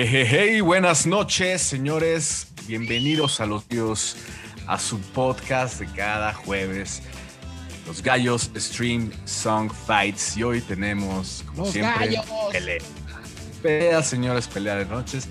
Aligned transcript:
Hey, 0.00 0.60
buenas 0.60 1.08
noches, 1.08 1.60
señores. 1.60 2.46
Bienvenidos 2.68 3.40
a 3.40 3.46
los 3.46 3.68
Dios, 3.68 4.16
a 4.68 4.78
su 4.78 5.00
podcast 5.00 5.80
de 5.80 5.86
cada 5.86 6.32
jueves, 6.32 7.02
Los 7.84 8.00
Gallos 8.00 8.48
Stream 8.54 9.10
Song 9.24 9.72
Fights. 9.72 10.36
Y 10.36 10.44
hoy 10.44 10.60
tenemos, 10.60 11.42
como 11.48 11.64
Los 11.64 11.72
siempre, 11.72 12.06
gallos. 12.06 12.24
pelea. 12.52 12.78
Pelea, 13.60 14.02
señores, 14.04 14.46
pelea 14.46 14.76
de 14.76 14.84
noches. 14.84 15.26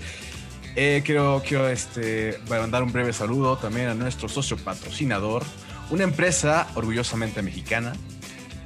Eh, 0.76 1.02
quiero 1.02 1.42
quiero 1.46 1.66
este, 1.66 2.38
mandar 2.50 2.82
un 2.82 2.92
breve 2.92 3.14
saludo 3.14 3.56
también 3.56 3.88
a 3.88 3.94
nuestro 3.94 4.28
socio 4.28 4.58
patrocinador, 4.58 5.44
una 5.88 6.04
empresa 6.04 6.68
orgullosamente 6.74 7.40
mexicana 7.40 7.94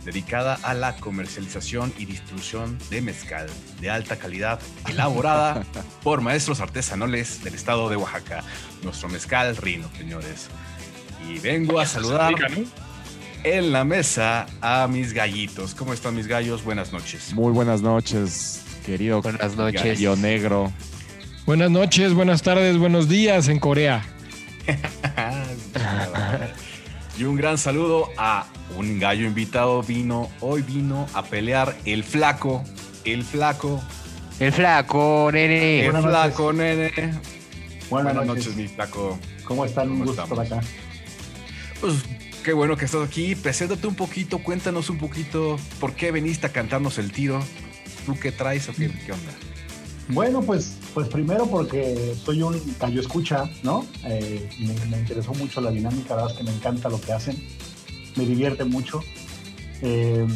dedicada 0.05 0.59
a 0.63 0.75
la 0.75 0.97
comercialización 0.97 1.93
y 1.99 2.05
distribución 2.05 2.79
de 2.91 3.01
mezcal 3.01 3.47
de 3.81 3.91
alta 3.91 4.17
calidad, 4.17 4.61
elaborada 4.89 5.65
por 6.03 6.21
maestros 6.21 6.61
artesanales 6.61 7.43
del 7.45 7.55
estado 7.55 7.89
de 7.89 7.97
Oaxaca. 7.97 8.43
Nuestro 8.83 9.09
mezcal 9.09 9.57
Rino, 9.57 9.89
señores. 9.97 10.49
Y 11.29 11.39
vengo 11.39 11.79
a 11.79 11.87
saludar 11.87 12.35
en 13.45 13.73
la 13.73 13.85
mesa 13.85 14.47
a 14.61 14.89
mis 14.89 15.13
gallitos. 15.13 15.75
¿Cómo 15.75 15.93
están 15.93 16.15
mis 16.15 16.27
gallos? 16.27 16.65
Buenas 16.65 16.93
noches. 16.93 17.33
Muy 17.33 17.53
buenas 17.53 17.83
noches, 17.83 18.65
querido 18.85 19.23
Buenas 19.23 19.57
noches. 19.57 19.83
gallo 19.83 20.17
negro. 20.17 20.73
Buenas 21.47 21.71
noches, 21.71 22.15
buenas 22.15 22.43
tardes, 22.43 22.77
buenos 22.79 23.09
días 23.09 23.49
en 23.49 23.59
Corea. 23.59 24.05
y 27.19 27.25
un 27.25 27.37
gran 27.37 27.59
saludo 27.59 28.09
a 28.17 28.47
un 28.77 28.99
gallo 28.99 29.27
invitado. 29.27 29.83
Vino, 29.83 30.31
hoy 30.41 30.63
vino 30.63 31.07
a 31.15 31.23
pelear 31.25 31.77
el 31.85 32.05
flaco, 32.05 32.63
el 33.05 33.23
flaco, 33.25 33.83
El 34.41 34.53
flaco, 34.53 35.31
nene. 35.33 35.85
el 35.85 35.93
Buenas 35.93 36.11
flaco, 36.11 36.53
nene. 36.53 36.91
Buenas, 37.91 38.15
Buenas 38.15 38.15
noches. 38.27 38.47
noches, 38.47 38.57
mi 38.57 38.69
flaco. 38.69 39.19
¿Cómo 39.45 39.65
están? 39.65 39.91
Un 39.91 39.99
¿Cómo 39.99 40.07
gusto 40.07 40.23
estar 40.23 40.43
estamos? 40.45 40.63
acá. 40.65 40.73
Pues 41.81 41.95
qué 42.43 42.53
bueno 42.53 42.77
que 42.77 42.85
estás 42.87 43.07
aquí. 43.07 43.35
Preséntate 43.35 43.87
un 43.87 43.95
poquito, 43.95 44.39
cuéntanos 44.39 44.89
un 44.89 44.99
poquito 44.99 45.59
por 45.81 45.95
qué 45.95 46.11
veniste 46.11 46.47
a 46.47 46.53
cantarnos 46.53 46.99
el 46.99 47.13
tiro. 47.13 47.43
¿Tú 48.07 48.19
qué 48.19 48.33
traes 48.33 48.69
o 48.69 48.73
qué, 48.73 48.91
qué 49.05 49.13
onda? 49.13 49.33
Bueno, 50.09 50.43
pues, 50.43 50.77
pues 50.95 51.09
primero 51.09 51.47
porque 51.47 52.15
soy 52.23 52.43
un 52.43 52.59
callo 52.79 53.01
escucha, 53.01 53.49
¿no? 53.63 53.87
Eh, 54.05 54.49
me, 54.59 54.99
interesó 54.99 55.33
mucho 55.35 55.61
la 55.61 55.71
dinámica, 55.71 56.11
la 56.11 56.23
verdad 56.23 56.33
es 56.33 56.39
que 56.39 56.45
me 56.45 56.57
encanta 56.57 56.89
lo 56.89 57.01
que 57.01 57.13
hacen, 57.13 57.37
me 58.17 58.27
divierte 58.27 58.65
mucho. 58.65 59.01
Eh, 59.81 60.27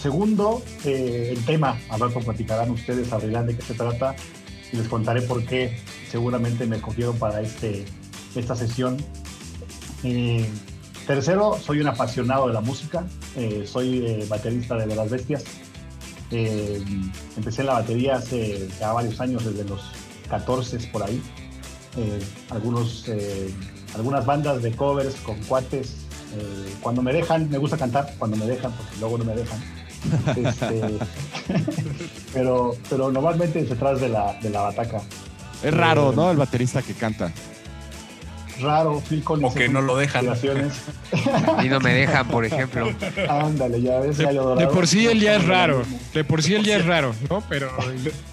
segundo, 0.00 0.62
eh, 0.84 1.34
el 1.36 1.44
tema, 1.44 1.78
al 1.88 2.00
rato 2.00 2.20
platicarán 2.20 2.70
ustedes, 2.70 3.12
abrirán 3.12 3.46
de 3.46 3.56
qué 3.56 3.62
se 3.62 3.74
trata 3.74 4.14
y 4.72 4.76
les 4.76 4.88
contaré 4.88 5.22
por 5.22 5.44
qué 5.44 5.76
seguramente 6.10 6.66
me 6.66 6.76
escogieron 6.76 7.18
para 7.18 7.40
este, 7.40 7.84
esta 8.34 8.54
sesión. 8.54 8.96
Tercero, 11.06 11.58
soy 11.64 11.80
un 11.80 11.88
apasionado 11.88 12.46
de 12.46 12.54
la 12.54 12.60
música, 12.60 13.04
soy 13.64 14.24
baterista 14.28 14.76
de 14.76 14.94
Las 14.94 15.10
Bestias. 15.10 15.44
Eh, 16.30 16.82
empecé 17.36 17.62
en 17.62 17.68
la 17.68 17.74
batería 17.74 18.16
hace 18.16 18.68
ya 18.80 18.92
varios 18.92 19.20
años, 19.20 19.44
desde 19.44 19.64
los 19.64 19.80
14 20.28 20.78
por 20.92 21.02
ahí. 21.02 21.22
Eh, 21.96 22.18
algunos, 22.50 23.08
eh, 23.08 23.50
algunas 23.94 24.26
bandas 24.26 24.62
de 24.62 24.72
covers 24.72 25.14
con 25.16 25.40
cuates. 25.44 25.96
cuando 26.82 27.00
me 27.00 27.14
dejan, 27.14 27.48
me 27.48 27.56
gusta 27.56 27.78
cantar, 27.78 28.14
cuando 28.18 28.36
me 28.36 28.44
dejan, 28.44 28.70
porque 28.72 28.96
luego 29.00 29.16
no 29.16 29.24
me 29.24 29.34
dejan. 29.34 29.58
Este, 30.36 30.98
pero, 32.34 32.76
pero 32.90 33.10
normalmente 33.10 33.64
detrás 33.64 34.00
de 34.00 34.10
la, 34.10 34.34
de 34.42 34.50
la 34.50 34.62
bataca. 34.62 35.00
Es 35.62 35.72
raro, 35.72 36.12
¿no? 36.12 36.30
El 36.30 36.36
baterista 36.36 36.82
que 36.82 36.92
canta. 36.92 37.32
Raro, 38.60 39.02
Phil 39.08 39.22
Collins. 39.22 39.52
O 39.52 39.54
que 39.54 39.68
no 39.68 39.80
lo 39.80 39.96
dejan. 39.96 40.26
Y 41.62 41.68
no 41.68 41.80
me 41.80 41.94
dejan, 41.94 42.28
por 42.28 42.44
ejemplo. 42.44 42.88
Ándale, 43.28 43.80
ya 43.82 44.00
ves. 44.00 44.18
De, 44.18 44.24
gallo 44.24 44.42
dorado. 44.42 44.60
de 44.60 44.74
por 44.74 44.86
sí 44.86 45.06
él 45.06 45.20
ya 45.20 45.36
es 45.36 45.46
raro, 45.46 45.82
de 46.14 46.24
por 46.24 46.42
sí 46.42 46.54
él 46.54 46.64
ya 46.64 46.76
es 46.76 46.86
raro, 46.86 47.14
¿no? 47.28 47.42
Pero 47.48 47.70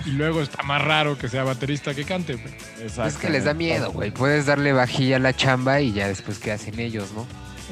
y, 0.06 0.09
y 0.09 0.12
luego 0.13 0.41
está 0.41 0.63
más 0.63 0.83
raro 0.83 1.17
que 1.17 1.28
sea 1.28 1.44
baterista 1.44 1.94
que 1.94 2.03
cante. 2.03 2.38
pues. 2.38 2.53
Exacto. 2.81 3.09
Es 3.09 3.17
que 3.17 3.29
les 3.29 3.45
da 3.45 3.53
miedo, 3.53 3.91
güey. 3.91 4.12
Puedes 4.12 4.45
darle 4.45 4.73
vajilla 4.73 5.17
a 5.17 5.19
la 5.19 5.33
chamba 5.33 5.81
y 5.81 5.94
ya 5.94 6.07
después 6.07 6.39
qué 6.39 6.51
hacen 6.51 6.79
ellos, 6.79 7.12
¿no? 7.13 7.25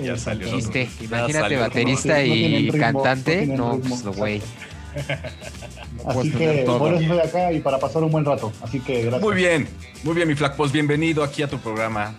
Ya 0.04 0.18
salió. 0.18 0.48
Chiste. 0.50 0.90
Imagínate 1.02 1.34
salió, 1.34 1.60
baterista 1.60 2.14
No 2.16 2.22
y 2.22 2.72
ritmo, 2.72 2.80
cantante. 2.80 3.46
No, 3.46 3.80
pues 3.80 4.04
güey. 4.04 4.42
No 6.04 6.14
puedes 6.14 6.34
Así 6.34 6.38
que 6.38 6.64
por 6.66 6.94
eso 6.94 7.02
estoy 7.02 7.20
acá 7.20 7.52
y 7.54 7.60
para 7.60 7.78
pasar 7.78 8.04
un 8.04 8.12
buen 8.12 8.26
rato. 8.26 8.52
Así 8.62 8.80
que 8.80 9.04
gracias. 9.04 9.22
Muy 9.22 9.36
bien, 9.36 9.68
muy 10.04 10.16
bien, 10.16 10.28
mi 10.28 10.36
flaco. 10.36 10.58
Pues 10.58 10.72
bienvenido 10.72 11.24
aquí 11.24 11.44
a 11.44 11.48
tu 11.48 11.60
programa. 11.60 12.16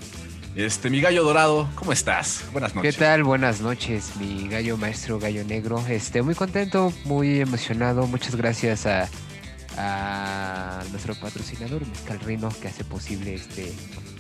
Este, 0.55 0.91
mi 0.91 1.01
gallo 1.01 1.25
dorado, 1.25 1.69
¿cómo 1.75 1.93
estás? 1.93 2.45
Buenas 2.53 2.73
¿Qué 2.73 2.77
noches. 2.77 2.97
tal? 2.99 3.25
Buenas 3.25 3.61
noches, 3.63 4.17
mi 4.17 4.49
gallo 4.49 4.77
maestro, 4.77 5.19
gallo 5.19 5.45
negro. 5.45 5.83
Este, 5.89 6.21
muy 6.21 6.35
contento, 6.35 6.93
muy 7.05 7.41
emocionado. 7.41 8.07
Muchas 8.07 8.37
gracias 8.37 8.85
a, 8.85 9.09
a 9.79 10.83
nuestro 10.91 11.15
patrocinador, 11.15 11.87
Mezcal 11.87 12.21
Rino, 12.21 12.51
que 12.61 12.69
hace 12.69 12.85
posible 12.85 13.35
este, 13.35 13.73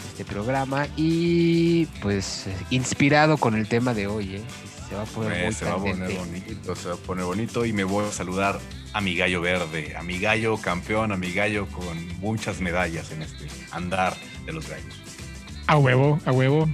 este 0.09 0.25
programa. 0.25 0.87
Y 0.97 1.84
pues 2.00 2.47
inspirado 2.71 3.37
con 3.37 3.54
el 3.54 3.69
tema 3.69 3.92
de 3.92 4.06
hoy, 4.06 4.37
¿eh? 4.37 4.42
Se 4.88 4.94
va 4.97 5.03
a 5.03 5.06
poner 5.06 5.32
Eh, 5.38 5.44
muy 5.44 5.54
se 5.54 5.65
va 5.66 5.72
a 5.72 5.76
poner 5.76 6.16
bonito, 6.16 6.76
se 6.76 6.88
va 6.88 6.94
a 6.94 6.98
poner 6.98 7.25
bonito 7.26 7.66
y 7.66 7.75
me 7.75 7.84
voy 7.84 8.06
a 8.06 8.10
saludar 8.10 8.59
a 8.94 9.00
mi 9.03 9.15
gallo 9.16 9.42
verde, 9.42 9.94
a 9.98 10.03
mi 10.03 10.19
gallo 10.19 10.56
campeón, 10.56 11.12
a 11.12 11.16
mi 11.19 11.32
gallo 11.32 11.66
con 11.69 12.09
muchas 12.21 12.62
medallas 12.62 13.10
en 13.10 13.21
este 13.21 13.48
andar 13.71 14.15
de 14.47 14.53
los 14.54 14.66
gallos. 14.66 14.94
A 15.67 15.77
huevo, 15.77 16.19
a 16.25 16.33
huevo. 16.33 16.69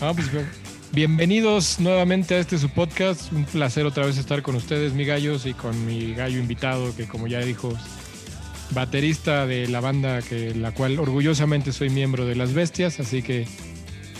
Ah, 0.00 0.12
pues, 0.14 0.30
bien- 0.30 0.46
bienvenidos 0.92 1.80
nuevamente 1.80 2.34
a 2.34 2.38
este 2.38 2.58
su 2.58 2.68
podcast. 2.68 3.32
Un 3.32 3.44
placer 3.44 3.86
otra 3.86 4.04
vez 4.06 4.18
estar 4.18 4.42
con 4.42 4.56
ustedes, 4.56 4.92
mi 4.92 5.04
gallos, 5.04 5.46
y 5.46 5.54
con 5.54 5.86
mi 5.86 6.14
gallo 6.14 6.38
invitado, 6.38 6.94
que 6.96 7.06
como 7.06 7.26
ya 7.26 7.40
dijo, 7.40 7.72
baterista 8.70 9.46
de 9.46 9.68
la 9.68 9.80
banda 9.80 10.20
que 10.22 10.54
la 10.54 10.72
cual 10.72 10.98
orgullosamente 10.98 11.72
soy 11.72 11.88
miembro 11.90 12.26
de 12.26 12.34
Las 12.34 12.52
Bestias, 12.52 13.00
así 13.00 13.22
que 13.22 13.46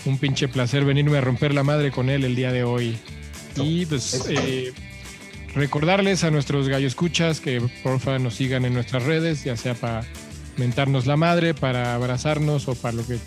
un 0.05 0.17
pinche 0.17 0.47
placer 0.47 0.85
venirme 0.85 1.17
a 1.17 1.21
romper 1.21 1.53
la 1.53 1.63
madre 1.63 1.91
con 1.91 2.09
él 2.09 2.23
el 2.23 2.35
día 2.35 2.51
de 2.51 2.63
hoy. 2.63 2.97
Y 3.57 3.85
pues 3.87 4.25
eh, 4.29 4.71
recordarles 5.53 6.23
a 6.23 6.31
nuestros 6.31 6.69
gallo 6.69 6.87
escuchas 6.87 7.39
que 7.41 7.61
porfa 7.83 8.17
nos 8.19 8.35
sigan 8.35 8.65
en 8.65 8.73
nuestras 8.73 9.03
redes, 9.03 9.43
ya 9.43 9.57
sea 9.57 9.73
para 9.73 10.03
mentarnos 10.55 11.05
la 11.05 11.17
madre, 11.17 11.53
para 11.53 11.93
abrazarnos 11.93 12.67
o 12.67 12.75
para 12.75 12.95
lo 12.95 13.05
que 13.05 13.17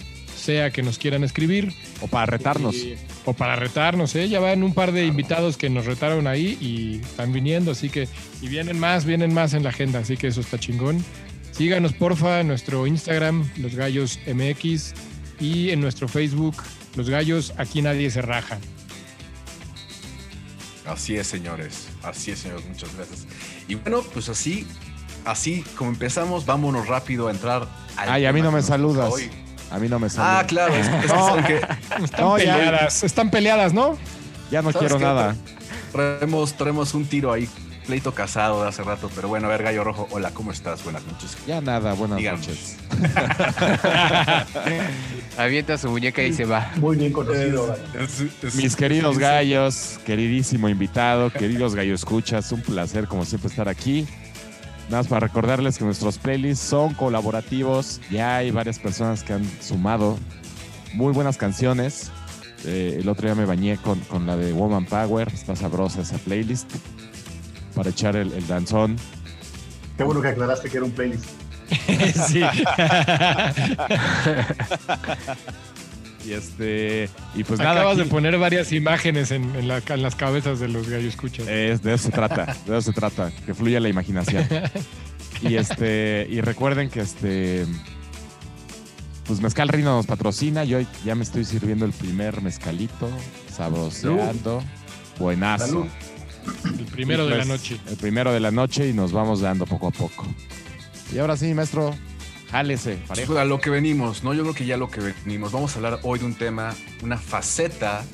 sea 0.40 0.70
que 0.70 0.82
nos 0.82 0.98
quieran 0.98 1.22
escribir. 1.24 1.72
O 2.00 2.08
para 2.08 2.26
retarnos. 2.26 2.74
Y- 2.74 2.96
o 3.26 3.32
para 3.34 3.54
retarnos, 3.56 4.14
¿eh? 4.16 4.28
Ya 4.28 4.40
van 4.40 4.62
un 4.62 4.72
par 4.74 4.92
de 4.92 5.04
invitados 5.06 5.56
que 5.56 5.68
nos 5.70 5.84
retaron 5.86 6.26
ahí 6.26 6.56
y 6.60 7.00
están 7.04 7.32
viniendo, 7.32 7.70
así 7.72 7.90
que, 7.90 8.08
y 8.40 8.48
vienen 8.48 8.78
más, 8.78 9.04
vienen 9.04 9.32
más 9.34 9.52
en 9.54 9.62
la 9.62 9.68
agenda, 9.68 9.98
así 10.00 10.16
que 10.16 10.26
eso 10.28 10.40
está 10.40 10.58
chingón. 10.58 11.04
Síganos 11.52 11.92
porfa 11.92 12.40
en 12.40 12.48
nuestro 12.48 12.86
Instagram, 12.86 13.48
Los 13.58 13.74
Gallos 13.74 14.18
MX, 14.26 14.94
y 15.38 15.70
en 15.70 15.80
nuestro 15.80 16.08
Facebook, 16.08 16.56
Los 16.96 17.10
Gallos, 17.10 17.52
aquí 17.58 17.82
nadie 17.82 18.10
se 18.10 18.22
raja. 18.22 18.58
Así 20.86 21.16
es, 21.16 21.26
señores. 21.26 21.88
Así 22.02 22.30
es, 22.30 22.38
señores. 22.40 22.64
Muchas 22.66 22.94
gracias. 22.96 23.26
Y 23.68 23.74
bueno, 23.76 24.02
pues 24.14 24.28
así, 24.28 24.66
así 25.24 25.62
como 25.76 25.90
empezamos, 25.90 26.46
vámonos 26.46 26.88
rápido 26.88 27.28
a 27.28 27.30
entrar 27.30 27.68
al 27.96 28.08
Ay, 28.08 28.24
a 28.26 28.32
mí 28.32 28.40
no 28.40 28.50
me 28.50 28.62
saludas. 28.62 29.12
hoy. 29.12 29.30
A 29.70 29.78
mí 29.78 29.88
no 29.88 29.98
me 29.98 30.06
Ah, 30.06 30.10
saludas. 30.10 30.46
claro, 30.46 30.74
es, 30.74 30.86
es 30.88 30.94
que 31.02 31.06
No. 31.08 31.26
saben 31.28 31.44
que 31.44 31.54
Están 32.04 32.20
No, 32.20 32.38
ya- 32.38 32.56
peleadas, 32.56 33.02
están 33.04 33.30
peleadas, 33.30 33.72
¿no? 33.72 33.96
Ya 34.50 34.62
no 34.62 34.72
¿Sabes 34.72 34.88
quiero 34.88 34.98
qué? 34.98 35.04
nada. 35.04 35.36
traemos, 35.92 36.54
traemos 36.54 36.94
un 36.94 37.04
tiro 37.06 37.32
ahí, 37.32 37.48
pleito 37.86 38.12
casado 38.12 38.62
de 38.62 38.68
hace 38.68 38.82
rato, 38.82 39.10
pero 39.14 39.28
bueno, 39.28 39.46
a 39.46 39.50
ver, 39.50 39.62
Gallo 39.62 39.84
Rojo, 39.84 40.08
hola, 40.10 40.30
¿cómo 40.32 40.50
estás? 40.52 40.82
Buenas 40.84 41.04
noches. 41.06 41.36
Ya 41.46 41.60
nada. 41.60 41.92
Buenas 41.94 42.18
Díganos. 42.18 42.46
noches. 42.48 42.76
Avienta 45.38 45.78
su 45.78 45.88
muñeca 45.90 46.22
y 46.22 46.32
se 46.32 46.44
va. 46.44 46.70
Muy 46.76 46.96
bien 46.96 47.12
conocido. 47.12 47.76
Mis 48.54 48.76
queridos 48.76 49.18
gallos, 49.18 49.98
queridísimo 50.04 50.68
invitado, 50.68 51.30
queridos 51.30 51.74
gallo 51.74 51.94
escuchas, 51.94 52.50
un 52.52 52.60
placer 52.62 53.06
como 53.06 53.24
siempre 53.24 53.48
estar 53.50 53.68
aquí. 53.68 54.06
Nada 54.90 55.04
más 55.04 55.06
para 55.06 55.28
recordarles 55.28 55.78
que 55.78 55.84
nuestros 55.84 56.18
playlists 56.18 56.66
son 56.66 56.94
colaborativos. 56.94 58.00
Ya 58.10 58.38
hay 58.38 58.50
varias 58.50 58.80
personas 58.80 59.22
que 59.22 59.34
han 59.34 59.44
sumado 59.62 60.18
muy 60.94 61.12
buenas 61.12 61.36
canciones. 61.36 62.10
Eh, 62.64 62.98
el 63.00 63.08
otro 63.08 63.28
día 63.28 63.36
me 63.36 63.44
bañé 63.44 63.76
con, 63.76 64.00
con 64.00 64.26
la 64.26 64.36
de 64.36 64.52
Woman 64.52 64.86
Power. 64.86 65.28
Está 65.32 65.54
sabrosa 65.54 66.00
esa 66.00 66.18
playlist. 66.18 66.68
Para 67.76 67.90
echar 67.90 68.16
el, 68.16 68.32
el 68.32 68.44
danzón. 68.48 68.96
Qué 69.96 70.02
bueno 70.02 70.20
que 70.20 70.26
aclaraste 70.26 70.68
que 70.68 70.78
era 70.78 70.86
un 70.86 70.90
playlist. 70.90 71.24
sí. 72.26 72.42
Y 76.30 76.34
este. 76.34 77.08
Y 77.34 77.44
pues 77.44 77.58
nada. 77.58 77.72
Acabas 77.80 77.96
de 77.96 78.02
aquí- 78.04 78.10
poner 78.10 78.38
varias 78.38 78.72
imágenes 78.72 79.30
en, 79.32 79.54
en 79.56 79.66
la- 79.68 79.82
en 79.86 80.02
las 80.02 80.14
cabezas 80.14 80.60
de 80.60 80.68
los 80.68 80.88
gallos 80.88 81.14
escuchas. 81.14 81.48
Es, 81.48 81.82
de 81.82 81.94
eso 81.94 82.04
se 82.04 82.10
trata, 82.12 82.56
de 82.66 82.78
eso 82.78 82.82
se 82.82 82.92
trata, 82.92 83.32
que 83.44 83.54
fluya 83.54 83.80
la 83.80 83.88
imaginación. 83.88 84.46
Y 85.42 85.54
este, 85.56 86.26
y 86.30 86.42
recuerden 86.42 86.90
que 86.90 87.00
este. 87.00 87.64
Pues 89.26 89.40
Mezcal 89.40 89.68
Rino 89.68 89.96
nos 89.96 90.06
patrocina. 90.06 90.64
Yo 90.64 90.80
ya 91.02 91.14
me 91.14 91.22
estoy 91.22 91.46
sirviendo 91.46 91.86
el 91.86 91.92
primer 91.92 92.42
mezcalito, 92.42 93.08
sabroseando. 93.50 94.62
Buenazo. 95.18 95.66
Salud. 95.66 95.86
El 96.78 96.84
primero 96.86 97.24
de 97.24 97.30
la 97.30 97.36
pues, 97.36 97.48
noche. 97.48 97.80
El 97.88 97.96
primero 97.96 98.32
de 98.34 98.40
la 98.40 98.50
noche 98.50 98.88
y 98.88 98.92
nos 98.92 99.12
vamos 99.12 99.40
dando 99.40 99.64
poco 99.66 99.88
a 99.88 99.90
poco. 99.92 100.26
Y 101.14 101.18
ahora 101.18 101.36
sí, 101.38 101.54
maestro, 101.54 101.94
jálese, 102.50 102.96
parejo. 103.06 103.32
Pues, 103.34 103.38
a 103.42 103.44
lo 103.44 103.60
que 103.60 103.70
venimos, 103.70 104.22
¿no? 104.24 104.34
Yo 104.34 104.42
creo 104.42 104.54
que 104.54 104.66
ya 104.66 104.76
lo 104.76 104.90
que 104.90 105.00
venimos. 105.00 105.52
Vamos 105.52 105.72
a 105.72 105.76
hablar 105.76 106.00
hoy 106.02 106.18
de 106.18 106.24
un 106.24 106.34
tema, 106.34 106.74
una 107.02 107.16
faceta 107.18 108.04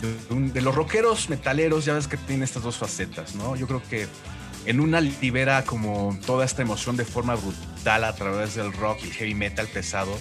de, 0.00 0.34
un- 0.34 0.52
de 0.52 0.60
los 0.60 0.74
rockeros 0.74 1.28
metaleros. 1.30 1.84
Ya 1.84 1.94
ves 1.94 2.08
que 2.08 2.16
tiene 2.16 2.44
estas 2.44 2.62
dos 2.62 2.76
facetas, 2.76 3.34
¿no? 3.34 3.56
Yo 3.56 3.66
creo 3.66 3.82
que 3.88 4.06
en 4.66 4.80
una 4.80 5.00
libera 5.00 5.64
como 5.64 6.18
toda 6.26 6.44
esta 6.44 6.62
emoción 6.62 6.96
de 6.96 7.04
forma 7.04 7.34
brutal 7.36 8.04
a 8.04 8.14
través 8.14 8.54
del 8.56 8.72
rock 8.72 8.98
y 9.02 9.06
el 9.06 9.12
heavy 9.12 9.34
metal 9.34 9.66
pesado. 9.68 10.16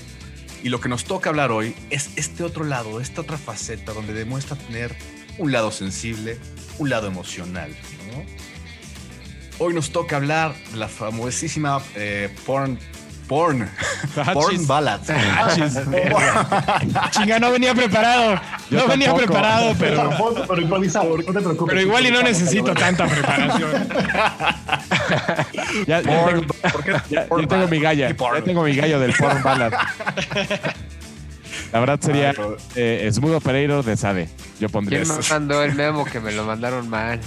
Y 0.63 0.69
lo 0.69 0.79
que 0.79 0.89
nos 0.89 1.03
toca 1.03 1.29
hablar 1.29 1.51
hoy 1.51 1.75
es 1.89 2.09
este 2.15 2.43
otro 2.43 2.63
lado, 2.63 2.99
esta 2.99 3.21
otra 3.21 3.37
faceta 3.37 3.93
donde 3.93 4.13
demuestra 4.13 4.55
tener 4.55 4.95
un 5.37 5.51
lado 5.51 5.69
sensible, 5.71 6.39
un 6.79 6.89
lado 6.89 7.07
emocional, 7.07 7.69
¿no? 8.11 8.23
Hoy 9.57 9.73
nos 9.73 9.91
toca 9.91 10.15
hablar 10.17 10.55
de 10.71 10.77
la 10.77 10.87
famosísima 10.87 11.81
eh, 11.95 12.29
porn, 12.45 12.77
porn, 13.27 13.69
porn 14.33 14.67
ballads. 14.67 15.07
Chinga, 17.11 17.39
no 17.39 17.51
venía 17.51 17.73
preparado. 17.73 18.39
Yo 18.69 18.79
no 18.79 18.87
venía 18.87 19.13
preparado, 19.13 19.73
pero, 19.77 20.09
Tampoco, 20.09 20.43
pero 20.47 20.61
improvisado, 20.61 21.17
no 21.17 21.23
te 21.23 21.31
preocupes. 21.31 21.65
pero 21.67 21.81
igual 21.81 22.05
y 22.05 22.11
no 22.11 22.23
necesito 22.23 22.73
tanta 22.73 23.05
preparación. 23.07 23.87
Ya, 25.87 26.01
ya 26.01 27.27
tengo, 27.27 27.67
mi 27.67 27.79
galla. 27.79 28.09
Ya 28.09 28.41
tengo 28.43 28.63
mi 28.63 28.75
gallo 28.75 28.99
del 28.99 29.13
porn 29.13 29.43
ballad. 29.43 29.73
La 31.71 31.79
verdad 31.79 31.99
sería 32.01 32.33
eh, 32.75 33.09
Smooth 33.11 33.35
Operator 33.35 33.83
de 33.83 33.97
Sade. 33.97 34.29
Yo 34.59 34.69
pondría 34.69 35.01
¿Quién 35.01 35.13
me 35.13 35.19
eso. 35.19 35.33
mandó 35.33 35.63
el 35.63 35.75
memo 35.75 36.05
que 36.05 36.19
me 36.19 36.31
lo 36.31 36.45
mandaron 36.45 36.89
mal? 36.89 37.19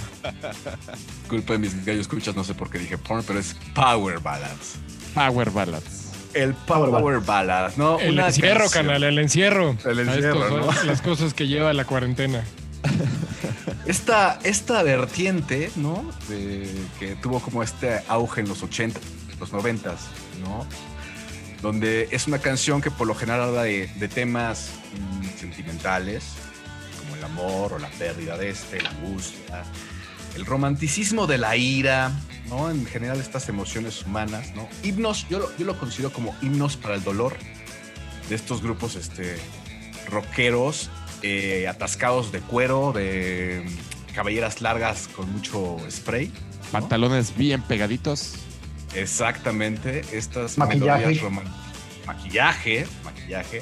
Culpa 1.27 1.53
de 1.53 1.59
mis 1.59 1.85
gallos 1.85 2.01
escuchas, 2.01 2.35
no 2.35 2.43
sé 2.43 2.53
por 2.55 2.69
qué 2.69 2.79
dije 2.79 2.97
porn, 2.97 3.23
pero 3.25 3.39
es 3.39 3.55
Power 3.75 4.19
Ballads. 4.19 4.77
Power 5.13 5.49
Ballads. 5.51 5.99
El 6.33 6.53
Power, 6.53 6.91
Power 6.91 7.19
Ballad, 7.21 7.71
¿no? 7.75 7.99
El 7.99 8.13
Una 8.13 8.27
encierro, 8.27 8.59
canción. 8.61 8.85
canal, 8.85 9.03
el 9.03 9.17
encierro. 9.19 9.75
El 9.85 9.99
encierro, 9.99 10.45
estos 10.45 10.75
¿no? 10.77 10.83
Las 10.83 11.01
cosas 11.01 11.33
que 11.33 11.47
lleva 11.47 11.73
la 11.73 11.85
cuarentena. 11.85 12.43
Esta, 13.85 14.39
esta 14.43 14.83
vertiente, 14.83 15.71
¿no? 15.75 16.05
De- 16.27 16.69
que 16.99 17.15
tuvo 17.15 17.39
como 17.39 17.63
este 17.63 18.01
auge 18.07 18.41
en 18.41 18.47
los 18.49 18.61
80, 18.61 18.99
los 19.39 19.51
90, 19.51 19.95
¿no? 20.41 20.67
Donde 21.63 22.07
es 22.11 22.27
una 22.27 22.37
canción 22.37 22.81
que 22.81 22.91
por 22.91 23.07
lo 23.07 23.15
general 23.15 23.41
habla 23.49 23.63
de, 23.63 23.87
de 23.95 24.07
temas 24.07 24.71
mm, 25.21 25.39
sentimentales, 25.39 26.23
como 26.99 27.15
el 27.15 27.23
amor 27.23 27.73
o 27.73 27.79
la 27.79 27.89
pérdida 27.89 28.37
de 28.37 28.49
este, 28.51 28.79
la 28.81 28.89
angustia, 28.91 29.63
el 30.35 30.45
romanticismo 30.45 31.25
de 31.25 31.37
la 31.39 31.57
ira, 31.57 32.11
¿no? 32.49 32.69
En 32.69 32.85
general 32.85 33.19
estas 33.19 33.49
emociones 33.49 34.05
humanas, 34.05 34.53
¿no? 34.55 34.67
Himnos, 34.83 35.27
yo 35.29 35.39
lo, 35.39 35.57
yo 35.57 35.65
lo 35.65 35.79
considero 35.79 36.11
como 36.11 36.35
himnos 36.41 36.77
para 36.77 36.95
el 36.95 37.03
dolor 37.03 37.35
de 38.27 38.35
estos 38.35 38.61
grupos 38.61 38.95
este, 38.95 39.37
rockeros 40.09 40.89
eh, 41.21 41.67
atascados 41.67 42.31
de 42.31 42.39
cuero, 42.41 42.93
de 42.93 43.65
cabelleras 44.13 44.61
largas 44.61 45.07
con 45.07 45.31
mucho 45.31 45.77
spray. 45.89 46.27
¿no? 46.27 46.71
Pantalones 46.71 47.35
bien 47.35 47.61
pegaditos. 47.61 48.35
Exactamente, 48.95 50.01
estas 50.11 50.57
Maquillaje. 50.57 51.21
Maquillaje, 52.05 52.87
maquillaje, 53.03 53.61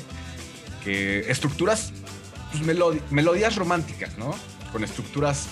que 0.84 1.30
estructuras, 1.30 1.92
pues, 2.52 2.64
melodías 3.12 3.56
románticas, 3.58 4.18
¿no? 4.18 4.34
Con 4.72 4.86
estructuras 4.86 5.48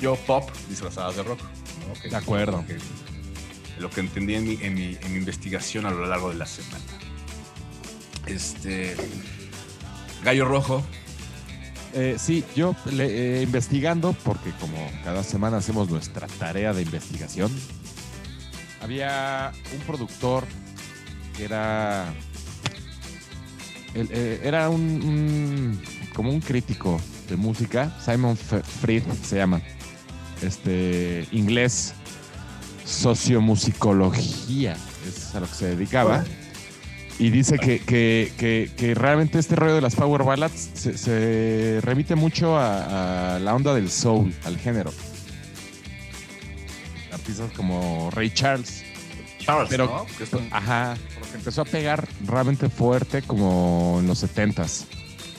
yo 0.00 0.16
pop 0.16 0.50
disfrazadas 0.68 1.16
de 1.16 1.22
rock. 1.22 1.40
De 2.10 2.16
acuerdo. 2.16 2.58
Lo 2.58 2.66
que, 2.66 2.78
lo 3.80 3.90
que 3.90 4.00
entendí 4.00 4.34
en 4.34 4.44
mi, 4.44 4.58
en 4.62 4.74
mi- 4.74 4.96
en 5.00 5.12
mi 5.12 5.18
investigación 5.18 5.86
a 5.86 5.90
lo 5.90 6.06
largo 6.06 6.30
de 6.30 6.36
la 6.36 6.46
semana. 6.46 6.84
Este. 8.26 8.96
Gallo 10.24 10.46
Rojo, 10.46 10.84
Eh, 11.96 12.16
sí, 12.18 12.42
yo 12.56 12.74
le- 12.90 13.38
eh, 13.38 13.42
investigando, 13.44 14.14
porque 14.24 14.50
como 14.58 14.76
cada 15.04 15.22
semana 15.22 15.58
hacemos 15.58 15.88
nuestra 15.88 16.26
tarea 16.26 16.72
de 16.72 16.82
investigación, 16.82 17.52
había 18.80 19.52
un 19.72 19.80
productor 19.86 20.44
que 21.36 21.44
era. 21.44 22.12
eh, 23.94 24.40
era 24.42 24.70
un, 24.70 24.80
un- 24.80 25.82
como 26.16 26.30
un 26.30 26.40
crítico 26.40 27.00
de 27.28 27.36
música, 27.36 27.96
Simon 28.04 28.32
F- 28.32 28.62
Fried 28.64 29.04
se 29.22 29.36
llama, 29.36 29.60
este 30.46 31.26
inglés, 31.32 31.94
sociomusicología, 32.84 34.76
es 35.08 35.34
a 35.34 35.40
lo 35.40 35.46
que 35.46 35.54
se 35.54 35.66
dedicaba. 35.76 36.24
Y 37.18 37.30
dice 37.30 37.58
que, 37.58 37.78
que- 37.78 38.32
que- 38.36 38.70
que 38.76 38.94
realmente 38.94 39.38
este 39.38 39.54
rollo 39.54 39.76
de 39.76 39.80
las 39.80 39.94
Power 39.94 40.24
Ballads 40.24 40.70
se, 40.74 40.98
se 40.98 41.78
remite 41.82 42.16
mucho 42.16 42.56
a, 42.56 43.36
a 43.36 43.38
la 43.38 43.54
onda 43.54 43.72
del 43.72 43.88
soul, 43.90 44.34
al 44.44 44.58
género. 44.58 44.92
Artistas 47.12 47.52
como 47.56 48.10
Ray 48.12 48.30
Charles. 48.30 48.82
Charles, 49.38 49.68
Pero- 49.70 50.06
Ajá. 50.50 50.96
porque 51.18 51.36
Empezó 51.36 51.62
a 51.62 51.64
pegar 51.64 52.08
realmente 52.24 52.68
fuerte 52.68 53.22
como 53.22 53.98
en 54.00 54.06
los 54.06 54.22
70s. 54.24 54.84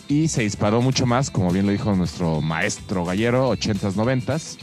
Y 0.08 0.28
se 0.28 0.44
disparó 0.44 0.82
mucho 0.82 1.06
más, 1.06 1.30
como 1.32 1.52
bien 1.52 1.66
lo 1.66 1.72
dijo 1.72 1.94
nuestro 1.96 2.40
maestro 2.42 3.04
gallero, 3.06 3.52
80s, 3.52 3.94
90s. 3.96 4.58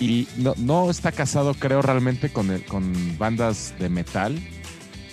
Y 0.00 0.26
no, 0.36 0.54
no 0.56 0.90
está 0.90 1.12
casado, 1.12 1.52
creo, 1.54 1.82
realmente 1.82 2.32
con, 2.32 2.50
el- 2.50 2.64
con 2.64 3.18
bandas 3.18 3.74
de 3.78 3.88
metal, 3.90 4.40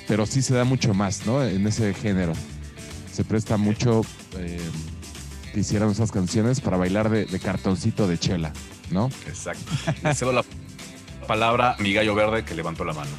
pero 0.08 0.26
sí 0.26 0.42
se 0.42 0.54
da 0.56 0.64
mucho 0.64 0.94
más, 0.94 1.26
¿no? 1.26 1.44
En 1.44 1.68
ese 1.68 1.94
género. 1.94 2.34
Se 3.14 3.24
presta 3.26 3.58
mucho 3.58 4.02
eh, 4.38 4.60
que 5.54 5.60
hicieran 5.60 5.90
esas 5.92 6.12
canciones 6.12 6.62
para 6.62 6.78
bailar 6.78 7.10
de, 7.10 7.26
de 7.26 7.40
cartoncito 7.40 8.08
de 8.08 8.18
chela, 8.18 8.54
¿no? 8.92 9.10
Exacto. 9.28 9.72
Le 10.04 10.16
cedo 10.16 10.32
la 10.32 10.46
palabra 11.28 11.76
a 11.78 11.82
mi 11.82 11.92
gallo 11.94 12.16
verde 12.16 12.46
que 12.46 12.56
levantó 12.56 12.86
la 12.86 12.94
mano. 12.94 13.12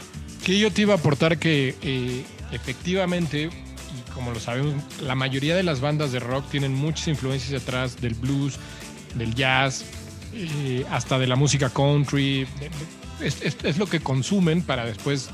Que 0.43 0.59
yo 0.59 0.73
te 0.73 0.83
iba 0.83 0.95
a 0.95 0.97
aportar 0.97 1.37
que 1.39 1.75
eh, 1.83 2.25
efectivamente, 2.53 3.51
y 3.51 4.11
como 4.15 4.31
lo 4.31 4.41
sabemos, 4.41 4.75
la 5.03 5.15
mayoría 5.15 5.55
de 5.55 5.63
las 5.65 5.81
bandas 5.81 6.13
de 6.13 6.21
rock 6.21 6.49
tienen 6.51 6.73
muchas 6.75 7.09
influencias 7.09 7.51
detrás 7.51 8.01
del 8.01 8.15
blues, 8.15 8.59
del 9.17 9.35
jazz, 9.35 9.85
eh, 10.35 10.85
hasta 10.91 11.19
de 11.19 11.27
la 11.27 11.37
música 11.37 11.71
country. 11.71 12.47
Es, 13.21 13.79
lo 13.79 13.87
que 13.87 14.01
consumen 14.01 14.63
para 14.63 14.85
después, 14.85 15.31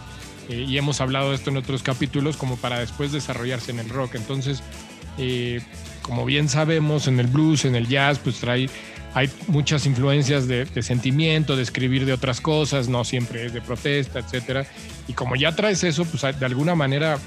eh, 0.48 0.64
y 0.66 0.78
hemos 0.78 1.00
hablado 1.00 1.30
de 1.30 1.36
esto 1.36 1.50
en 1.50 1.56
otros 1.56 1.82
capítulos, 1.82 2.36
como 2.36 2.56
para 2.56 2.78
después 2.78 3.12
desarrollarse 3.12 3.70
en 3.70 3.78
el 3.78 3.88
rock. 3.88 4.14
Entonces, 4.14 4.62
eh, 5.18 5.60
como 6.02 6.24
bien 6.24 6.48
sabemos, 6.48 7.06
en 7.06 7.20
el 7.20 7.26
blues, 7.26 7.64
en 7.64 7.74
el 7.74 7.88
jazz, 7.88 8.18
pues 8.18 8.36
trae 8.36 8.68
hay 9.16 9.30
muchas 9.46 9.86
influencias 9.86 10.48
de, 10.48 10.64
de 10.64 10.82
sentimiento, 10.82 11.54
de 11.54 11.62
escribir 11.62 12.04
de 12.04 12.12
otras 12.12 12.40
cosas, 12.40 12.88
no 12.88 13.04
siempre 13.04 13.46
es 13.46 13.54
de 13.54 13.60
protesta, 13.60 14.18
etcétera. 14.18 14.66
Y 15.06 15.12
como 15.12 15.36
ya 15.36 15.54
traes 15.54 15.84
eso, 15.84 16.04
pues 16.04 16.22
de 16.22 16.44
alguna 16.44 16.74
manera 16.74 17.18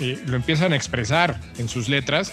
eh, 0.00 0.18
lo 0.26 0.36
empiezan 0.36 0.72
a 0.72 0.76
expresar 0.76 1.40
en 1.58 1.68
sus 1.68 1.88
letras. 1.88 2.32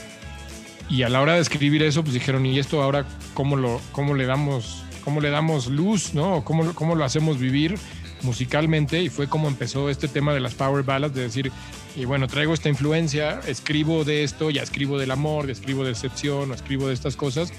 Y 0.89 1.03
a 1.03 1.09
la 1.09 1.21
hora 1.21 1.33
de 1.33 1.41
escribir 1.41 1.83
eso, 1.83 2.01
pues 2.03 2.13
dijeron, 2.13 2.45
¿y 2.45 2.59
esto 2.59 2.81
ahora 2.81 3.05
cómo, 3.33 3.55
lo, 3.57 3.81
cómo, 3.91 4.13
le, 4.15 4.25
damos, 4.25 4.83
cómo 5.03 5.19
le 5.21 5.29
damos 5.29 5.67
luz, 5.67 6.13
¿no? 6.13 6.43
¿Cómo, 6.45 6.63
lo- 6.63 6.73
¿Cómo 6.75 6.95
lo 6.95 7.03
hacemos 7.03 7.39
vivir 7.39 7.77
musicalmente? 8.21 9.01
Y 9.01 9.09
fue 9.09 9.27
como 9.27 9.47
empezó 9.47 9.89
este 9.89 10.07
tema 10.07 10.33
de 10.33 10.39
las 10.39 10.53
power 10.53 10.83
ballads, 10.83 11.13
de 11.13 11.21
decir, 11.23 11.51
y 11.95 12.05
bueno, 12.05 12.27
traigo 12.27 12.53
esta 12.53 12.69
influencia, 12.69 13.39
escribo 13.47 14.03
de 14.05 14.23
esto, 14.23 14.49
ya 14.49 14.63
escribo 14.63 14.97
del 14.97 15.11
amor, 15.11 15.49
escribo 15.49 15.83
de 15.83 15.89
decepción, 15.89 16.51
o 16.51 16.53
escribo 16.53 16.87
de 16.87 16.93
estas 16.93 17.15
cosas, 17.15 17.51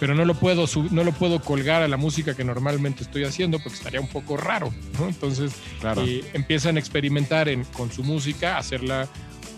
pero 0.00 0.14
no 0.16 0.24
lo 0.24 0.34
puedo 0.34 0.64
no 0.90 1.04
lo 1.04 1.12
puedo 1.12 1.40
colgar 1.40 1.82
a 1.82 1.88
la 1.88 1.96
música 1.96 2.34
que 2.34 2.42
normalmente 2.42 3.04
estoy 3.04 3.22
haciendo 3.22 3.60
porque 3.60 3.76
estaría 3.78 4.00
un 4.00 4.08
poco 4.08 4.36
raro, 4.36 4.72
¿no? 4.98 5.06
Entonces 5.08 5.52
Claro. 5.80 6.02
eh, 6.04 6.24
empiezan 6.32 6.76
a 6.76 6.80
experimentar 6.80 7.48
en- 7.48 7.64
con 7.66 7.92
su 7.92 8.02
música, 8.02 8.58
hacerla 8.58 9.06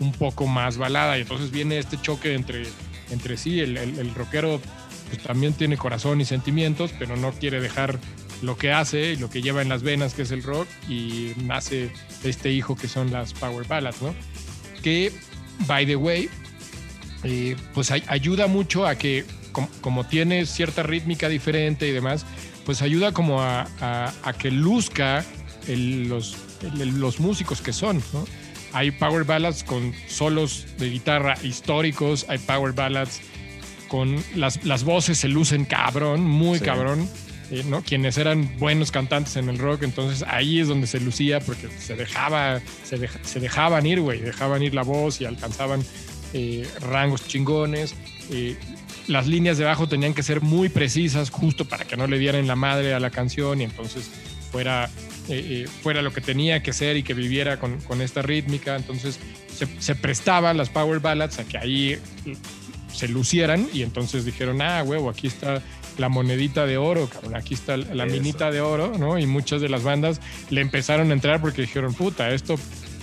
un 0.00 0.12
poco 0.12 0.46
más 0.46 0.76
balada 0.76 1.16
y 1.16 1.22
entonces 1.22 1.50
viene 1.50 1.78
este 1.78 1.98
choque 2.00 2.34
entre, 2.34 2.64
entre 3.10 3.36
sí, 3.36 3.60
el, 3.60 3.76
el- 3.76 4.14
rockero 4.14 4.60
pues, 5.10 5.22
también 5.22 5.52
tiene 5.52 5.76
corazón 5.76 6.20
y 6.20 6.24
sentimientos, 6.24 6.90
pero 6.98 7.16
no 7.16 7.32
quiere 7.32 7.60
dejar 7.60 7.98
lo 8.42 8.56
que 8.56 8.72
hace 8.72 9.12
y 9.12 9.16
lo 9.16 9.30
que 9.30 9.42
lleva 9.42 9.62
en 9.62 9.68
las 9.68 9.82
venas, 9.82 10.14
que 10.14 10.22
es 10.22 10.30
el 10.30 10.42
rock, 10.42 10.66
y 10.88 11.32
nace 11.44 11.90
este 12.24 12.52
hijo 12.52 12.76
que 12.76 12.88
son 12.88 13.10
las 13.12 13.32
power 13.32 13.66
ballads, 13.66 14.02
¿no? 14.02 14.14
Que, 14.82 15.12
by 15.66 15.86
the 15.86 15.96
way, 15.96 16.28
eh, 17.22 17.56
pues 17.72 17.90
ay- 17.90 18.02
ayuda 18.08 18.46
mucho 18.46 18.86
a 18.86 18.96
que, 18.96 19.24
com- 19.52 19.68
como 19.80 20.04
tiene 20.06 20.44
cierta 20.46 20.82
rítmica 20.82 21.28
diferente 21.28 21.88
y 21.88 21.92
demás, 21.92 22.26
pues 22.66 22.82
ayuda 22.82 23.12
como 23.12 23.40
a, 23.42 23.68
a- 23.80 24.32
que 24.38 24.50
luzca 24.50 25.24
los, 25.68 26.36
los 26.76 27.20
músicos 27.20 27.60
que 27.62 27.72
son, 27.72 28.02
¿no? 28.12 28.24
Hay 28.74 28.90
power 28.90 29.24
ballads 29.24 29.64
con 29.64 29.92
solos 30.08 30.66
de 30.78 30.90
guitarra 30.90 31.36
históricos, 31.42 32.26
hay 32.28 32.38
power 32.38 32.72
ballads 32.74 33.20
con 33.88 34.22
las, 34.34 34.64
las 34.64 34.84
voces 34.84 35.16
se 35.18 35.28
lucen 35.28 35.64
cabrón, 35.64 36.22
muy 36.24 36.58
Sí. 36.58 36.64
cabrón, 36.64 37.08
eh, 37.50 37.62
¿no? 37.66 37.82
Quienes 37.82 38.18
eran 38.18 38.58
buenos 38.58 38.90
cantantes 38.90 39.36
en 39.36 39.48
el 39.48 39.58
rock, 39.58 39.84
entonces 39.84 40.24
ahí 40.28 40.58
es 40.60 40.66
donde 40.68 40.86
se 40.88 40.98
lucía 41.00 41.38
porque 41.40 41.68
se 41.78 41.94
dejaba, 41.94 42.60
se, 42.82 42.98
dej- 42.98 43.22
se 43.22 43.38
dejaban 43.40 43.86
ir, 43.86 44.00
güey, 44.00 44.20
dejaban 44.20 44.62
ir 44.62 44.74
la 44.74 44.82
voz 44.82 45.20
y 45.20 45.24
alcanzaban 45.24 45.82
eh, 46.32 46.66
rangos 46.80 47.26
chingones. 47.28 47.94
eh, 48.30 48.56
las 49.06 49.26
líneas 49.26 49.58
de 49.58 49.64
bajo 49.64 49.86
tenían 49.86 50.14
que 50.14 50.22
ser 50.22 50.40
muy 50.40 50.70
precisas 50.70 51.28
justo 51.30 51.66
para 51.66 51.84
que 51.84 51.94
no 51.96 52.06
le 52.06 52.18
dieran 52.18 52.46
la 52.46 52.56
madre 52.56 52.94
a 52.94 52.98
la 52.98 53.10
canción 53.10 53.60
y 53.60 53.64
entonces 53.64 54.10
fuera, 54.50 54.88
eh, 55.28 55.64
eh, 55.64 55.68
fuera 55.82 56.02
lo 56.02 56.12
que 56.12 56.20
tenía 56.20 56.62
que 56.62 56.72
ser 56.72 56.96
y 56.96 57.02
que 57.02 57.14
viviera 57.14 57.58
con, 57.58 57.80
con 57.82 58.00
esta 58.02 58.22
rítmica. 58.22 58.76
Entonces 58.76 59.18
se, 59.56 59.66
se 59.80 59.94
prestaban 59.94 60.56
las 60.56 60.68
power 60.70 61.00
ballads 61.00 61.38
a 61.38 61.44
que 61.44 61.58
ahí 61.58 61.98
se 62.92 63.08
lucieran 63.08 63.68
y 63.72 63.82
entonces 63.82 64.24
dijeron, 64.24 64.62
ah, 64.62 64.82
huevo, 64.84 65.10
aquí 65.10 65.26
está 65.26 65.60
la 65.98 66.08
monedita 66.08 66.66
de 66.66 66.76
oro, 66.76 67.08
cabrón, 67.08 67.36
aquí 67.36 67.54
está 67.54 67.76
la 67.76 68.04
Eso. 68.04 68.12
minita 68.14 68.50
de 68.50 68.60
oro, 68.60 68.92
¿no? 68.98 69.18
Y 69.18 69.26
muchas 69.26 69.60
de 69.60 69.68
las 69.68 69.82
bandas 69.82 70.20
le 70.50 70.60
empezaron 70.60 71.10
a 71.10 71.12
entrar 71.14 71.40
porque 71.40 71.62
dijeron, 71.62 71.94
puta, 71.94 72.30
esto 72.32 72.56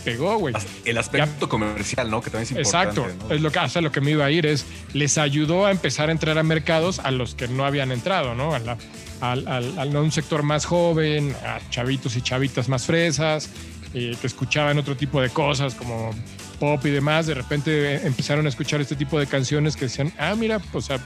pegó, 0.04 0.38
güey. 0.38 0.54
El 0.84 0.98
aspecto 0.98 1.48
comercial, 1.48 2.10
¿no? 2.10 2.22
Que 2.22 2.30
también 2.32 2.52
es 2.54 2.66
Exacto, 2.68 3.02
importante. 3.02 3.26
¿no? 3.30 3.36
es 3.36 3.42
lo 3.42 3.52
que 3.52 3.60
hasta 3.60 3.82
lo 3.82 3.92
que 3.92 4.02
me 4.02 4.12
iba 4.12 4.26
a 4.26 4.32
ir 4.32 4.46
es 4.46 4.66
les 4.94 5.18
ayudó 5.18 5.66
a 5.68 5.72
empezar 5.72 6.10
a 6.10 6.12
entrar 6.12 6.38
a 6.38 6.44
mercados 6.44 7.00
a 7.00 7.12
los 7.12 7.36
que 7.36 7.48
no 7.48 7.66
habían 7.66 7.92
entrado, 7.92 8.34
¿no? 8.36 8.54
A, 8.54 8.60
la- 8.60 8.78
al, 9.22 9.48
al- 9.48 9.78
al- 9.80 9.96
a 9.96 10.02
un 10.02 10.12
sector 10.12 10.44
más 10.44 10.66
joven, 10.66 11.36
a 11.46 11.60
chavitos 11.70 12.16
y 12.16 12.22
chavitas 12.22 12.68
más 12.70 12.86
fresas, 12.86 13.50
eh, 13.94 14.16
que 14.20 14.28
escuchaban 14.28 14.78
otro 14.78 14.96
tipo 14.98 15.22
de 15.22 15.30
cosas 15.30 15.74
como 15.76 16.12
pop 16.60 16.86
y 16.86 16.90
demás. 16.90 17.28
De 17.28 17.34
repente 17.34 17.96
eh, 17.96 18.02
empezaron 18.06 18.46
a 18.46 18.50
escuchar 18.50 18.82
este 18.82 18.96
tipo 18.96 19.20
de 19.20 19.28
canciones 19.28 19.76
que 19.76 19.86
decían, 19.86 20.12
ah, 20.18 20.36
mira, 20.36 20.60
o 20.74 20.82
sea, 20.82 21.00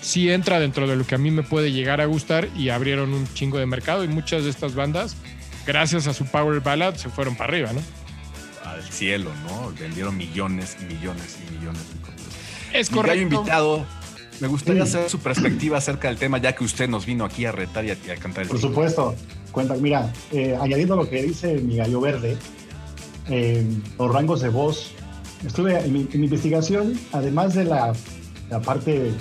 sí 0.00 0.30
entra 0.30 0.58
dentro 0.60 0.86
de 0.88 0.96
lo 0.96 1.06
que 1.06 1.14
a 1.14 1.18
mí 1.18 1.30
me 1.30 1.42
puede 1.42 1.72
llegar 1.72 2.00
a 2.00 2.06
gustar 2.06 2.48
y 2.56 2.68
abrieron 2.70 3.12
un 3.14 3.32
chingo 3.34 3.58
de 3.58 3.66
mercado 3.66 4.02
y 4.04 4.08
muchas 4.08 4.44
de 4.44 4.50
estas 4.50 4.74
bandas, 4.74 5.16
gracias 5.66 6.06
a 6.08 6.14
su 6.14 6.26
power 6.26 6.60
ballad, 6.60 6.94
se 6.96 7.08
fueron 7.08 7.36
para 7.36 7.52
arriba, 7.52 7.72
¿no? 7.72 7.80
Al 8.68 8.82
cielo, 8.82 9.30
¿no? 9.48 9.72
Vendieron 9.78 10.16
millones 10.16 10.76
y 10.80 10.84
millones 10.92 11.38
y 11.48 11.52
millones 11.54 11.82
de 11.92 12.00
copias. 12.00 12.26
Es 12.72 12.90
Mi 12.90 12.96
gallo 12.96 13.02
correcto. 13.12 13.34
invitado, 13.36 13.86
me 14.42 14.48
gustaría 14.48 14.84
saber 14.86 15.08
su 15.08 15.20
perspectiva 15.20 15.78
acerca 15.78 16.08
del 16.08 16.16
tema, 16.16 16.38
ya 16.38 16.52
que 16.52 16.64
usted 16.64 16.88
nos 16.88 17.06
vino 17.06 17.24
aquí 17.24 17.44
a 17.44 17.52
retar 17.52 17.84
y 17.84 17.90
a, 17.90 18.16
cantar 18.16 18.42
el 18.42 18.48
Por 18.48 18.60
supuesto. 18.60 19.14
Cuenta, 19.52 19.74
mira, 19.74 20.12
eh, 20.32 20.58
añadiendo 20.60 20.96
lo 20.96 21.08
que 21.08 21.22
dice 21.22 21.58
mi 21.58 21.76
gallo 21.76 22.00
verde, 22.00 22.36
eh, 23.28 23.64
los 24.00 24.12
rangos 24.12 24.40
de 24.40 24.48
voz, 24.48 24.90
estuve 25.46 25.78
en 25.78 25.92
mi, 25.92 26.08
en 26.12 26.20
mi 26.20 26.26
investigación, 26.26 26.98
además 27.12 27.54
de 27.54 27.66
la, 27.66 27.92
la 28.50 28.60
parte 28.60 29.12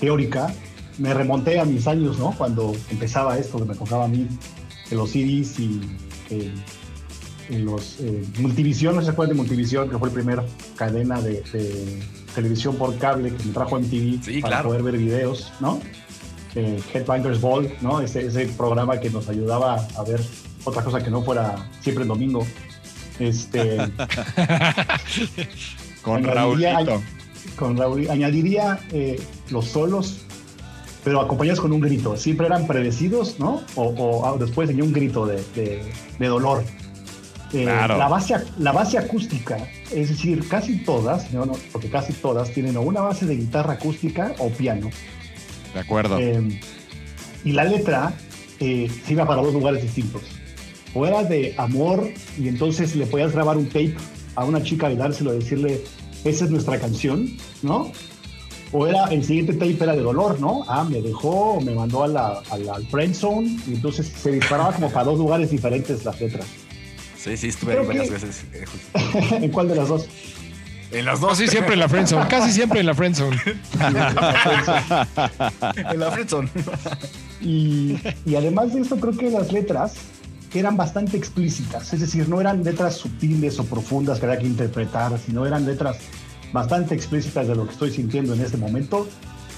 teórica, 0.00 0.52
me 0.98 1.14
remonté 1.14 1.60
a 1.60 1.64
mis 1.64 1.86
años, 1.86 2.18
¿no? 2.18 2.34
Cuando 2.36 2.74
empezaba 2.90 3.38
esto, 3.38 3.58
que 3.58 3.64
me 3.64 3.76
tocaba 3.76 4.06
a 4.06 4.08
mí, 4.08 4.26
de 4.90 4.96
los 4.96 5.10
CDs 5.10 5.60
y 5.60 5.80
eh, 6.30 6.52
en 7.48 7.64
los 7.64 8.00
eh, 8.00 8.24
Multivisión, 8.40 8.96
no 8.96 9.02
se 9.02 9.10
acuerdan 9.10 9.36
de 9.36 9.42
Multivisión, 9.42 9.88
que 9.88 9.98
fue 9.98 10.08
la 10.08 10.14
primera 10.14 10.44
cadena 10.74 11.20
de, 11.20 11.42
de 11.52 12.02
televisión 12.38 12.76
por 12.76 12.96
cable 12.98 13.34
que 13.34 13.44
me 13.44 13.52
trajo 13.52 13.78
MTV 13.78 14.22
Sí, 14.24 14.40
para 14.40 14.52
claro. 14.56 14.68
poder 14.68 14.82
ver 14.84 14.96
videos, 14.98 15.52
¿no? 15.60 15.80
eh, 16.54 16.80
Headbangers 16.94 17.40
Ball, 17.40 17.70
¿no? 17.82 18.00
Ese, 18.00 18.26
ese 18.26 18.46
programa 18.56 18.98
que 19.00 19.10
nos 19.10 19.28
ayudaba 19.28 19.86
a 19.96 20.02
ver 20.04 20.20
otra 20.64 20.82
cosa 20.82 21.02
que 21.02 21.10
no 21.10 21.22
fuera 21.22 21.68
siempre 21.82 22.02
el 22.02 22.08
domingo. 22.08 22.46
Este, 23.18 23.76
Con 26.02 26.24
Raulito. 26.24 27.02
con 27.56 27.76
Raúl, 27.76 28.08
añadiría 28.10 28.78
eh, 28.92 29.20
los 29.50 29.66
solos, 29.66 30.18
pero 31.04 31.20
acompañados 31.20 31.60
con 31.60 31.72
un 31.72 31.80
grito. 31.80 32.16
Siempre 32.16 32.46
eran 32.46 32.66
predecidos, 32.66 33.38
¿no? 33.38 33.62
O, 33.74 33.82
o, 33.96 34.26
ah, 34.26 34.36
después 34.38 34.68
tenía 34.68 34.84
un 34.84 34.92
grito 34.92 35.26
de, 35.26 35.42
de- 35.54 35.82
de 36.18 36.26
dolor. 36.26 36.62
Eh, 37.52 37.62
Claro. 37.64 37.96
la, 37.96 38.08
base, 38.08 38.34
la 38.58 38.72
base 38.72 38.98
acústica, 38.98 39.56
es 39.90 40.10
decir, 40.10 40.46
casi 40.48 40.76
todas, 40.84 41.32
no, 41.32 41.46
no, 41.46 41.54
porque 41.72 41.88
casi 41.88 42.12
todas 42.12 42.50
tienen 42.52 42.76
o 42.76 42.82
una 42.82 43.00
base 43.00 43.24
de 43.26 43.36
guitarra 43.36 43.74
acústica 43.74 44.34
o 44.38 44.50
piano. 44.50 44.90
De 45.72 45.80
acuerdo. 45.80 46.18
Eh, 46.18 46.60
y 47.44 47.52
la 47.52 47.64
letra 47.64 48.12
eh, 48.60 48.90
se 49.06 49.12
iba 49.12 49.24
para 49.26 49.40
dos 49.42 49.54
lugares 49.54 49.82
distintos. 49.82 50.22
O 50.94 51.06
era 51.06 51.22
de 51.24 51.54
amor 51.58 52.08
y 52.38 52.48
entonces 52.48 52.94
le 52.96 53.06
podías 53.06 53.32
grabar 53.32 53.56
un 53.56 53.66
tape 53.66 53.94
a 54.34 54.44
una 54.44 54.62
chica 54.62 54.90
y 54.90 54.96
dárselo, 54.96 55.32
decirle, 55.32 55.80
esa 56.24 56.44
es 56.44 56.50
nuestra 56.50 56.78
canción, 56.78 57.30
¿no? 57.62 57.92
O 58.72 58.86
era 58.86 59.04
el 59.06 59.24
siguiente 59.24 59.54
tape 59.54 59.78
era 59.80 59.92
de 59.96 60.02
dolor, 60.02 60.38
¿no? 60.40 60.64
Ah, 60.68 60.84
me 60.84 61.00
dejó, 61.00 61.60
me 61.62 61.72
mandó 61.74 62.02
a 62.04 62.08
la, 62.08 62.42
a 62.50 62.58
la- 62.58 62.74
al 62.74 62.86
friend 62.86 63.14
zone 63.14 63.56
y 63.66 63.74
entonces 63.74 64.06
se 64.08 64.32
disparaba 64.32 64.72
como 64.72 64.90
para 64.90 65.04
dos 65.04 65.18
lugares 65.18 65.50
diferentes 65.50 66.04
las 66.04 66.20
letras. 66.20 66.46
Sí, 67.18 67.36
sí, 67.36 67.48
estuve 67.48 67.72
Creo 67.72 67.86
varias 67.86 68.06
que- 68.06 68.12
veces. 68.14 68.44
eh. 68.52 68.64
¿En 69.42 69.50
cuál 69.50 69.68
de 69.68 69.74
las 69.76 69.88
dos? 69.88 70.06
En 70.90 71.04
las 71.04 71.20
dos. 71.20 71.30
Casi 71.30 71.48
siempre 71.48 71.74
en 71.74 71.80
la 71.80 71.88
friendzone, 71.88 72.28
casi 72.28 72.52
siempre 72.52 72.80
en 72.80 72.86
la 72.86 72.94
friendzone. 72.94 73.36
en 75.76 76.00
la 76.00 76.10
friendzone. 76.10 76.48
Y, 77.40 77.98
y 78.24 78.34
además 78.36 78.72
de 78.74 78.80
esto, 78.80 78.96
creo 78.98 79.16
que 79.16 79.30
las 79.30 79.52
letras 79.52 79.94
eran 80.54 80.76
bastante 80.78 81.16
explícitas, 81.16 81.92
es 81.92 82.00
decir, 82.00 82.26
no 82.28 82.40
eran 82.40 82.64
letras 82.64 82.96
sutiles 82.96 83.58
o 83.58 83.64
profundas 83.66 84.18
que 84.18 84.26
había 84.26 84.38
que 84.38 84.46
interpretar, 84.46 85.12
sino 85.24 85.44
eran 85.46 85.66
letras 85.66 85.98
bastante 86.52 86.94
explícitas 86.94 87.46
de 87.46 87.54
lo 87.54 87.66
que 87.66 87.72
estoy 87.72 87.90
sintiendo 87.90 88.32
en 88.32 88.40
este 88.40 88.56
momento, 88.56 89.06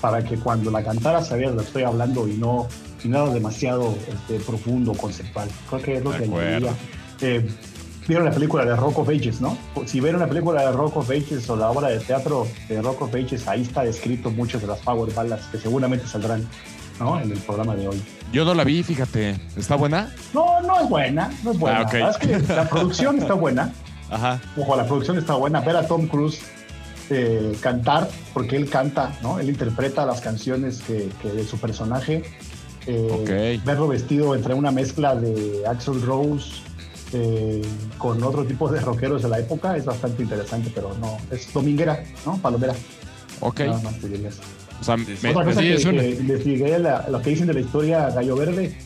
para 0.00 0.25
que 0.25 0.37
cuando 0.37 0.71
la 0.73 0.83
cantara 0.83 1.23
sabías 1.23 1.50
de 1.50 1.57
lo 1.57 1.62
que 1.62 1.69
estoy 1.69 1.83
hablando 1.85 2.26
y 2.26 2.33
no 2.33 2.67
y 3.05 3.09
nada 3.09 3.33
demasiado 3.33 3.97
este, 4.12 4.40
profundo, 4.45 4.93
conceptual. 4.95 5.49
Creo 5.71 5.83
que 5.83 5.95
es 5.99 6.02
lo 6.05 6.11
De 6.11 6.19
que. 6.19 6.25
Eh, 7.23 7.49
Vieron 8.11 8.25
la 8.25 8.33
película 8.33 8.65
de 8.65 8.75
Rock 8.75 8.99
of 8.99 9.09
Ages, 9.09 9.41
¿no? 9.41 9.57
Si 9.87 10.00
vieron 10.00 10.21
la 10.21 10.27
película 10.27 10.62
de 10.62 10.73
Rock 10.73 10.97
of 10.97 11.11
Ages 11.11 11.49
o 11.49 11.55
la 11.55 11.71
obra 11.71 11.91
de 11.91 12.00
teatro 12.00 12.45
de 12.69 12.83
Rock 12.83 13.03
of 13.03 13.15
Ages, 13.15 13.47
ahí 13.47 13.62
está 13.62 13.85
descrito 13.85 14.33
muchas 14.33 14.62
de 14.62 14.67
las 14.67 14.81
power 14.81 15.15
ballads 15.15 15.47
que 15.47 15.59
seguramente 15.59 16.09
saldrán 16.09 16.45
¿no? 16.99 17.21
en 17.21 17.31
el 17.31 17.39
programa 17.39 17.77
de 17.77 17.87
hoy. 17.87 18.03
Yo 18.33 18.45
no 18.45 18.53
la 18.53 18.65
vi, 18.65 18.83
fíjate. 18.83 19.41
¿Está 19.57 19.77
buena? 19.77 20.12
No, 20.35 20.61
no 20.62 20.81
es 20.81 20.89
buena, 20.89 21.31
no 21.45 21.53
es 21.53 21.59
buena. 21.61 21.79
Ah. 21.79 21.83
La 21.85 21.93
verdad 21.93 22.17
es 22.21 22.43
que 22.47 22.53
la 22.53 22.69
producción 22.69 23.19
está 23.19 23.35
buena. 23.35 23.73
Ajá. 24.11 24.41
Ojo, 24.57 24.75
la 24.75 24.87
producción 24.87 25.17
está 25.17 25.35
buena. 25.35 25.61
Ver 25.61 25.77
a 25.77 25.87
Tom 25.87 26.09
Cruise 26.09 26.41
eh, 27.11 27.57
cantar, 27.61 28.09
porque 28.35 28.57
él 28.57 28.69
canta, 28.69 29.12
¿no? 29.23 29.39
Él 29.39 29.50
interpreta 29.50 30.05
las 30.05 30.21
canciones 30.21 30.81
que, 30.81 31.11
que 31.23 31.29
de 31.31 31.45
su 31.45 31.59
personaje. 31.59 32.25
Eh. 32.89 33.61
Verlo 33.65 33.87
vestido 33.87 34.35
entre 34.35 34.55
una 34.55 34.73
mezcla 34.73 35.15
de 35.15 35.62
Axel 35.69 36.03
Rose 36.03 36.62
eh, 37.12 37.62
con 37.99 38.23
otro 38.23 38.45
tipo 38.45 38.69
de 38.69 38.81
rockeros 38.81 39.23
de 39.23 39.29
la 39.29 39.38
época 39.38 39.76
es 39.76 39.85
bastante 39.85 40.23
interesante, 40.23 40.71
pero 40.75 40.97
no, 41.00 41.17
es 41.31 41.52
dominguera, 41.52 42.02
¿no? 42.26 42.37
Palomera. 42.38 42.75
Ok. 43.40 43.61
O 44.81 44.85
sea, 44.85 44.97
me- 44.97 45.05
Otra 45.31 45.45
cosa 45.45 45.61
que, 45.61 45.75
es 45.75 45.85
una. 45.85 46.00
que 46.02 46.11
investigué 46.11 46.79
la- 46.79 47.09
lo 47.09 47.21
que 47.23 47.31
dicen 47.31 47.47
de 47.47 47.55
la 47.55 47.61
historia 47.61 48.11
Gallo 48.11 48.37
Verde. 48.37 48.76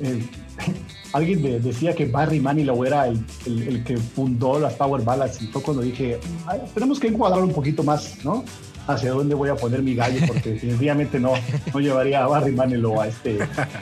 eh, 0.00 0.22
alguien 1.12 1.42
de- 1.42 1.60
decía 1.60 1.94
que 1.94 2.06
Barry 2.06 2.40
Manilow 2.40 2.84
era 2.84 3.06
el, 3.08 3.22
el- 3.46 3.62
el 3.68 3.84
que 3.84 3.96
fundó 3.96 4.58
las 4.58 4.74
Power 4.74 5.02
Ballads 5.02 5.40
y 5.42 5.46
fue 5.48 5.62
cuando 5.62 5.82
dije, 5.82 6.18
"Ay, 6.46 6.60
tenemos 6.74 6.98
que 7.00 7.08
encuadrar 7.08 7.42
un 7.42 7.52
poquito 7.52 7.82
más, 7.82 8.24
¿no? 8.24 8.44
Hacia 8.86 9.10
dónde 9.10 9.34
voy 9.34 9.48
a 9.48 9.56
poner 9.56 9.82
mi 9.82 9.94
gallo, 9.94 10.20
porque 10.28 10.50
definitivamente 10.52 11.18
no, 11.18 11.32
no 11.74 11.80
llevaría 11.80 12.22
a 12.22 12.28
Barry 12.28 12.52
Manilow 12.52 13.00
a 13.00 13.08
este, 13.08 13.38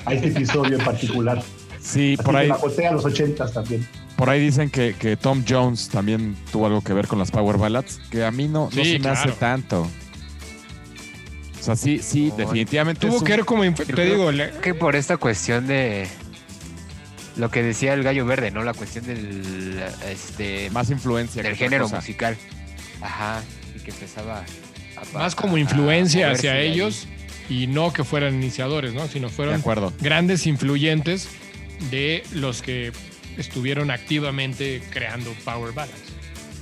a 0.07 0.15
este 0.15 0.29
episodio 0.29 0.79
en 0.79 0.85
particular. 0.85 1.43
Sí, 1.85 2.15
Así 2.15 2.23
por 2.25 2.37
ahí, 2.37 2.51
acoté 2.51 2.87
a 2.87 2.93
los 2.93 3.05
ochentas 3.05 3.53
también. 3.53 3.87
por 4.17 4.31
ahí 4.31 4.41
dicen 4.41 4.71
que, 4.71 4.95
que 4.99 5.17
Tom 5.17 5.45
Jones 5.49 5.89
también 5.89 6.37
tuvo 6.51 6.67
algo 6.67 6.81
que 6.83 6.93
ver 6.93 7.07
con 7.07 7.19
las 7.19 7.31
Power 7.31 7.59
Ballads, 7.59 8.01
que 8.11 8.25
a 8.25 8.31
mí 8.31 8.49
no, 8.49 8.71
no 8.75 8.85
se 8.85 8.99
me 8.99 9.09
hace 9.09 9.31
tanto. 9.33 9.83
O 11.61 11.63
sea, 11.65 11.77
sí, 11.77 11.99
sí, 12.03 12.29
No, 12.31 12.37
definitivamente. 12.37 13.07
Tuvo 13.07 13.19
un- 13.19 13.25
que 13.25 13.33
ver 13.37 13.45
como, 13.45 13.63
te 13.75 14.05
digo, 14.05 14.31
le- 14.33 14.51
que 14.63 14.75
por 14.75 14.97
esta 14.97 15.17
cuestión 15.17 15.67
de 15.67 16.07
lo 17.37 17.51
que 17.51 17.63
decía 17.63 17.95
el 17.95 18.03
gallo 18.03 18.27
verde, 18.27 18.51
¿no? 18.51 18.63
La 18.63 18.75
cuestión 18.75 19.07
del 19.07 19.83
este 20.11 20.69
más 20.71 20.91
influencia. 20.91 21.43
del 21.43 21.57
género 21.57 21.85
cosa. 21.85 21.97
musical. 21.97 22.37
Ajá. 23.01 23.43
Y 23.75 23.81
que 23.81 23.91
empezaba 23.93 24.41
a, 24.41 25.17
más 25.19 25.33
a- 25.33 25.37
como 25.37 25.57
a 25.57 25.61
influencia 25.61 26.31
hacia 26.31 26.53
de 26.53 26.59
ahí. 26.61 26.73
ellos 26.73 27.09
y 27.49 27.67
no 27.67 27.93
que 27.95 28.05
fueran 28.05 28.35
iniciadores, 28.35 28.93
¿no? 28.93 29.09
Sino 29.09 29.29
De 29.29 29.35
fueron 29.35 29.55
acuerdo. 29.55 29.93
grandes 30.01 30.47
influyentes 30.47 31.29
de 31.91 32.25
los 32.33 32.63
que 32.63 32.93
estuvieron 33.37 33.91
activamente 33.91 34.83
creando 34.91 35.33
Power 35.45 35.73
Ballads. 35.73 36.13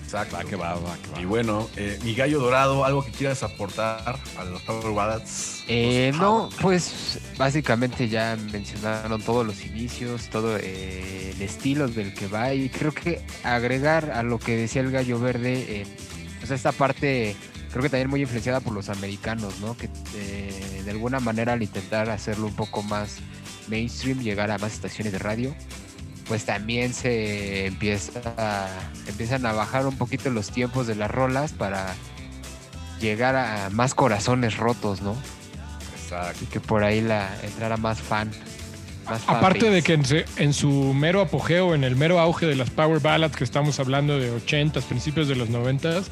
Exacto. 0.05 0.37
Va 0.37 0.45
que 0.45 0.57
va, 0.57 0.75
va 0.75 0.97
que 1.03 1.11
va. 1.11 1.21
Y 1.21 1.25
bueno, 1.25 1.71
eh, 1.77 1.99
mi 2.05 2.15
gallo 2.15 2.39
dorado, 2.39 2.85
algo 2.85 3.03
que 3.05 3.11
quieras 3.13 3.43
aportar 3.43 4.19
a 4.37 4.45
los 4.45 4.61
Power 4.63 4.95
Ballads. 4.95 5.65
Eh, 5.69 6.11
Los 6.13 6.21
no, 6.21 6.49
pues 6.61 7.19
básicamente 7.39 8.09
ya 8.09 8.37
mencionaron 8.53 9.23
todos 9.23 9.47
los 9.47 9.65
inicios, 9.65 10.29
todo 10.29 10.59
eh, 10.59 11.33
el 11.35 11.41
estilo 11.41 11.89
del 11.89 12.13
que 12.13 12.27
va 12.27 12.53
y 12.53 12.69
creo 12.69 12.93
que 12.93 13.25
agregar 13.43 14.11
a 14.11 14.23
lo 14.23 14.39
que 14.39 14.57
decía 14.57 14.83
el 14.83 14.91
gallo 14.91 15.19
verde, 15.19 15.81
eh, 15.81 15.87
o 16.43 16.47
sea, 16.47 16.57
esta 16.57 16.73
parte 16.73 17.35
creo 17.71 17.83
que 17.83 17.89
también 17.89 18.11
muy 18.11 18.21
influenciada 18.21 18.61
por 18.61 18.75
los 18.75 18.91
americanos, 18.91 19.61
¿no? 19.61 19.77
Que 19.77 19.89
eh, 20.15 20.83
de 20.85 20.91
alguna 20.91 21.21
manera 21.21 21.55
al 21.55 21.63
intentar 21.63 22.11
hacerlo 22.11 22.47
un 22.47 22.55
poco 22.55 22.83
más 22.83 23.19
mainstream, 23.73 24.21
llegar 24.21 24.51
a 24.53 24.59
más 24.59 24.73
estaciones 24.75 25.13
de 25.13 25.19
radio, 25.19 25.55
pues 26.29 26.45
también 26.45 26.95
se 26.95 27.67
empieza 27.67 28.21
a- 28.37 28.69
empiezan 29.09 29.45
a 29.47 29.53
bajar 29.53 29.87
un 29.87 29.97
poquito 29.97 30.31
los 30.31 30.51
tiempos 30.51 30.87
de 30.87 30.95
las 30.95 31.11
rolas 31.11 31.53
para 31.53 31.95
llegar 33.01 33.35
a 33.35 33.71
más 33.71 33.95
corazones 33.95 34.57
rotos, 34.57 35.03
¿no? 35.03 35.17
Exacto. 36.03 36.45
y 36.45 36.47
que 36.47 36.61
por 36.61 36.85
ahí 36.85 37.01
la 37.01 37.31
entrara 37.43 37.77
más 37.79 37.99
fan. 38.01 38.31
Más 39.07 39.23
fan 39.23 39.37
Aparte 39.37 39.71
de 39.71 39.83
que 39.83 39.95
en, 39.95 40.05
se- 40.05 40.27
en 40.37 40.53
su 40.53 40.93
mero 40.95 41.21
apogeo, 41.23 41.75
en 41.75 41.85
el 41.85 41.97
mero 41.97 42.21
auge 42.21 42.47
de 42.47 42.55
las 42.55 42.69
Power 42.71 43.01
Ballads 43.01 43.35
que 43.35 43.45
estamos 43.45 43.81
hablando 43.81 44.19
de 44.19 44.31
80s, 44.31 44.83
principios 44.85 45.27
de 45.29 45.35
los 45.37 45.49
90s, 45.49 46.05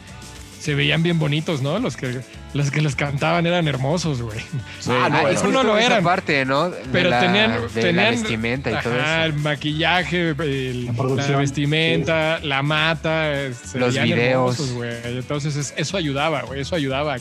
se 0.60 0.74
veían 0.74 1.02
bien 1.02 1.18
bonitos, 1.18 1.62
¿no? 1.62 1.78
Los 1.78 1.96
que, 1.96 2.20
los 2.54 2.70
que 2.70 2.80
les 2.82 2.94
cantaban 2.94 3.46
eran 3.46 3.66
hermosos, 3.66 4.20
güey. 4.22 4.38
Sí, 4.78 4.90
Ah, 4.92 5.08
no, 5.08 5.18
justo 5.28 5.48
no 5.48 5.62
lo 5.62 5.78
eran. 5.78 6.04
parte, 6.04 6.44
¿no? 6.44 6.68
De 6.70 6.82
Pero 6.92 7.08
la- 7.10 7.20
tenían, 7.20 7.52
de 7.52 7.68
tenían 7.80 7.96
la 7.96 8.10
vestimenta 8.10 8.70
y 8.70 8.82
todo 8.82 8.94
eso. 9.00 9.22
el 9.24 9.32
maquillaje, 9.34 10.28
el- 10.38 10.86
La 10.86 10.92
la, 10.92 11.36
vestimenta, 11.38 12.38
la 12.40 12.62
mata, 12.62 13.32
se 13.64 13.78
Los 13.78 13.94
veían 13.94 14.04
videos. 14.18 14.54
hermosos, 14.60 14.72
güey. 14.74 14.92
Entonces 15.04 15.56
es- 15.56 15.74
eso 15.76 15.96
ayudaba, 15.96 16.42
güey. 16.42 16.60
Eso 16.60 16.76
ayudaba 16.76 17.14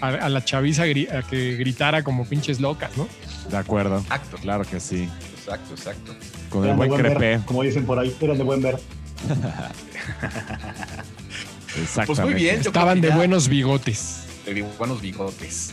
a, 0.00 0.06
a- 0.06 0.08
a 0.26 0.28
la 0.28 0.44
chaviza 0.44 0.86
gri- 0.86 1.10
a 1.12 1.22
que 1.22 1.56
gritara 1.56 2.04
como 2.04 2.24
pinches 2.26 2.60
locas, 2.60 2.96
¿no? 2.96 3.08
De 3.50 3.56
acuerdo. 3.56 3.98
Exacto. 3.98 4.36
Claro 4.38 4.64
que 4.64 4.78
sí. 4.80 5.08
Exacto, 5.36 5.74
exacto. 5.74 6.14
Con 6.48 6.60
el 6.62 6.66
Eran 6.68 6.76
buen 6.76 6.90
buen 6.90 7.02
ver, 7.18 7.40
como 7.44 7.62
dicen 7.64 7.84
por 7.84 7.98
ahí, 7.98 8.14
eran 8.20 8.38
de 8.38 8.44
buen 8.44 8.62
ver. 8.62 8.78
Exactamente. 11.82 12.06
Pues 12.06 12.20
muy 12.20 12.34
bien. 12.34 12.56
yo 12.62 12.70
Estaban 12.70 13.00
de 13.00 13.08
ya- 13.08 13.16
buenos 13.16 13.48
bigotes. 13.48 14.20
de 14.46 14.62
buenos 14.78 15.00
bigotes. 15.00 15.72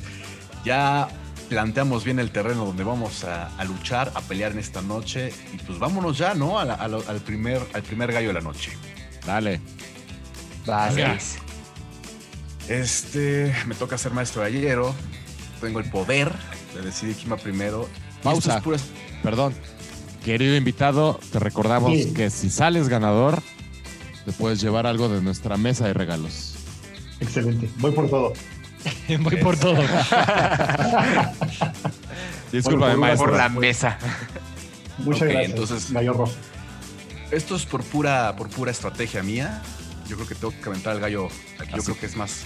Ya 0.65 1.07
planteamos 1.49 2.03
bien 2.05 2.19
el 2.19 2.31
terreno 2.31 2.65
donde 2.65 2.83
vamos 2.83 3.23
a, 3.25 3.47
a 3.57 3.63
luchar, 3.65 4.11
a 4.15 4.21
pelear 4.21 4.51
en 4.53 4.59
esta 4.59 4.81
noche. 4.81 5.33
Y 5.53 5.57
pues 5.57 5.79
vámonos 5.79 6.17
ya, 6.17 6.33
¿no? 6.33 6.57
A 6.59 6.65
la- 6.65 6.75
a 6.75 6.87
lo- 6.87 7.03
al, 7.07 7.19
primer, 7.19 7.61
al 7.73 7.83
primer 7.83 8.11
gallo 8.13 8.29
de 8.29 8.33
la 8.35 8.41
noche. 8.41 8.71
Dale. 9.25 9.59
Luis. 10.65 11.37
Este, 12.69 13.53
me 13.67 13.75
toca 13.75 13.97
ser 13.97 14.11
maestro 14.13 14.41
gallero. 14.43 14.93
Tengo 15.59 15.79
el 15.79 15.89
poder 15.89 16.31
de 16.75 16.81
decidir 16.81 17.15
quién 17.15 17.31
va 17.31 17.37
primero. 17.37 17.89
Pausa. 18.23 18.57
es 18.57 18.63
pura- 18.63 18.77
Perdón. 19.23 19.53
Querido 20.23 20.55
invitado, 20.55 21.19
te 21.31 21.39
recordamos 21.39 21.91
Sí. 21.93 22.13
que 22.13 22.29
si 22.29 22.49
sales 22.51 22.87
ganador, 22.89 23.41
te 24.25 24.31
puedes 24.31 24.61
llevar 24.61 24.87
algo 24.87 25.09
de 25.09 25.21
nuestra 25.21 25.57
mesa 25.57 25.85
de 25.87 25.93
regalos. 25.93 26.55
Excelente. 27.19 27.69
Voy 27.77 27.91
por 27.91 28.09
todo. 28.09 28.33
Voy 29.19 29.35
por 29.37 29.57
todo. 29.57 29.81
Disculpa, 32.51 32.89
por 32.89 32.97
maestro. 32.97 33.27
Por 33.29 33.37
la 33.37 33.49
mesa. 33.49 33.97
Muchas 34.99 35.27
gracias. 35.29 35.49
entonces- 35.51 35.91
Gallo 35.91 36.13
Rojo. 36.13 36.33
Esto 37.31 37.55
es 37.55 37.65
por 37.65 37.83
pura, 37.83 38.35
por 38.35 38.49
pura 38.49 38.71
estrategia 38.71 39.23
mía. 39.23 39.61
Yo 40.07 40.15
creo 40.17 40.27
que 40.27 40.35
tengo 40.35 40.53
que 40.61 40.69
aventar 40.69 40.93
al 40.93 40.99
gallo. 40.99 41.27
Aquí 41.59 41.71
yo 41.71 41.77
Así. 41.77 41.85
creo 41.85 41.99
que 41.99 42.05
es 42.07 42.15
más, 42.17 42.41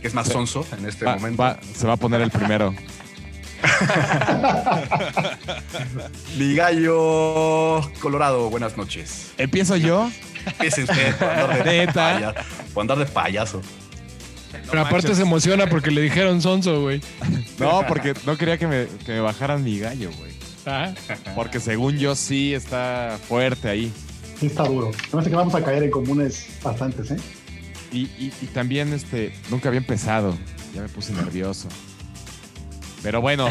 que 0.00 0.06
es 0.06 0.14
más 0.14 0.28
sonso 0.28 0.64
en 0.78 0.86
este 0.86 1.04
Va- 1.04 1.16
momento. 1.16 1.42
va- 1.42 1.58
se 1.74 1.86
va 1.86 1.94
a 1.94 1.96
poner 1.96 2.20
el 2.20 2.30
primero. 2.30 2.74
Mi 6.38 6.54
gallo 6.54 7.80
colorado, 8.00 8.48
buenas 8.50 8.76
noches. 8.76 9.32
¿Empiezo 9.38 9.76
yo? 9.76 10.10
Empiece 10.46 10.82
usted 10.84 11.16
por 11.16 11.28
andar 11.28 11.64
de, 11.64 11.78
Neta. 11.78 11.92
paya- 11.92 12.34
por 12.74 12.80
andar 12.82 12.98
de 12.98 13.06
payaso. 13.06 13.62
Pero 14.70 14.80
aparte 14.80 15.14
se 15.14 15.22
emociona 15.22 15.68
porque 15.68 15.90
le 15.90 16.00
dijeron 16.00 16.40
sonso, 16.42 16.80
güey. 16.82 17.00
No, 17.58 17.82
porque 17.86 18.14
no 18.26 18.36
quería 18.38 18.56
que 18.58 18.66
me, 18.66 18.86
que 19.04 19.12
me 19.12 19.20
bajaran 19.20 19.62
mi 19.62 19.78
gallo, 19.78 20.10
güey. 20.18 20.32
Ah, 20.66 20.92
Porque 21.34 21.60
según 21.60 21.96
yo 21.98 22.14
sí 22.14 22.52
está 22.54 23.18
fuerte 23.28 23.68
ahí. 23.68 23.92
Sí 24.38 24.46
está 24.46 24.64
duro. 24.64 24.90
No 25.12 25.22
sé 25.22 25.30
que 25.30 25.36
vamos 25.36 25.54
a 25.54 25.64
caer 25.64 25.82
en 25.82 25.90
comunes 25.90 26.46
bastantes, 26.62 27.10
¿eh? 27.10 27.16
Y, 27.92 28.00
y- 28.18 28.32
y 28.42 28.46
también 28.46 28.92
este, 28.92 29.32
nunca 29.50 29.68
había 29.68 29.78
empezado. 29.78 30.36
Ya 30.74 30.82
me 30.82 30.88
puse 30.88 31.12
nervioso. 31.12 31.68
Pero 33.02 33.20
bueno. 33.22 33.48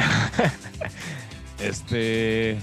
este. 1.60 2.58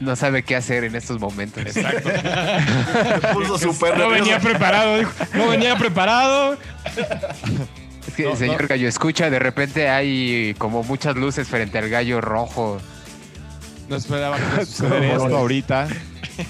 No 0.00 0.16
sabe 0.16 0.42
qué 0.42 0.56
hacer 0.56 0.84
en 0.84 0.96
estos 0.96 1.20
momentos. 1.20 1.64
Exacto. 1.64 2.08
Se 3.20 3.28
puso 3.34 3.58
súper 3.58 3.96
no 3.98 4.08
venía 4.08 4.40
preparado, 4.40 4.96
dijo. 4.98 5.12
No 5.34 5.48
venía 5.48 5.76
preparado. 5.76 6.56
Es 8.08 8.14
que, 8.14 8.24
No, 8.24 8.34
señor 8.34 8.62
no. 8.62 8.68
gallo, 8.68 8.88
escucha, 8.88 9.28
de 9.28 9.38
repente 9.38 9.88
hay 9.90 10.54
como 10.58 10.82
muchas 10.82 11.16
luces 11.16 11.46
frente 11.48 11.78
al 11.78 11.88
gallo 11.90 12.20
rojo. 12.22 12.80
No 13.90 13.96
esperaba 13.96 14.38
que 14.38 14.62
esto 14.62 14.86
ahorita. 15.36 15.88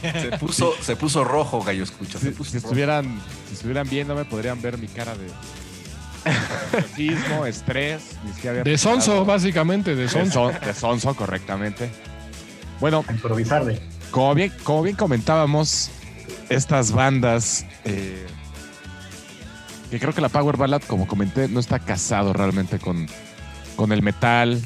Se 0.03 0.39
puso, 0.39 0.73
se 0.81 0.95
puso 0.95 1.25
rojo, 1.25 1.61
gallo, 1.65 1.83
escucha. 1.83 2.19
Si, 2.21 2.27
Se 2.27 2.31
puso 2.31 2.51
si 2.53 2.59
rojo. 2.59 2.69
estuvieran, 2.69 3.21
si 3.49 3.55
estuvieran 3.55 3.89
viéndome, 3.89 4.25
podrían 4.27 4.63
ver 4.63 4.79
mi 4.79 4.87
cara 4.87 5.15
de 5.17 5.27
nerviosismo, 6.73 7.47
estrés. 7.47 8.03
ni 8.25 8.33
siquiera 8.33 8.61
había 8.61 8.63
De 8.63 8.79
sonso, 8.79 9.25
básicamente, 9.25 9.97
de 9.97 10.03
De, 10.03 10.09
sonso. 10.09 10.53
son- 10.53 10.61
de 10.65 10.75
sonso, 10.75 11.15
correctamente. 11.15 11.91
Bueno, 12.81 13.05
A 13.07 13.13
improvisarle. 13.13 13.81
como 14.11 14.35
bien, 14.35 14.53
como 14.65 14.83
bien 14.83 14.97
comentábamos, 14.97 15.91
estas 16.49 16.93
bandas, 16.93 17.67
eh, 17.85 18.27
que 19.91 19.99
creo 20.01 20.15
que 20.15 20.21
la 20.21 20.29
Power 20.29 20.57
Ballad, 20.57 20.83
como 20.83 21.07
comenté, 21.07 21.49
no 21.49 21.61
está 21.61 21.79
casado 21.79 22.33
realmente 22.33 22.79
con, 22.79 23.07
con 23.77 23.93
el 23.93 24.03
metal 24.03 24.61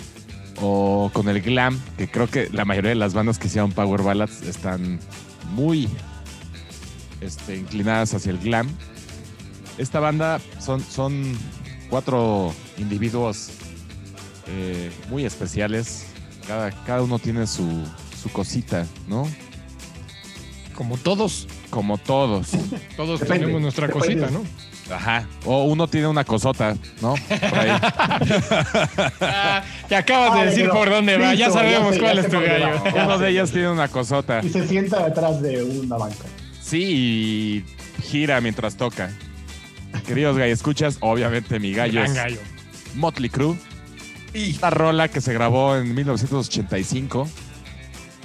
o 0.61 1.11
con 1.13 1.29
el 1.29 1.41
glam, 1.43 1.81
que 1.99 2.09
creo 2.11 2.29
que 2.29 2.49
la 2.51 2.65
mayoría 2.65 2.91
de 2.91 2.95
las 2.97 3.15
bandas 3.15 3.39
que 3.39 3.49
hicieron 3.49 3.73
Power 3.73 4.03
Ballads 4.03 4.43
están 4.43 5.01
muy 5.53 5.89
este, 7.21 7.57
inclinadas 7.57 8.15
hacia 8.15 8.31
el 8.31 8.39
glam. 8.39 8.69
Esta 9.77 9.99
banda 9.99 10.41
son, 10.61 10.81
son 10.81 11.37
cuatro 11.91 12.55
individuos 12.79 13.51
eh, 14.47 14.93
muy 15.11 15.25
especiales. 15.25 16.07
Cada, 16.47 16.71
cada 16.85 17.03
uno 17.03 17.19
tiene 17.19 17.47
su, 17.47 17.85
su 18.25 18.31
cosita, 18.33 18.87
¿no? 19.07 19.29
Como 20.75 20.97
todos, 20.97 21.47
Como 21.71 21.99
todos. 21.99 22.49
todos 22.97 23.21
Depende, 23.21 23.41
tenemos 23.45 23.63
nuestra 23.63 23.87
depende. 23.87 24.07
cosita, 24.23 24.31
¿no? 24.31 24.43
Ajá. 24.95 25.27
O 25.45 25.65
uno 25.65 25.87
tiene 25.89 26.09
una 26.09 26.25
cosota, 26.25 26.75
¿no? 27.01 27.15
Por 27.29 27.59
ahí. 27.59 27.71
Ah, 29.21 29.63
ya 29.89 29.99
acabas 29.99 30.35
de 30.35 30.41
Ay, 30.41 30.47
decir 30.49 30.69
por 30.71 30.91
dónde 30.91 31.17
va. 31.17 31.35
Ya 31.35 31.51
sabemos 31.51 31.91
ya 31.91 31.95
sé, 31.95 32.01
cuál 32.01 32.17
ya 32.17 32.23
es 32.23 32.29
tu 32.31 32.41
gallo. 32.41 32.83
Uno 33.05 33.19
de 33.19 33.31
ellos 33.31 33.51
tiene 33.53 33.71
una 33.71 33.89
cosota. 33.89 34.41
Y 34.43 34.49
se 34.49 34.67
sienta 34.67 35.05
detrás 35.05 35.41
de 35.41 35.63
una 35.63 35.97
banca. 35.97 36.25
Sí, 36.61 36.83
y 36.83 38.03
gira 38.03 38.41
mientras 38.41 38.77
toca. 38.77 39.11
Queridos 40.07 40.37
gallo, 40.37 40.53
escuchas, 40.53 40.97
obviamente 41.01 41.61
mi 41.61 41.73
gallo 41.73 42.01
Gran 42.01 42.07
es 42.11 42.15
gallo. 42.17 42.39
Motley 42.95 43.31
Crue. 43.31 43.57
Y 44.35 44.51
Esta 44.51 44.71
rola 44.71 45.09
que 45.09 45.21
se 45.21 45.33
grabó 45.33 45.77
en 45.77 45.95
1985 45.95 47.19
Lo 47.19 47.29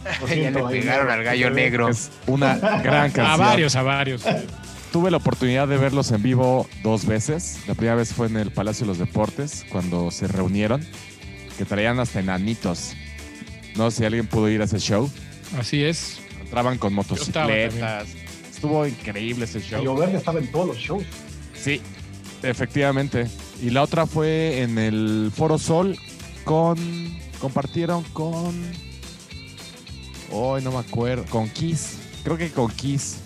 ya 0.30 0.52
le 0.52 0.64
pegaron 0.64 1.10
al 1.10 1.24
gallo 1.24 1.50
negro. 1.50 1.90
es 1.90 2.12
una 2.28 2.56
gran 2.84 3.12
canción. 3.12 3.26
A 3.26 3.38
varios, 3.38 3.76
a 3.76 3.82
varios. 3.84 4.24
Tuve 4.92 5.12
la 5.12 5.18
oportunidad 5.18 5.68
de 5.68 5.78
verlos 5.78 6.12
en 6.12 6.24
vivo 6.24 6.68
dos 6.84 7.06
veces. 7.06 7.60
La 7.68 7.76
primera 7.76 7.96
vez 7.96 8.14
fue 8.14 8.28
en 8.28 8.38
el 8.38 8.52
Palacio 8.52 8.86
de 8.86 8.88
los 8.88 8.98
Deportes, 8.98 9.66
cuando 9.72 10.10
se 10.10 10.28
reunieron, 10.28 10.84
que 11.58 11.66
traían 11.66 12.00
hasta 12.00 12.20
enanitos. 12.20 12.94
No 13.76 13.92
sé 13.92 13.98
si 13.98 14.06
alguien 14.06 14.26
pudo 14.26 14.50
ir 14.50 14.62
a 14.62 14.66
ese 14.66 14.80
show. 14.80 15.10
Así 15.60 15.84
es. 15.84 16.20
Entraban 16.42 16.80
con 16.80 16.94
motocicletas. 16.94 18.08
Estuvo 18.52 18.86
increíble 18.88 19.46
ese 19.46 19.62
show. 19.62 19.80
Gallo 19.80 19.96
Verde 19.96 20.18
estaba 20.18 20.40
en 20.40 20.52
todos 20.52 20.68
los 20.68 20.78
shows. 20.78 21.04
Sí, 21.54 21.82
efectivamente. 22.42 23.28
Y 23.62 23.70
la 23.70 23.84
otra 23.84 24.08
fue 24.08 24.62
en 24.62 24.78
el 24.78 25.32
Foro 25.36 25.58
Sol 25.60 25.98
con. 26.44 26.78
Compartieron 27.40 28.04
con. 28.12 28.54
Hoy 30.32 30.62
no 30.64 30.72
me 30.72 30.80
acuerdo. 30.80 31.26
Con 31.30 31.50
Kiss. 31.50 31.98
Creo 32.24 32.38
que 32.38 32.50
con 32.52 32.70
Kiss. 32.72 33.18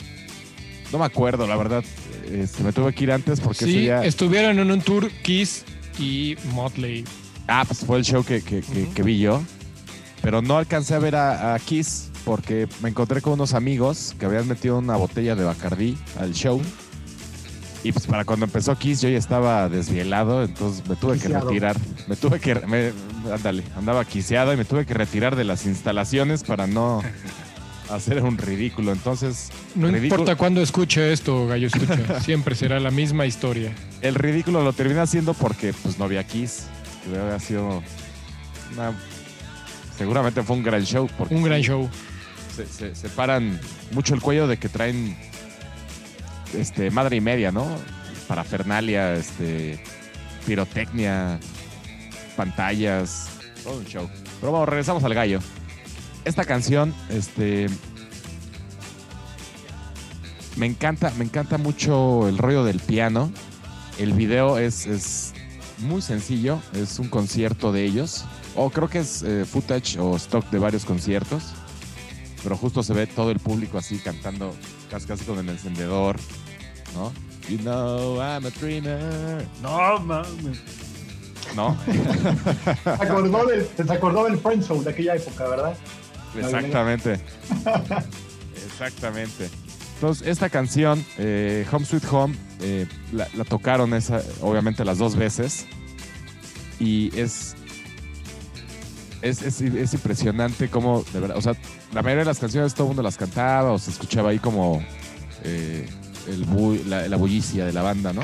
No 0.91 0.99
me 0.99 1.05
acuerdo, 1.05 1.47
la 1.47 1.55
verdad. 1.55 1.83
Este, 2.31 2.63
me 2.63 2.71
tuve 2.71 2.93
que 2.93 3.03
ir 3.03 3.11
antes 3.11 3.39
porque 3.39 3.65
Sí, 3.65 3.71
día. 3.79 4.03
estuvieron 4.05 4.59
en 4.59 4.71
un 4.71 4.81
tour 4.81 5.09
Kiss 5.23 5.65
y 5.99 6.35
Motley. 6.53 7.03
Ah, 7.47 7.63
pues 7.67 7.79
fue 7.79 7.97
el 7.97 8.03
show 8.05 8.23
que, 8.23 8.41
que- 8.41 9.03
vi 9.03 9.19
yo. 9.19 9.41
Pero 10.21 10.41
no 10.41 10.57
alcancé 10.57 10.93
a 10.95 10.99
ver 10.99 11.15
a, 11.15 11.53
a 11.55 11.59
Kiss 11.59 12.09
porque 12.23 12.67
me 12.81 12.89
encontré 12.89 13.21
con 13.21 13.33
unos 13.33 13.53
amigos 13.53 14.15
que 14.17 14.25
habían 14.25 14.47
metido 14.47 14.77
una 14.77 14.95
botella 14.95 15.35
de 15.35 15.43
Bacardí 15.43 15.97
al 16.17 16.33
show. 16.33 16.61
Y 17.84 17.91
pues 17.91 18.08
para 18.08 18.24
cuando 18.24 18.46
empezó 18.46 18.78
Kiss 18.78 19.02
yo 19.02 19.10
ya 19.10 19.17
estaba 19.17 19.67
desvielado, 19.67 20.43
entonces 20.43 20.88
me 20.88 20.96
tuve 20.96 21.15
Quiciado. 21.15 21.39
que 21.41 21.46
retirar. 21.48 21.78
Me 22.08 22.15
tuve 22.15 22.39
que, 22.39 22.56
me, 22.56 22.93
ándale, 23.34 23.63
andaba 23.76 24.06
quiciado 24.06 24.54
y 24.54 24.58
me 24.58 24.63
tuve 24.65 24.86
que 24.86 24.93
retirar 24.93 25.36
de 25.36 25.43
las 25.43 25.65
instalaciones 25.65 26.43
para 26.43 26.65
no 26.65 27.02
hacer 27.89 28.24
un 28.24 28.38
ridículo. 28.38 28.93
Entonces, 28.93 29.50
No 29.76 29.89
ridículo- 29.89 30.04
importa 30.22 30.36
cuándo 30.38 30.62
escuche 30.62 31.12
esto, 31.12 31.46
Gallo 31.48 31.67
Escucha, 31.67 32.19
siempre 32.22 32.56
será 32.56 32.80
la 32.80 32.89
misma 32.89 33.26
historia. 33.26 33.74
el 34.02 34.15
ridículo 34.15 34.63
lo 34.63 34.72
terminé 34.72 35.02
haciendo 35.02 35.34
porque 35.34 35.74
pues 35.74 36.00
no 36.00 36.06
había 36.06 36.24
Kiss. 36.26 36.67
Que 37.04 37.19
había 37.19 37.38
sido 37.39 37.84
una- 38.74 38.93
seguramente 39.98 40.41
fue 40.43 40.56
un 40.56 40.63
gran 40.63 40.84
show. 40.86 41.10
Porque 41.17 41.36
Un 41.36 41.43
gran 41.43 41.60
show. 41.62 41.89
Se, 42.56 42.65
se- 42.65 42.96
se 42.96 43.10
paran 43.10 43.60
mucho 43.91 44.13
el 44.13 44.22
cuello 44.22 44.48
de 44.48 44.56
que 44.58 44.69
traen 44.69 45.17
este, 46.53 46.91
madre 46.91 47.17
y 47.17 47.21
media, 47.21 47.51
¿no? 47.51 47.67
Parafernalia, 48.27 49.15
este, 49.15 49.79
pirotecnia, 50.45 51.39
pantallas, 52.35 53.29
todo 53.63 53.77
un 53.77 53.85
show. 53.85 54.09
Pero 54.39 54.51
bueno, 54.51 54.65
regresamos 54.65 55.03
al 55.03 55.13
gallo. 55.13 55.39
Esta 56.25 56.45
canción, 56.45 56.93
este. 57.09 57.67
Me 60.55 60.67
encanta, 60.67 61.11
me 61.17 61.25
encanta 61.25 61.57
mucho 61.57 62.27
el 62.27 62.37
rollo 62.37 62.63
del 62.63 62.79
piano. 62.79 63.31
El 63.97 64.13
video 64.13 64.57
es, 64.57 64.85
es 64.85 65.33
muy 65.79 66.01
sencillo, 66.01 66.59
es 66.73 66.99
un 66.99 67.09
concierto 67.09 67.71
de 67.71 67.83
ellos. 67.83 68.25
O 68.55 68.69
creo 68.69 68.87
que 68.87 68.99
es 68.99 69.23
eh, 69.23 69.45
footage 69.45 69.99
o 69.99 70.15
stock 70.15 70.49
de 70.51 70.59
varios 70.59 70.85
conciertos. 70.85 71.53
Pero 72.43 72.57
justo 72.57 72.83
se 72.83 72.93
ve 72.93 73.07
todo 73.07 73.31
el 73.31 73.39
público 73.39 73.77
así 73.77 73.97
cantando, 73.97 74.53
casi, 74.91 75.07
casi 75.07 75.23
con 75.23 75.39
el 75.39 75.49
encendedor, 75.49 76.17
¿no? 76.93 77.12
You 77.49 77.58
know 77.60 78.21
I'm 78.21 78.45
a 78.45 78.49
dreamer. 78.49 79.45
No, 79.62 79.99
mames. 79.99 80.62
¿No? 81.56 81.77
Se 81.86 82.89
acordó 82.89 83.45
del, 83.45 83.67
se 83.75 83.93
acordó 83.93 84.23
del 84.25 84.38
Friendzone 84.38 84.84
de 84.84 84.89
aquella 84.89 85.15
época, 85.15 85.47
¿verdad? 85.47 85.75
Exactamente. 86.38 87.19
Exactamente. 88.65 89.49
Entonces, 89.95 90.27
esta 90.27 90.49
canción, 90.49 91.06
eh, 91.17 91.65
Home 91.71 91.86
Sweet 91.86 92.06
Home, 92.12 92.36
eh, 92.62 92.88
la, 93.12 93.27
la 93.36 93.43
tocaron 93.43 93.93
esa, 93.93 94.21
obviamente 94.41 94.84
las 94.84 94.97
dos 94.97 95.15
veces. 95.15 95.65
Y 96.79 97.17
es, 97.17 97.56
es, 99.21 99.41
es, 99.43 99.62
es 99.62 99.93
impresionante 99.93 100.69
cómo, 100.69 101.06
de 101.13 101.19
verdad, 101.19 101.38
o 101.38 101.41
sea, 101.41 101.53
la 101.93 102.01
mayoría 102.01 102.23
de 102.23 102.29
las 102.29 102.39
canciones 102.39 102.73
todo 102.73 102.86
el 102.86 102.89
mundo 102.89 103.03
las 103.03 103.15
cantaba 103.15 103.71
o 103.71 103.79
se 103.79 103.91
escuchaba 103.91 104.32
ahí 104.32 104.39
como 104.39 104.84
eh, 105.43 105.88
el 106.27 106.45
bu- 106.47 106.83
la, 106.86 107.07
la 107.07 107.17
bullicia 107.17 107.65
de 107.65 107.73
la 107.73 107.81
banda, 107.81 108.13
¿no? 108.13 108.21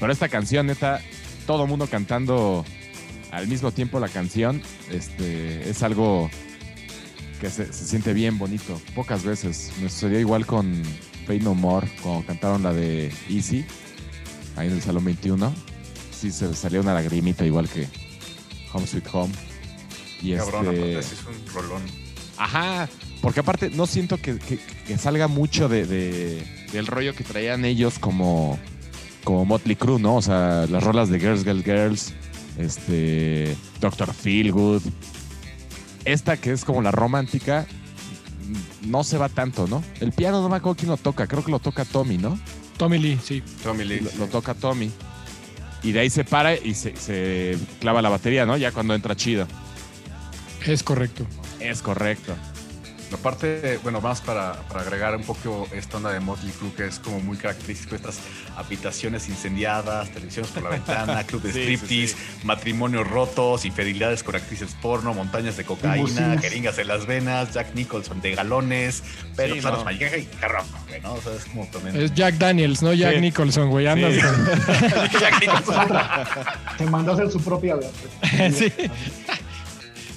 Pero 0.00 0.12
esta 0.12 0.28
canción, 0.28 0.66
neta, 0.66 1.00
todo 1.46 1.66
mundo 1.66 1.86
cantando 1.86 2.64
al 3.30 3.46
mismo 3.48 3.70
tiempo 3.72 3.98
la 4.00 4.08
canción, 4.08 4.60
este, 4.90 5.68
es 5.70 5.82
algo 5.82 6.30
que 7.40 7.50
se, 7.50 7.72
se 7.72 7.86
siente 7.86 8.12
bien 8.12 8.38
bonito. 8.38 8.80
Pocas 8.94 9.24
veces. 9.24 9.72
Me 9.80 9.88
sucedió 9.88 10.20
igual 10.20 10.46
con 10.46 10.82
Fade 11.26 11.40
No 11.40 11.54
More, 11.54 11.88
cuando 12.02 12.26
cantaron 12.26 12.62
la 12.62 12.72
de 12.72 13.12
Easy, 13.28 13.64
ahí 14.56 14.68
en 14.68 14.74
el 14.74 14.82
Salón 14.82 15.04
21. 15.04 15.52
Sí, 16.18 16.30
se 16.30 16.54
salió 16.54 16.80
una 16.80 16.94
lagrimita 16.94 17.44
igual 17.44 17.68
que 17.68 17.88
Home 18.72 18.86
Sweet 18.86 19.06
Home. 19.12 19.32
Y 20.20 20.36
Cabrón, 20.36 20.68
este... 20.68 20.98
es 21.00 21.14
un 21.26 21.52
rolón. 21.54 21.82
Ajá, 22.38 22.88
porque 23.20 23.40
aparte 23.40 23.70
no 23.70 23.86
siento 23.86 24.18
que, 24.18 24.38
que- 24.38 24.58
que 24.86 24.98
salga 24.98 25.26
mucho 25.28 25.68
de, 25.68 25.84
de- 25.86 26.61
del 26.72 26.86
rollo 26.86 27.14
que 27.14 27.24
traían 27.24 27.64
ellos 27.64 27.98
como, 27.98 28.58
como 29.24 29.44
Motley 29.44 29.76
Crue, 29.76 30.00
¿no? 30.00 30.16
O 30.16 30.22
sea, 30.22 30.66
las 30.68 30.82
rolas 30.82 31.08
de 31.08 31.20
Girls, 31.20 31.44
Girls, 31.44 31.64
Girls, 31.64 32.14
este, 32.58 33.56
Doctor 33.80 34.12
Feelgood. 34.12 34.82
Esta 36.04 36.36
que 36.36 36.52
es 36.52 36.64
como 36.64 36.82
la 36.82 36.90
romántica, 36.90 37.66
no 38.82 39.04
se 39.04 39.18
va 39.18 39.28
tanto, 39.28 39.66
¿no? 39.66 39.82
El 40.00 40.12
piano 40.12 40.42
no 40.42 40.48
me 40.48 40.56
acuerdo 40.56 40.76
quién 40.76 40.90
lo 40.90 40.96
toca, 40.96 41.26
creo 41.26 41.44
que 41.44 41.50
lo 41.52 41.58
toca 41.58 41.84
Tommy, 41.84 42.18
¿no? 42.18 42.38
Tommy 42.76 42.98
Lee, 42.98 43.18
sí. 43.22 43.42
Tommy 43.62 43.84
Lee. 43.84 44.00
Lo, 44.00 44.10
lo 44.18 44.26
toca 44.26 44.54
Tommy. 44.54 44.90
Y 45.82 45.92
de 45.92 46.00
ahí 46.00 46.10
se 46.10 46.24
para 46.24 46.56
y 46.56 46.74
se, 46.74 46.96
se 46.96 47.56
clava 47.80 48.02
la 48.02 48.08
batería, 48.08 48.46
¿no? 48.46 48.56
Ya 48.56 48.72
cuando 48.72 48.94
entra 48.94 49.16
chido. 49.16 49.46
Es 50.64 50.82
correcto. 50.82 51.26
Es 51.60 51.82
correcto. 51.82 52.34
Aparte, 53.16 53.78
bueno, 53.82 54.00
más 54.00 54.20
para, 54.20 54.54
para 54.68 54.80
agregar 54.82 55.14
un 55.16 55.22
poco 55.24 55.68
esta 55.72 55.96
onda 55.98 56.10
de 56.12 56.20
Motley 56.20 56.52
Crue, 56.52 56.72
que 56.74 56.86
es 56.86 56.98
como 56.98 57.20
muy 57.20 57.36
característico, 57.36 57.94
estas 57.94 58.18
habitaciones 58.56 59.28
incendiadas, 59.28 60.10
televisiones 60.10 60.50
por 60.50 60.62
la 60.62 60.70
ventana, 60.78 61.24
club 61.24 61.42
de 61.42 61.52
Sí, 61.52 61.60
striptease, 61.60 62.14
sí, 62.14 62.16
matrimonios 62.44 63.08
rotos, 63.08 63.64
infidelidades 63.64 64.22
con 64.22 64.34
actrices 64.36 64.74
porno, 64.80 65.14
montañas 65.14 65.56
de 65.56 65.64
cocaína, 65.64 66.38
jeringas 66.40 66.78
en 66.78 66.88
las 66.88 67.06
venas, 67.06 67.52
Jack 67.52 67.74
Nicholson 67.74 68.20
de 68.20 68.34
galones, 68.34 69.02
pero 69.36 69.54
no. 69.56 69.84
Mayaja 69.84 70.16
y 70.18 70.28
¿no? 71.02 71.14
O 71.14 71.20
sea, 71.22 71.32
es 71.34 71.44
como 71.46 71.66
también... 71.66 71.96
Es 72.00 72.14
Jack 72.14 72.34
Daniels, 72.36 72.82
no 72.82 72.92
Jack 72.92 73.14
Sí. 73.14 73.20
Nicholson, 73.20 73.70
güey. 73.70 73.86
Andas 73.86 74.14
Sí. 74.14 74.20
con- 74.20 75.20
Jack 75.20 75.40
Nicholson. 75.40 75.88
Se 76.78 76.86
mandó 76.86 77.12
a 77.12 77.14
hacer 77.14 77.30
su 77.30 77.40
propia. 77.42 77.76
Sí. 78.52 78.72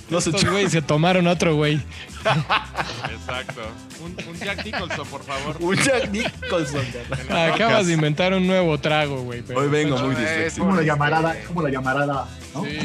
No 0.09 0.19
Estos 0.19 0.45
güey 0.45 0.69
se 0.69 0.81
tomaron 0.83 1.25
otro 1.27 1.55
güey. 1.55 1.81
Exacto. 2.25 3.61
Un, 4.03 4.15
un 4.29 4.37
Jack 4.39 4.65
Nicholson, 4.65 5.07
por 5.07 5.23
favor. 5.23 5.57
un 5.59 5.75
Jack 5.75 6.09
Nicholson. 6.11 6.85
Acabas 7.29 7.87
de 7.87 7.93
inventar 7.93 8.33
un 8.33 8.45
nuevo 8.47 8.77
trago, 8.79 9.21
güey. 9.23 9.43
Hoy 9.55 9.67
vengo 9.69 9.97
No, 9.97 10.05
muy 10.05 10.13
es 10.15 10.19
disléxico. 10.21 10.65
Como 10.65 10.77
la 10.77 10.83
llamarada, 10.83 11.35
como 11.47 11.61
la 11.61 11.69
llamarada, 11.69 12.27
¿no? 12.53 12.63
Sí. 12.65 12.77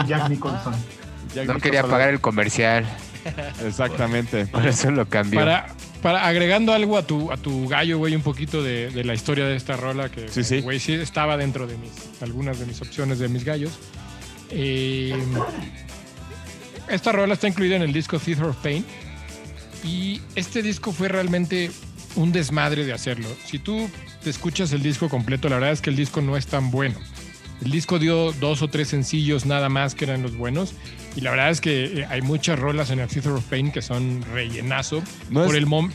El 0.00 0.06
Jack 0.06 0.28
Nicholson. 0.28 0.74
Jack 1.34 1.46
No 1.46 1.58
quería 1.58 1.82
pagar 1.82 2.10
el 2.10 2.20
comercial, 2.20 2.86
Exactamente. 3.64 4.46
por 4.46 4.66
eso 4.66 4.90
lo 4.90 5.08
cambió. 5.08 5.40
Para, 5.40 5.68
para 6.02 6.26
agregando 6.26 6.72
algo 6.74 6.98
a 6.98 7.02
tu, 7.06 7.32
a 7.32 7.36
tu 7.38 7.68
gallo, 7.68 7.96
güey, 7.98 8.14
un 8.14 8.22
poquito 8.22 8.62
de, 8.62 8.90
de 8.90 9.04
la 9.04 9.14
historia 9.14 9.46
de 9.46 9.56
esta 9.56 9.76
rola, 9.76 10.10
que 10.10 10.28
Sí, 10.28 10.44
sí. 10.44 10.60
güey, 10.60 10.78
sí 10.78 10.92
estaba 10.94 11.36
dentro 11.38 11.66
de 11.66 11.76
mis, 11.78 11.92
algunas 12.22 12.58
de 12.58 12.66
mis 12.66 12.80
opciones 12.82 13.18
de 13.18 13.28
mis 13.28 13.44
gallos. 13.44 13.72
Eh, 14.50 15.16
esta 16.94 17.12
rola 17.12 17.34
está 17.34 17.48
incluida 17.48 17.76
en 17.76 17.82
el 17.82 17.92
disco 17.92 18.18
Theater 18.18 18.44
of 18.44 18.56
Pain. 18.62 18.84
Y 19.84 20.20
este 20.36 20.62
disco 20.62 20.92
fue 20.92 21.08
realmente 21.08 21.70
un 22.14 22.30
desmadre 22.32 22.84
de 22.84 22.92
hacerlo. 22.92 23.26
Si 23.46 23.58
tú 23.58 23.88
te 24.22 24.30
escuchas 24.30 24.72
el 24.72 24.82
disco 24.82 25.08
completo, 25.08 25.48
la 25.48 25.56
verdad 25.56 25.72
es 25.72 25.80
que 25.80 25.90
el 25.90 25.96
disco 25.96 26.20
no 26.20 26.36
es 26.36 26.46
tan 26.46 26.70
bueno. 26.70 26.94
El 27.64 27.70
disco 27.70 27.98
dio 27.98 28.32
dos 28.32 28.62
o 28.62 28.68
tres 28.68 28.88
sencillos 28.88 29.46
nada 29.46 29.68
más 29.68 29.94
que 29.94 30.04
eran 30.04 30.22
los 30.22 30.36
buenos. 30.36 30.74
Y 31.16 31.20
la 31.20 31.30
verdad 31.30 31.50
es 31.50 31.60
que 31.60 31.84
eh, 32.00 32.06
hay 32.08 32.22
muchas 32.22 32.58
rolas 32.58 32.90
en 32.90 33.00
el 33.00 33.08
Theater 33.08 33.32
of 33.32 33.44
Pain 33.44 33.70
que 33.72 33.82
son 33.82 34.22
rellenazo. 34.32 35.02
No 35.30 35.44
por 35.44 35.54
es- 35.54 35.58
el 35.58 35.66
mom 35.66 35.90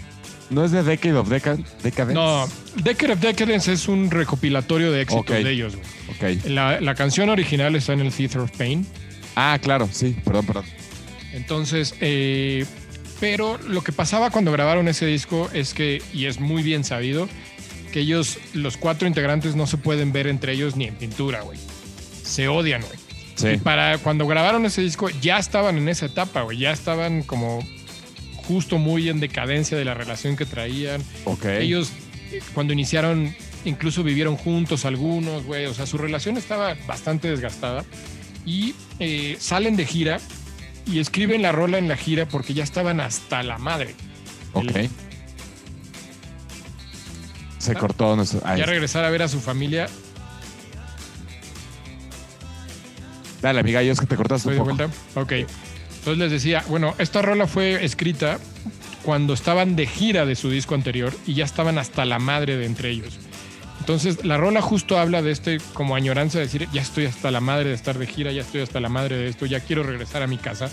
¿No 0.50 0.64
es 0.64 0.72
de 0.72 0.82
Decade 0.82 1.14
of 1.18 1.28
Deca- 1.30 1.62
Decadence? 1.84 2.14
no, 2.14 2.48
Decade 2.82 3.12
of 3.14 3.20
Decadence 3.20 3.70
es 3.74 3.90
un 3.90 4.10
recopilatorio 4.10 4.94
de 4.94 5.02
éxitos 5.02 5.26
de 5.44 5.52
ellos. 5.52 5.76
güey. 5.76 6.36
Ok. 6.38 6.46
La, 6.46 6.80
la 6.80 6.96
canción 6.96 7.30
original 7.30 7.76
está 7.76 7.92
en 7.94 8.00
el 8.00 8.14
Theater 8.14 8.40
of 8.42 8.52
Pain. 8.58 8.88
Ah, 9.36 9.60
claro, 9.62 9.90
sí. 9.92 10.16
Perdón, 10.24 10.46
perdón. 10.46 10.66
Entonces, 11.38 11.96
eh, 12.02 12.66
pero 13.20 13.58
lo 13.60 13.82
que 13.84 13.92
pasaba 13.94 14.30
cuando 14.30 14.52
grabaron 14.52 14.88
ese 14.88 15.06
disco 15.06 15.50
es 15.54 15.74
que, 15.74 16.02
y 16.14 16.26
es 16.26 16.40
muy 16.40 16.62
bien 16.64 16.84
sabido, 16.84 17.30
que 17.92 18.02
ellos, 18.02 18.38
los 18.54 18.76
cuatro 18.76 19.08
integrantes, 19.08 19.56
no 19.56 19.66
se 19.66 19.78
pueden 19.78 20.12
ver 20.12 20.28
entre 20.28 20.52
ellos 20.54 20.76
ni 20.76 20.86
en 20.86 20.96
pintura, 20.96 21.42
güey. 21.42 21.58
Se 22.24 22.48
odian, 22.50 22.82
güey. 22.82 23.00
Y 23.54 23.56
Sí. 23.56 23.62
para 23.64 24.00
cuando 24.00 24.28
grabaron 24.28 24.66
ese 24.66 24.82
disco, 24.82 25.10
ya 25.22 25.38
estaban 25.38 25.78
en 25.78 25.88
esa 25.90 26.08
etapa, 26.08 26.42
güey. 26.42 26.58
Ya 26.58 26.72
estaban 26.72 27.22
como 27.24 27.60
justo 28.48 28.78
muy 28.78 29.10
en 29.10 29.20
decadencia 29.20 29.78
de 29.78 29.86
la 29.86 29.94
relación 29.94 30.36
que 30.36 30.46
traían. 30.46 31.02
Ok. 31.26 31.46
Ellos, 31.46 31.92
cuando 32.54 32.74
iniciaron, 32.74 33.36
incluso 33.64 34.04
vivieron 34.04 34.36
juntos 34.38 34.86
algunos, 34.86 35.44
güey. 35.44 35.66
O 35.68 35.74
sea, 35.74 35.86
su 35.86 35.98
relación 35.98 36.36
estaba 36.38 36.76
bastante 36.88 37.30
desgastada. 37.30 37.86
Y 38.46 38.74
eh, 39.00 39.38
salen 39.40 39.76
de 39.76 39.86
gira 39.86 40.20
y 40.90 41.00
escriben 41.00 41.42
la 41.42 41.52
rola 41.52 41.78
en 41.78 41.88
la 41.88 41.98
gira 41.98 42.28
porque 42.28 42.54
ya 42.54 42.64
estaban 42.64 43.00
hasta 43.00 43.44
la 43.44 43.58
madre. 43.58 43.96
Ok. 44.54 44.76
El- 44.76 44.90
Se 47.58 47.74
cortó 47.76 48.16
nuestro. 48.16 48.40
ya 48.56 48.66
regresar 48.66 49.04
a 49.04 49.10
ver 49.10 49.24
a 49.24 49.28
su 49.28 49.40
familia. 49.42 49.88
Dale, 53.42 53.60
amiga, 53.60 53.84
yo 53.84 53.92
es 53.92 54.00
que 54.00 54.06
te 54.08 54.16
cortaste 54.16 54.50
¿Estoy 54.50 54.60
un 54.70 54.78
de 54.78 54.84
poco. 54.86 54.94
vuelta? 55.16 55.22
Ok. 55.46 55.50
Entonces 56.00 56.18
les 56.18 56.32
decía, 56.32 56.64
bueno, 56.70 56.96
esta 56.98 57.22
rola 57.22 57.48
fue 57.48 57.84
escrita 57.84 58.40
cuando 59.04 59.34
estaban 59.34 59.76
de 59.76 59.86
gira 59.86 60.26
de 60.26 60.36
su 60.36 60.50
disco 60.50 60.74
anterior 60.76 61.14
y 61.26 61.34
ya 61.34 61.46
estaban 61.46 61.78
hasta 61.78 62.06
la 62.06 62.20
madre 62.20 62.56
de 62.58 62.66
entre 62.66 62.90
ellos. 62.90 63.20
Entonces, 63.88 64.26
la 64.26 64.36
rola 64.36 64.62
justo 64.62 65.00
habla 65.00 65.22
de 65.22 65.32
este 65.32 65.60
como 65.74 65.96
añoranza 65.96 66.40
de 66.40 66.44
decir, 66.44 66.68
ya 66.74 66.82
estoy 66.82 67.06
hasta 67.06 67.32
la 67.32 67.40
madre 67.40 67.70
de 67.70 67.76
estar 67.76 67.98
de 67.98 68.06
gira, 68.06 68.34
ya 68.34 68.42
estoy 68.42 68.60
hasta 68.60 68.82
la 68.82 68.90
madre 68.90 69.16
de 69.16 69.30
esto, 69.30 69.46
ya 69.46 69.62
quiero 69.62 69.82
regresar 69.82 70.22
a 70.24 70.28
mi 70.28 70.38
casa 70.38 70.70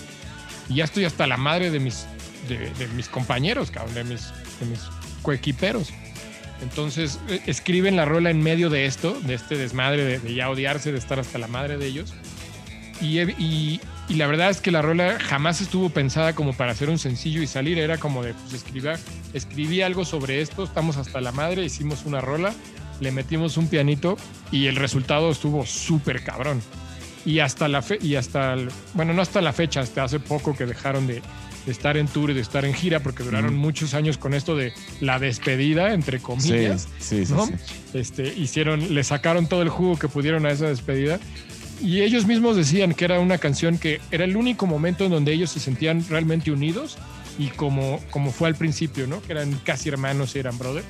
y 0.69 0.75
ya 0.75 0.85
estoy 0.85 1.05
hasta 1.05 1.29
la 1.29 1.37
madre 1.37 1.71
de 1.71 1.79
mis, 1.79 2.07
de, 2.49 2.89
mis 2.97 3.09
compañeros, 3.09 3.71
cabrón, 3.71 3.95
de 3.95 4.03
mis, 4.03 4.33
de 4.59 4.67
mis 4.67 4.81
coequiperos. 5.23 5.91
Entonces 6.61 7.21
eh, 7.29 7.41
escriben 7.47 7.95
la 7.95 8.05
rola 8.05 8.31
en 8.31 8.43
medio 8.43 8.69
de 8.69 8.85
esto, 8.87 9.17
de 9.21 9.35
este 9.35 9.57
desmadre, 9.57 10.03
de, 10.05 10.19
de 10.19 10.35
ya 10.35 10.51
odiarse, 10.51 10.91
de 10.91 10.99
estar 10.99 11.21
hasta 11.21 11.39
la 11.39 11.47
madre 11.47 11.77
de 11.79 11.87
ellos. 11.87 12.15
Y, 13.01 13.21
y- 13.21 13.81
la 14.09 14.27
verdad 14.27 14.51
es 14.51 14.61
que 14.61 14.71
la 14.73 14.83
rola 14.83 15.19
jamás 15.21 15.61
estuvo 15.61 15.89
pensada 15.89 16.35
como 16.35 16.53
para 16.53 16.73
hacer 16.73 16.91
un 16.91 16.99
sencillo 16.99 17.43
y 17.43 17.47
salir. 17.47 17.79
Era 17.79 17.97
como 17.97 18.25
de, 18.25 18.35
pues 18.35 18.55
escribí, 18.55 18.89
escribí 19.33 19.83
algo 19.83 20.05
sobre 20.05 20.41
esto, 20.43 20.65
estamos 20.65 20.97
hasta 20.97 21.21
la 21.23 21.31
madre, 21.33 21.65
hicimos 21.65 22.05
una 22.05 22.21
rola, 22.21 22.53
le 23.01 23.11
metimos 23.11 23.57
un 23.57 23.69
pianito 23.69 24.17
y 24.51 24.67
el 24.67 24.77
resultado 24.77 25.31
estuvo 25.31 25.65
súper 25.67 26.23
cabrón. 26.23 26.63
Y 27.27 27.39
hasta 27.39 27.69
la 27.69 27.81
fe, 27.83 27.99
y 28.03 28.17
hasta, 28.17 28.53
el- 28.55 28.69
bueno, 28.93 29.15
no 29.15 29.23
hasta 29.23 29.41
la 29.41 29.53
fecha, 29.53 29.81
hasta 29.81 30.05
hace 30.05 30.21
poco 30.21 30.55
que 30.55 30.67
dejaron 30.67 31.07
de, 31.07 31.23
de 31.65 31.73
estar 31.73 31.97
en 31.97 32.07
tour 32.07 32.31
y 32.31 32.35
de 32.35 32.43
estar 32.43 32.67
en 32.67 32.75
gira, 32.75 33.01
porque 33.01 33.23
duraron 33.23 33.55
Mm. 33.55 33.59
muchos 33.59 33.95
años 33.95 34.19
con 34.19 34.35
esto 34.35 34.55
de 34.55 34.75
la 35.01 35.19
despedida, 35.19 35.95
entre 35.95 36.19
comillas. 36.21 36.87
sí, 36.99 37.25
sí. 37.25 37.33
¿no? 37.33 37.47
sí. 37.47 37.55
Este, 37.95 38.25
hicieron, 38.35 38.95
le 38.95 39.03
sacaron 39.05 39.47
todo 39.49 39.63
el 39.63 39.71
jugo 39.71 39.99
que 39.99 40.09
pudieron 40.09 40.45
a 40.45 40.51
esa 40.51 40.67
despedida. 40.69 41.19
Y 41.83 42.03
ellos 42.03 42.27
mismos 42.27 42.57
decían 42.57 42.93
que 42.93 43.05
era 43.07 43.19
una 43.21 43.39
canción 43.39 43.79
que 43.79 44.01
era 44.11 44.25
el 44.25 44.37
único 44.37 44.67
momento 44.67 45.05
en 45.07 45.11
donde 45.11 45.33
ellos 45.33 45.51
se 45.51 45.61
sentían 45.61 46.05
realmente 46.09 46.51
unidos 46.53 46.97
y 47.39 47.49
como, 47.49 48.01
como 48.11 48.31
fue 48.33 48.49
al 48.49 48.55
principio, 48.55 49.07
¿no? 49.07 49.21
Que 49.23 49.33
eran 49.33 49.53
casi 49.65 49.89
hermanos 49.89 50.37
y 50.37 50.39
eran 50.41 50.57
brothers. 50.59 50.87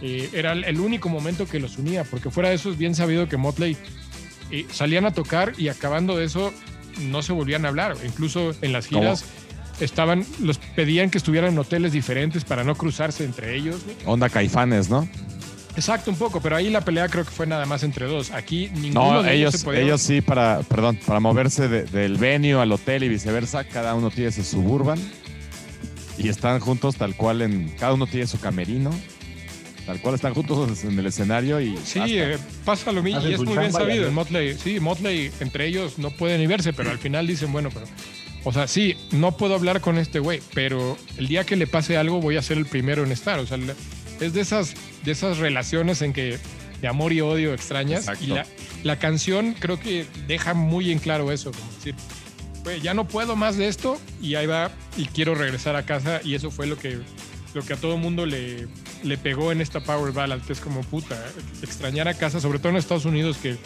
Eh, 0.00 0.30
era 0.32 0.52
el- 0.52 0.78
único 0.80 1.08
momento 1.08 1.46
que 1.46 1.58
los 1.58 1.76
unía, 1.78 2.04
porque 2.04 2.30
fuera 2.30 2.50
de 2.50 2.54
eso 2.54 2.70
es 2.70 2.78
bien 2.78 2.94
sabido 2.94 3.28
que 3.28 3.36
Motley 3.36 3.76
eh, 4.50 4.64
salían 4.72 5.04
a 5.04 5.12
tocar 5.12 5.52
y 5.58 5.68
acabando 5.68 6.16
de 6.16 6.24
eso 6.24 6.52
no 7.10 7.22
se 7.22 7.32
volvían 7.32 7.64
a 7.64 7.68
hablar. 7.68 7.96
Incluso 8.06 8.52
en 8.62 8.72
las 8.72 8.86
¿Cómo? 8.86 9.00
giras 9.00 9.24
estaban, 9.80 10.24
los 10.40 10.58
pedían 10.58 11.10
que 11.10 11.18
estuvieran 11.18 11.52
en 11.52 11.58
hoteles 11.58 11.92
diferentes 11.92 12.44
para 12.44 12.64
no 12.64 12.74
cruzarse 12.76 13.24
entre 13.24 13.56
ellos. 13.56 13.82
Onda 14.06 14.28
caifanes, 14.28 14.88
¿no? 14.88 15.08
Exacto, 15.76 16.10
un 16.10 16.16
poco, 16.16 16.40
pero 16.40 16.56
ahí 16.56 16.70
la 16.70 16.80
pelea 16.80 17.08
creo 17.08 17.24
que 17.24 17.30
fue 17.30 17.46
nada 17.46 17.64
más 17.66 17.82
entre 17.84 18.06
dos. 18.06 18.30
Aquí 18.32 18.68
ninguno 18.74 19.12
No, 19.14 19.22
de 19.22 19.34
ellos, 19.34 19.52
ellos, 19.52 19.60
se 19.60 19.64
podía- 19.64 19.80
ellos 19.82 20.00
sí, 20.02 20.20
para, 20.20 20.60
perdón, 20.62 20.98
para 21.06 21.20
moverse 21.20 21.68
de- 21.68 21.84
del 21.84 22.16
venue 22.16 22.54
al 22.60 22.72
hotel 22.72 23.04
y 23.04 23.08
viceversa, 23.08 23.62
cada 23.64 23.94
uno 23.94 24.10
tiene 24.10 24.32
su 24.32 24.42
suburban 24.42 24.98
y 26.18 26.28
están 26.28 26.58
juntos 26.58 26.96
tal 26.96 27.14
cual 27.16 27.42
en, 27.42 27.68
cada 27.78 27.92
uno 27.94 28.06
tiene 28.08 28.26
su 28.26 28.40
camerino, 28.40 28.90
tal 29.88 30.02
cual 30.02 30.16
están 30.16 30.34
juntos 30.34 30.84
en 30.84 30.98
el 30.98 31.06
escenario 31.06 31.62
y 31.62 31.74
Sí, 31.82 32.00
eh, 32.04 32.36
pasa 32.66 32.92
lo 32.92 33.02
mismo 33.02 33.26
y 33.26 33.32
es 33.32 33.40
muy 33.40 33.56
bien 33.56 33.72
sabido 33.72 34.06
en 34.06 34.12
Motley. 34.12 34.54
Sí, 34.58 34.80
Motley, 34.80 35.30
entre 35.40 35.66
ellos 35.66 35.98
no 35.98 36.10
pueden 36.10 36.42
ni 36.42 36.46
verse, 36.46 36.74
pero 36.74 36.90
al 36.90 36.98
final 36.98 37.26
dicen, 37.26 37.50
bueno, 37.52 37.70
pero... 37.72 37.86
O 38.44 38.52
sea, 38.52 38.68
sí, 38.68 38.96
no 39.12 39.38
puedo 39.38 39.54
hablar 39.54 39.80
con 39.80 39.96
este 39.96 40.18
güey, 40.18 40.42
pero 40.52 40.98
el 41.16 41.26
día 41.26 41.44
que 41.44 41.56
le 41.56 41.66
pase 41.66 41.96
algo 41.96 42.20
voy 42.20 42.36
a 42.36 42.42
ser 42.42 42.58
el 42.58 42.66
primero 42.66 43.02
en 43.02 43.12
estar. 43.12 43.38
O 43.38 43.46
sea, 43.46 43.58
es 44.20 44.34
de 44.34 44.40
esas, 44.42 44.74
de 45.06 45.12
esas 45.12 45.38
relaciones 45.38 46.02
en 46.02 46.12
que 46.12 46.38
de 46.82 46.88
amor 46.88 47.14
y 47.14 47.22
odio 47.22 47.54
extrañas. 47.54 48.00
Exacto. 48.00 48.24
Y 48.24 48.26
la, 48.28 48.46
la 48.84 48.98
canción 48.98 49.54
creo 49.58 49.80
que 49.80 50.04
deja 50.26 50.52
muy 50.52 50.92
en 50.92 50.98
claro 50.98 51.32
eso, 51.32 51.50
como 51.50 51.72
decir, 51.72 51.94
güey, 52.62 52.82
ya 52.82 52.92
no 52.92 53.08
puedo 53.08 53.36
más 53.36 53.56
de 53.56 53.68
esto 53.68 53.98
y 54.20 54.34
ahí 54.34 54.46
va 54.46 54.70
y 54.98 55.06
quiero 55.06 55.34
regresar 55.34 55.76
a 55.76 55.86
casa 55.86 56.20
y 56.22 56.34
eso 56.34 56.50
fue 56.50 56.66
lo 56.66 56.78
que, 56.78 56.98
lo 57.54 57.62
que 57.62 57.72
a 57.72 57.76
todo 57.76 57.96
mundo 57.96 58.26
le, 58.26 58.68
le 59.02 59.18
pegó 59.18 59.52
en 59.52 59.60
esta 59.60 59.80
Power 59.80 60.12
Ballad, 60.12 60.40
que 60.40 60.52
es 60.52 60.60
como 60.60 60.82
puta, 60.82 61.16
extrañar 61.62 62.06
a 62.08 62.14
casa, 62.14 62.40
sobre 62.40 62.58
todo 62.58 62.70
en 62.70 62.76
Estados 62.76 63.04
Unidos, 63.04 63.38
que 63.38 63.56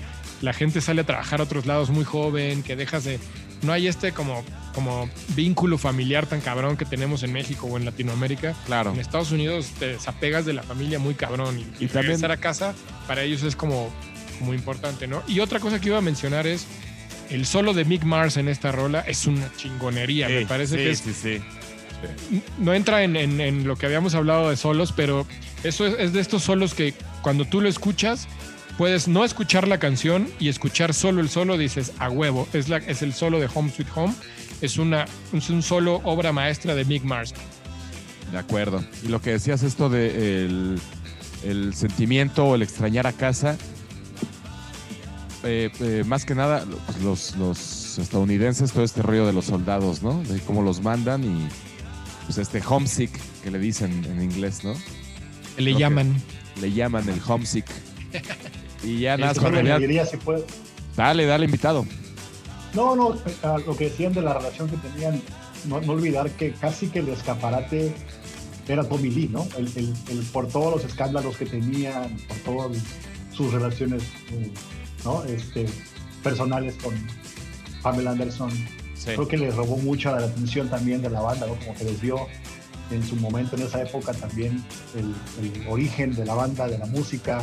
la 0.41 0.53
gente 0.53 0.81
sale 0.81 1.03
a 1.03 1.05
trabajar 1.05 1.41
a 1.41 1.45
otros 1.45 1.67
lados 1.67 1.91
muy 1.91 2.05
joven, 2.05 2.63
que 2.63 2.77
dejas 2.77 3.05
de... 3.05 3.19
No 3.63 3.73
hay 3.73 3.87
este 3.87 4.11
como, 4.11 4.43
como 4.75 5.09
vínculo 5.37 5.79
familiar 5.79 6.27
tan 6.27 6.41
cabrón 6.41 6.77
que 6.77 6.85
tenemos 6.85 7.23
en 7.23 7.33
México 7.33 7.67
o 7.69 7.77
en 7.77 7.85
Latinoamérica. 7.85 8.55
Claro. 8.67 8.93
En 8.93 8.99
Estados 8.99 9.31
Unidos 9.31 9.69
te 9.79 9.87
desapegas 9.87 10.45
de 10.45 10.53
la 10.53 10.65
familia 10.65 10.99
muy 10.99 11.15
cabrón 11.15 11.59
y, 11.59 11.63
Y 11.63 11.85
y 11.85 11.89
también- 11.89 11.93
regresar 12.07 12.33
a 12.33 12.39
casa 12.39 12.75
para 13.07 13.23
ellos 13.23 13.45
es 13.45 13.55
como 13.55 13.93
muy 14.41 14.57
importante, 14.57 15.07
¿no? 15.07 15.23
Y 15.29 15.39
otra 15.39 15.61
cosa 15.61 15.81
que 15.81 15.89
iba 15.89 15.99
a 15.99 16.01
mencionar 16.01 16.49
es 16.49 16.67
el 17.31 17.47
solo 17.47 17.73
de 17.73 17.85
Mick 17.85 18.03
Mars 18.03 18.37
en 18.37 18.49
esta 18.49 18.73
rola 18.73 19.01
es 19.03 19.27
una 19.29 19.49
chingonería. 19.57 20.29
Me 20.29 20.45
parece 20.45 20.77
sí, 20.77 20.83
que 20.83 20.91
es 20.91 21.17
sí, 21.17 21.41
sí. 22.31 22.43
no 22.59 22.75
entra 22.75 23.03
en, 23.05 23.17
en- 23.17 23.41
en 23.41 23.67
lo 23.67 23.77
que 23.77 23.87
habíamos 23.87 24.15
hablado 24.15 24.51
de 24.51 24.57
solos, 24.57 24.93
pero 24.93 25.27
eso 25.65 25.87
es, 25.87 25.95
es 25.99 26.13
de 26.13 26.21
estos 26.21 26.43
solos 26.43 26.75
que 26.75 26.95
cuando 27.23 27.45
tú 27.45 27.61
lo 27.61 27.69
escuchas, 27.69 28.27
puedes 28.79 29.07
no 29.09 29.25
escuchar 29.25 29.69
la 29.69 29.79
canción 29.79 30.29
y 30.41 30.49
escuchar 30.49 30.95
solo 30.95 31.21
el 31.21 31.29
solo, 31.29 31.57
dices 31.59 31.93
a 31.99 32.09
huevo. 32.11 32.49
Es, 32.53 32.69
la, 32.69 32.79
es 32.79 33.03
el 33.03 33.13
solo 33.13 33.39
de 33.41 33.49
Home 33.55 33.71
Sweet 33.71 33.89
Home. 33.95 34.15
Es, 34.61 34.79
una, 34.79 35.07
es 35.33 35.51
un 35.51 35.63
solo 35.63 36.01
obra 36.05 36.33
maestra 36.33 36.75
de 36.75 36.85
Mick 36.85 37.03
Mars. 37.05 37.35
De 38.31 38.39
acuerdo. 38.39 38.83
Y 39.05 39.09
lo 39.09 39.21
que 39.21 39.31
decías 39.31 39.63
esto 39.63 39.89
de 39.91 40.45
el, 40.47 40.81
el 41.45 41.75
sentimiento 41.75 42.47
o 42.47 42.55
el 42.55 42.63
extrañar 42.63 43.07
a 43.07 43.13
casa, 43.13 43.57
eh, 45.45 45.71
eh, 45.81 46.05
más 46.07 46.25
que 46.25 46.35
nada 46.35 46.65
pues, 46.87 47.03
los, 47.03 47.37
los 47.37 47.99
estadounidenses, 47.99 48.73
todo 48.73 48.85
este 48.85 49.03
rollo 49.03 49.27
de 49.27 49.33
los 49.33 49.47
soldados, 49.47 50.03
¿no? 50.03 50.23
De 50.23 50.39
cómo 50.41 50.63
los 50.63 50.81
mandan 50.81 51.25
y 51.25 51.49
pues 52.27 52.39
este 52.39 52.63
homesick 52.67 53.11
que 53.43 53.51
le 53.51 53.59
dicen 53.59 54.05
en 54.05 54.23
inglés, 54.23 54.65
¿no? 54.65 54.75
Le 55.57 55.75
llaman. 55.75 56.15
Le 56.61 56.73
llaman 56.73 57.09
el 57.09 57.21
homesick. 57.27 57.67
Y 58.85 59.01
ya 59.01 59.17
nada, 59.17 59.35
si 59.35 59.41
puedo. 59.41 60.45
dale, 60.97 61.25
dale 61.27 61.45
invitado. 61.47 61.87
No, 62.75 62.97
no, 62.97 63.15
lo 63.67 63.77
que 63.77 63.85
decían 63.91 64.13
de 64.13 64.23
la 64.23 64.35
relación 64.35 64.69
que 64.69 64.77
tenían, 64.79 65.21
no, 65.67 65.81
no 65.83 65.93
olvidar 65.93 66.31
que 66.31 66.53
casi 66.53 66.89
que 66.89 67.01
el 67.01 67.09
escaparate 67.11 67.95
era 68.69 68.83
Tommy 68.89 69.11
Lee, 69.11 69.29
¿no? 69.31 69.47
El, 69.59 69.67
el- 69.77 69.95
el- 70.11 70.23
por 70.33 70.49
todos 70.49 70.75
los 70.77 70.85
escándalos 70.85 71.37
que 71.37 71.47
tenían, 71.47 72.17
por 72.29 72.37
todas 72.39 72.79
sus 73.33 73.53
relaciones, 73.53 74.03
eh, 74.31 74.51
¿no? 75.05 75.23
Este, 75.25 75.67
personales 76.23 76.75
con 76.83 76.95
Pamela 77.83 78.13
Anderson. 78.13 78.51
Creo 79.05 79.27
que 79.29 79.37
les 79.37 79.55
robó 79.55 79.77
mucha 79.79 80.13
la 80.13 80.27
atención 80.27 80.69
también 80.69 81.03
de 81.03 81.11
la 81.11 81.21
banda, 81.21 81.47
¿no? 81.47 81.55
Como 81.57 81.75
que 81.75 81.85
les 81.85 82.01
dio 82.01 82.27
en 82.91 83.03
su 83.03 83.17
momento, 83.17 83.57
en 83.57 83.63
esa 83.63 83.83
época 83.83 84.13
también, 84.13 84.63
el, 84.95 85.15
el 85.45 85.67
origen 85.69 86.15
de 86.15 86.25
la 86.27 86.35
banda, 86.35 86.69
de 86.69 86.79
la 86.79 86.87
música, 86.87 87.43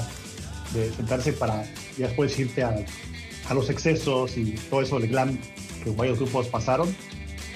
de 0.73 0.91
sentarse 0.93 1.33
para 1.33 1.63
y 1.97 2.01
después 2.03 2.37
irte 2.37 2.63
a, 2.63 2.75
a 3.49 3.53
los 3.53 3.69
excesos 3.69 4.37
y 4.37 4.51
todo 4.69 4.81
eso 4.81 4.99
del 4.99 5.09
glam 5.09 5.37
que 5.83 5.89
varios 5.91 6.19
grupos 6.19 6.47
pasaron. 6.47 6.93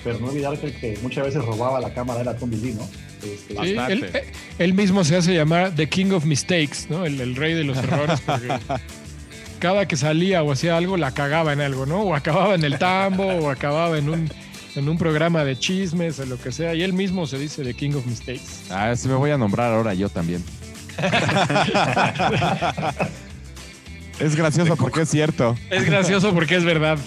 Pero 0.04 0.20
no 0.20 0.28
olvidar 0.28 0.58
que 0.60 0.68
el 0.68 0.76
que 0.76 1.00
muchas 1.02 1.26
veces 1.26 1.46
robaba 1.46 1.80
la 1.80 1.94
cámara 1.94 2.22
era 2.22 2.36
Tommy 2.36 2.58
Lee, 2.58 2.74
¿no? 2.74 2.84
Este, 3.24 3.54
Sí, 3.66 3.74
Bastante. 3.76 3.94
él, 4.20 4.26
él 4.60 4.74
mismo 4.74 5.04
se 5.06 5.16
hace 5.16 5.34
llamar 5.34 5.74
The 5.76 5.88
King 5.88 6.12
of 6.12 6.26
Mistakes, 6.26 6.88
¿no? 6.90 7.06
El, 7.06 7.22
el 7.22 7.36
rey 7.38 7.54
de 7.54 7.64
los 7.64 7.78
errores, 7.78 8.20
porque 8.26 8.48
cada 9.64 9.88
que 9.88 9.96
salía 9.96 10.44
o 10.44 10.52
hacía 10.52 10.76
algo 10.76 10.98
la 10.98 11.14
cagaba 11.14 11.54
en 11.54 11.62
algo, 11.62 11.86
¿no? 11.86 12.02
O 12.02 12.16
acababa 12.16 12.54
en 12.54 12.66
el 12.66 12.78
tambo, 12.78 13.26
o 13.26 13.50
acababa 13.50 13.98
en 13.98 14.10
un, 14.10 14.30
en 14.76 14.90
un 14.90 14.98
programa 14.98 15.46
de 15.46 15.58
chismes 15.58 16.20
o 16.20 16.26
lo 16.26 16.38
que 16.38 16.52
sea. 16.52 16.76
Y 16.76 16.84
él 16.84 16.92
mismo 16.92 17.26
se 17.28 17.38
dice 17.40 17.64
The 17.64 17.74
King 17.74 17.92
of 17.96 18.06
Mistakes. 18.06 18.66
Ah, 18.70 18.94
sí 18.94 19.08
me 19.08 19.14
voy 19.14 19.32
a 19.32 19.38
nombrar 19.38 19.72
ahora 19.72 19.94
yo 19.94 20.10
también. 20.10 20.44
es 24.20 24.36
gracioso 24.36 24.76
porque 24.76 25.04
es 25.04 25.10
cierto. 25.10 25.56
Es 25.70 25.86
gracioso 25.86 26.34
porque 26.34 26.58
es 26.58 26.66
verdad. 26.66 26.98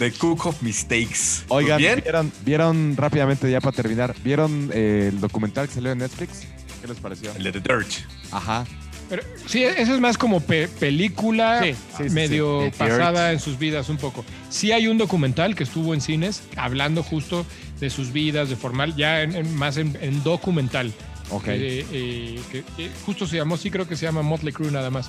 The 0.00 0.10
Cook 0.14 0.46
of 0.46 0.60
Mistakes. 0.62 1.44
Oigan, 1.46 1.78
¿Bien? 1.78 2.00
¿vieron, 2.02 2.32
vieron 2.44 2.96
rápidamente 2.96 3.48
ya 3.48 3.60
para 3.60 3.76
terminar, 3.76 4.16
¿vieron 4.24 4.68
eh, 4.74 5.10
el 5.12 5.20
documental 5.20 5.68
que 5.68 5.74
salió 5.74 5.92
en 5.92 5.98
Netflix? 5.98 6.40
¿Qué 6.82 6.88
les 6.88 6.96
pareció? 6.96 7.30
El 7.36 7.44
de 7.44 7.52
The 7.52 7.60
Dirt. 7.60 7.92
Ajá. 8.32 8.66
Pero 9.08 9.22
sí, 9.46 9.62
eso 9.62 9.94
es 9.94 10.00
más 10.00 10.18
como 10.18 10.40
pe- 10.40 10.66
película 10.68 11.60
Sí, 11.62 11.74
sí, 11.96 12.08
sí, 12.08 12.14
medio 12.14 12.62
sí. 12.64 12.70
Pasada 12.76 13.32
en 13.32 13.38
sus 13.40 13.58
vidas 13.58 13.88
un 13.88 13.98
poco. 13.98 14.24
Sí 14.50 14.72
hay 14.72 14.88
un 14.88 14.98
documental 14.98 15.54
que 15.54 15.62
estuvo 15.64 15.94
en 15.94 16.00
cines 16.00 16.42
hablando 16.56 17.02
justo 17.04 17.46
de 17.78 17.88
sus 17.90 18.12
vidas, 18.12 18.48
de 18.48 18.56
formal, 18.56 18.96
ya 18.96 19.22
en- 19.22 19.36
en- 19.36 19.54
más 19.54 19.76
en, 19.76 19.96
en 20.00 20.22
documental. 20.24 20.92
Ok. 21.30 21.48
Eh, 21.48 21.86
eh, 21.92 22.40
que, 22.50 22.64
justo 23.04 23.26
se 23.26 23.36
llamó, 23.36 23.56
sí 23.56 23.70
creo 23.70 23.86
que 23.88 23.96
se 23.96 24.06
llama 24.06 24.22
Motley 24.22 24.52
Crue 24.52 24.70
nada 24.72 24.90
más. 24.90 25.08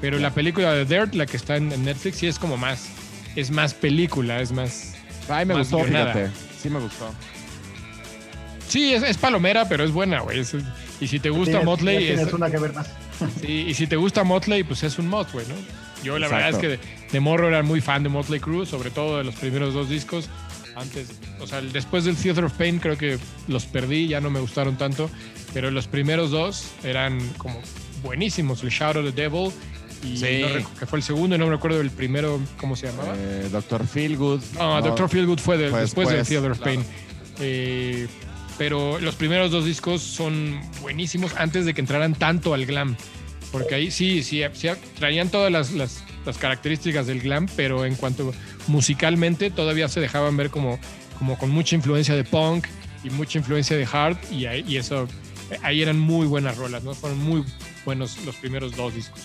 Pero 0.00 0.18
la 0.18 0.32
película 0.34 0.72
de 0.72 0.84
Dirt, 0.84 1.14
la 1.14 1.24
que 1.26 1.36
está 1.36 1.56
en, 1.56 1.68
Netflix, 1.84 2.16
sí 2.18 2.26
es 2.26 2.38
como 2.38 2.56
más, 2.56 2.88
es 3.36 3.50
más 3.50 3.72
película, 3.74 4.40
es 4.40 4.52
más... 4.52 4.94
Ay, 5.28 5.46
me 5.46 5.54
Más 5.54 5.70
gustó, 5.70 5.84
fíjate. 5.86 6.28
Sí 6.60 6.68
me 6.68 6.78
gustó. 6.80 7.10
Sí, 8.68 8.92
es, 8.94 9.02
es 9.02 9.16
palomera, 9.16 9.68
pero 9.68 9.84
es 9.84 9.92
buena, 9.92 10.20
güey. 10.20 10.40
Es- 10.40 10.54
y 11.04 11.08
si 11.08 11.20
te 11.20 11.30
gusta 11.30 11.52
tienes- 11.52 11.64
Motley, 11.66 12.08
es- 12.08 12.32
una 12.32 12.50
que 12.50 12.58
ver 12.58 12.72
más. 12.72 12.86
Sí, 13.40 13.66
y 13.68 13.74
si 13.74 13.86
te 13.86 13.96
gusta 13.96 14.24
Motley, 14.24 14.62
pues 14.64 14.82
es 14.82 14.98
un 14.98 15.08
güey, 15.10 15.46
¿no? 15.46 15.54
Yo 16.02 16.18
la 16.18 16.28
verdad 16.28 16.50
es 16.50 16.56
que 16.58 16.68
de, 16.68 16.78
de 17.12 17.20
morro 17.20 17.48
era 17.48 17.62
muy 17.62 17.80
fan 17.80 18.02
de 18.02 18.08
Motley 18.10 18.38
Crue, 18.40 18.66
sobre 18.66 18.90
todo 18.90 19.18
de 19.18 19.24
los 19.24 19.34
primeros 19.36 19.72
dos 19.74 19.88
discos. 19.88 20.28
Antes, 20.76 21.08
o 21.40 21.46
sea, 21.46 21.60
después 21.60 22.04
del 22.04 22.16
Theater 22.16 22.44
of 22.44 22.52
Pain 22.54 22.78
creo 22.80 22.98
que 22.98 23.18
los 23.48 23.64
perdí, 23.64 24.08
ya 24.08 24.20
no 24.20 24.28
me 24.28 24.40
gustaron 24.40 24.76
tanto, 24.76 25.08
pero 25.54 25.70
los 25.70 25.86
primeros 25.86 26.30
dos 26.32 26.64
eran 26.82 27.20
como 27.38 27.60
buenísimos, 28.02 28.62
el 28.64 28.70
Shout 28.70 28.96
of 28.96 29.04
the 29.04 29.12
Devil 29.12 29.50
y 30.02 30.16
Sí. 30.18 30.42
no 30.42 30.78
que 30.78 30.84
fue 30.86 30.98
el 30.98 31.02
segundo 31.04 31.36
y 31.36 31.38
no 31.38 31.46
me 31.46 31.52
recuerdo 31.52 31.80
el 31.80 31.90
primero, 31.92 32.40
¿cómo 32.58 32.74
se 32.76 32.88
llamaba? 32.88 33.14
Eh, 33.16 33.48
Doctor 33.52 33.86
Feelgood. 33.86 34.42
No, 34.58 34.82
Doctor 34.82 35.08
Feelgood 35.08 35.38
fue, 35.38 35.56
de- 35.56 35.70
fue 35.70 35.80
después 35.82 36.08
del 36.08 36.26
Theater 36.26 36.50
of 36.50 36.58
claro. 36.58 36.80
Pain. 36.80 36.86
Eh, 37.40 38.06
pero 38.58 39.00
los 39.00 39.16
primeros 39.16 39.50
dos 39.50 39.64
discos 39.64 40.02
son 40.02 40.60
buenísimos 40.80 41.34
antes 41.36 41.64
de 41.64 41.74
que 41.74 41.80
entraran 41.80 42.14
tanto 42.14 42.54
al 42.54 42.66
glam. 42.66 42.96
Porque 43.52 43.74
ahí 43.74 43.90
sí, 43.90 44.22
sí, 44.22 44.42
sí 44.52 44.68
traían 44.98 45.28
todas 45.28 45.50
las, 45.50 45.72
las, 45.72 46.02
características 46.38 47.06
del 47.06 47.20
glam, 47.20 47.46
pero 47.54 47.84
en 47.84 47.94
cuanto 47.94 48.32
musicalmente 48.66 49.50
todavía 49.50 49.88
se 49.88 50.00
dejaban 50.00 50.36
ver 50.36 50.50
como, 50.50 50.78
como 51.18 51.38
con 51.38 51.50
mucha 51.50 51.76
influencia 51.76 52.16
de 52.16 52.24
punk 52.24 52.66
y 53.04 53.10
mucha 53.10 53.38
influencia 53.38 53.76
de 53.76 53.86
hard 53.90 54.16
y, 54.30 54.46
y 54.46 54.76
eso, 54.76 55.06
ahí 55.62 55.82
eran 55.82 55.98
muy 55.98 56.26
buenas 56.26 56.56
rolas, 56.56 56.82
¿no? 56.82 56.94
Fueron 56.94 57.18
muy 57.18 57.44
buenos 57.84 58.18
los 58.24 58.36
primeros 58.36 58.74
dos 58.74 58.94
discos. 58.94 59.20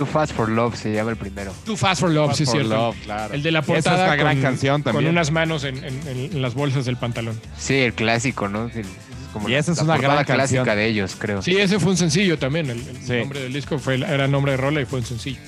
Too 0.00 0.06
Fast 0.06 0.32
for 0.32 0.48
Love 0.48 0.76
se 0.76 0.90
llama 0.94 1.10
el 1.10 1.18
primero. 1.18 1.52
Too 1.66 1.76
Fast 1.76 2.00
for 2.00 2.10
Love, 2.10 2.34
sí 2.34 2.44
es 2.44 2.48
For 2.48 2.58
cierto. 2.58 2.74
Love, 2.74 2.96
claro. 3.04 3.34
El 3.34 3.42
de 3.42 3.50
la 3.50 3.58
Esa 3.58 3.72
es 3.76 3.84
portada 3.84 4.04
una 4.06 4.16
gran 4.16 4.36
con, 4.36 4.42
canción 4.42 4.82
con 4.82 4.92
también. 4.94 5.10
unas 5.12 5.30
manos 5.30 5.64
en, 5.64 5.76
en- 5.84 6.08
en 6.08 6.40
las 6.40 6.54
bolsas 6.54 6.86
del 6.86 6.96
pantalón. 6.96 7.38
Sí, 7.58 7.74
el 7.74 7.92
clásico, 7.92 8.48
¿no? 8.48 8.70
El- 8.74 8.86
como 9.34 9.46
Y 9.50 9.54
esa 9.56 9.72
es 9.72 9.76
la 9.78 9.84
una 9.84 9.92
portada 9.96 10.14
gran 10.22 10.24
clásica 10.38 10.60
canción. 10.64 10.76
de 10.78 10.86
ellos, 10.86 11.16
creo. 11.18 11.42
Sí, 11.42 11.54
ese 11.54 11.78
fue 11.78 11.90
un 11.90 11.98
sencillo 11.98 12.38
también. 12.38 12.70
El, 12.70 12.78
el 12.78 12.96
Sí. 13.06 13.12
nombre 13.18 13.40
del 13.40 13.52
disco 13.52 13.78
fue, 13.78 13.96
era 13.96 14.26
nombre 14.26 14.52
de 14.52 14.56
rola 14.56 14.80
y 14.80 14.86
fue 14.86 15.00
un 15.00 15.04
sencillo. 15.04 15.38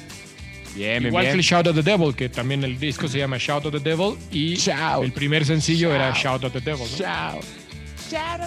Bien, 0.74 1.00
bien, 1.00 1.06
Igual 1.06 1.24
que 1.24 1.28
bien. 1.30 1.38
el 1.40 1.44
Shout 1.44 1.66
at 1.68 1.74
the 1.74 1.82
Devil, 1.82 2.14
que 2.14 2.28
también 2.28 2.62
el 2.62 2.78
disco 2.78 3.08
se 3.08 3.16
llama 3.18 3.38
Shout 3.38 3.64
at 3.64 3.70
the 3.72 3.80
Devil 3.80 4.16
y 4.30 4.54
Shout. 4.56 5.02
el 5.02 5.12
primer 5.12 5.46
sencillo 5.46 5.94
era 5.94 6.12
Shout 6.12 6.44
at 6.44 6.50
the 6.52 6.60
Devil. 6.60 6.86
¿no? 7.00 7.40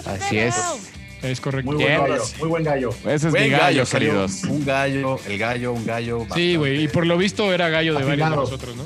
Así 0.06 0.38
es. 0.38 0.54
Es 1.22 1.40
correcto. 1.40 1.72
Muy 1.72 1.82
buen 1.82 1.98
gallo, 1.98 2.22
muy 2.38 2.48
buen 2.48 2.64
gallo. 2.64 2.90
Ese 3.04 3.14
es 3.14 3.30
Buen 3.30 3.44
mi 3.44 3.50
gallo, 3.50 3.84
queridos. 3.86 4.44
Un 4.44 4.64
gallo, 4.64 5.18
el 5.26 5.38
gallo, 5.38 5.72
un 5.72 5.84
gallo. 5.86 6.26
Sí, 6.34 6.56
güey, 6.56 6.84
y 6.84 6.88
por 6.88 7.06
lo 7.06 7.16
visto 7.18 7.52
era 7.52 7.68
gallo 7.68 7.94
de 7.98 8.04
varios 8.04 8.30
de 8.30 8.36
nosotros, 8.36 8.76
¿no? 8.76 8.84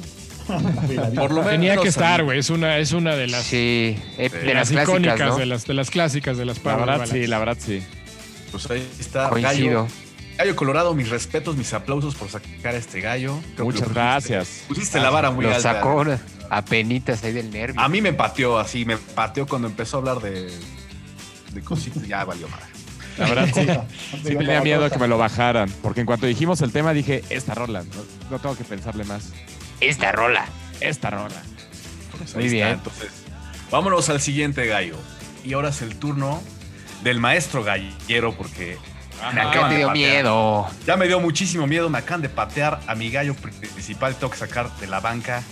Por 1.15 1.31
lo 1.31 1.37
menos. 1.43 1.51
Tenía 1.51 1.77
que 1.77 1.89
estar, 1.89 2.25
güey, 2.25 2.39
es 2.39 2.51
una, 2.51 2.79
es 2.79 2.93
una 2.93 3.15
de 3.15 3.27
las, 3.29 3.45
Sí, 3.45 3.97
eh, 4.19 4.29
de 4.31 4.39
de 4.41 4.55
las 4.55 4.71
las 4.71 4.85
clásicas, 4.87 4.89
icónicas, 4.89 5.29
¿no? 5.29 5.37
de, 5.39 5.47
las, 5.47 5.67
de 5.67 5.75
las 5.75 5.91
clásicas, 5.91 6.37
de 6.39 6.45
las 6.45 6.57
La 6.59 6.63
power 6.63 6.87
verdad, 6.87 7.07
sí, 7.07 7.27
la 7.27 7.39
verdad, 7.39 7.57
sí. 7.61 7.83
Pues 8.51 8.69
ahí 8.71 8.89
está. 8.99 9.29
Coincido. 9.29 9.83
Gallo, 9.85 9.89
gallo 10.39 10.57
Colorado, 10.57 10.95
mis 10.95 11.09
respetos, 11.11 11.57
mis 11.57 11.73
aplausos 11.73 12.15
por 12.17 12.29
sacar 12.31 12.75
a 12.75 12.79
este 12.79 13.01
gallo. 13.01 13.39
Creo 13.55 13.67
Muchas 13.67 13.83
pusiste- 13.83 13.95
gracias. 13.95 14.65
Pusiste 14.67 14.99
la 14.99 15.11
vara 15.11 15.31
muy 15.31 15.45
Lo 15.45 15.51
alta. 15.55 15.75
sacó 15.75 16.05
a 16.49 16.65
penitas 16.65 17.23
ahí 17.23 17.33
del 17.33 17.51
nervio. 17.53 17.81
A 17.81 17.89
mí 17.89 18.01
me 18.01 18.13
pateó 18.13 18.59
así, 18.59 18.85
me 18.85 18.97
pateó 18.97 19.47
cuando 19.47 19.69
empezó 19.69 19.99
a 19.99 20.01
hablar 20.01 20.21
de, 20.21 20.51
de 21.53 21.61
cositas. 21.63 22.07
Ya 22.07 22.25
valió 22.25 22.49
madre. 22.49 22.67
La 23.19 23.29
verdad, 23.29 23.49
sí. 23.55 23.67
Sí 24.29 24.37
tenía 24.37 24.61
miedo 24.63 24.89
que 24.91 24.99
me 24.99 25.09
lo 25.09 25.19
bajaran. 25.19 25.71
Porque 25.83 26.01
en 26.01 26.07
cuanto 26.07 26.27
dijimos 26.27 26.61
el 26.63 26.73
tema, 26.73 26.93
dije, 26.93 27.23
esta 27.31 27.55
rola. 27.55 27.83
No, 27.83 28.03
no 28.31 28.39
tengo 28.39 28.57
que 28.57 28.65
pensarle 28.65 29.05
más. 29.05 29.33
Esta 29.81 30.13
rola. 30.13 30.47
Esta 30.81 31.11
rola. 31.11 31.43
Pues 32.17 32.35
Muy 32.35 32.49
bien. 32.49 32.69
Entonces, 32.69 33.11
vámonos 33.71 34.09
al 34.09 34.21
siguiente 34.21 34.67
gallo. 34.67 34.97
Y 35.45 35.53
ahora 35.55 35.71
es 35.71 35.83
el 35.83 35.97
turno 35.97 36.43
del 37.03 37.19
maestro 37.19 37.63
gallero, 37.65 38.35
porque 38.37 38.77
me 39.35 39.41
¿Qué 39.41 39.41
acaban 39.41 39.69
te 39.69 39.75
de 39.75 39.79
dio 39.79 39.87
patear. 39.89 40.13
miedo? 40.13 40.67
Ya 40.87 40.97
me 40.97 41.07
dio 41.07 41.21
muchísimo 41.21 41.67
miedo, 41.67 41.89
me 41.91 41.99
acaban 41.99 42.23
de 42.23 42.29
patear 42.29 42.81
a 42.87 42.95
mi 42.95 43.11
gallo 43.11 43.35
principal. 43.35 44.15
Tengo 44.17 44.31
que 44.31 44.39
sacar 44.39 44.71
de 44.77 44.87
la 44.87 45.01
banca 45.01 45.43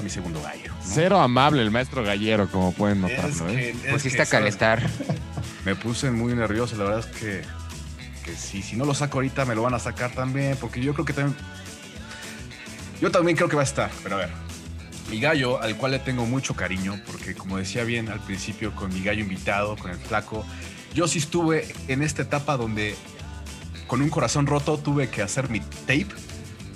a 0.00 0.02
mi 0.02 0.10
segundo 0.10 0.42
gallo. 0.42 0.72
¿no? 0.72 0.76
Cero 0.82 1.20
amable 1.20 1.62
el 1.62 1.70
maestro 1.70 2.02
gallero, 2.02 2.48
como 2.50 2.72
pueden 2.72 3.04
Es 3.04 3.16
notarlo. 3.22 3.48
¿eh? 3.50 3.74
que- 3.82 3.88
es 3.88 3.92
Pusiste 3.92 4.16
que, 4.18 4.22
a 4.22 4.26
calentar. 4.26 4.82
Me 5.64 5.76
puse 5.76 6.10
muy 6.10 6.34
nervioso, 6.34 6.76
la 6.76 6.84
verdad 6.84 7.00
es 7.00 7.06
que, 7.20 7.42
que 8.24 8.34
sí, 8.34 8.62
si 8.62 8.76
no 8.76 8.84
lo 8.84 8.94
saco 8.94 9.18
ahorita 9.18 9.44
me 9.44 9.54
lo 9.54 9.62
van 9.62 9.74
a 9.74 9.78
sacar 9.78 10.10
también, 10.12 10.56
porque 10.60 10.80
yo 10.80 10.94
creo 10.94 11.04
que 11.04 11.12
también... 11.12 11.36
Yo 13.00 13.10
también 13.10 13.36
creo 13.36 13.48
que 13.48 13.56
va 13.56 13.62
a 13.62 13.64
estar, 13.64 13.90
pero 14.02 14.16
a 14.16 14.18
ver. 14.20 14.30
Mi 15.10 15.20
gallo, 15.20 15.60
al 15.60 15.76
cual 15.76 15.92
le 15.92 15.98
tengo 15.98 16.24
mucho 16.26 16.54
cariño, 16.54 17.00
porque 17.06 17.34
como 17.34 17.56
decía 17.58 17.82
bien 17.84 18.08
al 18.08 18.20
principio 18.20 18.74
con 18.74 18.92
mi 18.94 19.02
gallo 19.02 19.20
invitado, 19.22 19.76
con 19.76 19.90
el 19.90 19.96
flaco, 19.98 20.44
yo 20.94 21.08
sí 21.08 21.18
estuve 21.18 21.66
en 21.88 22.02
esta 22.02 22.22
etapa 22.22 22.56
donde 22.56 22.94
con 23.86 24.02
un 24.02 24.08
corazón 24.08 24.46
roto 24.46 24.78
tuve 24.78 25.08
que 25.08 25.20
hacer 25.22 25.50
mi 25.50 25.60
tape 25.60 26.06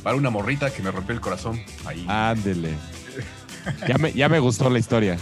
para 0.02 0.16
una 0.16 0.30
morrita 0.30 0.70
que 0.72 0.82
me 0.82 0.90
rompió 0.90 1.14
el 1.14 1.20
corazón 1.20 1.62
ahí. 1.86 2.04
Ándele. 2.08 2.74
Ya 3.88 3.98
me, 3.98 4.12
ya 4.12 4.28
me 4.28 4.38
gustó 4.38 4.68
la 4.70 4.78
historia. 4.78 5.18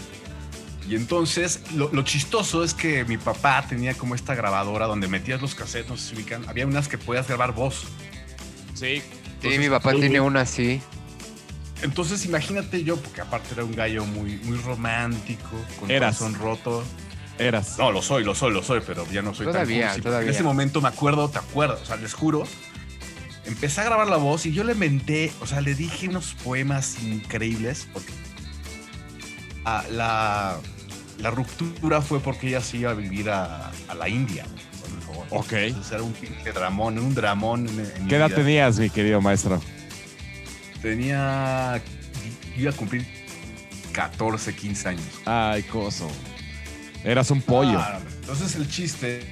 Y 0.88 0.96
entonces, 0.96 1.60
lo, 1.74 1.90
lo 1.92 2.02
chistoso 2.02 2.64
es 2.64 2.74
que 2.74 3.04
mi 3.04 3.16
papá 3.16 3.64
tenía 3.68 3.94
como 3.94 4.14
esta 4.14 4.34
grabadora 4.34 4.86
donde 4.86 5.08
metías 5.08 5.40
los 5.40 5.54
cassettes, 5.54 5.88
no 5.90 5.96
sé 5.96 6.10
si 6.10 6.16
ubican. 6.16 6.48
Había 6.48 6.66
unas 6.66 6.88
que 6.88 6.98
podías 6.98 7.28
grabar 7.28 7.52
voz. 7.54 7.84
Sí. 8.74 9.02
Sí, 9.40 9.58
mi 9.58 9.68
papá 9.68 9.92
tiene 9.92 10.20
una 10.20 10.42
así. 10.42 10.80
Entonces, 11.82 12.24
imagínate 12.24 12.84
yo, 12.84 12.96
porque 12.96 13.20
aparte 13.20 13.54
era 13.54 13.64
un 13.64 13.74
gallo 13.74 14.04
muy, 14.04 14.36
muy 14.44 14.56
romántico, 14.58 15.50
con 15.80 15.90
Eras. 15.90 16.18
corazón 16.18 16.40
roto. 16.40 16.84
Eras. 17.38 17.76
No, 17.78 17.90
lo 17.90 18.02
soy, 18.02 18.22
lo 18.24 18.34
soy, 18.34 18.52
lo 18.52 18.62
soy, 18.62 18.80
pero 18.86 19.04
ya 19.10 19.22
no 19.22 19.34
soy 19.34 19.46
Todavía, 19.46 19.80
tan 19.80 19.88
cursi, 19.90 20.02
todavía. 20.02 20.28
En 20.28 20.34
ese 20.34 20.44
momento 20.44 20.80
me 20.80 20.88
acuerdo, 20.88 21.28
te 21.28 21.38
acuerdas, 21.38 21.80
o 21.82 21.86
sea, 21.86 21.96
les 21.96 22.14
juro. 22.14 22.44
Empecé 23.46 23.80
a 23.80 23.84
grabar 23.84 24.08
la 24.08 24.16
voz 24.16 24.46
y 24.46 24.52
yo 24.52 24.62
le 24.62 24.72
inventé, 24.74 25.32
o 25.40 25.46
sea, 25.46 25.60
le 25.60 25.74
dije 25.74 26.08
unos 26.08 26.34
poemas 26.44 27.02
increíbles, 27.02 27.88
porque 27.92 28.12
ah, 29.64 29.84
la, 29.90 30.56
la 31.18 31.30
ruptura 31.30 32.00
fue 32.02 32.20
porque 32.20 32.48
ella 32.48 32.60
se 32.60 32.78
iba 32.78 32.90
a 32.90 32.94
vivir 32.94 33.30
a, 33.30 33.70
a 33.88 33.94
la 33.94 34.08
India. 34.08 34.44
Ok. 35.30 35.52
Entonces 35.52 35.92
era 35.92 36.02
un 36.02 36.12
pinche 36.12 36.52
dramón, 36.52 36.98
un 36.98 37.14
dramón. 37.14 37.68
En, 37.68 37.80
en 37.80 38.02
mi 38.04 38.08
¿Qué 38.08 38.16
edad 38.16 38.28
vida. 38.28 38.36
tenías, 38.36 38.78
mi 38.78 38.90
querido 38.90 39.20
maestro? 39.20 39.62
Tenía, 40.82 41.80
iba 42.56 42.70
a 42.70 42.74
cumplir 42.74 43.06
14, 43.92 44.54
15 44.54 44.88
años. 44.88 45.04
Ay, 45.24 45.62
coso. 45.64 46.10
Eras 47.04 47.30
un 47.30 47.40
pollo. 47.40 47.78
Ah, 47.78 48.00
entonces 48.20 48.56
el 48.56 48.68
chiste 48.68 49.22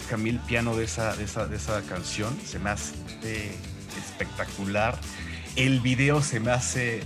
Camille 0.09 0.41
piano 0.47 0.77
de 0.77 0.85
esa, 0.85 1.15
de, 1.17 1.25
esa, 1.25 1.47
de 1.47 1.57
esa 1.57 1.83
canción, 1.83 2.37
se 2.47 2.59
me 2.59 2.71
hace 2.71 2.95
espectacular. 3.99 4.99
El 5.57 5.81
video 5.81 6.23
se 6.23 6.41
me 6.41 6.51
hace 6.53 7.03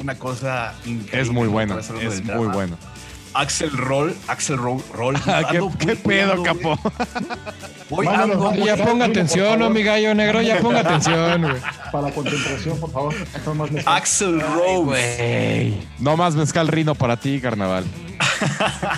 una 0.00 0.18
cosa 0.18 0.74
increíble. 0.86 1.20
Es 1.20 1.30
muy 1.30 1.44
¿no? 1.44 1.50
bueno. 1.52 1.78
Es 1.78 1.90
muy 1.90 2.08
drama. 2.20 2.52
bueno. 2.52 2.78
Axel 3.34 3.70
Roll, 3.70 4.16
Axel 4.26 4.56
Roll, 4.56 4.82
Roll. 4.94 5.16
¿Qué, 5.50 5.60
qué 5.78 5.96
pedo, 5.96 6.42
capo? 6.42 6.78
Voy 7.90 8.04
Vámonos, 8.04 8.52
ando 8.52 8.66
Ya 8.66 8.76
ponga 8.76 9.06
atención, 9.06 9.58
¿no, 9.58 9.70
mi 9.70 9.82
gallo 9.82 10.14
negro? 10.14 10.42
Ya 10.42 10.58
ponga 10.60 10.80
atención, 10.80 11.42
güey. 11.42 11.56
Para 11.90 12.10
concentración, 12.10 12.78
por 12.78 12.92
favor. 12.92 13.14
Son 13.44 13.56
más 13.56 13.70
mezcal. 13.70 13.96
Axel 13.96 14.40
Rose. 14.40 15.74
No 15.98 16.16
más 16.16 16.34
mezcal 16.34 16.68
rino 16.68 16.94
para 16.94 17.16
ti, 17.16 17.40
carnaval. 17.40 17.84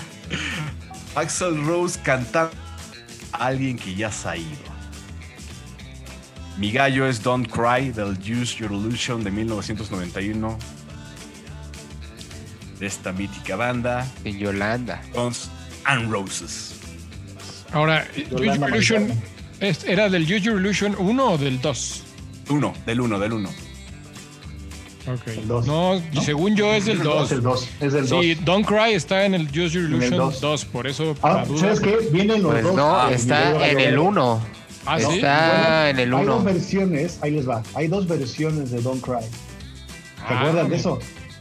Axel 1.15 1.65
Rose 1.65 1.99
cantando 2.03 2.51
a 3.31 3.45
alguien 3.45 3.77
que 3.77 3.95
ya 3.95 4.11
se 4.11 4.27
ha 4.27 4.35
ido. 4.35 4.71
Mi 6.57 6.71
gallo 6.71 7.07
es 7.07 7.23
Don't 7.23 7.49
Cry 7.49 7.91
del 7.91 8.17
Use 8.19 8.57
Your 8.57 8.71
Illusion 8.71 9.23
de 9.23 9.31
1991. 9.31 10.57
De 12.77 12.85
esta 12.85 13.13
mítica 13.13 13.55
banda, 13.55 14.05
En 14.25 14.37
Yolanda. 14.37 15.01
Guns 15.13 15.49
and 15.85 16.11
Roses. 16.11 16.80
Ahora, 17.73 18.05
Use 18.15 18.45
Illusion, 18.45 19.01
Mariana. 19.07 19.21
¿es- 19.59 19.83
¿era 19.85 20.09
del 20.09 20.23
Use 20.23 20.41
Your 20.41 20.59
Illusion 20.59 20.95
1 20.99 21.31
o 21.31 21.37
del 21.37 21.61
2? 21.61 22.03
Uno, 22.49 22.73
del 22.85 23.01
uno, 23.01 23.19
del 23.19 23.33
uno. 23.33 23.49
Ok. 25.07 25.27
El 25.27 25.47
dos. 25.47 25.65
No, 25.65 25.99
según 26.21 26.55
yo 26.55 26.73
es 26.73 26.85
del 26.85 26.97
Es 26.97 27.03
2. 27.03 27.31
el 27.31 27.41
2. 27.41 27.69
Es 27.79 27.93
el 27.93 28.07
2. 28.07 28.23
Sí, 28.23 28.35
Don't 28.35 28.65
Cry 28.67 28.93
está 28.93 29.25
en 29.25 29.33
el 29.33 29.47
Use 29.47 29.69
Your 29.71 29.85
Illusion 29.85 30.17
dos. 30.17 30.39
2, 30.41 30.65
por 30.65 30.85
eso 30.85 31.15
Ah. 31.23 31.43
¿sabes 31.59 31.79
qué? 31.79 31.97
Vienen 32.11 32.43
los 32.43 32.51
Pues 32.51 32.63
dos. 32.63 32.75
no, 32.75 32.95
Ah, 32.99 33.09
está 33.11 33.67
en 33.69 33.79
el 33.79 33.85
Gallo. 33.85 34.03
1. 34.03 34.41
Ah, 34.85 34.99
sí. 34.99 35.05
Está 35.15 35.89
en 35.89 35.99
el 35.99 36.13
Hay 36.13 36.25
dos 36.25 36.35
1. 36.35 36.43
versiones, 36.43 37.17
ahí 37.21 37.31
les 37.31 37.47
va. 37.49 37.63
Hay 37.73 37.87
dos 37.87 38.07
versiones 38.07 38.69
de 38.71 38.81
Don't 38.81 39.03
Cry. 39.03 39.21
¿Se 39.23 40.33
Ah, 40.33 40.39
acuerdan 40.39 40.69
de 40.69 40.75
eso? 40.75 40.99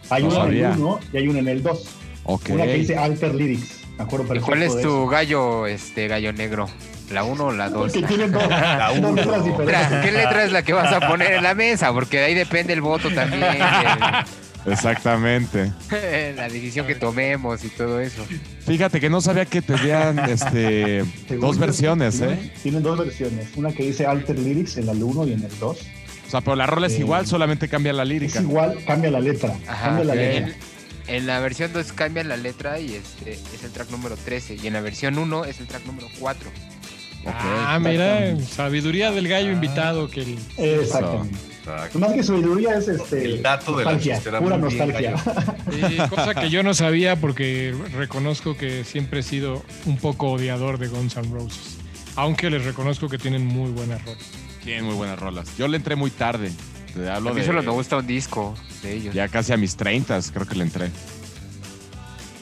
Hay 0.09 0.22
no 0.22 0.28
una 0.31 0.37
en 0.39 0.43
sabía. 0.45 0.72
el 0.72 0.78
1 0.78 1.01
y 1.12 1.16
hay 1.18 1.28
una 1.28 1.39
en 1.41 1.49
el 1.49 1.62
2. 1.62 1.85
Ok. 2.24 2.49
Una 2.51 2.64
que 2.64 2.74
dice 2.74 2.97
Alter 2.97 3.35
Lyrics. 3.35 3.80
Me 4.01 4.05
acuerdo 4.07 4.24
¿Y 4.24 4.28
perfecto 4.28 4.46
cuál 4.46 4.62
es 4.62 4.80
tu 4.80 5.07
gallo, 5.09 5.66
este 5.66 6.09
gallo 6.09 6.32
negro? 6.32 6.66
¿La 7.11 7.22
1 7.22 7.44
o 7.44 7.53
la 7.53 7.68
2? 7.68 7.92
Porque 7.92 8.07
tienen 8.07 8.32
dos, 8.32 8.48
La 8.48 8.88
dos 8.88 8.98
uno. 8.98 9.12
letras 9.12 9.44
diferentes. 9.44 10.01
¿Qué 10.03 10.11
letra 10.12 10.44
es 10.44 10.53
la 10.53 10.62
que 10.62 10.72
vas 10.72 10.90
a 10.90 11.07
poner 11.07 11.32
en 11.32 11.42
la 11.42 11.55
mesa? 11.55 11.92
Porque 11.92 12.16
de 12.18 12.24
ahí 12.24 12.34
depende 12.34 12.72
el 12.72 12.80
voto 12.80 13.11
también, 13.12 13.42
Exactamente. 14.66 15.72
el- 15.90 16.36
la 16.36 16.48
decisión 16.48 16.86
que 16.86 16.94
tomemos 16.94 17.62
y 17.64 17.68
todo 17.68 18.01
eso. 18.01 18.24
Fíjate 18.66 19.01
que 19.01 19.11
no 19.11 19.20
sabía 19.20 19.44
que 19.44 19.61
tenían 19.61 20.18
este, 20.30 21.05
dos 21.38 21.59
versiones, 21.59 22.18
tienen- 22.18 22.38
¿eh? 22.38 22.53
Tienen 22.62 22.82
dos 22.82 22.98
versiones. 22.98 23.48
Una 23.57 23.72
que 23.72 23.82
dice 23.84 24.07
Alter 24.07 24.38
Lyrics 24.38 24.78
en 24.78 24.88
el 24.88 25.03
1 25.03 25.26
y 25.26 25.32
en 25.34 25.42
el 25.44 25.59
2. 25.59 25.78
O 26.26 26.30
sea, 26.30 26.40
pero 26.40 26.55
la 26.57 26.66
rola 26.66 26.86
es 26.86 26.94
Eh, 26.94 27.01
igual, 27.01 27.26
solamente 27.26 27.68
cambia 27.68 27.92
la 27.92 28.05
Es 28.05 28.09
lírica. 28.09 28.40
igual, 28.40 28.78
cambia 28.86 29.11
la 29.11 29.20
letra. 29.20 29.55
Ajá. 29.66 29.86
cambia 29.88 30.05
la 30.05 30.12
ok. 30.12 30.18
letra. 30.18 30.55
En, 31.11 31.27
la 31.27 31.41
versión 31.41 31.73
2 31.73 31.93
cambian 31.93 32.29
la 32.29 32.37
letra 32.37 32.79
y 32.81 32.95
este 32.95 33.33
es 33.33 33.65
el 33.65 33.71
track 33.71 33.91
número 33.91 34.17
13. 34.17 34.57
Y 34.63 34.67
en 34.67 34.73
la 34.75 34.81
versión 34.81 35.19
1 35.19 35.45
es 35.45 35.61
el 35.61 35.67
track 35.67 35.85
número 35.87 36.09
4. 36.19 36.49
Ok. 37.23 37.35
Ah, 37.35 37.79
mira, 37.81 38.37
sabiduría 38.41 39.11
del 39.11 39.29
gallo 39.29 39.51
invitado 39.51 40.09
que 40.09 40.23
el- 40.23 40.39
Exactamente. 40.57 41.37
Exacto. 41.61 41.99
Más 41.99 42.13
que 42.13 42.23
sabiduría 42.23 42.77
es 42.77 42.89
este. 42.89 43.25
El 43.25 43.43
dato 43.43 43.77
de 43.77 43.85
la 43.85 43.91
pura 44.41 44.57
bien, 44.57 44.61
nostalgia. 44.61 45.17
Sí, 45.71 45.99
cosa 46.09 46.35
que 46.35 46.49
yo 46.49 46.63
no 46.63 46.73
sabía 46.73 47.17
porque 47.17 47.75
reconozco 47.93 48.57
que 48.57 48.85
siempre 48.85 49.21
he 49.21 49.23
sido 49.23 49.63
un 49.85 49.99
poco 49.99 50.33
odiador 50.33 50.79
de 50.79 50.89
Guns 50.89 51.17
N' 51.17 51.31
Roses. 51.31 51.77
Aunque 52.17 52.49
les 52.51 52.65
reconozco 52.65 53.09
que 53.09 53.19
tienen 53.19 53.47
muy 53.47 53.71
buenas 53.71 54.03
rolas. 54.05 54.25
Tienen 54.65 54.85
muy 54.85 54.95
buenas 54.95 55.19
rolas. 55.19 55.57
Yo 55.59 55.69
le 55.69 55.77
entré 55.77 55.97
muy 55.97 56.11
tarde. 56.11 56.51
Te 56.95 57.09
A 57.11 57.20
mí 57.20 57.30
de 57.32 57.47
solo 57.47 57.62
me 57.62 57.70
gusta 57.70 57.97
un 57.99 58.07
disco 58.07 58.55
de 58.82 58.95
ellos. 58.95 59.14
ya 59.14 59.28
casi 59.28 59.53
a 59.53 59.57
mis 59.57 59.76
30, 59.76 60.18
creo 60.32 60.47
que 60.47 60.55
le 60.57 60.64
entré. 60.64 60.91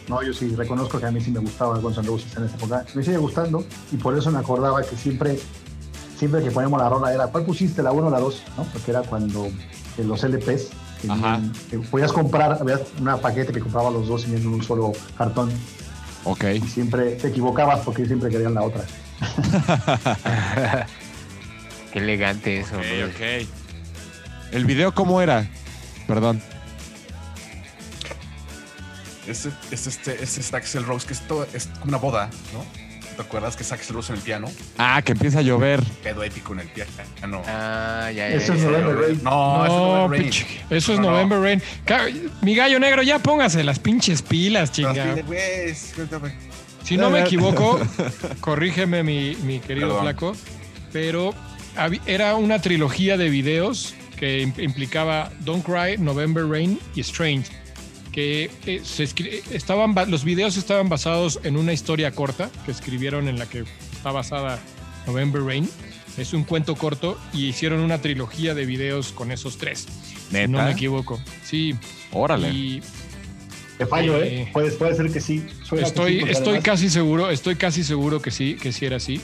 No, 0.08 0.22
yo 0.22 0.32
sí 0.32 0.54
reconozco 0.56 0.98
que 0.98 1.04
a 1.06 1.10
mí 1.10 1.20
sí 1.20 1.30
me 1.30 1.40
gustaba 1.40 1.76
Guns 1.78 1.98
N' 1.98 2.06
Roses 2.08 2.34
en 2.36 2.44
esa 2.44 2.56
época. 2.56 2.84
Me 2.94 3.02
sigue 3.02 3.18
gustando 3.18 3.64
y 3.92 3.96
por 3.98 4.16
eso 4.16 4.30
me 4.30 4.38
acordaba 4.38 4.82
que 4.82 4.96
siempre, 4.96 5.38
siempre 6.16 6.42
que 6.42 6.50
ponemos 6.50 6.80
la 6.80 6.88
rola 6.88 7.12
era, 7.12 7.26
¿cuál 7.26 7.44
pusiste? 7.44 7.82
¿La 7.82 7.92
1 7.92 8.06
o 8.06 8.10
la 8.10 8.18
2? 8.18 8.42
¿no? 8.56 8.64
Porque 8.64 8.90
era 8.90 9.02
cuando 9.02 9.48
en 9.98 10.08
los 10.08 10.24
LPs 10.24 10.68
que 11.02 11.10
Ajá. 11.10 11.36
vienen- 11.38 11.52
que 11.70 11.78
podías 11.80 12.10
comprar, 12.12 12.56
había 12.58 12.80
un 12.98 13.20
paquete 13.20 13.52
que 13.52 13.60
compraba 13.60 13.90
los 13.90 14.08
dos 14.08 14.26
y 14.26 14.34
en 14.34 14.46
un 14.46 14.62
solo 14.64 14.92
cartón 15.18 15.50
Ok. 16.24 16.44
y 16.54 16.60
siempre 16.66 17.12
te 17.16 17.28
equivocabas 17.28 17.80
porque 17.80 18.06
siempre 18.06 18.30
querían 18.30 18.54
la 18.54 18.62
otra. 18.62 18.82
Qué 21.92 21.98
elegante 21.98 22.60
eso. 22.60 22.76
Ok, 22.76 22.84
ok. 23.14 23.48
¿El 24.52 24.64
video 24.64 24.92
cómo 24.94 25.20
era? 25.20 25.46
Perdón. 26.06 26.40
Es, 29.26 29.46
es 29.70 29.86
este, 29.86 30.22
es 30.22 30.38
este 30.38 30.56
Axel 30.56 30.84
Rose, 30.84 31.06
que 31.06 31.12
esto 31.12 31.46
es 31.52 31.66
como 31.66 31.84
una 31.90 31.98
boda, 31.98 32.30
¿no? 32.54 32.64
¿Te 33.14 33.22
acuerdas 33.22 33.56
que 33.56 33.62
es 33.64 33.72
Axel 33.72 33.96
Rose 33.96 34.12
en 34.12 34.18
el 34.18 34.24
piano? 34.24 34.48
Ah, 34.78 35.02
que 35.04 35.12
empieza 35.12 35.40
a 35.40 35.42
llover. 35.42 35.82
Pedo 36.02 36.22
épico 36.22 36.52
en 36.54 36.60
el 36.60 36.68
piano. 36.68 37.42
Ah, 37.46 38.10
ya, 38.14 38.28
ya. 38.28 38.36
Eso 38.36 38.54
es. 38.54 38.62
November 38.62 38.96
Rain. 38.96 39.20
No, 39.22 39.64
eso 39.66 39.74
es 39.74 39.80
No, 39.80 39.86
November 39.96 40.10
Rain. 40.10 40.22
pinche, 40.22 40.46
eso 40.70 40.92
es 40.94 40.98
No, 41.00 41.04
no. 41.06 41.10
November 41.10 41.40
Rain. 41.40 41.62
Mi 42.42 42.54
gallo 42.54 42.78
negro, 42.78 43.02
ya 43.02 43.18
póngase 43.18 43.64
las 43.64 43.78
pinches 43.80 44.22
pilas, 44.22 44.70
No, 44.70 44.74
chinga. 44.94 45.16
Si 46.84 46.96
no 46.96 47.10
me 47.10 47.20
equivoco, 47.20 47.78
corrígeme 48.40 49.02
mi, 49.02 49.36
mi 49.42 49.58
querido 49.60 49.88
Perdón. 49.88 50.02
flaco, 50.04 50.36
pero 50.92 51.34
era 52.06 52.34
una 52.36 52.60
trilogía 52.62 53.18
de 53.18 53.28
videos 53.28 53.94
que 54.18 54.42
im- 54.42 54.58
implicaba 54.62 55.30
Don't 55.40 55.64
Cry, 55.64 55.96
November 55.98 56.44
Rain 56.46 56.78
y 56.94 57.00
Strange, 57.00 57.46
que 58.12 58.50
eh, 58.66 58.80
se 58.84 59.04
estaban 59.52 59.94
ba- 59.94 60.06
los 60.06 60.24
videos 60.24 60.56
estaban 60.56 60.88
basados 60.88 61.40
en 61.44 61.56
una 61.56 61.72
historia 61.72 62.10
corta 62.12 62.50
que 62.64 62.72
escribieron 62.72 63.28
en 63.28 63.38
la 63.38 63.46
que 63.48 63.64
está 63.92 64.10
basada 64.12 64.58
November 65.06 65.42
Rain. 65.42 65.68
Es 66.16 66.32
un 66.32 66.42
cuento 66.42 66.74
corto 66.74 67.16
y 67.32 67.46
hicieron 67.46 67.78
una 67.80 68.00
trilogía 68.00 68.52
de 68.54 68.66
videos 68.66 69.12
con 69.12 69.30
esos 69.30 69.56
tres. 69.56 69.86
Neta. 70.32 70.46
Si 70.46 70.50
no 70.52 70.64
me 70.64 70.72
equivoco. 70.72 71.20
Sí. 71.44 71.76
Órale. 72.12 72.48
Y 72.50 72.82
Te 73.78 73.86
fallo, 73.86 74.20
Eh, 74.20 74.42
¿eh? 74.42 74.50
Puede, 74.52 74.72
puede 74.72 74.96
ser 74.96 75.12
que 75.12 75.20
sí. 75.20 75.46
Suena 75.62 75.84
que 75.84 75.88
Estoy, 75.88 76.12
sí, 76.18 76.24
estoy 76.30 76.48
además- 76.48 76.64
casi 76.64 76.90
seguro, 76.90 77.30
estoy 77.30 77.54
casi 77.54 77.84
seguro 77.84 78.20
que 78.20 78.32
sí, 78.32 78.56
que 78.60 78.72
sí 78.72 78.84
era 78.86 78.96
así. 78.96 79.20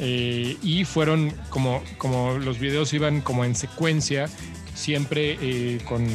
Eh, 0.00 0.56
y 0.62 0.84
fueron 0.84 1.32
como, 1.50 1.82
como 1.98 2.38
los 2.38 2.58
videos 2.58 2.92
iban 2.92 3.20
como 3.20 3.44
en 3.44 3.54
secuencia, 3.54 4.28
siempre 4.74 5.38
eh, 5.40 5.78
con 5.84 6.06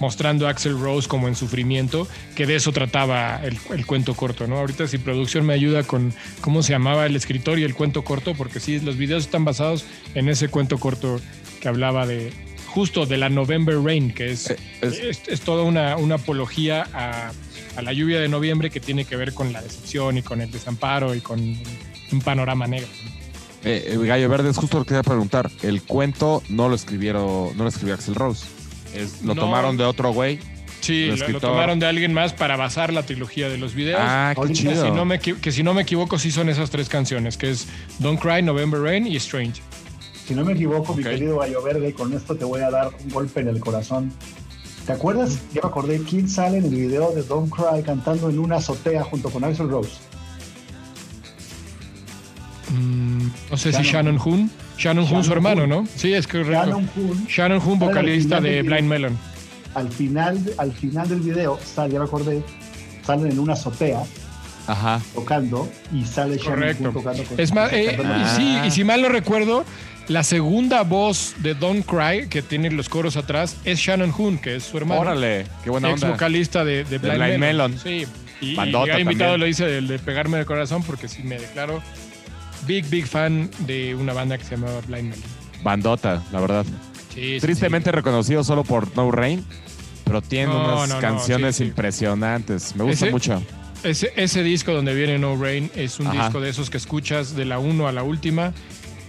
mostrando 0.00 0.46
a 0.48 0.50
Axel 0.50 0.78
Rose 0.78 1.06
como 1.08 1.28
en 1.28 1.36
sufrimiento, 1.36 2.08
que 2.34 2.46
de 2.46 2.56
eso 2.56 2.72
trataba 2.72 3.40
el, 3.44 3.56
el 3.72 3.86
cuento 3.86 4.14
corto, 4.14 4.46
¿no? 4.48 4.58
Ahorita 4.58 4.88
si 4.88 4.98
producción 4.98 5.46
me 5.46 5.54
ayuda 5.54 5.84
con 5.84 6.12
cómo 6.40 6.62
se 6.64 6.72
llamaba 6.72 7.06
el 7.06 7.14
escritor 7.14 7.58
y 7.60 7.62
el 7.62 7.74
cuento 7.76 8.02
corto, 8.02 8.34
porque 8.34 8.58
sí, 8.58 8.80
los 8.80 8.96
videos 8.96 9.24
están 9.24 9.44
basados 9.44 9.84
en 10.16 10.28
ese 10.28 10.48
cuento 10.48 10.78
corto 10.78 11.20
que 11.60 11.68
hablaba 11.68 12.06
de 12.08 12.32
justo 12.66 13.06
de 13.06 13.18
la 13.18 13.28
November 13.28 13.76
Rain, 13.80 14.12
que 14.12 14.32
es, 14.32 14.50
Eh, 14.50 14.56
es- 14.82 14.98
es, 14.98 15.22
es 15.28 15.40
toda 15.42 15.62
una, 15.62 15.96
una 15.96 16.16
apología 16.16 16.88
a, 16.92 17.30
a 17.76 17.82
la 17.82 17.92
lluvia 17.92 18.20
de 18.20 18.28
noviembre 18.28 18.70
que 18.70 18.80
tiene 18.80 19.04
que 19.04 19.14
ver 19.14 19.32
con 19.32 19.52
la 19.52 19.62
decepción 19.62 20.18
y 20.18 20.22
con 20.22 20.40
el 20.40 20.50
desamparo 20.50 21.14
y 21.14 21.20
con 21.20 21.56
un 22.12 22.20
panorama 22.20 22.66
negro. 22.66 22.88
Eh, 23.64 23.92
eh, 23.94 24.06
Gallo 24.06 24.28
Verde, 24.28 24.50
es 24.50 24.56
justo 24.58 24.78
lo 24.78 24.84
que 24.84 24.88
quería 24.88 25.02
preguntar. 25.02 25.50
El 25.62 25.82
cuento 25.82 26.42
no 26.48 26.68
lo 26.68 26.74
escribieron, 26.74 27.56
no 27.56 27.62
lo 27.62 27.68
escribió 27.68 27.94
Axel 27.94 28.14
Rose. 28.14 28.44
Es- 28.94 29.22
lo 29.22 29.34
No. 29.34 29.40
tomaron 29.42 29.76
de 29.76 29.84
otro 29.84 30.12
güey. 30.12 30.38
Sí, 30.80 31.06
lo, 31.16 31.40
tomaron 31.40 31.78
de 31.80 31.86
alguien 31.86 32.12
más 32.12 32.34
para 32.34 32.56
basar 32.56 32.92
la 32.92 33.04
trilogía 33.06 33.48
de 33.48 33.56
los 33.56 33.74
videos. 33.74 34.00
Ah, 34.02 34.32
qué 34.34 34.40
Ahorita, 34.42 34.62
Que 34.62 34.68
chido. 34.74 34.84
si, 34.84 34.90
no 34.90 35.06
me, 35.06 35.18
equi- 35.18 35.40
que 35.40 35.50
si 35.50 35.62
no 35.62 35.72
me 35.72 35.80
equivoco, 35.80 36.18
sí 36.18 36.30
son 36.30 36.50
esas 36.50 36.68
tres 36.68 36.90
canciones, 36.90 37.38
que 37.38 37.50
es 37.50 37.66
Don't 38.00 38.20
Cry, 38.20 38.42
November 38.42 38.78
Rain 38.82 39.06
y 39.06 39.16
Strange. 39.16 39.62
Si 40.28 40.34
no 40.34 40.44
me 40.44 40.52
equivoco, 40.52 40.94
mi 40.94 41.02
querido 41.02 41.38
Gallo 41.38 41.62
Verde, 41.62 41.94
con 41.94 42.12
esto 42.12 42.36
te 42.36 42.44
voy 42.44 42.60
a 42.60 42.70
dar 42.70 42.90
un 43.02 43.10
golpe 43.10 43.40
en 43.40 43.48
el 43.48 43.60
corazón. 43.60 44.12
¿Te 44.86 44.92
acuerdas? 44.92 45.38
Ya 45.54 45.62
me 45.62 45.68
acordé 45.68 46.02
quién 46.02 46.28
sale 46.28 46.58
en 46.58 46.64
el 46.66 46.74
video 46.74 47.12
de 47.12 47.22
Don't 47.22 47.50
Cry 47.50 47.82
cantando 47.82 48.28
en 48.28 48.38
una 48.38 48.56
azotea 48.56 49.02
junto 49.04 49.30
con 49.30 49.42
Axel 49.44 49.70
Rose. 49.70 49.92
Mm, 52.74 53.28
no 53.50 53.56
sé 53.56 53.72
si 53.72 53.82
Shannon 53.82 54.18
Hoon. 54.18 54.50
Shannon 54.78 55.06
Hoon, 55.10 55.24
su 55.24 55.32
hermano, 55.32 55.62
Hoon. 55.62 55.70
¿no? 55.70 55.86
Sí, 55.94 56.12
es 56.12 56.26
correcto. 56.26 56.52
Shannon 56.52 56.90
Hoon, 56.96 57.26
Shannon 57.28 57.60
Hoon, 57.64 57.78
vocalista 57.78 58.40
de 58.40 58.62
Blind 58.62 58.82
video. 58.82 58.88
Melon. 58.88 59.18
al 59.74 59.88
final, 59.90 60.38
al 60.58 60.72
final 60.72 61.08
del 61.08 61.20
video, 61.20 61.58
sale, 61.64 61.92
ya 61.94 61.98
me 62.00 62.04
acordé, 62.06 62.42
salen 63.06 63.32
en 63.32 63.38
una 63.38 63.54
azotea 63.54 64.02
Ajá. 64.66 65.00
tocando 65.14 65.68
y 65.92 66.04
sale 66.04 66.36
Shannon 66.36 66.54
Correcto. 66.54 66.84
Hoon 66.84 66.94
tocando 66.94 67.24
con 67.24 67.40
Es 67.40 67.52
más, 67.52 67.72
eh, 67.72 67.98
y, 68.00 68.36
sí, 68.36 68.58
y 68.66 68.70
si 68.70 68.84
mal 68.84 69.02
no 69.02 69.08
recuerdo, 69.08 69.64
la 70.08 70.22
segunda 70.22 70.82
voz 70.82 71.34
de 71.38 71.54
Don't 71.54 71.84
Cry, 71.86 72.28
que 72.28 72.42
tiene 72.42 72.70
los 72.70 72.88
coros 72.88 73.16
atrás, 73.16 73.56
es 73.64 73.78
Shannon 73.78 74.12
Hoon, 74.16 74.38
que 74.38 74.56
es 74.56 74.64
su 74.64 74.76
hermano. 74.76 75.00
Órale, 75.00 75.46
qué 75.62 75.70
buena 75.70 75.90
ex 75.90 76.02
onda. 76.02 76.14
vocalista 76.14 76.64
de, 76.64 76.84
de 76.84 76.98
Blind, 76.98 77.16
Blind 77.18 77.38
Melon. 77.38 77.70
Melon. 77.72 77.78
Sí. 77.78 78.06
Y, 78.40 78.46
y 78.46 78.50
invitado 78.50 78.84
también. 78.86 79.40
lo 79.40 79.46
hice 79.46 79.64
de, 79.64 79.80
de 79.80 79.98
pegarme 79.98 80.38
el 80.38 80.44
corazón 80.44 80.82
porque 80.82 81.08
sí 81.08 81.22
me 81.22 81.38
declaro 81.38 81.80
big, 82.66 82.88
big 82.88 83.06
fan 83.06 83.50
de 83.60 83.94
una 83.94 84.12
banda 84.12 84.38
que 84.38 84.44
se 84.44 84.56
llamaba 84.56 84.80
Blind 84.86 85.10
Melon. 85.10 85.24
Bandota, 85.62 86.22
la 86.32 86.40
verdad. 86.40 86.64
Sí, 87.14 87.34
sí, 87.34 87.40
Tristemente 87.40 87.92
reconocido 87.92 88.42
solo 88.44 88.64
por 88.64 88.94
No 88.96 89.10
Rain, 89.10 89.44
pero 90.04 90.20
tiene 90.20 90.52
No, 90.52 90.74
unas 90.74 90.88
no, 90.90 91.00
canciones 91.00 91.56
sí, 91.56 91.64
impresionantes. 91.64 92.74
Me 92.76 92.84
gusta 92.84 93.06
Ese- 93.06 93.12
mucho. 93.12 93.42
Ese, 93.82 94.12
ese 94.16 94.42
disco 94.42 94.72
donde 94.72 94.94
viene 94.94 95.18
No 95.18 95.36
Rain 95.36 95.70
es 95.74 96.00
un 96.00 96.06
Ajá. 96.06 96.24
disco 96.24 96.40
de 96.40 96.48
esos 96.50 96.70
que 96.70 96.78
escuchas 96.78 97.36
de 97.36 97.44
la 97.44 97.58
1 97.58 97.86
a 97.86 97.92
la 97.92 98.02
última 98.02 98.52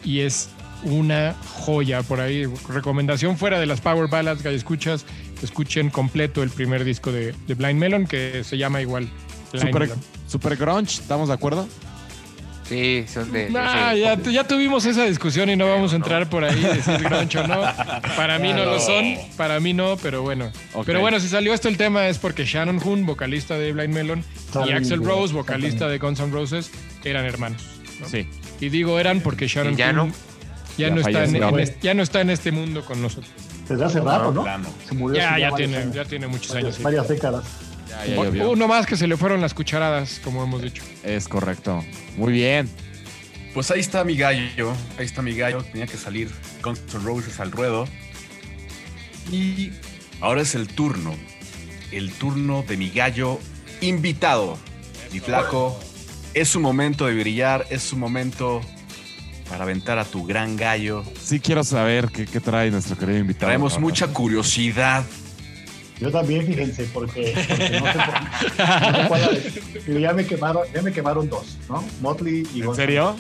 y 0.04 0.20
es 0.20 0.50
una 0.84 1.34
joya 1.62 2.04
por 2.04 2.20
ahí. 2.20 2.46
Recomendación 2.70 3.38
fuera 3.38 3.58
de 3.60 3.66
las 3.66 3.80
Power 3.82 4.10
Ballads 4.10 4.42
que 4.44 4.54
escuchas, 4.54 5.06
escuchen 5.42 5.90
completo 5.90 6.44
el 6.44 6.50
primer 6.50 6.84
disco 6.84 7.12
de, 7.12 7.34
de 7.48 7.54
Blind 7.56 7.80
Melon 7.80 8.06
que 8.06 8.44
se 8.44 8.58
llama 8.58 8.82
igual. 8.82 9.10
Blind 9.54 9.68
Super, 9.68 9.82
Melon. 9.84 10.00
super 10.28 10.56
grunge, 10.58 11.00
¿estamos 11.02 11.30
de 11.30 11.34
acuerdo? 11.36 11.68
Sí, 12.68 13.06
son 13.08 13.32
de. 13.32 13.50
Nah, 13.52 13.92
ese- 13.92 14.00
ya, 14.02 14.16
ya 14.32 14.44
tuvimos 14.48 14.86
esa 14.86 15.04
discusión 15.06 15.50
y 15.52 15.56
no 15.56 15.68
vamos 15.70 15.94
a 15.94 15.98
entrar 15.98 16.28
por 16.30 16.44
ahí 16.44 16.60
decir 16.60 16.98
grunge 16.98 17.38
o 17.38 17.48
no. 17.48 17.62
Para 18.16 18.40
mí 18.40 18.54
no 18.54 18.66
lo 18.66 18.80
son, 18.80 19.16
para 19.38 19.60
mí 19.60 19.74
no, 19.74 19.98
pero 20.02 20.24
bueno. 20.24 20.52
Ok. 20.74 20.86
Pero 20.88 21.00
bueno, 21.00 21.20
si 21.20 21.28
salió 21.28 21.54
esto 21.54 21.68
el 21.68 21.78
tema 21.78 22.08
es 22.08 22.18
porque 22.18 22.44
Shannon 22.46 22.80
Hoon, 22.84 23.06
vocalista 23.06 23.56
de 23.58 23.72
Blind 23.72 23.94
Melon, 23.94 24.24
y 24.68 24.72
Axel 24.72 25.04
Rose, 25.04 25.32
vocalista 25.34 25.88
de 25.88 26.00
Guns 26.00 26.20
N' 26.20 26.32
Roses, 26.32 26.72
eran 27.04 27.26
hermanos. 27.26 27.62
¿no? 28.00 28.08
Sí. 28.10 28.28
Y 28.60 28.70
digo 28.70 29.00
eran 29.00 29.22
porque 29.22 29.48
Sharon 29.48 29.74
¿Y 29.74 29.78
ya 29.78 29.88
Hoon 29.88 29.96
no? 29.96 30.08
ya, 30.78 30.88
Ya 30.88 30.90
no 30.90 31.02
está 31.02 31.24
en, 31.24 31.36
en 31.36 31.60
este, 31.60 31.78
ya 31.82 31.94
no 31.94 32.02
está 32.04 32.22
en 32.22 32.30
este 32.32 32.52
mundo 32.52 32.84
con 32.84 33.00
nosotros. 33.02 33.32
Desde 33.70 33.86
hace 33.86 34.00
rato, 34.00 34.32
¿no? 34.32 34.44
Se 34.88 34.94
murió 34.96 35.18
Ya, 35.22 35.38
ya 35.40 35.52
tiene, 35.56 35.78
años, 35.78 35.96
ya 35.96 36.06
tiene 36.06 36.28
muchos 36.28 36.50
varias, 36.50 36.66
años. 36.66 36.76
sí. 36.78 36.84
varias 36.84 37.08
décadas. 37.08 37.44
Ya. 38.06 38.48
Uno 38.48 38.68
más 38.68 38.86
que 38.86 38.96
se 38.98 39.08
le 39.08 39.18
fueron 39.18 39.42
las 39.42 39.54
cucharadas, 39.54 40.20
como 40.24 40.44
hemos 40.44 40.62
dicho. 40.62 40.84
Es 41.04 41.28
correcto. 41.28 41.84
Muy 42.18 42.34
bien. 42.34 42.70
Pues 43.54 43.72
ahí 43.72 43.80
está 43.80 44.04
mi 44.04 44.18
gallo. 44.18 44.74
Ahí 44.98 45.06
está 45.06 45.22
mi 45.22 45.36
gallo. 45.36 45.64
Tenía 45.64 45.88
que 45.88 45.98
salir 45.98 46.30
Guns 46.62 46.82
N' 46.94 47.04
Roses 47.04 47.40
al 47.40 47.52
ruedo. 47.52 47.88
Y 49.32 49.72
ahora 50.20 50.42
es 50.42 50.56
el 50.56 50.68
turno. 50.68 51.16
El 51.92 52.12
turno 52.12 52.64
de 52.68 52.78
mi 52.78 52.90
gallo 52.90 53.40
invitado. 53.82 54.58
Mi 55.14 55.20
flaco. 55.20 55.80
Es 56.34 56.50
su 56.50 56.60
momento 56.60 57.06
de 57.06 57.16
brillar, 57.16 57.66
es 57.70 57.82
su 57.82 57.96
momento 57.96 58.60
para 59.50 59.64
aventar 59.64 59.98
a 60.00 60.04
tu 60.04 60.26
gran 60.26 60.58
gallo. 60.58 61.04
Sí 61.22 61.40
quiero 61.40 61.64
saber 61.64 62.10
qué, 62.10 62.26
qué 62.26 62.42
trae 62.42 62.70
nuestro 62.72 62.98
querido 62.98 63.20
invitado. 63.20 63.48
Traemos 63.48 63.74
ahora. 63.74 63.82
mucha 63.82 64.08
curiosidad. 64.08 65.06
Yo 66.00 66.12
también, 66.12 66.46
fíjense, 66.46 66.90
porque, 66.94 67.34
porque 67.48 67.80
no 67.80 67.86
sé 67.86 67.94
por- 67.94 68.92
no 68.92 69.02
sé 69.02 69.08
cuál. 69.08 69.44
Pero 69.86 70.00
ya 70.00 70.14
me 70.14 70.26
quemaron, 70.26 70.64
ya 70.74 70.82
me 70.82 70.92
quemaron 70.92 71.30
dos, 71.30 71.58
¿no? 71.70 71.84
Motley 72.02 72.46
y 72.54 72.62
¿En 72.64 72.76
serio? 72.76 73.16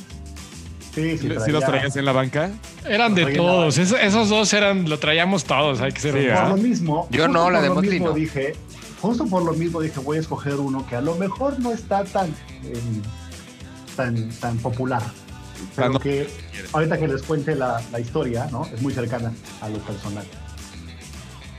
Sí, 0.93 1.11
sí, 1.11 1.17
¿Sí 1.19 1.27
los 1.27 1.43
traía- 1.43 1.59
traías 1.65 1.95
en 1.95 2.05
la 2.05 2.11
banca? 2.13 2.51
Eran 2.87 3.15
de 3.15 3.33
todos. 3.35 3.77
no. 3.77 3.83
Es- 3.83 3.91
esos 3.91 4.29
dos 4.29 4.51
eran, 4.53 4.89
lo 4.89 4.97
traíamos 4.99 5.43
todos, 5.45 5.81
hay 5.81 5.91
que 5.91 5.99
ser 6.01 6.13
Sí. 6.13 6.27
Por 6.33 6.49
lo 6.49 6.57
mismo. 6.57 7.07
Yo 7.11 7.27
no, 7.27 7.49
la 7.49 7.61
de 7.61 7.69
Motley 7.69 7.91
mismo 7.91 8.07
no. 8.09 8.13
Dije, 8.13 8.53
justo 9.01 9.25
por 9.25 9.43
lo 9.43 9.53
mismo 9.53 9.81
dije, 9.81 9.99
voy 9.99 10.17
a 10.17 10.19
escoger 10.21 10.55
uno 10.55 10.85
que 10.87 10.95
a 10.95 11.01
lo 11.01 11.15
mejor 11.15 11.59
no 11.59 11.71
está 11.71 12.03
tan, 12.05 12.27
eh, 12.63 12.73
tan, 13.95 14.29
tan 14.39 14.57
popular. 14.57 15.01
Pero 15.75 15.89
no- 15.89 15.99
que 15.99 16.27
ahorita 16.73 16.97
que 16.97 17.07
les 17.07 17.21
cuente 17.23 17.55
la, 17.55 17.81
la 17.91 17.99
historia, 17.99 18.47
¿no? 18.51 18.65
Es 18.65 18.81
muy 18.81 18.93
cercana 18.93 19.33
a 19.61 19.69
lo 19.69 19.77
personal. 19.79 20.25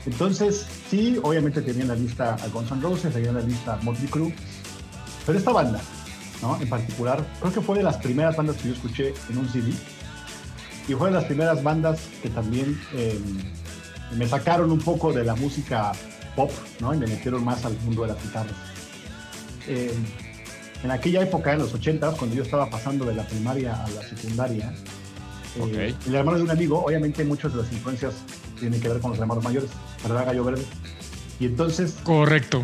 Entonces, 0.07 0.65
sí, 0.89 1.19
obviamente 1.21 1.61
tenía 1.61 1.81
en 1.81 1.89
la 1.89 1.95
lista 1.95 2.35
a 2.35 2.47
Guns 2.47 2.71
N' 2.71 2.81
Roses, 2.81 3.13
tenía 3.13 3.29
en 3.29 3.35
la 3.35 3.41
lista 3.41 3.73
a 3.73 3.77
Motley 3.83 4.07
Crue, 4.07 4.33
pero 5.25 5.37
esta 5.37 5.51
banda, 5.51 5.81
¿no? 6.41 6.59
En 6.61 6.69
particular, 6.69 7.27
creo 7.41 7.53
que 7.53 7.59
fue 7.59 7.77
de 7.77 7.83
las 7.83 7.97
primeras 7.97 8.37
bandas 8.37 8.55
que 8.55 8.69
yo 8.69 8.73
escuché 8.73 9.13
en 9.29 9.37
un 9.37 9.49
CD 9.49 9.73
y 10.87 10.93
fue 10.93 11.09
de 11.09 11.15
las 11.15 11.25
primeras 11.25 11.61
bandas 11.61 11.99
que 12.23 12.29
también 12.29 12.79
eh, 12.93 13.19
me 14.15 14.25
sacaron 14.25 14.71
un 14.71 14.79
poco 14.79 15.11
de 15.11 15.25
la 15.25 15.35
música 15.35 15.91
pop, 16.37 16.51
¿no? 16.79 16.93
Y 16.93 16.97
me 16.97 17.07
metieron 17.07 17.43
más 17.43 17.65
al 17.65 17.77
mundo 17.79 18.03
de 18.03 18.07
las 18.07 18.23
guitarras. 18.23 18.55
Eh, 19.67 19.93
en 20.83 20.91
aquella 20.91 21.21
época, 21.21 21.51
en 21.51 21.59
los 21.59 21.73
80, 21.73 22.11
cuando 22.11 22.33
yo 22.33 22.43
estaba 22.43 22.69
pasando 22.69 23.03
de 23.03 23.13
la 23.13 23.27
primaria 23.27 23.83
a 23.83 23.89
la 23.89 24.01
secundaria, 24.03 24.73
eh, 25.57 25.93
el 26.05 26.15
hermano 26.15 26.37
de 26.37 26.43
un 26.45 26.51
amigo, 26.51 26.85
obviamente 26.85 27.25
muchas 27.25 27.51
de 27.51 27.63
las 27.63 27.73
influencias 27.73 28.13
tienen 28.59 28.79
que 28.81 28.89
ver 28.89 28.99
con 28.99 29.11
los 29.11 29.19
hermanos 29.19 29.43
mayores, 29.43 29.69
¿verdad, 30.03 30.25
Gallo 30.25 30.43
Verde? 30.43 30.63
Y 31.39 31.45
entonces 31.45 31.95
Correcto. 32.03 32.63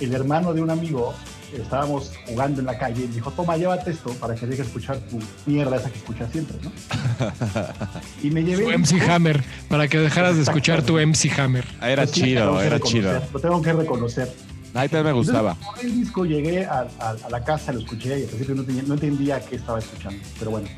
el 0.00 0.12
hermano 0.14 0.52
de 0.52 0.62
un 0.62 0.70
amigo, 0.70 1.14
estábamos 1.56 2.12
jugando 2.26 2.60
en 2.60 2.66
la 2.66 2.78
calle 2.78 3.04
y 3.04 3.08
me 3.08 3.14
dijo, 3.14 3.30
toma, 3.32 3.56
llévate 3.56 3.90
esto 3.92 4.10
para 4.14 4.34
que 4.34 4.46
dejes 4.46 4.66
escuchar 4.66 4.98
tu 4.98 5.18
mierda 5.46 5.76
esa 5.76 5.90
que 5.90 5.98
escuchas 5.98 6.30
siempre, 6.32 6.56
¿no? 6.62 6.70
y 8.22 8.30
me 8.30 8.42
llevé... 8.44 8.66
El 8.66 8.78
MC 8.80 8.94
disco. 8.94 9.12
Hammer, 9.12 9.44
para 9.68 9.88
que 9.88 9.98
dejaras 9.98 10.36
de 10.36 10.42
escuchar 10.42 10.82
tu 10.82 10.94
MC 10.98 11.30
Hammer. 11.38 11.64
Ah, 11.80 11.90
Era 11.90 12.02
Pues 12.04 12.14
sí, 12.14 12.22
chido, 12.22 12.60
era 12.60 12.80
chido. 12.80 13.20
Lo 13.32 13.40
tengo 13.40 13.62
que 13.62 13.72
reconocer. 13.72 14.32
Ahí 14.74 14.88
también 14.88 15.06
me 15.06 15.12
gustaba. 15.20 15.56
Entonces, 15.58 15.84
el 15.84 15.94
disco 16.00 16.24
llegué 16.24 16.64
a, 16.64 16.86
a- 17.00 17.10
a 17.24 17.30
la 17.30 17.42
casa, 17.42 17.72
lo 17.72 17.80
escuché 17.80 18.20
y 18.20 18.22
al 18.22 18.28
principio 18.28 18.54
no, 18.54 18.62
tenía- 18.62 18.82
no 18.84 18.94
entendía 18.94 19.40
qué 19.40 19.56
estaba 19.56 19.80
escuchando, 19.80 20.22
pero 20.38 20.52
bueno. 20.52 20.68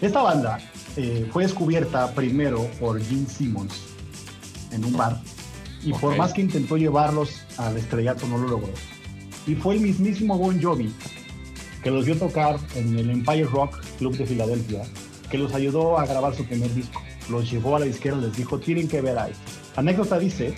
Esta 0.00 0.22
banda 0.22 0.58
eh, 0.96 1.28
fue 1.32 1.44
descubierta 1.44 2.12
primero 2.14 2.68
por 2.78 3.02
Gene 3.02 3.26
Simmons 3.26 3.74
en 4.70 4.84
un 4.84 4.96
bar 4.96 5.20
y 5.82 5.92
por 5.92 6.16
más 6.16 6.32
que 6.32 6.40
intentó 6.40 6.76
llevarlos 6.76 7.42
al 7.58 7.76
estrellato 7.76 8.26
no 8.26 8.38
lo 8.38 8.48
logró. 8.48 8.72
Y 9.46 9.54
fue 9.54 9.74
el 9.74 9.80
mismísimo 9.80 10.38
Bon 10.38 10.60
Jovi 10.60 10.92
que 11.82 11.90
los 11.90 12.06
vio 12.06 12.16
tocar 12.16 12.58
en 12.74 12.98
el 12.98 13.10
Empire 13.10 13.44
Rock 13.44 13.78
Club 13.98 14.16
de 14.16 14.24
Filadelfia, 14.24 14.84
que 15.30 15.36
los 15.36 15.52
ayudó 15.52 15.98
a 15.98 16.06
grabar 16.06 16.34
su 16.34 16.44
primer 16.46 16.72
disco. 16.74 17.02
Los 17.28 17.50
llevó 17.50 17.76
a 17.76 17.80
la 17.80 17.86
y 17.86 17.92
les 17.92 18.36
dijo, 18.36 18.58
tienen 18.58 18.88
que 18.88 19.02
ver 19.02 19.18
a 19.18 19.28
esto. 19.28 19.42
Anécdota 19.76 20.18
dice 20.18 20.54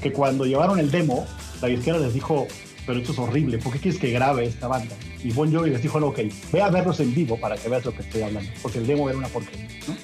que 0.00 0.12
cuando 0.12 0.46
llevaron 0.46 0.78
el 0.78 0.92
demo, 0.92 1.26
la 1.60 1.68
disquera 1.68 1.98
les 1.98 2.14
dijo, 2.14 2.46
pero 2.88 3.00
esto 3.00 3.12
es 3.12 3.18
horrible, 3.18 3.58
¿por 3.58 3.74
qué 3.74 3.80
quieres 3.80 4.00
que 4.00 4.10
grabe 4.10 4.46
esta 4.46 4.66
banda? 4.66 4.96
Y 5.22 5.30
Bon 5.32 5.52
Jovi 5.52 5.68
les 5.68 5.82
dijo, 5.82 6.00
no, 6.00 6.06
ok, 6.06 6.20
ve 6.50 6.62
a 6.62 6.70
verlos 6.70 6.98
en 7.00 7.14
vivo 7.14 7.38
para 7.38 7.54
que 7.54 7.68
veas 7.68 7.84
lo 7.84 7.92
que 7.92 8.00
estoy 8.00 8.22
hablando, 8.22 8.50
porque 8.62 8.78
el 8.78 8.86
demo 8.86 9.10
era 9.10 9.18
una 9.18 9.28
porquería, 9.28 9.68
¿no? 9.86 9.94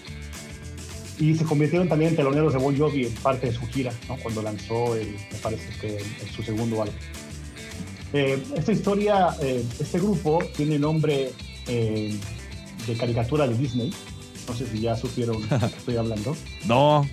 Y 1.19 1.35
se 1.35 1.45
convirtieron 1.45 1.89
también 1.89 2.11
en 2.11 2.17
teloneros 2.17 2.53
de 2.53 2.59
Bon 2.59 2.77
Jovi 2.77 3.07
en 3.07 3.15
parte 3.15 3.47
de 3.47 3.55
su 3.55 3.67
gira, 3.69 3.91
¿no? 4.07 4.17
Cuando 4.19 4.43
lanzó, 4.43 4.95
el, 4.97 5.13
me 5.33 5.39
parece 5.43 5.67
que 5.81 6.05
su 6.31 6.43
segundo 6.43 6.83
álbum. 6.83 6.95
Eh, 8.13 8.39
esta 8.55 8.73
historia, 8.73 9.29
eh, 9.41 9.65
este 9.81 9.99
grupo 9.99 10.45
tiene 10.55 10.79
nombre 10.79 11.33
eh, 11.67 12.15
de 12.87 12.95
caricatura 12.99 13.49
de 13.49 13.57
Disney. 13.57 13.95
No 14.47 14.55
sé 14.55 14.67
si 14.67 14.81
ya 14.81 14.95
supieron 14.95 15.41
de 15.41 15.59
qué 15.59 15.67
estoy 15.79 15.97
hablando. 15.97 16.37
No, 16.67 17.09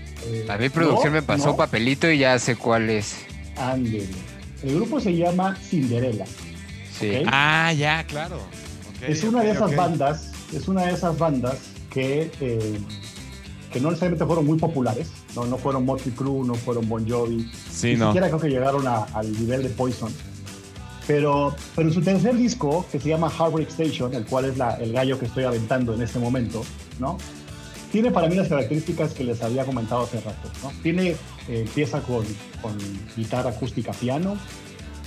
A 0.49 0.57
mi 0.57 0.67
producción 0.67 1.13
no, 1.13 1.19
me 1.19 1.21
pasó 1.21 1.47
no. 1.47 1.55
papelito 1.55 2.11
y 2.11 2.17
ya 2.17 2.37
sé 2.39 2.57
cuál 2.57 2.89
es. 2.89 3.15
Ándele. 3.55 4.30
El 4.63 4.75
grupo 4.75 4.99
se 4.99 5.15
llama 5.15 5.55
Cinderella. 5.55 6.25
Sí. 6.99 7.23
Ah, 7.27 7.73
ya, 7.73 8.03
claro. 8.05 8.37
Es 9.05 9.23
una 9.23 9.41
de 9.41 9.51
esas 9.51 9.75
bandas, 9.75 10.31
es 10.53 10.67
una 10.67 10.83
de 10.85 10.93
esas 10.93 11.17
bandas 11.17 11.57
que, 11.89 12.31
eh, 12.39 12.77
que 13.73 13.79
no 13.79 13.89
necesariamente 13.89 14.25
fueron 14.25 14.45
muy 14.45 14.59
populares, 14.59 15.09
no, 15.35 15.45
no 15.45 15.57
fueron 15.57 15.85
Motley 15.85 16.13
Crue, 16.13 16.45
no 16.45 16.53
fueron 16.55 16.87
Bon 16.87 17.07
Jovi, 17.09 17.49
Sí, 17.71 17.87
ni 17.93 17.95
no. 17.95 18.07
siquiera 18.07 18.27
creo 18.27 18.39
que 18.39 18.49
llegaron 18.49 18.87
a- 18.87 19.05
al 19.13 19.31
nivel 19.31 19.63
de 19.63 19.69
Poison. 19.69 20.13
Pero, 21.07 21.55
pero 21.75 21.87
en 21.87 21.93
su 21.93 22.01
tercer 22.01 22.35
disco, 22.37 22.85
que 22.91 22.99
se 22.99 23.09
llama 23.09 23.29
Heartbreak 23.29 23.69
Station, 23.69 24.13
el 24.13 24.25
cual 24.25 24.45
es 24.45 24.57
la- 24.57 24.75
el 24.75 24.93
gallo 24.93 25.17
que 25.17 25.25
estoy 25.25 25.43
aventando 25.45 25.95
en 25.95 26.01
este 26.03 26.19
momento, 26.19 26.63
¿no? 26.99 27.17
Tiene 27.91 28.11
para 28.11 28.27
mí 28.27 28.35
las 28.35 28.47
características 28.47 29.13
que 29.13 29.23
les 29.23 29.41
había 29.41 29.65
comentado 29.65 30.03
hace 30.03 30.21
rato, 30.21 30.49
¿no? 30.63 30.71
Tiene, 30.81 31.09
eh, 31.09 31.17
empieza 31.49 32.01
con, 32.01 32.25
con 32.61 32.77
guitarra 33.15 33.49
acústica 33.49 33.91
piano, 33.91 34.37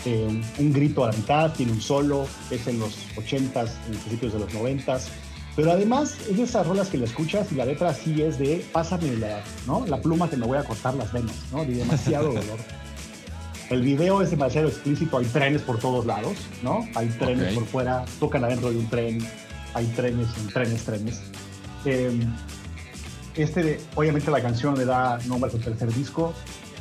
eh, 0.04 0.26
un, 0.28 0.44
un 0.58 0.72
grito 0.72 1.04
a 1.04 1.10
la 1.10 1.16
mitad, 1.16 1.52
tiene 1.52 1.72
un 1.72 1.80
solo, 1.80 2.28
es 2.50 2.66
en 2.66 2.78
los 2.78 2.94
80s, 3.16 3.70
en 3.86 3.96
principios 3.98 4.34
de 4.34 4.38
los 4.38 4.52
90s, 4.52 5.08
pero 5.56 5.70
además 5.70 6.16
es 6.28 6.36
de 6.36 6.42
esas 6.42 6.66
rolas 6.66 6.88
que 6.88 6.98
la 6.98 7.04
escuchas 7.04 7.50
y 7.52 7.54
la 7.54 7.64
letra 7.64 7.94
sí 7.94 8.20
es 8.20 8.38
de 8.38 8.64
pásame 8.72 9.16
la, 9.16 9.42
¿no? 9.66 9.86
la 9.86 10.00
pluma 10.00 10.28
que 10.28 10.36
me 10.36 10.46
voy 10.46 10.58
a 10.58 10.64
cortar 10.64 10.94
las 10.94 11.12
venas, 11.12 11.36
¿no? 11.52 11.64
de 11.64 11.74
demasiado 11.74 12.28
dolor. 12.32 12.58
El 13.70 13.80
video 13.80 14.20
es 14.20 14.30
demasiado 14.30 14.68
explícito, 14.68 15.16
hay 15.16 15.24
trenes 15.26 15.62
por 15.62 15.78
todos 15.78 16.04
lados, 16.04 16.36
¿no? 16.62 16.86
Hay 16.94 17.08
trenes 17.08 17.54
por 17.54 17.64
fuera, 17.64 18.04
tocan 18.20 18.44
adentro 18.44 18.70
de 18.70 18.76
un 18.76 18.90
tren, 18.90 19.26
hay 19.72 19.86
trenes 19.86 20.28
trenes, 20.52 20.84
trenes. 20.84 21.20
Eh, 21.86 22.10
este, 23.36 23.80
obviamente 23.94 24.30
la 24.30 24.40
canción 24.42 24.76
le 24.76 24.84
da 24.84 25.18
nombre 25.26 25.48
a 25.48 25.52
su 25.52 25.58
tercer 25.58 25.92
disco. 25.92 26.32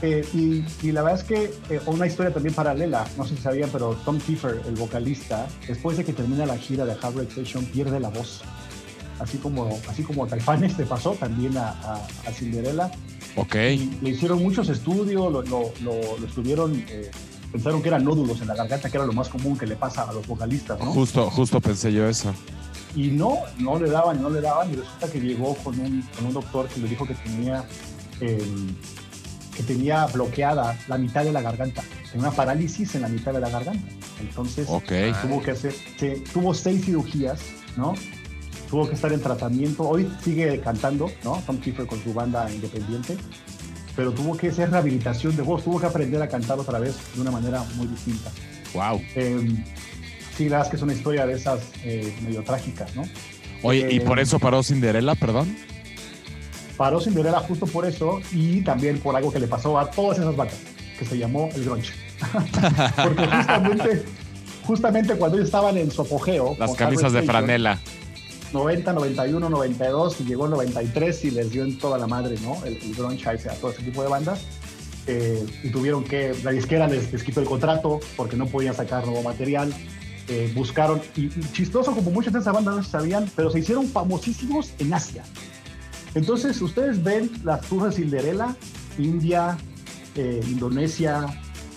Eh, 0.01 0.25
y, 0.33 0.65
y 0.85 0.91
la 0.91 1.01
verdad 1.01 1.21
es 1.21 1.25
que 1.25 1.53
eh, 1.73 1.79
una 1.85 2.05
historia 2.05 2.33
también 2.33 2.53
paralela, 2.53 3.05
no 3.17 3.25
sé 3.25 3.37
si 3.37 3.41
sabían, 3.41 3.69
pero 3.71 3.93
Tom 4.03 4.19
Kiefer, 4.19 4.61
el 4.67 4.75
vocalista, 4.75 5.47
después 5.65 5.95
de 5.95 6.03
que 6.03 6.11
termina 6.11 6.45
la 6.45 6.57
gira 6.57 6.83
de 6.85 6.93
Heartbreak 6.93 7.29
Station, 7.29 7.63
pierde 7.65 8.01
la 8.01 8.09
voz. 8.09 8.41
Así 9.19 9.37
como, 9.37 9.79
así 9.87 10.03
como 10.03 10.25
a 10.25 10.27
Caifanes 10.27 10.77
le 10.77 10.85
pasó 10.85 11.11
también 11.11 11.55
a, 11.57 11.69
a, 11.69 11.93
a 12.27 12.31
Cinderella. 12.33 12.91
Ok. 13.37 13.55
Y 13.55 13.97
le 14.01 14.09
hicieron 14.09 14.43
muchos 14.43 14.67
estudios, 14.67 15.31
lo, 15.31 15.41
lo, 15.41 15.71
lo- 15.81 16.17
lo 16.19 16.27
estuvieron, 16.27 16.83
eh, 16.89 17.09
pensaron 17.53 17.81
que 17.81 17.87
eran 17.87 18.03
nódulos 18.03 18.41
en 18.41 18.47
la 18.49 18.55
garganta, 18.55 18.89
que 18.89 18.97
era 18.97 19.05
lo 19.05 19.13
más 19.13 19.29
común 19.29 19.57
que 19.57 19.65
le 19.65 19.77
pasa 19.77 20.03
a 20.09 20.11
los 20.11 20.27
vocalistas, 20.27 20.77
¿no? 20.79 20.85
Justo, 20.91 21.29
justo 21.29 21.61
pensé 21.61 21.93
yo 21.93 22.05
eso. 22.09 22.33
Y 22.95 23.07
no, 23.11 23.37
no 23.59 23.79
le 23.79 23.89
daban, 23.89 24.21
no 24.21 24.29
le 24.29 24.39
daban, 24.41 24.71
y 24.71 24.75
resulta 24.75 25.09
que 25.11 25.19
llegó 25.19 25.55
con 25.55 25.79
un, 25.79 26.01
con 26.15 26.25
un 26.27 26.33
doctor 26.33 26.67
que 26.67 26.79
le 26.79 26.87
dijo 26.87 27.05
que 27.07 27.15
tenía, 27.15 27.65
eh, 28.21 28.39
que 29.55 29.63
tenía 29.63 30.05
bloqueada 30.07 30.77
la 30.87 30.97
mitad 30.97 31.23
de 31.23 31.31
la 31.31 31.41
garganta, 31.41 31.81
tenía 32.11 32.27
una 32.27 32.35
parálisis 32.35 32.93
en 32.95 33.01
la 33.01 33.07
mitad 33.07 33.33
de 33.33 33.39
la 33.39 33.49
garganta. 33.49 33.87
Entonces 34.19 34.67
Ok. 34.69 34.91
tuvo 35.23 35.41
que 35.41 35.51
hacer, 35.51 35.73
se- 35.99 36.19
tuvo 36.31 36.53
seis 36.53 36.85
cirugías, 36.85 37.39
¿no? 37.77 37.93
Tuvo 38.69 38.87
que 38.87 38.95
estar 38.95 39.11
en 39.11 39.21
tratamiento. 39.21 39.83
Hoy 39.87 40.07
sigue 40.23 40.59
cantando, 40.61 41.11
¿no? 41.23 41.41
Tom 41.45 41.57
Kiefer 41.57 41.85
con 41.87 42.01
su 42.03 42.13
banda 42.13 42.49
independiente, 42.51 43.17
pero 43.95 44.11
tuvo 44.11 44.37
que 44.37 44.49
hacer 44.49 44.69
rehabilitación 44.71 45.35
de 45.35 45.41
voz, 45.43 45.63
tuvo 45.63 45.79
que 45.79 45.85
aprender 45.87 46.21
a 46.21 46.27
cantar 46.27 46.59
otra 46.59 46.79
vez 46.79 46.95
de 47.15 47.21
una 47.21 47.31
manera 47.31 47.63
muy 47.75 47.87
distinta. 47.87 48.31
Wow. 48.73 48.99
Eh, 49.15 49.63
sí, 50.37 50.45
la 50.45 50.57
verdad 50.57 50.65
es 50.65 50.69
que 50.71 50.75
es 50.77 50.81
una 50.83 50.93
historia 50.93 51.25
de 51.25 51.33
esas 51.33 51.61
eh, 51.83 52.13
medio 52.23 52.43
trágicas, 52.43 52.95
¿no? 52.95 53.03
Oye, 53.61 53.87
¿y 53.91 53.97
Eh, 53.97 54.01
por 54.01 54.19
eso 54.19 54.39
paró 54.39 54.61
Cinderella, 54.61 55.15
perdón? 55.15 55.55
Paró 56.77 56.99
Cinderella 56.99 57.39
justo 57.39 57.65
por 57.65 57.85
eso 57.85 58.19
y 58.31 58.61
también 58.61 58.99
por 58.99 59.15
algo 59.15 59.31
que 59.31 59.39
le 59.39 59.47
pasó 59.47 59.79
a 59.79 59.89
todas 59.89 60.19
esas 60.19 60.35
bandas, 60.35 60.57
que 60.97 61.05
se 61.05 61.17
llamó 61.17 61.49
el 61.55 61.63
grunge. 61.63 61.93
Porque 63.03 63.27
justamente, 63.27 64.05
justamente 64.65 65.15
cuando 65.15 65.37
ellos 65.37 65.47
estaban 65.47 65.77
en 65.77 65.91
su 65.91 66.01
apogeo, 66.01 66.55
Las 66.59 66.75
camisas 66.75 67.13
de 67.13 67.23
franela. 67.23 67.79
90, 68.51 68.93
91, 68.93 69.49
92 69.49 70.21
y 70.21 70.23
llegó 70.25 70.45
el 70.45 70.51
93 70.51 71.25
y 71.25 71.31
les 71.31 71.51
dio 71.51 71.63
en 71.63 71.77
toda 71.79 71.97
la 71.97 72.05
madre, 72.05 72.35
¿no? 72.43 72.63
El, 72.65 72.77
el 72.77 72.93
grunge 72.93 73.27
a, 73.27 73.35
todo 73.55 73.71
ese 73.71 73.81
tipo 73.81 74.03
de 74.03 74.09
bandas. 74.09 74.45
Eh, 75.05 75.45
y 75.63 75.69
tuvieron 75.69 76.03
que, 76.03 76.33
la 76.43 76.51
disquera 76.51 76.87
les, 76.87 77.11
les 77.11 77.23
quitó 77.23 77.41
el 77.41 77.45
contrato 77.45 77.99
porque 78.15 78.37
no 78.37 78.45
podían 78.45 78.75
sacar 78.75 79.05
nuevo 79.05 79.23
material. 79.23 79.73
Eh, 80.29 80.51
buscaron, 80.55 81.01
y, 81.15 81.25
y 81.25 81.51
chistoso 81.51 81.93
como 81.93 82.11
muchas 82.11 82.33
de 82.33 82.39
esas 82.39 82.53
bandas 82.53 82.75
no 82.75 82.83
se 82.83 82.91
sabían, 82.91 83.29
pero 83.35 83.49
se 83.49 83.59
hicieron 83.59 83.87
famosísimos 83.87 84.71
en 84.79 84.93
Asia. 84.93 85.23
Entonces, 86.15 86.61
ustedes 86.61 87.03
ven 87.03 87.29
las 87.43 87.61
tours 87.61 87.85
de 87.85 88.03
Cinderella, 88.03 88.55
India, 88.97 89.57
eh, 90.15 90.41
Indonesia, 90.47 91.25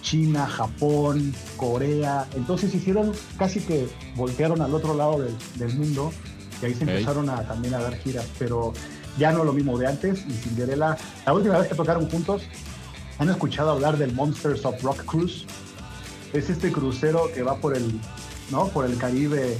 China, 0.02 0.46
Japón, 0.46 1.34
Corea. 1.56 2.26
Entonces 2.36 2.74
hicieron 2.74 3.12
casi 3.38 3.60
que 3.60 3.88
voltearon 4.14 4.60
al 4.60 4.74
otro 4.74 4.94
lado 4.94 5.20
del, 5.20 5.34
del 5.56 5.74
mundo 5.76 6.12
y 6.62 6.66
ahí 6.66 6.74
se 6.74 6.84
empezaron 6.84 7.28
a, 7.28 7.42
también 7.42 7.74
a 7.74 7.78
dar 7.78 7.96
giras. 7.96 8.26
Pero 8.38 8.72
ya 9.18 9.32
no 9.32 9.42
lo 9.42 9.52
mismo 9.52 9.78
de 9.78 9.86
antes. 9.86 10.24
Y 10.28 10.32
Cinderella, 10.32 10.96
la 11.24 11.32
última 11.32 11.58
vez 11.58 11.68
que 11.68 11.74
tocaron 11.74 12.08
juntos, 12.08 12.42
¿han 13.18 13.30
escuchado 13.30 13.70
hablar 13.70 13.96
del 13.96 14.12
Monsters 14.12 14.64
of 14.64 14.82
Rock 14.82 15.04
Cruise? 15.04 15.44
Es 16.32 16.50
este 16.50 16.70
crucero 16.70 17.30
que 17.34 17.42
va 17.42 17.56
por 17.56 17.76
el, 17.76 17.98
¿no? 18.50 18.68
Por 18.68 18.86
el 18.86 18.96
Caribe. 18.98 19.56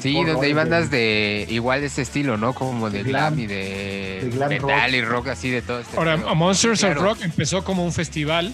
Sí, 0.00 0.14
donde 0.24 0.46
hay 0.46 0.52
bandas 0.52 0.90
de 0.90 1.46
igual 1.48 1.80
de 1.80 1.86
este 1.86 2.02
estilo, 2.02 2.36
¿no? 2.36 2.52
Como 2.54 2.90
de 2.90 3.02
De 3.02 3.10
glam, 3.10 3.34
glam 3.34 3.38
y 3.44 3.46
de, 3.46 4.20
de 4.24 4.30
glam 4.30 4.48
metal 4.48 4.68
rock. 4.70 4.92
y 4.94 5.00
rock 5.02 5.28
así 5.28 5.50
de 5.50 5.62
todo 5.62 5.80
este 5.80 5.96
Ahora, 5.96 6.16
Monsters 6.16 6.80
Claro. 6.80 7.00
of 7.00 7.06
Rock 7.06 7.18
empezó 7.22 7.64
como 7.64 7.84
un 7.84 7.92
festival 7.92 8.52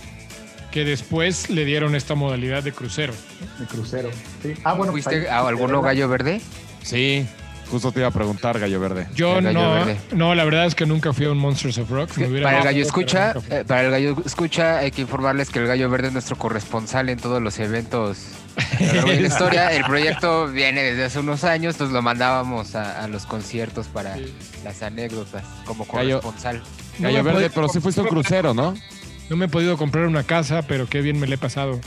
que 0.71 0.85
después 0.85 1.51
le 1.51 1.65
dieron 1.65 1.95
esta 1.95 2.15
modalidad 2.15 2.63
de 2.63 2.73
crucero. 2.73 3.13
de 3.59 3.67
crucero. 3.67 4.11
Sí. 4.43 4.55
Ah, 4.65 4.73
bueno, 4.75 4.93
pues 4.93 5.05
¿Fuiste 5.05 5.23
ahí- 5.23 5.27
a 5.27 5.47
alguno 5.47 5.83
gallo 5.83 6.09
verde? 6.09 6.41
Sí, 6.83 7.27
justo 7.71 7.93
te 7.93 8.01
iba 8.01 8.09
a 8.09 8.13
preguntar, 8.13 8.59
Gallo 8.59 8.81
Verde. 8.81 9.07
Yo 9.15 9.35
gallo 9.37 9.53
no, 9.53 9.73
verde. 9.75 9.97
no, 10.15 10.35
la 10.35 10.45
verdad 10.45 10.67
es 10.67 10.75
que 10.75 10.85
nunca 10.85 11.13
fui 11.13 11.27
a 11.27 11.31
un 11.31 11.39
Monsters 11.39 11.79
of 11.79 11.91
Rock. 11.91 12.11
Para 12.43 12.59
el 12.59 12.65
gallo 12.65 12.83
escucha, 12.83 13.35
eh, 13.51 13.65
para 13.67 13.83
el 13.85 13.91
gallo 13.91 14.17
escucha 14.27 14.79
hay 14.79 14.91
que 14.91 15.03
informarles 15.03 15.49
que 15.51 15.59
el 15.61 15.67
gallo 15.67 15.89
verde 15.91 16.09
es 16.09 16.13
nuestro 16.13 16.37
corresponsal 16.37 17.09
en 17.09 17.19
todos 17.19 17.41
los 17.41 17.59
eventos 17.59 18.19
la 18.81 19.15
historia. 19.27 19.73
El 19.73 19.85
proyecto 19.85 20.49
viene 20.49 20.83
desde 20.83 21.05
hace 21.05 21.19
unos 21.21 21.45
años, 21.45 21.75
entonces 21.75 21.93
lo 21.95 22.03
mandábamos 22.03 22.75
a, 22.75 23.03
a 23.05 23.09
los 23.09 23.27
conciertos 23.27 23.87
para 23.89 24.15
Sí. 24.17 24.35
las 24.65 24.83
anécdotas 24.83 25.45
como 25.65 25.85
Gallo- 25.87 26.21
corresponsal. 26.21 26.63
No 26.99 27.09
Gallo 27.09 27.23
Verde, 27.25 27.51
pero 27.51 27.69
sí 27.69 27.81
fuiste 27.81 28.01
a 28.01 28.05
un 28.05 28.11
crucero, 28.11 28.55
¿no? 28.55 28.75
No 29.31 29.37
me 29.37 29.47
he 29.47 29.49
podido 29.49 29.77
comprar 29.79 30.07
una 30.07 30.25
casa, 30.25 30.63
pero 30.63 30.87
qué 30.89 31.01
bien 31.01 31.19
me 31.19 31.27
le 31.27 31.37
he 31.37 31.39
pasado. 31.39 31.81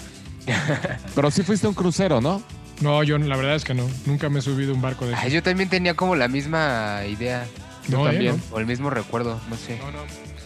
Pero 1.15 1.31
sí 1.31 1.41
fuiste 1.41 1.65
a 1.65 1.69
un 1.69 1.75
crucero, 1.75 2.21
¿no? 2.21 2.41
No, 2.81 3.01
yo 3.03 3.17
la 3.17 3.35
verdad 3.35 3.55
es 3.55 3.63
que 3.63 3.73
no. 3.73 3.87
Nunca 4.05 4.29
me 4.29 4.39
he 4.39 4.41
subido 4.43 4.73
a 4.73 4.75
un 4.75 4.81
barco 4.81 5.05
de 5.07 5.15
Ay, 5.15 5.21
esos. 5.21 5.33
yo 5.33 5.43
también 5.43 5.69
tenía 5.69 5.95
como 5.95 6.15
la 6.15 6.27
misma 6.27 6.99
idea 7.09 7.45
yo 7.87 7.97
No, 7.97 8.07
¿eh? 8.07 8.11
también. 8.11 8.35
No. 8.49 8.55
o 8.55 8.59
el 8.59 8.65
mismo 8.67 8.89
recuerdo, 8.91 9.39
no 9.49 9.55
sé. 9.57 9.79
No, 9.79 9.91
no. 9.91 9.99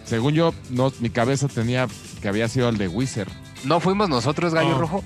Según 0.06 0.34
yo, 0.36 0.54
no, 0.70 0.94
mi 1.00 1.10
cabeza 1.10 1.48
tenía 1.50 1.88
que 2.22 2.28
había 2.30 2.48
sido 2.48 2.70
el 2.70 2.78
de 2.78 2.88
Wizard. 2.88 3.28
No 3.66 3.80
fuimos 3.82 4.08
nosotros, 4.10 4.54
gallo 4.54 4.78
rojo. 4.78 5.04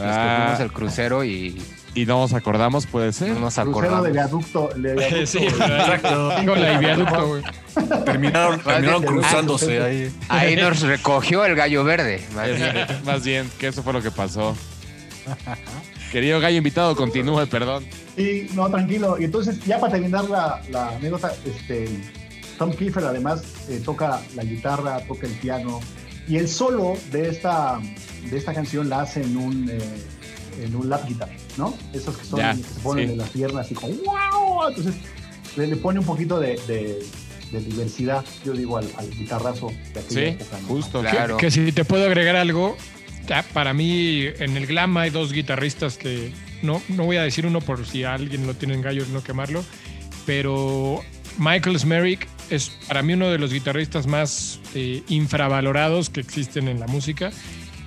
Ah, 0.00 0.44
fuimos 0.44 0.60
al 0.60 0.72
crucero 0.72 1.24
y 1.24 1.60
y 1.94 2.06
no 2.06 2.20
nos 2.20 2.32
acordamos, 2.32 2.86
puede 2.86 3.12
ser. 3.12 3.30
no 3.30 3.40
nos 3.40 3.54
Crucero 3.54 3.70
acordamos. 3.70 4.04
de 4.04 4.12
viaducto. 4.12 4.68
de 4.76 4.94
viaducto, 4.94 5.26
Sí, 5.26 5.38
Exacto. 5.46 6.32
Tengo 6.36 6.54
la 6.54 6.78
viaducto, 6.78 7.26
güey. 7.26 7.42
Terminaron, 8.04 8.60
terminaron 8.60 9.02
cruzándose 9.02 9.80
ah, 9.80 9.84
ahí. 9.86 10.12
Ahí 10.28 10.56
nos 10.56 10.80
recogió 10.82 11.44
el 11.44 11.56
gallo 11.56 11.82
verde. 11.82 12.24
más 12.36 12.46
bien. 12.46 12.86
Más 13.04 13.24
bien, 13.24 13.50
que 13.58 13.68
eso 13.68 13.82
fue 13.82 13.92
lo 13.92 14.00
que 14.02 14.10
pasó. 14.12 14.56
Querido 16.12 16.38
gallo 16.40 16.58
invitado, 16.58 16.94
continúe, 16.94 17.46
perdón. 17.46 17.84
Sí, 18.16 18.48
no, 18.54 18.70
tranquilo. 18.70 19.16
Y 19.18 19.24
entonces, 19.24 19.58
ya 19.64 19.80
para 19.80 19.92
terminar 19.92 20.28
la, 20.30 20.62
la 20.70 20.90
anécdota, 20.90 21.32
este, 21.44 21.88
Tom 22.58 22.72
Kiefer 22.72 23.04
además 23.04 23.42
eh, 23.68 23.80
toca 23.84 24.20
la 24.36 24.44
guitarra, 24.44 25.00
toca 25.06 25.26
el 25.26 25.32
piano. 25.34 25.80
Y 26.28 26.36
el 26.36 26.48
solo 26.48 26.94
de 27.10 27.28
esta, 27.28 27.80
de 28.30 28.36
esta 28.36 28.52
canción 28.54 28.88
la 28.88 29.02
hace 29.02 29.22
en 29.22 29.36
un, 29.36 29.68
eh, 29.70 29.78
en 30.62 30.74
un 30.74 30.88
lap 30.88 31.06
guitar, 31.06 31.30
¿no? 31.56 31.76
Esos 31.92 32.16
que, 32.16 32.24
son, 32.24 32.40
Ya, 32.40 32.54
que 32.54 32.62
se 32.62 32.80
ponen 32.80 33.06
sí. 33.06 33.12
en 33.12 33.18
las 33.18 33.28
piernas 33.30 33.70
y 33.70 33.74
como 33.74 33.88
¡wow! 33.94 34.68
Entonces, 34.68 34.94
le, 35.56 35.66
le 35.66 35.76
pone 35.76 36.00
un 36.00 36.06
poquito 36.06 36.38
de, 36.40 36.58
de- 36.66 37.04
de 37.52 37.60
diversidad, 37.60 38.22
yo 38.44 38.52
digo, 38.52 38.76
al, 38.76 38.86
al 38.98 39.08
guitarrazo 39.10 39.68
de 39.94 40.00
aquella 40.00 40.08
Sí, 40.08 40.20
época, 40.20 40.58
¿no? 40.60 40.68
justo. 40.68 41.00
Claro. 41.00 41.36
Que 41.38 41.50
si 41.50 41.72
te 41.72 41.82
puedo 41.86 42.04
agregar 42.04 42.36
algo, 42.36 42.76
ya, 43.26 43.42
para 43.54 43.72
mí 43.72 44.24
en 44.38 44.56
el 44.58 44.66
glam 44.66 44.94
hay 44.98 45.08
dos 45.08 45.32
guitarristas 45.32 45.96
que 45.96 46.30
no, 46.60 46.82
no 46.88 47.04
voy 47.04 47.16
a 47.16 47.22
decir 47.22 47.46
uno 47.46 47.62
por 47.62 47.86
si 47.86 48.04
alguien 48.04 48.46
lo 48.46 48.52
tiene 48.52 48.74
en 48.74 48.82
gallos 48.82 49.08
no 49.08 49.22
quemarlo, 49.22 49.64
pero 50.26 51.00
Michael 51.38 51.78
Smerick 51.78 52.26
es 52.50 52.70
para 52.86 53.02
mí 53.02 53.14
uno 53.14 53.28
de 53.30 53.38
los 53.38 53.50
guitarristas 53.52 54.06
más 54.06 54.60
eh, 54.74 55.02
infravalorados 55.08 56.10
que 56.10 56.20
existen 56.20 56.68
en 56.68 56.80
la 56.80 56.86
música. 56.86 57.30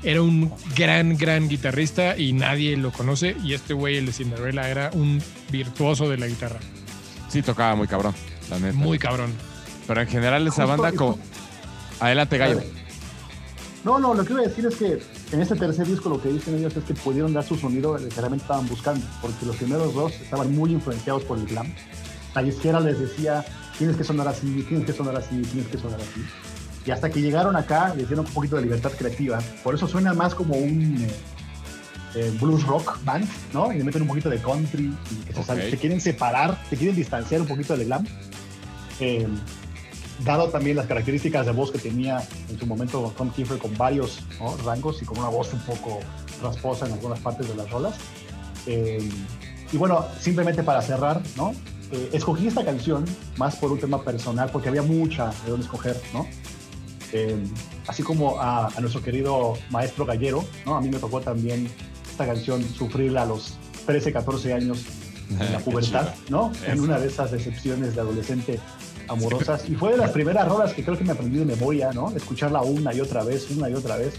Era 0.03 0.21
un 0.21 0.51
gran, 0.75 1.15
gran 1.17 1.47
guitarrista 1.47 2.17
y 2.17 2.33
nadie 2.33 2.75
lo 2.77 2.91
conoce. 2.91 3.35
Y 3.43 3.53
este 3.53 3.73
güey, 3.73 3.97
el 3.97 4.07
de 4.07 4.13
Cinderella, 4.13 4.67
era 4.69 4.89
un 4.93 5.21
virtuoso 5.51 6.09
de 6.09 6.17
la 6.17 6.27
guitarra. 6.27 6.59
Sí, 7.29 7.41
tocaba 7.41 7.75
muy 7.75 7.87
cabrón, 7.87 8.13
la 8.49 8.59
neta. 8.59 8.73
Muy 8.77 8.97
cabrón. 8.97 9.31
Pero 9.87 10.01
en 10.01 10.07
general 10.07 10.47
esa 10.47 10.65
Justo- 10.65 10.67
banda 10.81 10.91
como... 10.97 11.19
Adelante, 11.99 12.37
gallo. 12.37 12.61
No, 13.83 13.99
no, 13.99 14.13
lo 14.13 14.23
que 14.25 14.33
iba 14.33 14.41
a 14.43 14.45
decir 14.47 14.65
es 14.65 14.75
que 14.75 15.01
en 15.31 15.41
este 15.41 15.55
tercer 15.55 15.87
disco 15.87 16.09
lo 16.09 16.21
que 16.21 16.29
dicen 16.29 16.55
ellos 16.55 16.75
es 16.75 16.83
que 16.83 16.93
pudieron 16.93 17.33
dar 17.33 17.43
su 17.43 17.55
sonido 17.57 17.95
que 17.95 18.09
realmente 18.15 18.43
estaban 18.43 18.67
buscando, 18.67 19.05
porque 19.21 19.45
los 19.45 19.55
primeros 19.55 19.93
dos 19.93 20.11
estaban 20.13 20.53
muy 20.55 20.71
influenciados 20.71 21.23
por 21.23 21.37
el 21.39 21.45
glam. 21.47 21.73
La 22.35 22.43
izquierda 22.43 22.79
les 22.79 22.99
decía, 22.99 23.43
tienes 23.77 23.97
que 23.97 24.03
sonar 24.03 24.27
así, 24.27 24.63
tienes 24.67 24.85
que 24.85 24.93
sonar 24.93 25.15
así, 25.15 25.41
tienes 25.41 25.67
que 25.67 25.77
sonar 25.77 25.99
así. 25.99 26.21
Y 26.85 26.91
hasta 26.91 27.09
que 27.09 27.21
llegaron 27.21 27.55
acá, 27.55 27.93
les 27.95 28.07
dieron 28.07 28.25
un 28.25 28.33
poquito 28.33 28.55
de 28.55 28.63
libertad 28.63 28.91
creativa. 28.97 29.39
Por 29.63 29.75
eso 29.75 29.87
suena 29.87 30.13
más 30.13 30.33
como 30.33 30.55
un 30.55 30.97
eh, 31.03 31.11
eh, 32.15 32.33
blues 32.41 32.63
rock 32.65 32.97
band, 33.03 33.27
¿no? 33.53 33.71
Y 33.71 33.77
le 33.77 33.83
meten 33.83 34.01
un 34.01 34.07
poquito 34.07 34.29
de 34.29 34.39
country, 34.41 34.85
y 35.11 35.15
que 35.25 35.33
se, 35.33 35.43
sal- 35.43 35.59
Ok. 35.59 35.69
se 35.69 35.77
quieren 35.77 36.01
separar, 36.01 36.57
se 36.69 36.77
quieren 36.77 36.95
distanciar 36.95 37.41
un 37.41 37.47
poquito 37.47 37.77
del 37.77 37.85
glam. 37.87 38.05
Eh, 38.99 39.27
dado 40.25 40.49
también 40.49 40.77
las 40.77 40.85
características 40.87 41.45
de 41.45 41.51
voz 41.51 41.71
que 41.71 41.79
tenía 41.79 42.21
en 42.49 42.59
su 42.59 42.65
momento 42.67 43.13
Tom 43.17 43.31
Kiefer 43.31 43.57
con 43.57 43.75
varios 43.77 44.19
¿no? 44.39 44.55
rangos 44.57 45.01
y 45.01 45.05
con 45.05 45.17
una 45.17 45.29
voz 45.29 45.51
un 45.53 45.59
poco 45.61 45.99
rasposa 46.43 46.85
en 46.87 46.93
algunas 46.93 47.19
partes 47.19 47.47
de 47.47 47.55
las 47.55 47.69
rolas. 47.71 47.95
Eh, 48.67 49.07
y 49.71 49.77
bueno, 49.77 50.05
simplemente 50.19 50.61
para 50.63 50.81
cerrar, 50.81 51.21
¿no? 51.37 51.53
Eh, 51.91 52.09
escogí 52.13 52.47
esta 52.47 52.63
canción 52.63 53.05
más 53.37 53.55
por 53.55 53.71
un 53.71 53.79
tema 53.79 54.03
personal, 54.03 54.49
porque 54.51 54.69
había 54.69 54.81
mucha 54.83 55.31
de 55.45 55.51
dónde 55.51 55.65
escoger, 55.65 55.99
¿no? 56.13 56.27
Eh, 57.13 57.35
así 57.87 58.03
como 58.03 58.39
a, 58.39 58.67
a 58.67 58.79
nuestro 58.79 59.01
querido 59.01 59.53
maestro 59.69 60.05
Gallero, 60.05 60.45
¿no? 60.65 60.75
A 60.75 60.81
mí 60.81 60.89
me 60.89 60.97
tocó 60.97 61.19
también 61.21 61.69
esta 62.09 62.25
canción 62.25 62.63
sufrirla 62.63 63.23
a 63.23 63.25
los 63.25 63.57
13, 63.85 64.13
14 64.13 64.53
años 64.53 64.85
en 65.29 65.51
la 65.51 65.59
pubertad, 65.65 66.13
¿no? 66.29 66.51
En 66.65 66.79
una 66.79 66.99
de 66.99 67.07
esas 67.07 67.31
decepciones 67.31 67.95
de 67.95 68.01
adolescente 68.01 68.59
amorosas. 69.07 69.69
Y 69.69 69.75
fue 69.75 69.91
de 69.91 69.97
las 69.97 70.11
primeras 70.11 70.47
rolas 70.47 70.73
que 70.73 70.83
creo 70.83 70.97
que 70.97 71.03
me 71.03 71.11
aprendí 71.11 71.37
de 71.37 71.45
memoria, 71.45 71.91
¿no? 71.93 72.11
Escucharla 72.15 72.61
una 72.61 72.93
y 72.93 73.01
otra 73.01 73.23
vez, 73.23 73.49
una 73.51 73.69
y 73.69 73.73
otra 73.73 73.97
vez. 73.97 74.15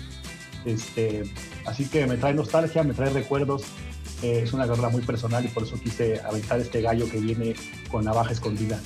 Este, 0.65 1.25
así 1.67 1.87
que 1.87 2.07
me 2.07 2.17
trae 2.17 2.35
nostalgia, 2.35 2.83
me 2.83 2.95
trae 2.95 3.11
recuerdos. 3.11 3.63
Eh, 4.23 4.43
es 4.45 4.53
una 4.53 4.67
rola 4.67 4.89
muy 4.89 5.03
personal 5.03 5.45
y 5.45 5.49
por 5.49 5.65
eso 5.65 5.77
quise 5.83 6.21
aventar 6.21 6.61
este 6.61 6.81
gallo 6.81 7.09
que 7.11 7.19
viene 7.19 7.55
con 7.91 8.05
navaja 8.05 8.33
escondida. 8.33 8.79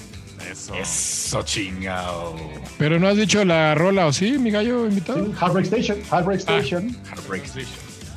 Eso. 0.51 0.75
Eso 0.75 1.43
chingado. 1.43 2.37
Pero 2.79 2.99
no 3.01 3.09
has 3.09 3.17
dicho 3.17 3.45
la 3.45 3.75
rola, 3.75 4.07
¿o 4.07 4.13
sí, 4.13 4.39
mi 4.39 4.51
gallo 4.51 4.87
invitado? 4.87 5.25
Sí, 5.27 5.33
Heartbreak 5.41 5.67
Station, 5.67 5.99
Heartbreak 6.11 6.41
Ah. 6.47 6.57
Station, 6.59 6.97
Heartbreak 7.11 7.45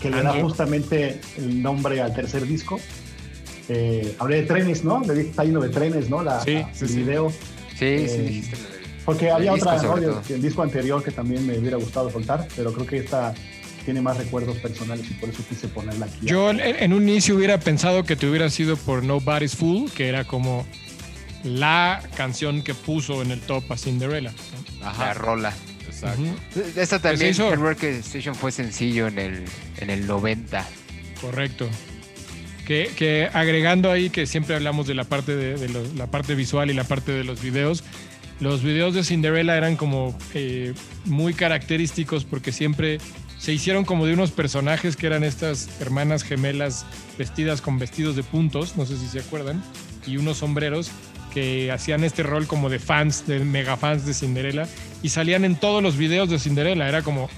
que 0.01 0.09
le 0.09 0.17
Ah, 0.19 0.23
da 0.23 0.41
justamente 0.41 1.19
el 1.37 1.61
nombre 1.61 2.01
al 2.01 2.13
tercer 2.13 2.45
disco. 2.47 2.79
Eh, 3.67 4.15
hablé 4.19 4.37
de 4.37 4.43
trenes, 4.47 4.83
¿no? 4.83 5.01
Le 5.01 5.13
dije, 5.13 5.29
está 5.29 5.43
lleno 5.43 5.59
de 5.61 5.69
trenes, 5.69 6.09
¿no? 6.09 6.23
La, 6.23 6.39
Sí, 6.41 6.53
la- 6.53 6.73
sí, 6.73 6.85
el 6.85 6.89
sí. 6.89 6.95
video. 6.97 7.29
Sí, 7.31 7.37
sí, 7.77 7.85
Eh, 7.85 8.25
dijiste. 8.27 8.57
Porque 9.05 9.29
había 9.31 9.53
otra, 9.53 9.81
¿no? 9.81 9.97
El, 9.97 10.41
disco 10.41 10.61
anterior 10.63 11.03
que 11.03 11.11
también 11.11 11.45
me 11.45 11.57
hubiera 11.57 11.77
gustado 11.77 12.09
soltar, 12.11 12.47
pero 12.55 12.71
creo 12.73 12.85
que 12.85 12.97
esta 12.97 13.33
tiene 13.85 14.01
más 14.01 14.17
recuerdos 14.17 14.57
personales 14.57 15.09
y 15.09 15.13
por 15.15 15.29
eso 15.29 15.41
quise 15.49 15.67
ponerla 15.67 16.05
aquí. 16.05 16.17
Yo 16.21 16.49
en, 16.51 16.59
en 16.59 16.93
un 16.93 17.07
inicio 17.09 17.35
hubiera 17.35 17.59
pensado 17.59 18.03
que 18.03 18.15
te 18.15 18.27
hubiera 18.29 18.49
sido 18.49 18.77
por 18.77 19.03
Nobody's 19.03 19.55
Fool, 19.55 19.91
que 19.91 20.07
era 20.09 20.25
como 20.25 20.65
la 21.43 22.01
canción 22.15 22.61
que 22.63 22.73
puso 22.73 23.21
en 23.21 23.31
el 23.31 23.39
top 23.41 23.71
a 23.71 23.77
Cinderella. 23.77 24.31
¿no? 24.31 24.79
La 24.81 24.89
Ajá, 24.91 25.13
rola. 25.13 25.53
exacto. 25.87 26.21
Esta 26.75 26.99
también, 26.99 27.33
Heartbreak 27.35 27.83
Station 27.83 28.35
fue 28.35 28.51
sencillo 28.51 29.07
en 29.07 29.19
el, 29.19 29.45
en 29.77 29.89
el 29.89 30.05
90. 30.07 30.65
Correcto. 31.21 31.69
Que, 32.65 32.91
que 32.95 33.29
agregando 33.33 33.91
ahí 33.91 34.09
que 34.11 34.27
siempre 34.27 34.55
hablamos 34.55 34.85
de 34.85 34.93
la 34.93 35.03
parte 35.03 35.35
de, 35.35 35.55
de 35.55 35.69
lo- 35.69 35.83
la 35.95 36.07
parte 36.07 36.35
visual 36.35 36.69
y 36.69 36.73
la 36.73 36.83
parte 36.83 37.11
de 37.11 37.23
los 37.23 37.41
videos. 37.41 37.83
Los 38.39 38.63
videos 38.63 38.93
de 38.93 39.03
Cinderella 39.03 39.57
eran 39.57 39.75
como 39.75 40.17
eh, 40.33 40.73
muy 41.05 41.33
característicos 41.33 42.23
porque 42.25 42.51
siempre 42.51 42.99
se 43.37 43.51
hicieron 43.53 43.85
como 43.85 44.05
de 44.05 44.13
unos 44.13 44.31
personajes 44.31 44.95
que 44.95 45.07
eran 45.07 45.23
estas 45.23 45.67
hermanas 45.81 46.23
gemelas 46.23 46.85
vestidas 47.17 47.61
con 47.61 47.79
vestidos 47.79 48.15
de 48.15 48.23
puntos, 48.23 48.77
no 48.77 48.85
sé 48.85 48.97
si 48.97 49.07
se 49.07 49.19
acuerdan, 49.19 49.61
y 50.05 50.17
unos 50.17 50.37
sombreros 50.37 50.91
que 51.33 51.71
hacían 51.71 52.03
este 52.03 52.23
rol 52.23 52.47
como 52.47 52.69
de 52.69 52.79
fans, 52.79 53.25
de 53.27 53.39
mega 53.39 53.77
fans 53.77 54.05
de 54.05 54.13
Cinderella, 54.13 54.67
y 55.03 55.09
salían 55.09 55.45
en 55.45 55.55
todos 55.55 55.81
los 55.83 55.97
videos 55.97 56.29
de 56.29 56.39
Cinderella. 56.39 56.87
Era 56.87 57.01
como, 57.01 57.29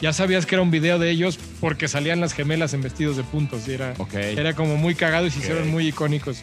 ya 0.00 0.12
sabías 0.12 0.46
que 0.46 0.54
era 0.54 0.62
un 0.62 0.70
video 0.70 0.98
de 0.98 1.10
ellos 1.10 1.38
porque 1.60 1.88
salían 1.88 2.20
las 2.20 2.32
gemelas 2.32 2.74
en 2.74 2.82
vestidos 2.82 3.16
de 3.16 3.22
puntos, 3.24 3.66
y 3.68 3.72
era, 3.72 3.94
era 4.14 4.54
como 4.54 4.76
muy 4.76 4.94
cagado 4.94 5.26
y 5.26 5.30
se 5.30 5.38
hicieron 5.40 5.68
muy 5.70 5.88
icónicos. 5.88 6.42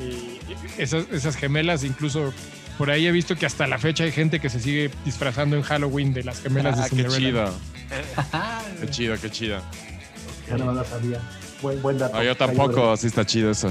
Y 0.00 0.38
esas, 0.80 1.04
esas 1.12 1.36
gemelas 1.36 1.84
incluso 1.84 2.32
por 2.78 2.90
ahí 2.90 3.06
he 3.06 3.12
visto 3.12 3.36
que 3.36 3.44
hasta 3.44 3.66
la 3.66 3.78
fecha 3.78 4.04
hay 4.04 4.12
gente 4.12 4.40
que 4.40 4.48
se 4.48 4.58
sigue 4.58 4.90
disfrazando 5.04 5.54
en 5.56 5.62
Halloween 5.62 6.14
de 6.14 6.24
las 6.24 6.40
gemelas 6.40 6.78
de 6.78 6.82
Ah, 6.84 6.88
qué 6.88 6.96
Cinderella. 6.96 7.18
chido. 7.18 7.54
Qué 8.80 8.88
chido, 8.88 9.16
qué 9.20 9.30
chido. 9.30 9.60
Ya 10.48 10.56
no 10.56 10.72
la 10.72 10.84
sabía. 10.84 11.20
Buen, 11.60 11.82
buen 11.82 11.98
dato. 11.98 12.16
No, 12.16 12.22
yo 12.22 12.34
tampoco, 12.36 12.82
Verde. 12.90 12.96
sí 12.96 13.06
está 13.08 13.26
chido 13.26 13.50
eso. 13.50 13.70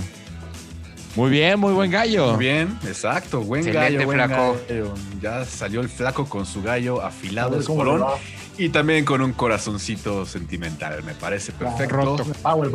Muy 1.16 1.32
bien, 1.32 1.60
muy 1.60 1.74
buen 1.74 1.90
gallo. 1.92 2.34
Muy 2.34 2.46
bien, 2.46 2.78
exacto. 2.88 3.42
Buen 3.42 3.62
Excelente, 3.68 3.96
gallo, 3.96 4.06
buen 4.06 4.18
flaco. 4.18 4.58
gallo. 4.70 4.94
Ya 5.22 5.44
salió 5.46 5.82
el 5.82 5.90
flaco 5.90 6.26
con 6.26 6.46
su 6.46 6.62
gallo 6.62 7.02
A 7.02 7.08
afilado, 7.08 7.52
le 7.56 7.60
espolón. 7.60 8.02
va. 8.04 8.16
Y 8.58 8.70
también 8.70 9.06
con 9.06 9.22
un 9.22 9.34
corazoncito 9.34 10.26
sentimental. 10.26 11.02
Me 11.04 11.14
parece 11.14 11.52
perfecto. 11.52 11.96
Roto. 11.96 12.26
Power 12.44 12.70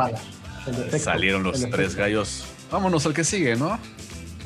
Salieron 0.98 1.42
los 1.42 1.60
tres 1.70 1.94
gallos. 1.94 2.44
Vámonos 2.70 3.04
al 3.06 3.14
que 3.14 3.22
sigue, 3.22 3.54
¿no? 3.56 3.78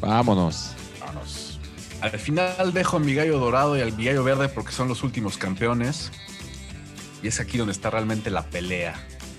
Vámonos. 0.01 0.73
Vámonos. 1.01 1.59
Al 2.01 2.11
final 2.19 2.73
dejo 2.73 2.97
a 2.99 3.01
mi 3.01 3.15
gallo 3.15 3.39
dorado 3.39 3.77
y 3.77 3.81
al 3.81 3.93
mi 3.93 4.05
gallo 4.05 4.23
verde 4.23 4.49
porque 4.49 4.73
son 4.73 4.89
los 4.89 5.03
últimos 5.03 5.39
campeones. 5.39 6.11
Y 7.23 7.29
es 7.29 7.41
aquí 7.41 7.57
donde 7.59 7.73
está 7.73 7.91
realmente 7.91 8.31
la 8.31 8.43
pelea. 8.43 8.95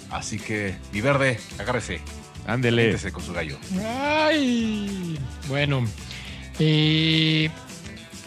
Así 0.10 0.40
que, 0.40 0.76
mi 0.92 1.02
verde, 1.02 1.40
agárrese. 1.60 2.02
Ándele. 2.50 2.98
Con 3.12 3.24
su 3.24 3.32
gallo. 3.34 3.58
Ay, 3.86 5.18
bueno, 5.48 5.84
eh, 6.60 7.50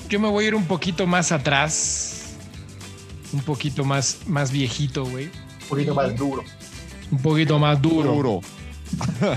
yo 0.08 0.20
me 0.20 0.28
voy 0.28 0.44
a 0.44 0.48
ir 0.48 0.54
un 0.54 0.64
poquito 0.66 1.06
más 1.06 1.32
atrás, 1.32 2.34
un 3.32 3.40
poquito 3.42 3.84
más, 3.84 4.20
más 4.26 4.52
viejito, 4.52 5.04
güey, 5.04 5.26
Un 5.26 5.68
poquito 5.68 5.94
más 5.94 6.16
duro. 6.16 6.44
un 7.10 7.18
poquito 7.18 7.58
más 7.58 7.80
duro. 7.82 8.12
Duro. 8.12 8.40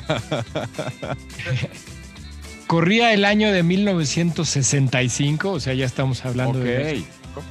Corría 2.67 3.13
el 3.13 3.25
año 3.25 3.51
de 3.51 3.63
1965, 3.63 5.51
o 5.51 5.59
sea, 5.59 5.73
ya 5.73 5.85
estamos 5.85 6.25
hablando 6.25 6.59
de 6.59 7.03
Ok. 7.35 7.43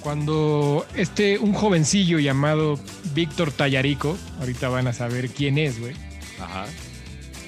cuando 0.00 0.86
este 0.94 1.38
un 1.38 1.52
jovencillo 1.52 2.18
llamado 2.20 2.78
Víctor 3.14 3.50
Tallarico, 3.52 4.16
ahorita 4.40 4.68
van 4.68 4.86
a 4.86 4.92
saber 4.92 5.28
quién 5.30 5.58
es, 5.58 5.80
güey. 5.80 5.94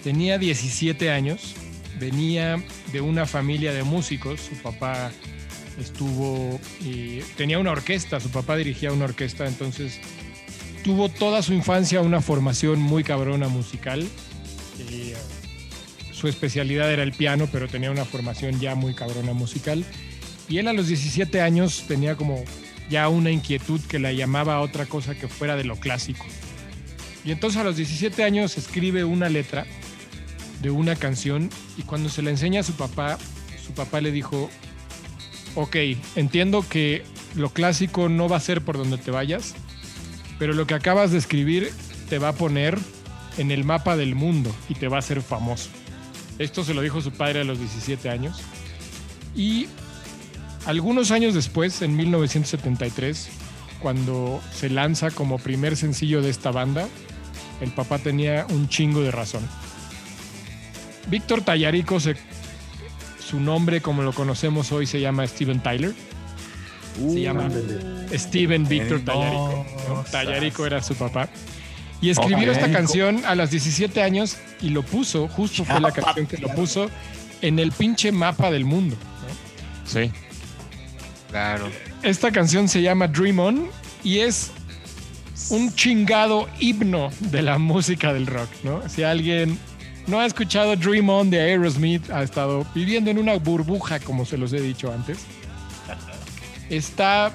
Tenía 0.03 0.39
17 0.39 1.11
años, 1.11 1.55
venía 1.99 2.63
de 2.93 3.01
una 3.01 3.27
familia 3.27 3.73
de 3.73 3.83
músicos, 3.83 4.41
su 4.41 4.57
papá 4.63 5.11
estuvo, 5.81 6.61
eh, 6.85 7.25
tenía 7.37 7.59
una 7.59 7.73
orquesta, 7.73 8.21
su 8.21 8.31
papá 8.31 8.57
dirigía 8.57 8.93
una 8.93 9.05
orquesta, 9.05 9.47
entonces 9.47 10.01
tuvo 10.85 11.09
toda 11.09 11.43
su 11.43 11.53
infancia 11.53 12.01
una 12.01 12.21
formación 12.21 12.81
muy 12.81 13.05
cabrona 13.05 13.49
musical. 13.49 14.07
Eh, 14.91 15.15
su 16.13 16.29
especialidad 16.29 16.93
era 16.93 17.03
el 17.03 17.13
piano, 17.13 17.49
pero 17.53 17.69
tenía 17.69 17.91
una 17.91 18.05
formación 18.05 18.59
ya 18.61 18.75
muy 18.75 18.95
cabrona 18.95 19.33
musical. 19.33 19.85
Y 20.49 20.59
él 20.59 20.67
a 20.67 20.73
los 20.73 20.89
17 20.89 21.41
años 21.41 21.85
tenía 21.87 22.17
como 22.17 22.43
ya 22.91 23.09
una 23.09 23.31
inquietud 23.31 23.81
que 23.83 23.99
la 23.99 24.13
llamaba 24.13 24.57
a 24.57 24.61
otra 24.61 24.87
cosa 24.87 25.15
que 25.15 25.29
fuera 25.29 25.57
de 25.57 25.65
lo 25.65 25.77
clásico. 25.77 26.25
Y 27.29 27.33
entonces 27.33 27.61
a 27.61 27.65
los 27.65 27.77
17 27.77 28.25
años 28.25 28.57
escribe 28.57 29.05
una 29.05 29.29
letra 29.29 29.67
de 30.63 30.71
una 30.71 30.97
canción 30.97 31.51
y 31.77 31.83
cuando 31.83 32.09
se 32.09 32.23
la 32.23 32.31
enseña 32.31 32.61
a 32.61 32.63
su 32.63 32.73
papá, 32.73 33.19
su 33.63 33.75
papá 33.75 34.01
le 34.01 34.13
dijo, 34.13 34.49
ok, 35.55 35.77
entiendo 36.17 36.65
que 36.67 37.03
lo 37.35 37.51
clásico 37.51 38.09
no 38.09 38.31
va 38.31 38.39
a 38.39 38.41
ser 38.41 38.63
por 38.63 38.79
donde 38.79 38.97
te 38.97 39.11
vayas, 39.11 39.57
pero 40.39 40.55
lo 40.55 40.67
que 40.67 40.73
acabas 40.73 41.11
de 41.11 41.19
escribir 41.19 41.71
te 42.09 42.19
va 42.19 42.29
a 42.29 42.33
poner 42.33 42.79
en 43.37 43.51
el 43.51 43.63
mapa 43.63 43.99
del 43.99 44.15
mundo 44.15 44.51
y 44.71 44.77
te 44.77 44.89
va 44.89 44.97
a 44.97 45.01
hacer 45.01 45.21
famoso. 45.21 45.69
Esto 46.39 46.65
se 46.65 46.73
lo 46.73 46.81
dijo 46.81 47.03
su 47.03 47.11
padre 47.11 47.43
a 47.43 47.45
los 47.45 47.59
17 47.59 48.09
años. 48.09 48.41
Y 49.37 49.67
algunos 50.65 51.11
años 51.11 51.35
después, 51.35 51.83
en 51.83 51.95
1973, 51.95 53.29
cuando 53.81 54.41
se 54.51 54.71
lanza 54.71 55.11
como 55.11 55.37
primer 55.37 55.77
sencillo 55.77 56.23
de 56.23 56.31
esta 56.31 56.53
banda, 56.53 56.89
el 57.61 57.71
papá 57.71 57.99
tenía 57.99 58.47
un 58.51 58.69
chingo 58.69 59.01
de 59.03 59.11
razón. 59.11 59.47
Víctor 61.09 61.43
Tallarico, 61.43 62.01
se- 62.01 62.17
su 63.25 63.41
nombre 63.41 63.81
como 63.81 64.03
lo 64.03 64.13
conocemos 64.13 64.73
hoy 64.73 64.87
se 64.87 65.01
llama 65.01 65.27
Steven 65.27 65.61
Tyler. 65.63 65.95
se 66.97 67.21
llama 67.21 67.45
Ándele. 67.47 68.19
Steven 68.19 68.67
Víctor 68.69 69.01
Tallarico. 69.05 69.67
¿no? 69.89 70.05
Tallarico 70.11 70.67
era 70.67 70.83
su 70.83 70.95
papá. 70.95 71.29
Y 72.01 72.11
escribió 72.11 72.53
esta 72.53 72.71
canción 72.71 73.25
a 73.27 73.35
los 73.35 73.51
17 73.51 74.03
años 74.03 74.37
y 74.61 74.71
lo 74.71 74.83
puso, 74.83 75.27
justo 75.29 75.65
fue 75.65 75.81
la 75.81 75.91
canción 75.93 76.27
que 76.27 76.39
lo 76.39 76.49
puso 76.55 76.89
en 77.43 77.59
el 77.59 77.73
pinche 77.73 78.13
mapa 78.13 78.51
del 78.51 78.65
mundo. 78.65 78.97
¿no? 78.97 79.91
Sí. 79.91 80.11
Claro. 81.31 81.69
Esta 82.03 82.31
canción 82.31 82.69
se 82.69 82.83
llama 82.83 83.09
Dream 83.09 83.39
On 83.41 83.69
y 84.05 84.19
es 84.21 84.51
un 85.51 85.75
chingado 85.75 86.49
himno 86.61 87.11
de 87.21 87.43
la 87.43 87.59
música 87.59 88.13
del 88.13 88.27
rock, 88.27 88.49
¿no? 88.65 88.87
Si 88.89 89.03
alguien 89.03 89.59
no 90.07 90.21
ha 90.21 90.27
escuchado 90.27 90.75
Dream 90.77 91.09
On 91.09 91.31
de 91.31 91.41
Aerosmith, 91.41 92.11
ha 92.11 92.23
estado 92.23 92.67
viviendo 92.75 93.11
en 93.11 93.19
una 93.19 93.35
burbuja, 93.39 94.01
como 94.01 94.25
se 94.25 94.37
los 94.39 94.53
he 94.53 94.61
dicho 94.61 94.93
antes. 94.93 95.19
Está, 96.71 97.33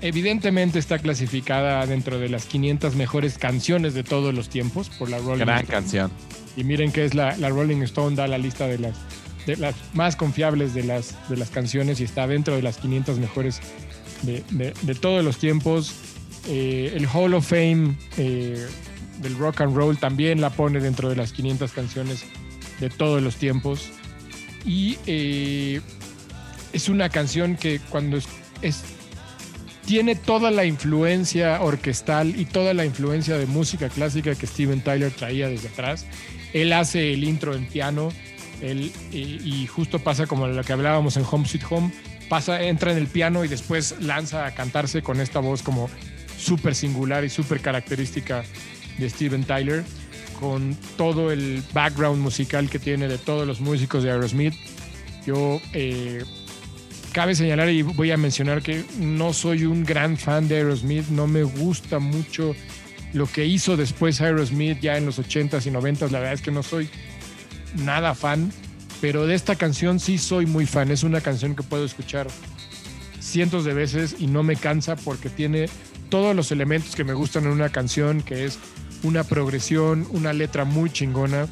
evidentemente 0.00 0.78
está 0.78 0.98
clasificada 0.98 1.84
dentro 1.86 2.18
de 2.18 2.28
las 2.28 2.44
500 2.46 2.94
mejores 2.94 3.38
canciones 3.38 3.94
de 3.94 4.04
todos 4.04 4.32
los 4.34 4.48
tiempos 4.48 4.88
por 4.90 5.10
la 5.10 5.18
Rolling 5.18 5.44
Gran 5.44 5.60
Stone. 5.62 5.66
canción. 5.72 6.10
Y 6.56 6.64
miren 6.64 6.92
que 6.92 7.04
es 7.04 7.14
la, 7.14 7.36
la 7.36 7.48
Rolling 7.48 7.82
Stone, 7.82 8.16
da 8.16 8.26
la 8.28 8.38
lista 8.38 8.66
de 8.66 8.78
las, 8.78 8.94
de 9.46 9.56
las 9.56 9.74
más 9.94 10.14
confiables 10.16 10.72
de 10.74 10.84
las, 10.84 11.14
de 11.28 11.36
las 11.36 11.50
canciones 11.50 12.00
y 12.00 12.04
está 12.04 12.26
dentro 12.26 12.54
de 12.54 12.62
las 12.62 12.76
500 12.78 13.18
mejores 13.18 13.60
de, 14.22 14.42
de- 14.50 14.72
de 14.82 14.94
todos 14.94 15.24
los 15.24 15.38
tiempos. 15.38 15.92
Eh, 16.48 16.92
el 16.94 17.06
Hall 17.06 17.34
of 17.34 17.48
Fame 17.48 17.94
eh, 18.16 18.66
del 19.20 19.36
rock 19.36 19.62
and 19.62 19.74
roll 19.74 19.96
también 19.96 20.40
la 20.40 20.50
pone 20.50 20.80
dentro 20.80 21.08
de 21.08 21.16
las 21.16 21.32
500 21.32 21.72
canciones 21.72 22.24
de 22.80 22.90
todos 22.90 23.22
los 23.22 23.36
tiempos. 23.36 23.90
Y 24.64 24.98
eh, 25.06 25.80
es 26.72 26.88
una 26.88 27.08
canción 27.08 27.56
que 27.56 27.80
cuando 27.90 28.18
es, 28.62 28.82
tiene 29.84 30.14
toda 30.14 30.50
la 30.50 30.64
influencia 30.64 31.60
orquestal 31.62 32.38
y 32.38 32.44
toda 32.44 32.74
la 32.74 32.84
influencia 32.84 33.38
de 33.38 33.46
música 33.46 33.88
clásica 33.88 34.34
que 34.34 34.46
Steven 34.46 34.80
Tyler 34.82 35.12
traía 35.12 35.48
desde 35.48 35.68
atrás. 35.68 36.06
Él 36.52 36.72
hace 36.72 37.12
el 37.12 37.24
intro 37.24 37.54
en 37.54 37.66
piano, 37.66 38.10
y, 38.62 38.92
y 39.12 39.66
justo 39.66 39.98
pasa 39.98 40.26
como 40.26 40.46
lo 40.46 40.64
que 40.64 40.72
hablábamos 40.72 41.16
en 41.18 41.24
Home 41.30 41.46
Sweet 41.46 41.64
Home, 41.68 41.92
pasa, 42.28 42.62
entra 42.62 42.92
en 42.92 42.98
el 42.98 43.06
piano 43.06 43.44
y 43.44 43.48
después 43.48 43.96
lanza 44.00 44.46
a 44.46 44.54
cantarse 44.54 45.02
con 45.02 45.20
esta 45.20 45.40
voz 45.40 45.62
como 45.62 45.90
súper 46.36 46.74
singular 46.74 47.24
y 47.24 47.28
súper 47.28 47.60
característica 47.60 48.44
de 48.98 49.10
Steven 49.10 49.44
Tyler, 49.44 49.84
con 50.40 50.76
todo 50.96 51.30
el 51.32 51.62
background 51.72 52.20
musical 52.20 52.68
que 52.68 52.78
tiene 52.78 53.08
de 53.08 53.18
todos 53.18 53.46
los 53.46 53.60
músicos 53.60 54.02
de 54.02 54.10
Aerosmith. 54.10 54.54
Yo 55.26 55.60
eh, 55.72 56.24
cabe 57.12 57.34
señalar 57.34 57.70
y 57.70 57.82
voy 57.82 58.10
a 58.10 58.16
mencionar 58.16 58.62
que 58.62 58.84
no 58.98 59.32
soy 59.32 59.64
un 59.64 59.84
gran 59.84 60.16
fan 60.16 60.48
de 60.48 60.56
Aerosmith, 60.56 61.08
no 61.08 61.26
me 61.26 61.42
gusta 61.42 61.98
mucho 61.98 62.54
lo 63.12 63.26
que 63.26 63.46
hizo 63.46 63.76
después 63.76 64.20
Aerosmith 64.20 64.80
ya 64.80 64.96
en 64.98 65.06
los 65.06 65.18
80s 65.18 65.66
y 65.66 65.70
90s, 65.70 66.10
la 66.10 66.18
verdad 66.18 66.34
es 66.34 66.42
que 66.42 66.50
no 66.50 66.62
soy 66.62 66.88
nada 67.76 68.14
fan, 68.14 68.52
pero 69.00 69.26
de 69.26 69.34
esta 69.34 69.56
canción 69.56 70.00
sí 70.00 70.18
soy 70.18 70.44
muy 70.44 70.66
fan, 70.66 70.90
es 70.90 71.02
una 71.02 71.20
canción 71.20 71.56
que 71.56 71.62
puedo 71.62 71.84
escuchar 71.84 72.28
cientos 73.20 73.64
de 73.64 73.74
veces 73.74 74.16
y 74.18 74.26
no 74.26 74.42
me 74.42 74.56
cansa 74.56 74.96
porque 74.96 75.30
tiene 75.30 75.68
todos 76.08 76.34
los 76.34 76.50
elementos 76.52 76.94
que 76.96 77.04
me 77.04 77.12
gustan 77.14 77.44
en 77.44 77.50
una 77.50 77.68
canción, 77.70 78.22
que 78.22 78.44
es 78.44 78.58
una 79.02 79.24
progresión, 79.24 80.06
una 80.10 80.32
letra 80.32 80.64
muy 80.64 80.90
chingona. 80.90 81.46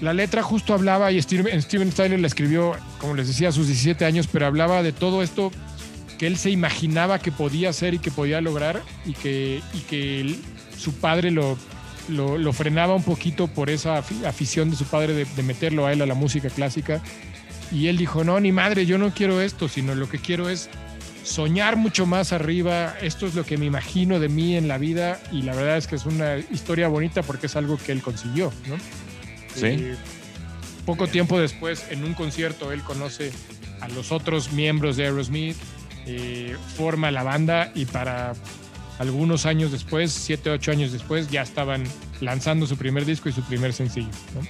La 0.00 0.12
letra 0.12 0.42
justo 0.42 0.74
hablaba, 0.74 1.10
y 1.12 1.20
Steven, 1.22 1.60
Steven 1.62 1.90
Tyler 1.90 2.20
la 2.20 2.26
escribió, 2.26 2.74
como 2.98 3.14
les 3.14 3.28
decía, 3.28 3.48
a 3.48 3.52
sus 3.52 3.66
17 3.66 4.04
años, 4.04 4.28
pero 4.30 4.46
hablaba 4.46 4.82
de 4.82 4.92
todo 4.92 5.22
esto 5.22 5.50
que 6.18 6.26
él 6.26 6.36
se 6.36 6.50
imaginaba 6.50 7.18
que 7.18 7.32
podía 7.32 7.70
hacer 7.70 7.94
y 7.94 7.98
que 7.98 8.10
podía 8.10 8.40
lograr, 8.40 8.82
y 9.04 9.12
que, 9.14 9.62
y 9.74 9.78
que 9.80 10.20
él- 10.20 10.38
su 10.78 10.92
padre 10.94 11.30
lo, 11.30 11.56
lo, 12.08 12.36
lo 12.38 12.52
frenaba 12.52 12.94
un 12.94 13.02
poquito 13.02 13.48
por 13.48 13.70
esa 13.70 13.98
afi- 14.02 14.24
afición 14.26 14.70
de 14.70 14.76
su 14.76 14.84
padre 14.84 15.14
de, 15.14 15.24
de 15.24 15.42
meterlo 15.42 15.86
a 15.86 15.92
él 15.92 16.02
a 16.02 16.06
la 16.06 16.14
música 16.14 16.50
clásica. 16.50 17.02
Y 17.72 17.88
él 17.88 17.96
dijo, 17.96 18.22
no, 18.24 18.38
ni 18.38 18.52
madre, 18.52 18.84
yo 18.86 18.96
no 18.98 19.12
quiero 19.14 19.40
esto, 19.40 19.68
sino 19.68 19.94
lo 19.94 20.08
que 20.08 20.18
quiero 20.18 20.48
es 20.50 20.68
soñar 21.26 21.76
mucho 21.76 22.06
más 22.06 22.32
arriba. 22.32 22.94
Esto 23.02 23.26
es 23.26 23.34
lo 23.34 23.44
que 23.44 23.58
me 23.58 23.66
imagino 23.66 24.20
de 24.20 24.28
mí 24.28 24.56
en 24.56 24.68
la 24.68 24.78
vida 24.78 25.20
y 25.32 25.42
la 25.42 25.54
verdad 25.54 25.76
es 25.76 25.86
que 25.86 25.96
es 25.96 26.06
una 26.06 26.38
historia 26.38 26.88
bonita 26.88 27.22
porque 27.22 27.46
es 27.46 27.56
algo 27.56 27.76
que 27.76 27.92
él 27.92 28.00
consiguió, 28.00 28.52
¿no? 28.68 28.76
Sí. 29.54 29.66
Eh, 29.66 29.96
poco 30.84 31.08
tiempo 31.08 31.38
después, 31.38 31.86
en 31.90 32.04
un 32.04 32.14
concierto, 32.14 32.72
él 32.72 32.82
conoce 32.82 33.32
a 33.80 33.88
los 33.88 34.12
otros 34.12 34.52
miembros 34.52 34.96
de 34.96 35.04
Aerosmith, 35.04 35.56
eh, 36.06 36.56
forma 36.76 37.10
la 37.10 37.24
banda 37.24 37.72
y 37.74 37.84
para 37.86 38.34
algunos 38.98 39.44
años 39.46 39.72
después, 39.72 40.12
siete, 40.12 40.50
ocho 40.50 40.70
años 40.70 40.92
después, 40.92 41.28
ya 41.28 41.42
estaban 41.42 41.84
lanzando 42.20 42.66
su 42.66 42.76
primer 42.76 43.04
disco 43.04 43.28
y 43.28 43.32
su 43.32 43.42
primer 43.42 43.72
sencillo. 43.72 44.08
¿no? 44.34 44.42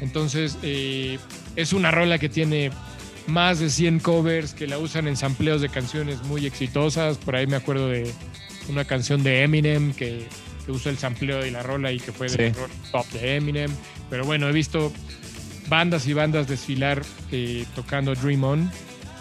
Entonces, 0.00 0.58
eh, 0.62 1.18
es 1.56 1.72
una 1.72 1.90
rola 1.90 2.18
que 2.18 2.28
tiene 2.28 2.70
más 3.28 3.58
de 3.60 3.70
100 3.70 4.00
covers 4.00 4.54
que 4.54 4.66
la 4.66 4.78
usan 4.78 5.06
en 5.06 5.16
sampleos 5.16 5.60
de 5.60 5.68
canciones 5.68 6.22
muy 6.24 6.46
exitosas. 6.46 7.16
Por 7.18 7.36
ahí 7.36 7.46
me 7.46 7.56
acuerdo 7.56 7.88
de 7.88 8.10
una 8.68 8.84
canción 8.84 9.22
de 9.22 9.42
Eminem 9.42 9.92
que, 9.94 10.26
que 10.66 10.72
usa 10.72 10.90
el 10.90 10.98
sampleo 10.98 11.38
de 11.40 11.50
la 11.50 11.62
rola 11.62 11.92
y 11.92 12.00
que 12.00 12.10
fue 12.12 12.28
del 12.28 12.54
Sí. 12.54 12.60
top 12.90 13.06
de 13.12 13.36
Eminem. 13.36 13.70
Pero 14.10 14.24
bueno, 14.24 14.48
he 14.48 14.52
visto 14.52 14.92
bandas 15.68 16.06
y 16.06 16.14
bandas 16.14 16.48
desfilar 16.48 17.02
eh, 17.30 17.64
tocando 17.74 18.14
Dream 18.14 18.42
On. 18.44 18.70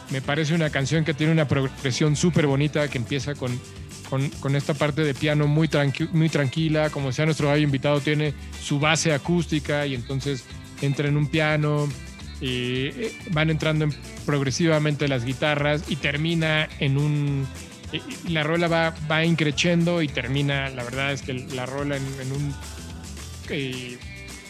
Me 0.09 0.21
parece 0.21 0.53
una 0.55 0.69
canción 0.69 1.03
que 1.03 1.13
tiene 1.13 1.33
una 1.33 1.47
progresión 1.47 2.15
súper 2.15 2.47
bonita 2.47 2.87
que 2.87 2.97
empieza 2.97 3.35
con, 3.35 3.59
con, 4.09 4.29
con 4.39 4.55
esta 4.55 4.73
parte 4.73 5.03
de 5.03 5.13
piano 5.13 5.47
muy, 5.47 5.67
tranqui- 5.67 6.09
muy 6.13 6.29
tranquila. 6.29 6.89
Como 6.89 7.11
sea 7.11 7.25
nuestro 7.25 7.49
gallo 7.49 7.63
invitado, 7.63 7.99
tiene 7.99 8.33
su 8.63 8.79
base 8.79 9.11
acústica 9.11 9.85
y 9.85 9.95
entonces 9.95 10.45
entra 10.81 11.09
en 11.09 11.17
un 11.17 11.27
piano. 11.27 11.89
Eh, 12.41 13.13
van 13.31 13.49
entrando 13.49 13.85
en- 13.85 13.93
progresivamente 14.25 15.07
las 15.07 15.25
guitarras 15.25 15.83
y 15.87 15.95
termina 15.95 16.67
en 16.79 16.97
un. 16.97 17.47
eh, 17.93 18.01
La 18.29 18.43
rola 18.43 18.67
va, 18.67 18.95
va 19.09 19.23
increciendo 19.25 20.01
y 20.01 20.07
termina, 20.07 20.69
la 20.69 20.83
verdad 20.83 21.11
es 21.13 21.21
que 21.21 21.33
la 21.33 21.65
rola 21.65 21.97
en, 21.97 22.03
en 22.21 22.31
un 22.31 22.55
eh, 23.49 23.97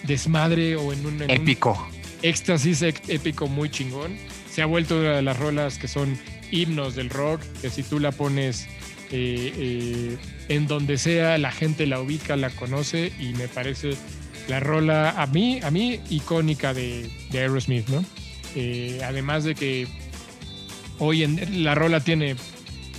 desmadre 0.03 0.75
o 0.75 0.91
en 0.93 1.05
un, 1.05 1.21
en 1.21 1.23
un 1.23 1.31
Épico. 1.31 1.87
éxtasis 2.21 2.81
épico 2.81 3.47
muy 3.47 3.69
chingón. 3.69 4.17
Se 4.51 4.61
ha 4.61 4.65
vuelto 4.65 4.99
una 4.99 5.17
de 5.17 5.21
las 5.21 5.37
rolas 5.37 5.77
que 5.77 5.87
son 5.87 6.17
himnos 6.51 6.95
del 6.95 7.09
rock, 7.09 7.41
que 7.61 7.69
si 7.69 7.83
tú 7.83 7.99
la 7.99 8.11
pones 8.11 8.67
en 9.11 10.67
donde 10.67 10.97
sea, 10.97 11.37
la 11.37 11.51
gente 11.51 11.85
la 11.85 11.99
ubica, 12.01 12.35
la 12.35 12.49
conoce 12.49 13.11
y 13.19 13.33
me 13.33 13.47
parece 13.47 13.91
la 14.47 14.59
rola 14.59 15.09
a 15.21 15.27
mí, 15.27 15.59
a 15.63 15.71
mí 15.71 15.99
icónica 16.09 16.73
de, 16.73 17.09
de 17.31 17.39
Aerosmith, 17.39 17.87
¿no? 17.89 18.03
Eh, 18.55 18.99
además 19.05 19.43
de 19.43 19.55
que 19.55 19.87
hoy 20.99 21.23
en 21.23 21.63
la 21.63 21.75
rola 21.75 21.99
tiene 21.99 22.35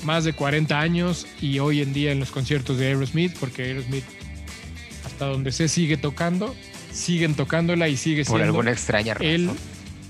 más 0.05 0.25
de 0.25 0.33
40 0.33 0.79
años 0.79 1.27
y 1.41 1.59
hoy 1.59 1.81
en 1.83 1.93
día 1.93 2.13
en 2.13 2.21
los 2.21 2.31
conciertos 2.31 2.79
de 2.79 2.87
Aerosmith, 2.89 3.37
porque 3.41 3.63
Aerosmith 3.65 4.05
hasta 5.05 5.27
donde 5.27 5.51
se 5.53 5.69
sigue 5.69 5.97
tocando, 5.97 6.55
siguen 6.93 7.35
tocándola 7.35 7.89
y 7.89 7.97
sigue 7.97 8.25
Por 8.25 8.37
siendo 8.37 8.45
alguna 8.45 8.71
extraña 8.73 9.15
razón. 9.15 9.27
él 9.27 9.51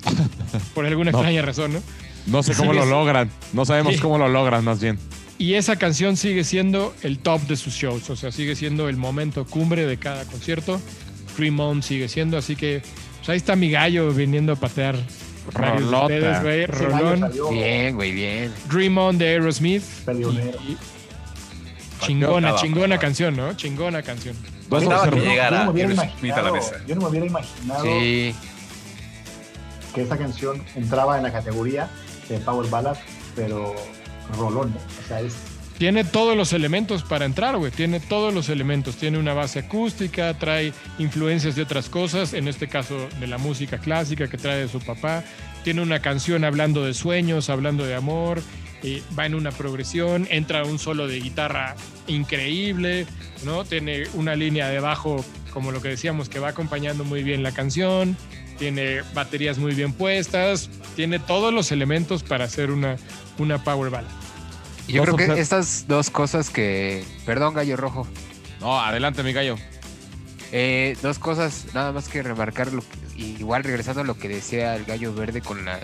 por 0.74 0.86
alguna 0.86 1.12
No. 1.12 1.18
extraña 1.18 1.42
razón, 1.42 1.72
¿no? 1.74 1.82
No 2.26 2.42
sé 2.42 2.54
cómo 2.54 2.72
lo 2.74 2.84
logran. 2.84 3.30
No 3.54 3.64
sabemos 3.64 3.94
Sí. 3.94 4.00
cómo 4.00 4.18
lo 4.18 4.28
logran, 4.28 4.62
más 4.64 4.80
bien. 4.80 4.98
Y 5.38 5.54
esa 5.54 5.76
canción 5.76 6.16
sigue 6.16 6.44
siendo 6.44 6.94
el 7.02 7.20
top 7.20 7.40
de 7.42 7.56
sus 7.56 7.72
shows, 7.74 8.10
o 8.10 8.16
sea, 8.16 8.32
sigue 8.32 8.54
siendo 8.56 8.88
el 8.88 8.96
momento 8.96 9.46
cumbre 9.46 9.86
de 9.86 9.96
cada 9.96 10.24
concierto. 10.24 10.80
Dream 11.38 11.58
On 11.60 11.82
sigue 11.82 12.08
siendo, 12.08 12.36
así 12.36 12.56
que 12.56 12.82
pues 13.18 13.28
ahí 13.30 13.36
está 13.38 13.56
mi 13.56 13.70
gallo 13.70 14.10
viniendo 14.12 14.52
a 14.52 14.56
patear. 14.56 14.96
Rolota. 15.54 16.02
ustedes, 16.02 16.42
güey. 16.42 16.66
Rolón. 16.66 17.20
salió 17.20 17.48
Bien, 17.50 17.94
güey, 17.96 18.12
bien. 18.12 18.52
Dream 18.70 18.98
On 18.98 19.16
de 19.16 19.28
Aerosmith. 19.28 19.82
y- 20.06 20.76
chingona, 22.00 22.54
chingona 22.56 22.98
canción, 22.98 23.36
¿no? 23.36 23.54
Chingona 23.54 24.02
canción. 24.02 24.36
No 24.70 24.78
me 24.80 24.86
hubiera 24.86 25.02
Aerosmith 25.02 25.38
a 25.40 25.50
la 25.50 26.48
imaginado- 26.50 26.52
mesa. 26.54 26.76
Yo 26.86 26.94
no 26.96 27.00
me 27.02 27.08
hubiera 27.08 27.26
imaginado 27.26 27.84
Sí. 27.84 28.34
que 29.94 30.02
esa 30.02 30.16
canción 30.18 30.62
entraba 30.74 31.16
en 31.16 31.22
la 31.22 31.32
categoría 31.32 31.88
de 32.28 32.38
Power 32.38 32.68
Ballad, 32.68 32.96
pero 33.34 33.74
rolón, 34.36 34.70
¿no? 34.74 34.76
O 34.76 35.08
sea, 35.08 35.20
es 35.20 35.34
Tiene 35.78 36.02
todos 36.02 36.36
los 36.36 36.52
elementos 36.52 37.04
para 37.04 37.24
entrar, 37.24 37.56
güey. 37.56 37.70
Tiene 37.70 38.00
todos 38.00 38.34
los 38.34 38.48
elementos. 38.48 38.96
Tiene 38.96 39.16
una 39.16 39.32
base 39.32 39.60
acústica, 39.60 40.34
trae 40.34 40.72
influencias 40.98 41.54
de 41.54 41.62
otras 41.62 41.88
cosas, 41.88 42.34
en 42.34 42.48
este 42.48 42.66
caso 42.66 43.08
de 43.20 43.28
la 43.28 43.38
música 43.38 43.78
clásica 43.78 44.28
que 44.28 44.36
trae 44.38 44.58
de 44.58 44.68
su 44.68 44.80
papá. 44.80 45.22
Tiene 45.62 45.80
una 45.80 46.00
canción 46.00 46.44
hablando 46.44 46.84
de 46.84 46.94
sueños, 46.94 47.48
hablando 47.48 47.84
de 47.86 47.94
amor. 47.94 48.42
eh, 48.82 49.02
va 49.16 49.26
en 49.26 49.34
una 49.34 49.50
progresión, 49.50 50.26
entra 50.30 50.64
un 50.64 50.78
solo 50.78 51.08
de 51.08 51.18
guitarra 51.20 51.74
increíble, 52.06 53.06
¿no? 53.44 53.64
Tiene 53.64 54.04
una 54.14 54.36
línea 54.36 54.68
de 54.68 54.78
bajo, 54.80 55.24
como 55.52 55.72
lo 55.72 55.82
que 55.82 55.88
decíamos, 55.88 56.28
que 56.28 56.38
va 56.38 56.48
acompañando 56.48 57.04
muy 57.04 57.22
bien 57.22 57.42
la 57.42 57.52
canción. 57.52 58.16
Tiene 58.58 59.02
baterías 59.14 59.58
muy 59.58 59.74
bien 59.74 59.92
puestas. 59.92 60.70
Tiene 60.96 61.20
todos 61.20 61.54
los 61.54 61.70
elementos 61.70 62.24
para 62.24 62.44
hacer 62.46 62.72
una, 62.72 62.96
una 63.38 63.62
power 63.62 63.90
ballad. 63.90 64.27
Yo 64.88 65.02
creo 65.02 65.16
que 65.16 65.40
estas 65.40 65.86
dos 65.86 66.10
cosas 66.10 66.50
que. 66.50 67.04
Perdón, 67.26 67.54
gallo 67.54 67.76
rojo. 67.76 68.06
No, 68.60 68.80
adelante, 68.80 69.22
mi 69.22 69.32
gallo. 69.32 69.56
Eh, 70.50 70.96
dos 71.02 71.18
cosas, 71.18 71.66
nada 71.74 71.92
más 71.92 72.08
que 72.08 72.22
remarcar, 72.22 72.72
lo 72.72 72.80
que- 72.82 73.20
igual 73.22 73.64
regresando 73.64 74.00
a 74.00 74.04
lo 74.04 74.16
que 74.18 74.28
decía 74.28 74.74
el 74.76 74.84
gallo 74.86 75.12
verde 75.14 75.42
con 75.42 75.64
las, 75.64 75.82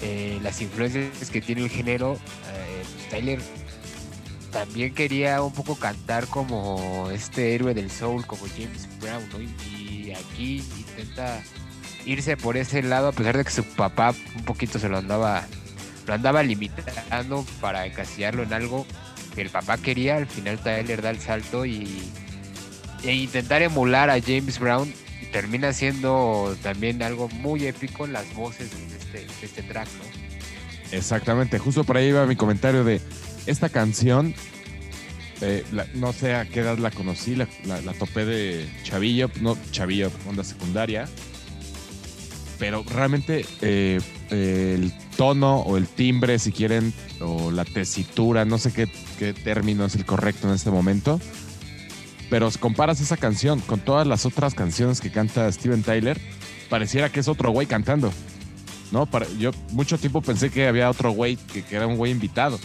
eh, 0.00 0.38
las 0.42 0.60
influencias 0.62 1.30
que 1.30 1.40
tiene 1.42 1.62
el 1.62 1.68
género, 1.70 2.14
eh, 2.14 2.82
pues 2.94 3.08
Tyler 3.10 3.40
también 4.50 4.94
quería 4.94 5.42
un 5.42 5.52
poco 5.52 5.76
cantar 5.76 6.26
como 6.26 7.08
este 7.12 7.54
héroe 7.54 7.74
del 7.74 7.90
soul, 7.90 8.26
como 8.26 8.42
James 8.56 8.88
Brown, 9.00 9.22
¿no? 9.32 9.40
Y, 9.40 9.54
y 10.08 10.12
aquí 10.14 10.64
intenta 10.78 11.42
irse 12.06 12.36
por 12.36 12.56
ese 12.56 12.82
lado, 12.82 13.08
a 13.08 13.12
pesar 13.12 13.36
de 13.36 13.44
que 13.44 13.50
su 13.50 13.64
papá 13.64 14.14
un 14.36 14.44
poquito 14.44 14.78
se 14.78 14.88
lo 14.88 14.98
andaba, 14.98 15.46
lo 16.06 16.14
andaba 16.14 16.42
limitando 16.42 17.44
para 17.60 17.86
encasillarlo 17.86 18.42
en 18.42 18.52
algo 18.52 18.86
que 19.34 19.42
el 19.42 19.50
papá 19.50 19.78
quería, 19.78 20.16
al 20.16 20.26
final 20.26 20.58
Tyler 20.58 21.00
da 21.02 21.10
el 21.10 21.18
salto 21.20 21.64
y 21.64 22.02
e 23.04 23.12
intentar 23.14 23.62
emular 23.62 24.10
a 24.10 24.20
James 24.20 24.58
Brown 24.58 24.92
termina 25.32 25.72
siendo 25.72 26.54
también 26.62 27.02
algo 27.02 27.28
muy 27.28 27.66
épico 27.66 28.04
en 28.04 28.12
las 28.12 28.32
voces 28.34 28.70
de 28.70 28.96
este, 28.96 29.18
de 29.40 29.46
este 29.46 29.62
track, 29.62 29.88
¿no? 29.98 30.96
Exactamente, 30.96 31.58
justo 31.58 31.84
por 31.84 31.96
ahí 31.96 32.08
iba 32.08 32.26
mi 32.26 32.36
comentario 32.36 32.84
de 32.84 33.00
esta 33.46 33.68
canción. 33.70 34.34
eh, 35.40 35.64
no 35.94 36.12
sé 36.12 36.34
a 36.34 36.44
qué 36.44 36.60
edad 36.60 36.76
la 36.78 36.90
conocí, 36.90 37.34
la, 37.34 37.48
la- 37.64 37.94
topé 37.94 38.24
de 38.26 38.68
chavillo, 38.84 39.30
no 39.40 39.56
chavillo, 39.72 40.12
onda 40.28 40.44
secundaria. 40.44 41.08
Pero 42.58 42.84
realmente 42.88 43.44
eh, 43.62 43.98
el 44.30 44.92
tono 45.16 45.60
o 45.60 45.76
el 45.76 45.86
timbre, 45.86 46.38
si 46.38 46.52
quieren, 46.52 46.92
o 47.20 47.50
la 47.50 47.64
tesitura, 47.64 48.44
no 48.44 48.58
sé 48.58 48.72
qué, 48.72 48.88
qué 49.18 49.32
término 49.32 49.84
es 49.84 49.94
el 49.94 50.04
correcto 50.04 50.48
en 50.48 50.54
este 50.54 50.70
momento. 50.70 51.20
Pero 52.30 52.50
comparas 52.58 53.00
esa 53.00 53.16
canción 53.16 53.60
con 53.60 53.80
todas 53.80 54.06
las 54.06 54.26
otras 54.26 54.54
canciones 54.54 55.00
que 55.00 55.10
canta 55.10 55.50
Steven 55.52 55.82
Tyler, 55.82 56.20
pareciera 56.70 57.10
que 57.10 57.20
es 57.20 57.28
otro 57.28 57.50
güey 57.50 57.66
cantando. 57.66 58.12
¿no? 58.92 59.06
Para, 59.06 59.26
yo 59.38 59.50
mucho 59.72 59.98
tiempo 59.98 60.20
pensé 60.20 60.50
que 60.50 60.66
había 60.68 60.90
otro 60.90 61.10
güey, 61.10 61.36
que, 61.36 61.62
que 61.62 61.76
era 61.76 61.86
un 61.86 61.96
güey 61.96 62.12
invitado. 62.12 62.58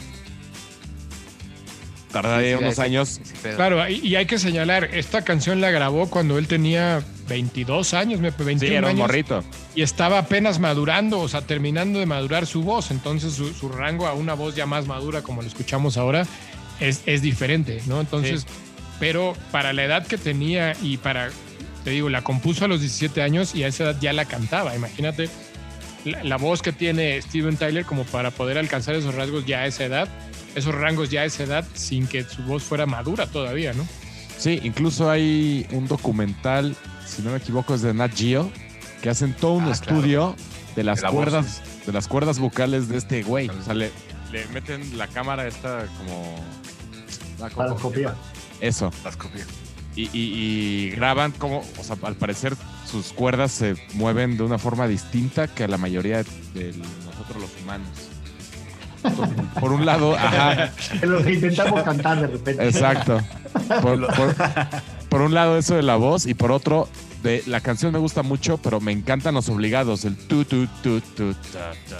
Tardaría 2.11 2.53
Sí, 2.53 2.57
sí, 2.59 2.63
unos 2.63 2.79
años. 2.79 3.21
Claro, 3.55 3.87
y, 3.89 3.95
y 4.05 4.15
hay 4.15 4.25
que 4.25 4.39
señalar, 4.39 4.85
esta 4.93 5.23
canción 5.23 5.59
la 5.61 5.71
grabó 5.71 6.09
cuando 6.09 6.37
él 6.37 6.47
tenía 6.47 7.03
22 7.27 7.93
años, 7.93 8.19
me- 8.21 8.31
21 8.31 8.59
Sí, 8.59 8.67
era 8.67 8.79
un 8.79 8.85
años, 8.91 8.99
morrito. 8.99 9.43
y 9.75 9.81
estaba 9.81 10.19
apenas 10.19 10.59
madurando, 10.59 11.19
o 11.19 11.27
sea, 11.27 11.41
terminando 11.41 11.99
de 11.99 12.05
madurar 12.05 12.45
su 12.45 12.63
voz. 12.63 12.91
Entonces, 12.91 13.33
su, 13.33 13.53
su 13.53 13.69
rango 13.69 14.07
a 14.07 14.13
una 14.13 14.33
voz 14.35 14.55
ya 14.55 14.65
más 14.65 14.85
madura, 14.87 15.21
como 15.21 15.41
lo 15.41 15.47
escuchamos 15.47 15.97
ahora, 15.97 16.25
es, 16.79 17.01
es 17.05 17.21
diferente, 17.21 17.81
¿no? 17.87 17.99
Entonces, 17.99 18.45
pero 18.99 19.35
para 19.51 19.73
la 19.73 19.83
edad 19.83 20.07
que 20.07 20.17
tenía 20.17 20.75
y 20.81 20.97
para, 20.97 21.29
te 21.83 21.89
digo, 21.91 22.07
la 22.09 22.23
compuso 22.23 22.65
a 22.65 22.67
los 22.69 22.79
17 22.79 23.21
años 23.21 23.53
y 23.53 23.63
a 23.63 23.67
esa 23.67 23.83
edad 23.83 23.97
ya 23.99 24.13
la 24.13 24.25
cantaba. 24.25 24.75
Imagínate 24.75 25.29
la, 26.05 26.23
la 26.23 26.37
voz 26.37 26.61
que 26.61 26.71
tiene 26.71 27.21
Steven 27.21 27.57
Tyler 27.57 27.83
como 27.85 28.05
para 28.05 28.31
poder 28.31 28.57
alcanzar 28.57 28.95
esos 28.95 29.13
rasgos 29.13 29.45
ya 29.45 29.59
a 29.59 29.65
esa 29.67 29.83
edad, 29.83 30.07
esos 30.55 30.73
rangos 30.73 31.09
ya 31.09 31.21
a 31.21 31.25
esa 31.25 31.43
edad, 31.43 31.65
sin 31.73 32.07
que 32.07 32.23
su 32.23 32.41
voz 32.43 32.63
fuera 32.63 32.85
madura 32.85 33.27
todavía, 33.27 33.73
¿no? 33.73 33.87
Sí, 34.37 34.59
incluso 34.63 35.09
hay 35.09 35.65
un 35.71 35.87
documental, 35.87 36.75
si 37.07 37.21
no 37.21 37.31
me 37.31 37.37
equivoco, 37.37 37.73
es 37.75 37.81
de 37.81 37.93
Nat 37.93 38.13
Geo, 38.15 38.51
que 39.01 39.09
hacen 39.09 39.33
todo 39.33 39.53
un 39.53 39.65
Ah, 39.65 39.71
estudio 39.71 40.35
de 40.75 40.83
las 40.83 40.97
De 40.97 41.03
la 41.03 41.09
voz, 41.09 41.15
cuerdas, 41.23 41.61
de 41.85 41.93
las 41.93 42.07
cuerdas 42.07 42.39
vocales 42.39 42.87
de 42.87 42.97
este 42.97 43.23
güey. 43.23 43.49
O 43.49 43.63
sea, 43.63 43.73
le, 43.73 43.91
le 44.31 44.45
meten 44.47 44.97
la 44.97 45.07
cámara 45.07 45.47
esta 45.47 45.85
como. 45.97 46.35
ah, 47.41 47.49
¿cómo- 47.53 47.67
para 47.69 47.73
copia. 47.81 48.15
Eso. 48.61 48.91
Las 49.03 49.15
copias. 49.17 49.47
Y, 49.95 50.03
y- 50.03 50.09
y 50.13 50.89
graban 50.91 51.31
como, 51.31 51.63
o 51.79 51.83
sea, 51.83 51.95
al 52.03 52.15
parecer 52.15 52.55
sus 52.89 53.13
cuerdas 53.13 53.51
se 53.51 53.75
mueven 53.93 54.37
de 54.37 54.43
una 54.43 54.59
forma 54.59 54.87
distinta 54.87 55.47
que 55.47 55.63
a 55.63 55.67
la 55.67 55.77
mayoría 55.77 56.17
de 56.53 56.73
nosotros 57.05 57.41
los 57.41 57.49
humanos. 57.63 57.87
Por 59.59 59.71
un 59.71 59.85
lado, 59.85 60.15
ajá, 60.15 60.71
En 61.01 61.11
los 61.11 61.23
que 61.23 61.33
intentamos 61.33 61.83
cantar 61.83 62.21
de 62.21 62.27
repente. 62.27 62.65
exacto. 62.67 63.19
Por, 63.81 64.05
por- 64.15 64.35
por 65.09 65.21
un 65.21 65.33
lado 65.33 65.57
eso 65.57 65.75
de 65.75 65.83
la 65.83 65.95
voz 65.95 66.25
y 66.25 66.33
por 66.33 66.51
otro, 66.51 66.87
de 67.23 67.43
la 67.47 67.61
canción 67.61 67.91
me 67.93 67.99
gusta 67.99 68.23
mucho, 68.23 68.57
pero 68.57 68.79
me 68.79 68.91
encantan 68.91 69.33
los 69.35 69.49
obligados, 69.49 70.05
el 70.05 70.15
tu 70.15 70.43
tu 70.45 70.67
tu 70.83 70.99
tu 71.01 71.33
ta, 71.33 71.71
ta. 71.89 71.97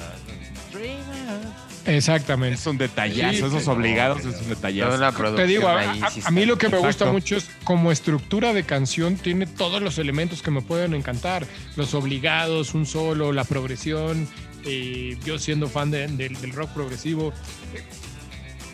Exactamente. 1.86 2.56
Es 2.56 2.68
un 2.68 2.78
detallazo, 2.78 3.32
Sí, 3.32 3.38
esos 3.46 3.64
sí, 3.64 3.70
obligados 3.70 4.24
no, 4.26 4.30
es 4.32 4.42
un 4.42 4.50
detallazo. 4.50 5.36
Te 5.36 5.46
digo, 5.48 5.70
a, 5.70 5.80
a- 5.82 6.10
a 6.26 6.32
mí 6.32 6.46
lo 6.46 6.58
que 6.58 6.68
me 6.68 6.78
Exacto. 6.78 6.88
gusta 7.06 7.12
mucho 7.14 7.38
es 7.38 7.50
como 7.64 7.94
estructura 7.94 8.52
de 8.54 8.64
canción 8.64 9.16
tiene 9.16 9.48
todos 9.48 9.82
los 9.82 9.98
elementos 9.98 10.42
que 10.42 10.52
me 10.52 10.62
pueden 10.62 10.94
encantar. 10.94 11.48
Los 11.78 11.94
obligados, 11.94 12.74
un 12.74 12.86
solo, 12.86 13.32
la 13.32 13.46
progresión, 13.46 14.28
eh, 14.66 15.18
yo 15.26 15.40
siendo 15.40 15.68
fan 15.68 15.92
de- 15.92 16.08
del- 16.08 16.40
del 16.40 16.52
rock 16.52 16.70
progresivo, 16.72 17.34
eh, 17.74 17.84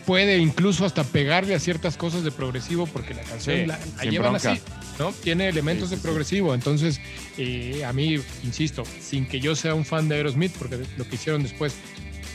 puede 0.06 0.38
incluso 0.38 0.84
hasta 0.84 1.02
pegarle 1.04 1.54
a 1.54 1.58
ciertas 1.60 1.96
cosas 1.96 2.24
de 2.24 2.30
progresivo 2.30 2.86
porque 2.86 3.14
la 3.14 3.22
canción 3.22 3.56
Sí, 3.60 3.66
la, 3.66 3.78
llevan 4.10 4.32
bronca. 4.32 4.52
así, 4.52 4.60
¿no? 4.98 5.12
Tiene 5.12 5.48
elementos 5.48 5.88
Sí, 5.88 5.94
sí, 5.94 6.00
de 6.00 6.02
progresivo. 6.02 6.54
Entonces, 6.54 7.00
eh, 7.38 7.84
a 7.86 7.92
mí, 7.92 8.16
insisto, 8.44 8.84
sin 9.00 9.26
que 9.26 9.40
yo 9.40 9.56
sea 9.56 9.74
un 9.74 9.84
fan 9.84 10.08
de 10.08 10.16
Aerosmith, 10.16 10.52
porque 10.58 10.78
lo 10.96 11.08
que 11.08 11.14
hicieron 11.14 11.42
después 11.42 11.74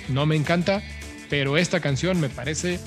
no 0.08 0.26
me 0.26 0.36
encanta, 0.36 0.82
pero 1.30 1.58
esta 1.58 1.80
canción 1.80 2.20
me 2.20 2.30
parece 2.30 2.80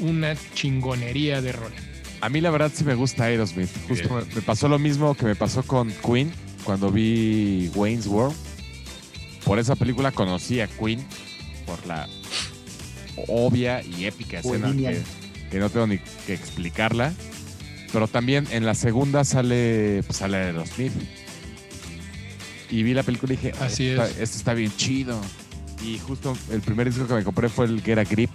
una 0.00 0.34
chingonería 0.54 1.40
de 1.40 1.52
rol. 1.52 1.72
A 2.20 2.28
mí 2.28 2.42
la 2.42 2.50
verdad 2.50 2.70
sí 2.74 2.84
me 2.84 2.94
gusta 2.94 3.24
Aerosmith. 3.24 3.70
Justo 3.88 4.22
me 4.34 4.42
pasó 4.42 4.68
lo 4.68 4.78
mismo 4.78 5.14
que 5.14 5.24
me 5.24 5.34
pasó 5.34 5.62
con 5.62 5.90
Queen 6.04 6.30
cuando 6.64 6.90
vi 6.90 7.70
Wayne's 7.74 8.06
World. 8.06 8.36
Por 9.44 9.58
esa 9.58 9.74
película 9.76 10.12
conocí 10.12 10.60
a 10.60 10.66
Queen 10.68 11.04
por 11.66 11.84
la 11.86 12.08
obvia 13.28 13.82
y 13.82 14.04
épica 14.04 14.40
escena 14.40 14.72
que, 14.72 15.00
que 15.50 15.58
no 15.58 15.70
tengo 15.70 15.86
ni 15.86 15.98
que 16.26 16.34
explicarla. 16.34 17.12
Pero 17.92 18.06
también 18.06 18.46
en 18.52 18.64
la 18.66 18.74
segunda 18.74 19.24
sale, 19.24 20.02
pues, 20.06 20.18
sale 20.18 20.36
Aerosmith. 20.36 20.92
Y 22.70 22.82
vi 22.84 22.94
la 22.94 23.02
película 23.02 23.32
y 23.32 23.36
dije, 23.36 23.52
Así 23.60 23.88
esto, 23.88 24.02
es. 24.04 24.10
Está, 24.10 24.22
esto 24.22 24.36
está 24.38 24.54
bien 24.54 24.72
chido. 24.76 25.20
Y 25.84 25.98
justo 25.98 26.36
el 26.52 26.60
primer 26.60 26.88
disco 26.88 27.06
que 27.08 27.14
me 27.14 27.24
compré 27.24 27.48
fue 27.48 27.64
el 27.66 27.82
Get 27.82 27.98
a 27.98 28.04
Grip. 28.04 28.30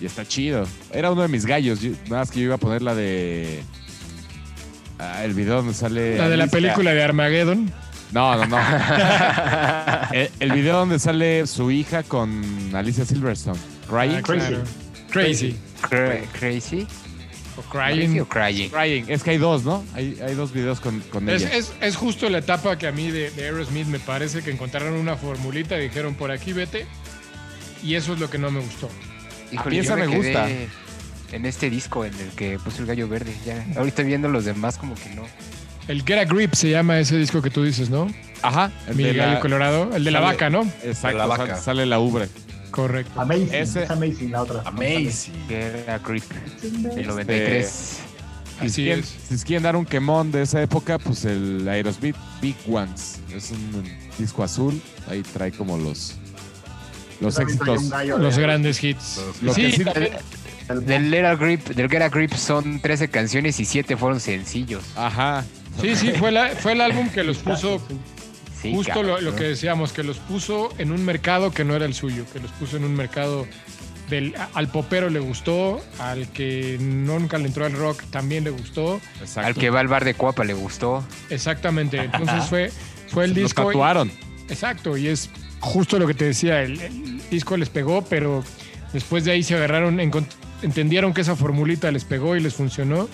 Y 0.00 0.06
está 0.06 0.26
chido. 0.26 0.66
Era 0.94 1.10
uno 1.10 1.20
de 1.22 1.28
mis 1.28 1.44
gallos. 1.44 1.80
yo- 1.82 1.90
nada 2.04 2.20
más 2.22 2.30
que 2.30 2.38
yo 2.40 2.46
iba 2.46 2.54
a 2.54 2.58
poner 2.58 2.80
la 2.80 2.94
de. 2.94 3.60
ah, 4.98 5.24
el 5.24 5.34
video 5.34 5.56
donde 5.56 5.74
sale. 5.74 6.16
La 6.16 6.30
de 6.30 6.38
la 6.38 6.46
película 6.46 6.94
de 6.94 7.02
Armageddon. 7.02 7.70
No, 8.12 8.34
no, 8.36 8.46
no. 8.46 8.58
el, 10.12 10.30
el 10.40 10.52
video 10.52 10.78
donde 10.78 10.98
sale 10.98 11.46
su 11.46 11.70
hija 11.70 12.02
con 12.02 12.42
Alicia 12.74 13.04
Silverstone. 13.04 13.58
Crying. 13.88 14.16
Ah, 14.16 14.22
Crazy. 14.22 14.46
claro. 14.48 14.64
Crazy. 15.10 15.56
Cra- 15.82 16.24
Crazy. 16.32 16.86
O 17.56 17.62
Crying. 17.62 18.20
o 18.20 18.26
Crying. 18.28 18.70
Crying. 18.70 19.04
Es 19.08 19.22
que 19.22 19.30
hay 19.30 19.38
dos, 19.38 19.64
¿no? 19.64 19.84
Hay, 19.94 20.18
hay 20.26 20.34
dos 20.34 20.52
videos 20.52 20.80
con, 20.80 21.00
con 21.12 21.28
Es, 21.28 21.42
ella. 21.42 21.56
es- 21.56 21.72
es 21.80 21.96
justo 21.96 22.28
la 22.30 22.38
etapa 22.38 22.78
que 22.78 22.86
a 22.86 22.92
mí 22.92 23.10
de, 23.10 23.30
de 23.30 23.44
Aerosmith 23.44 23.86
me 23.86 23.98
parece 23.98 24.42
que 24.42 24.50
encontraron 24.50 24.94
una 24.94 25.16
formulita 25.16 25.76
y 25.78 25.82
dijeron 25.82 26.14
por 26.14 26.30
aquí 26.30 26.52
vete. 26.52 26.86
Y 27.82 27.94
eso 27.94 28.12
es 28.14 28.20
lo 28.20 28.28
que 28.30 28.38
no 28.38 28.50
me 28.50 28.60
gustó. 28.60 28.88
Híjole, 29.52 29.78
esa 29.80 29.96
yo 29.98 30.08
me 30.08 30.16
gusta. 30.16 30.48
En 31.32 31.46
este 31.46 31.70
disco 31.70 32.04
en 32.04 32.14
el 32.18 32.30
que 32.30 32.58
puso 32.58 32.82
el 32.82 32.86
gallo 32.86 33.08
verde. 33.08 33.32
Ya. 33.46 33.64
Ahorita 33.76 34.02
viendo 34.02 34.28
los 34.28 34.44
demás, 34.44 34.76
como 34.78 34.94
que 34.96 35.10
no. 35.14 35.22
El 35.90 36.02
Get 36.04 36.18
a 36.18 36.24
Grip 36.24 36.54
se 36.54 36.70
llama 36.70 36.98
ese 37.00 37.16
disco 37.18 37.42
que 37.42 37.50
tú 37.50 37.64
dices, 37.64 37.90
¿no? 37.90 38.06
Ajá. 38.42 38.70
el 38.88 38.94
Mi 38.94 39.02
de 39.04 39.14
la- 39.14 39.26
gallo 39.26 39.40
colorado. 39.40 39.90
El 39.94 40.04
de 40.04 40.10
la 40.12 40.20
vaca, 40.20 40.48
¿no? 40.48 40.62
Exacto. 40.84 41.18
La 41.18 41.26
sale- 41.26 41.38
vaca. 41.50 41.56
Sale, 41.56 41.86
la 41.86 41.98
ubre. 41.98 42.28
Correcto. 42.70 43.20
Amazing. 43.20 43.48
Ese- 43.54 43.82
Es 43.84 43.90
amazing 43.90 44.30
la 44.30 44.42
otra. 44.42 44.62
Amazing. 44.64 45.34
Que 45.48 45.60
era 45.84 45.98
Grip. 45.98 46.22
El 46.96 47.06
93. 47.08 47.98
Si 48.60 48.66
Así 48.66 48.82
quieren, 48.84 49.00
es. 49.04 49.38
si 49.38 49.44
quieren 49.44 49.62
dar 49.64 49.74
un 49.74 49.84
quemón 49.84 50.30
de 50.30 50.42
esa 50.42 50.62
época, 50.62 50.98
pues 50.98 51.24
el 51.24 51.66
Aerosmith 51.68 52.14
Big 52.40 52.56
Ones. 52.70 53.18
Es 53.34 53.50
un 53.50 53.82
disco 54.18 54.44
azul. 54.44 54.80
Ahí 55.08 55.22
trae 55.22 55.50
como 55.50 55.76
los, 55.76 56.14
los 57.20 57.38
éxitos. 57.38 57.82
Los 58.18 58.36
de- 58.36 58.42
grandes 58.42 58.82
hits. 58.84 59.20
Lo 59.42 59.52
que 59.54 59.70
Sí, 59.70 59.76
sí- 59.78 59.84
también- 59.84 60.12
del- 60.68 60.86
Del 60.86 61.10
Get 61.10 61.24
a 61.24 61.34
Grip, 61.34 61.66
del 61.70 61.88
Get 61.90 62.02
a 62.02 62.08
Grip 62.10 62.32
son 62.34 62.80
13 62.80 63.08
canciones 63.08 63.58
y 63.58 63.64
7 63.64 63.96
fueron 63.96 64.20
sencillos. 64.20 64.84
Ajá. 64.94 65.44
Sí, 65.80 65.94
sí, 65.96 66.10
fue, 66.12 66.30
la- 66.32 66.50
fue 66.50 66.72
el 66.72 66.80
álbum 66.80 67.08
que 67.10 67.22
los 67.24 67.38
puso 67.38 67.80
Sí, 68.60 68.74
Justo 68.74 68.92
cabrón. 68.92 69.24
lo, 69.24 69.30
lo 69.30 69.36
que 69.36 69.44
decíamos, 69.44 69.92
que 69.94 70.02
los 70.02 70.18
puso 70.18 70.68
en 70.76 70.92
un 70.92 71.02
mercado 71.02 71.50
que 71.50 71.64
no 71.64 71.74
era 71.74 71.86
el 71.86 71.94
suyo, 71.94 72.26
que 72.30 72.40
los 72.40 72.50
puso 72.52 72.76
en 72.76 72.84
un 72.84 72.94
mercado 72.94 73.46
del 74.10 74.34
al 74.52 74.68
popero 74.68 75.08
le 75.08 75.18
gustó, 75.18 75.80
al 75.98 76.28
que 76.28 76.76
nunca 76.78 77.38
le 77.38 77.46
entró 77.46 77.64
al 77.64 77.72
rock 77.72 78.02
también 78.10 78.44
le 78.44 78.50
gustó. 78.50 79.00
Exacto. 79.20 79.46
Al 79.48 79.54
que 79.54 79.70
va 79.70 79.80
al 79.80 79.88
bar 79.88 80.04
de 80.04 80.12
Cuapa 80.12 80.44
le 80.44 80.52
gustó. 80.52 81.02
Exactamente. 81.30 81.96
Entonces 81.98 82.44
fue, 82.50 82.70
fue 83.08 83.24
el 83.24 83.32
disco. 83.32 83.64
tatuaron. 83.64 84.10
Exacto, 84.50 84.96
y 84.98 85.06
es 85.06 85.30
justo 85.60 85.98
lo 85.98 86.06
que 86.06 86.12
te 86.14 86.26
decía, 86.26 86.60
el, 86.62 86.78
el 86.80 87.22
disco 87.30 87.56
les 87.56 87.70
pegó, 87.70 88.04
pero 88.04 88.44
después 88.92 89.24
de 89.24 89.30
ahí 89.30 89.42
se 89.42 89.54
agarraron, 89.54 89.98
entendieron 90.60 91.14
que 91.14 91.20
esa 91.22 91.34
formulita 91.36 91.90
les 91.92 92.04
pegó 92.04 92.36
y 92.36 92.40
les 92.40 92.52
funcionó, 92.54 93.08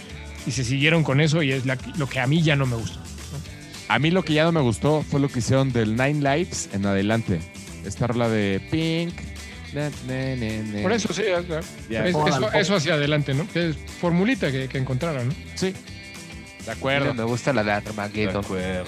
y 0.46 0.52
se 0.52 0.64
siguieron 0.64 1.02
con 1.04 1.20
eso, 1.20 1.42
y 1.42 1.52
es 1.52 1.66
la- 1.66 1.78
lo 1.98 2.08
que 2.08 2.20
a 2.20 2.26
mí 2.26 2.42
ya 2.42 2.56
no 2.56 2.66
me 2.66 2.76
gustó. 2.76 2.98
A 3.88 3.98
mí 3.98 4.10
lo 4.10 4.24
que 4.24 4.34
ya 4.34 4.44
no 4.44 4.52
me 4.52 4.60
gustó 4.60 5.02
fue 5.08 5.20
lo 5.20 5.28
que 5.28 5.38
hicieron 5.38 5.72
del 5.72 5.96
Nine 5.96 6.14
Lives 6.14 6.68
en 6.72 6.86
adelante. 6.86 7.40
Esta 7.84 8.06
rola 8.08 8.28
de 8.28 8.60
Pink. 8.70 9.14
na, 9.74 9.90
na, 10.08 10.36
na, 10.36 10.62
na. 10.76 10.82
Por 10.82 10.92
eso 10.92 11.12
sí, 11.12 11.22
Ya. 11.90 12.06
es- 12.06 12.14
eso, 12.16 12.52
eso 12.52 12.76
hacia 12.76 12.94
adelante, 12.94 13.34
¿no? 13.34 13.46
Es 13.54 13.76
formulita 14.00 14.50
que, 14.50 14.68
que 14.68 14.78
encontraron, 14.78 15.28
¿no? 15.28 15.34
Sí. 15.54 15.66
De 15.66 15.74
Me 16.66 16.72
acuerdo. 16.72 17.26
gusta 17.28 17.52
la 17.52 17.62
de 17.62 17.70
De 17.70 17.76
Armageddon. 17.76 18.44
acuerdo. 18.44 18.84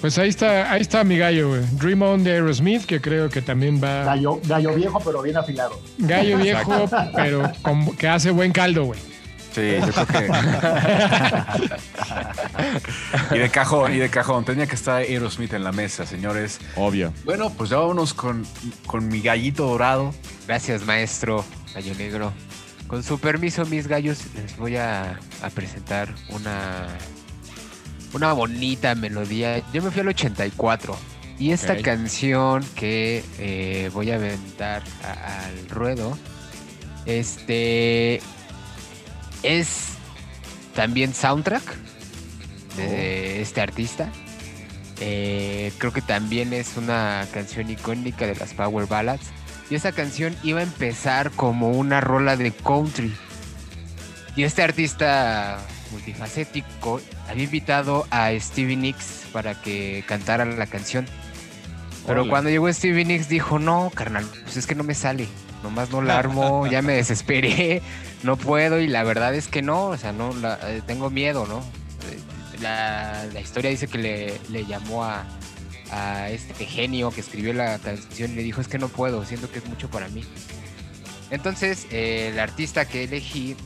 Pues 0.00 0.18
ahí 0.18 0.28
está, 0.28 0.70
ahí 0.72 0.82
está 0.82 1.02
mi 1.04 1.16
gallo, 1.16 1.48
güey. 1.50 1.60
Dream 1.80 2.02
On 2.02 2.22
de 2.24 2.32
Aerosmith, 2.32 2.84
que 2.84 3.00
creo 3.00 3.30
que 3.30 3.40
también 3.40 3.82
va. 3.82 4.04
Gallo, 4.04 4.40
gallo 4.44 4.74
viejo, 4.74 5.00
pero 5.04 5.22
bien 5.22 5.36
afilado. 5.36 5.80
Gallo 5.98 6.38
viejo, 6.38 6.90
pero 7.14 7.50
con- 7.62 7.96
que 7.96 8.08
hace 8.08 8.30
buen 8.32 8.52
caldo, 8.52 8.84
güey. 8.84 9.00
Sí, 9.54 9.76
yo 9.80 9.92
creo 9.92 10.06
que. 10.06 10.30
y 13.34 13.38
de 13.38 13.50
cajón, 13.50 13.92
y 13.94 13.98
de 13.98 14.08
cajón. 14.10 14.44
Tenía 14.44 14.66
que 14.66 14.74
estar 14.74 14.96
Aerosmith 15.02 15.52
en 15.52 15.64
la 15.64 15.72
mesa, 15.72 16.06
señores. 16.06 16.58
Obvio. 16.76 17.12
Bueno, 17.24 17.50
pues 17.50 17.70
ya 17.70 17.78
vámonos 17.78 18.14
con, 18.14 18.46
con 18.86 19.08
mi 19.08 19.20
gallito 19.20 19.66
dorado. 19.66 20.14
Gracias, 20.46 20.84
maestro 20.84 21.44
Gallo 21.74 21.94
Negro. 21.94 22.32
Con 22.86 23.02
su 23.02 23.18
permiso, 23.18 23.64
mis 23.66 23.86
gallos, 23.88 24.20
les 24.34 24.56
voy 24.56 24.76
a, 24.76 25.18
a 25.42 25.50
presentar 25.50 26.14
una, 26.28 26.88
una 28.12 28.32
bonita 28.32 28.94
melodía. 28.94 29.62
Yo 29.72 29.82
me 29.82 29.90
fui 29.90 30.00
al 30.02 30.08
84. 30.08 30.96
Y 31.38 31.50
esta 31.52 31.76
canción 31.78 32.62
que 32.76 33.24
eh, 33.38 33.90
voy 33.92 34.10
a 34.12 34.16
aventar 34.16 34.82
a- 35.02 35.46
al 35.46 35.68
ruedo, 35.70 36.16
este 37.06 38.20
es 39.42 39.94
también 40.74 41.14
soundtrack 41.14 41.62
de 42.76 43.42
este 43.42 43.60
artista. 43.60 44.10
Eh, 45.00 45.72
creo 45.78 45.92
que 45.92 46.02
también 46.02 46.52
es 46.52 46.76
una 46.76 47.26
canción 47.32 47.70
icónica 47.70 48.26
de 48.26 48.36
las 48.36 48.54
Power 48.54 48.86
Ballads. 48.86 49.30
Y 49.70 49.74
esta 49.74 49.92
canción 49.92 50.36
iba 50.42 50.60
a 50.60 50.62
empezar 50.62 51.30
como 51.30 51.70
una 51.70 52.00
rola 52.00 52.36
de 52.36 52.52
country. 52.52 53.12
Y 54.36 54.44
este 54.44 54.62
artista 54.62 55.58
multifacético 55.90 57.00
había 57.28 57.44
invitado 57.44 58.06
a 58.10 58.30
Stevie 58.38 58.76
Nicks 58.76 59.26
para 59.32 59.60
que 59.60 60.04
cantara 60.06 60.44
la 60.44 60.66
canción. 60.66 61.06
Pero 62.06 62.28
cuando 62.28 62.50
llegó 62.50 62.72
Stevie 62.72 63.04
Nicks 63.04 63.28
dijo, 63.28 63.58
no, 63.58 63.90
carnal, 63.94 64.26
pues 64.44 64.56
es 64.56 64.66
que 64.66 64.74
no 64.74 64.84
me 64.84 64.94
sale. 64.94 65.28
Nomás 65.62 65.90
no 65.90 66.02
la 66.02 66.18
armo, 66.18 66.66
ya 66.66 66.82
me 66.82 66.92
desesperé, 66.96 67.80
no 68.22 68.36
puedo. 68.36 68.80
Y 68.80 68.86
la 68.86 69.04
verdad 69.04 69.34
es 69.34 69.48
que 69.48 69.62
no, 69.62 69.86
o 69.86 69.96
sea, 69.96 70.12
no, 70.12 70.34
la- 70.34 70.58
eh, 70.70 70.82
tengo 70.86 71.10
miedo, 71.10 71.46
¿no? 71.46 71.60
Eh, 72.10 72.58
La, 72.60 73.40
historia 73.40 73.70
dice 73.70 73.88
que 73.88 74.38
le, 74.48 74.66
llamó 74.66 75.04
a, 75.04 75.24
este 76.30 76.64
genio 76.64 77.10
que 77.10 77.20
escribió 77.20 77.52
la 77.52 77.78
canción 77.78 78.32
y 78.32 78.36
le 78.36 78.42
dijo, 78.42 78.62
es 78.62 78.68
que 78.68 78.78
no 78.78 78.88
puedo, 78.88 79.26
siento 79.26 79.50
que 79.50 79.58
es 79.58 79.66
mucho 79.66 79.90
para 79.90 80.08
mí. 80.08 80.24
Entonces, 81.30 81.86
eh, 81.90 82.30
el 82.32 82.40
artista 82.40 82.86
que 82.86 83.04
elegí 83.04 83.56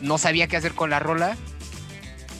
no 0.00 0.18
sabía 0.18 0.48
qué 0.48 0.56
hacer 0.56 0.72
con 0.72 0.90
la 0.90 0.98
rola. 0.98 1.36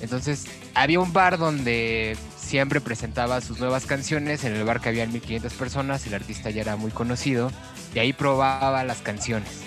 Entonces, 0.00 0.46
había 0.74 0.98
un 0.98 1.12
bar 1.12 1.38
donde 1.38 2.16
siempre 2.36 2.80
presentaba 2.80 3.40
sus 3.40 3.60
nuevas 3.60 3.86
canciones. 3.86 4.44
En 4.44 4.54
el 4.54 4.64
bar 4.64 4.80
que 4.80 4.88
había 4.88 5.06
1500 5.06 5.52
personas, 5.54 6.06
el 6.06 6.14
artista 6.14 6.50
ya 6.50 6.62
era 6.62 6.76
muy 6.76 6.90
conocido. 6.90 7.50
Y 7.94 7.98
ahí 7.98 8.12
probaba 8.12 8.84
las 8.84 8.98
canciones. 8.98 9.62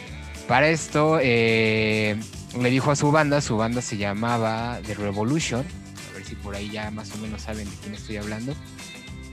Para 0.48 0.70
esto, 0.70 1.20
eh, 1.22 2.18
le 2.60 2.70
dijo 2.70 2.92
a 2.92 2.96
su 2.96 3.12
banda, 3.12 3.42
su 3.42 3.58
banda 3.58 3.82
se 3.82 3.98
llamaba 3.98 4.80
The 4.86 4.94
Revolution. 4.94 5.66
A 6.12 6.14
ver 6.14 6.24
si 6.26 6.36
por 6.36 6.56
ahí 6.56 6.70
ya 6.70 6.92
más 6.92 7.12
o 7.14 7.18
menos 7.18 7.42
saben 7.42 7.70
de 7.70 7.76
quién 7.82 7.96
estoy 7.96 8.18
hablando. 8.18 8.54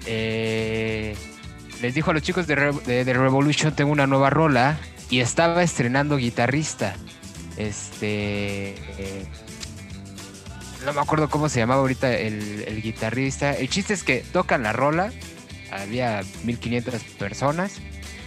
Eh, 0.06 1.14
les 1.82 1.94
dijo 1.94 2.10
a 2.10 2.14
los 2.14 2.22
chicos 2.22 2.46
de, 2.46 2.54
Re- 2.54 2.72
de 2.86 3.04
The 3.04 3.12
Revolution, 3.12 3.74
tengo 3.74 3.92
una 3.92 4.06
nueva 4.06 4.30
rola. 4.30 4.78
Y 5.10 5.20
estaba 5.20 5.62
estrenando 5.62 6.16
guitarrista. 6.16 6.94
Este... 7.58 8.74
eh, 8.98 9.26
no 10.86 10.92
me 10.94 11.00
acuerdo 11.00 11.28
cómo 11.28 11.48
se 11.50 11.60
llamaba 11.60 11.82
ahorita 11.82 12.12
el, 12.16 12.64
el 12.66 12.80
guitarrista. 12.82 13.52
El 13.52 13.68
chiste 13.68 13.92
es 13.92 14.02
que 14.02 14.24
tocan 14.32 14.62
la 14.62 14.72
rola. 14.72 15.12
Había 15.70 16.22
1500 16.44 17.02
personas. 17.18 17.74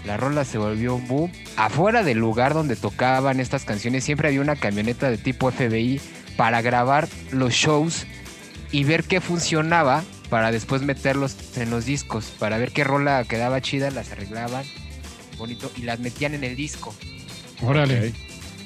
La 0.05 0.17
rola 0.17 0.45
se 0.45 0.57
volvió 0.57 0.95
un 0.95 1.07
boom. 1.07 1.31
Afuera 1.57 2.03
del 2.03 2.19
lugar 2.19 2.53
donde 2.53 2.75
tocaban 2.75 3.39
estas 3.39 3.63
canciones 3.63 4.03
siempre 4.03 4.27
había 4.27 4.41
una 4.41 4.55
camioneta 4.55 5.09
de 5.09 5.17
tipo 5.17 5.51
FBI 5.51 5.99
para 6.37 6.61
grabar 6.61 7.07
los 7.31 7.53
shows 7.53 8.05
y 8.71 8.83
ver 8.83 9.03
qué 9.03 9.21
funcionaba 9.21 10.03
para 10.29 10.51
después 10.51 10.81
meterlos 10.81 11.35
en 11.55 11.69
los 11.69 11.85
discos, 11.85 12.25
para 12.39 12.57
ver 12.57 12.71
qué 12.71 12.83
rola 12.83 13.23
quedaba 13.23 13.61
chida, 13.61 13.91
las 13.91 14.11
arreglaban, 14.11 14.65
bonito, 15.37 15.71
y 15.77 15.83
las 15.83 15.99
metían 15.99 16.33
en 16.33 16.43
el 16.43 16.55
disco. 16.55 16.93
Órale. 17.61 18.13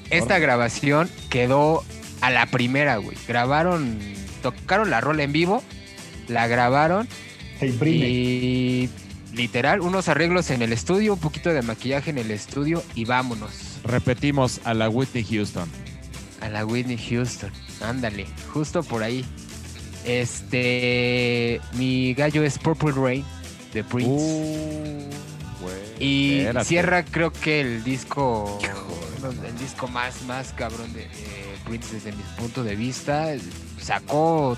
Esta 0.09 0.39
grabación 0.39 1.09
quedó 1.29 1.83
a 2.21 2.31
la 2.31 2.47
primera, 2.47 2.97
güey. 2.97 3.17
Grabaron, 3.27 3.99
tocaron 4.41 4.89
la 4.89 5.01
rola 5.01 5.23
en 5.23 5.31
vivo, 5.31 5.63
la 6.27 6.47
grabaron 6.47 7.07
Se 7.59 7.67
imprime. 7.67 8.07
y 8.09 8.89
literal, 9.33 9.81
unos 9.81 10.07
arreglos 10.09 10.49
en 10.49 10.61
el 10.61 10.73
estudio, 10.73 11.13
un 11.13 11.19
poquito 11.19 11.49
de 11.49 11.61
maquillaje 11.61 12.09
en 12.09 12.17
el 12.17 12.31
estudio 12.31 12.83
y 12.95 13.05
vámonos 13.05 13.79
Repetimos 13.83 14.59
a 14.65 14.73
la 14.73 14.89
Whitney 14.89 15.23
Houston. 15.23 15.69
a 16.41 16.49
la 16.49 16.65
Whitney 16.65 16.97
Houston. 16.97 17.51
Ándale, 17.81 18.25
justo 18.53 18.83
por 18.83 19.03
ahí. 19.03 19.25
Este, 20.05 21.61
mi 21.73 22.13
gallo 22.13 22.43
es 22.43 22.57
Purple 22.57 22.91
Rain 22.91 23.25
de 23.73 23.83
Prince. 23.83 24.09
Uh, 24.09 25.09
y 25.99 26.39
espérate. 26.39 26.65
cierra 26.65 27.05
creo 27.05 27.31
que 27.31 27.61
el 27.61 27.83
disco, 27.83 28.59
el 29.45 29.57
disco 29.57 29.87
más, 29.89 30.21
más 30.23 30.53
cabrón 30.53 30.91
de, 30.93 31.01
de 31.01 31.09
Prince 31.65 31.93
desde 31.95 32.11
mi 32.13 32.23
punto 32.37 32.63
de 32.63 32.75
vista. 32.75 33.33
Sacó 33.79 34.57